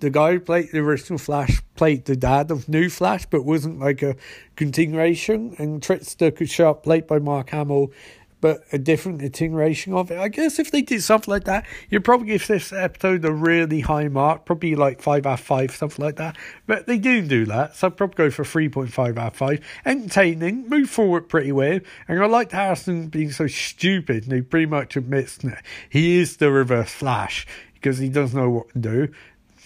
the 0.00 0.10
guy 0.10 0.32
who 0.32 0.40
played 0.40 0.70
the 0.72 0.78
original 0.78 1.18
Flash 1.18 1.62
played 1.74 2.04
the 2.04 2.16
dad 2.16 2.50
of 2.50 2.68
New 2.68 2.90
Flash, 2.90 3.26
but 3.26 3.44
wasn't 3.44 3.78
like 3.78 4.02
a 4.02 4.16
continuation. 4.54 5.54
And 5.58 5.82
Trickster 5.82 6.30
could 6.30 6.50
show 6.50 6.70
up, 6.70 6.82
played 6.82 7.06
by 7.06 7.18
Mark 7.18 7.50
Hamill, 7.50 7.92
but 8.40 8.62
a 8.72 8.78
different 8.78 9.22
iteration 9.22 9.92
of 9.94 10.10
it. 10.10 10.18
I 10.18 10.28
guess 10.28 10.58
if 10.58 10.70
they 10.70 10.82
did 10.82 11.02
something 11.02 11.30
like 11.30 11.44
that, 11.44 11.66
you'd 11.88 12.04
probably 12.04 12.28
give 12.28 12.46
this 12.46 12.72
episode 12.72 13.24
a 13.24 13.32
really 13.32 13.80
high 13.80 14.08
mark, 14.08 14.44
probably 14.44 14.74
like 14.74 15.00
5 15.00 15.26
out 15.26 15.40
of 15.40 15.40
5, 15.40 15.70
something 15.74 16.04
like 16.04 16.16
that. 16.16 16.36
But 16.66 16.86
they 16.86 16.98
didn't 16.98 17.28
do 17.28 17.46
that, 17.46 17.76
so 17.76 17.86
I'd 17.88 17.96
probably 17.96 18.16
go 18.16 18.30
for 18.30 18.44
3.5 18.44 19.18
out 19.18 19.32
of 19.32 19.36
5. 19.36 19.60
Entertaining, 19.84 20.68
move 20.68 20.90
forward 20.90 21.28
pretty 21.28 21.52
well, 21.52 21.80
and 22.08 22.22
I 22.22 22.26
liked 22.26 22.52
Harrison 22.52 23.08
being 23.08 23.30
so 23.30 23.46
stupid, 23.46 24.24
and 24.24 24.32
he 24.32 24.42
pretty 24.42 24.66
much 24.66 24.96
admits 24.96 25.36
that 25.38 25.64
he 25.88 26.18
is 26.18 26.36
the 26.36 26.50
reverse 26.50 26.90
Flash, 26.90 27.46
because 27.74 27.98
he 27.98 28.08
doesn't 28.08 28.38
know 28.38 28.50
what 28.50 28.68
to 28.70 28.78
do 28.78 29.08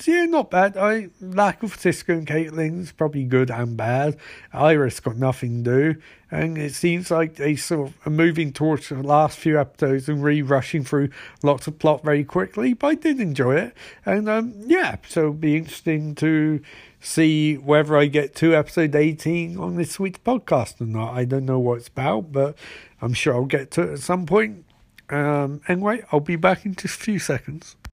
yeah, 0.06 0.24
not 0.24 0.50
bad. 0.50 0.76
I 0.76 1.08
lack 1.20 1.62
of 1.62 1.74
Cisco 1.78 2.12
and 2.12 2.26
Caitlin's 2.26 2.92
probably 2.92 3.24
good 3.24 3.50
and 3.50 3.76
bad. 3.76 4.16
Iris 4.52 5.00
got 5.00 5.16
nothing 5.16 5.64
to 5.64 5.94
do, 5.94 6.00
and 6.30 6.56
it 6.56 6.74
seems 6.74 7.10
like 7.10 7.36
they 7.36 7.56
sort 7.56 7.88
of 7.88 8.06
are 8.06 8.10
moving 8.10 8.52
towards 8.52 8.88
the 8.88 9.02
last 9.02 9.38
few 9.38 9.58
episodes 9.58 10.08
and 10.08 10.22
re 10.22 10.42
rushing 10.42 10.84
through 10.84 11.10
lots 11.42 11.66
of 11.66 11.78
plot 11.78 12.02
very 12.04 12.24
quickly. 12.24 12.72
But 12.72 12.86
I 12.86 12.94
did 12.94 13.20
enjoy 13.20 13.56
it, 13.56 13.76
and 14.06 14.28
um, 14.28 14.54
yeah, 14.66 14.96
so 15.08 15.20
it'll 15.20 15.32
be 15.34 15.56
interesting 15.56 16.14
to 16.16 16.60
see 17.00 17.56
whether 17.56 17.96
I 17.96 18.06
get 18.06 18.34
to 18.36 18.54
episode 18.54 18.94
eighteen 18.94 19.58
on 19.58 19.76
this 19.76 19.98
week's 19.98 20.20
podcast 20.20 20.80
or 20.80 20.86
not. 20.86 21.14
I 21.14 21.24
don't 21.24 21.46
know 21.46 21.58
what 21.58 21.78
it's 21.78 21.88
about, 21.88 22.32
but 22.32 22.56
I'm 23.00 23.14
sure 23.14 23.34
I'll 23.34 23.44
get 23.44 23.70
to 23.72 23.82
it 23.82 23.92
at 23.94 23.98
some 24.00 24.26
point. 24.26 24.64
Um, 25.08 25.60
anyway, 25.66 26.04
I'll 26.12 26.20
be 26.20 26.36
back 26.36 26.64
in 26.64 26.74
just 26.74 27.00
a 27.00 27.02
few 27.02 27.18
seconds. 27.18 27.76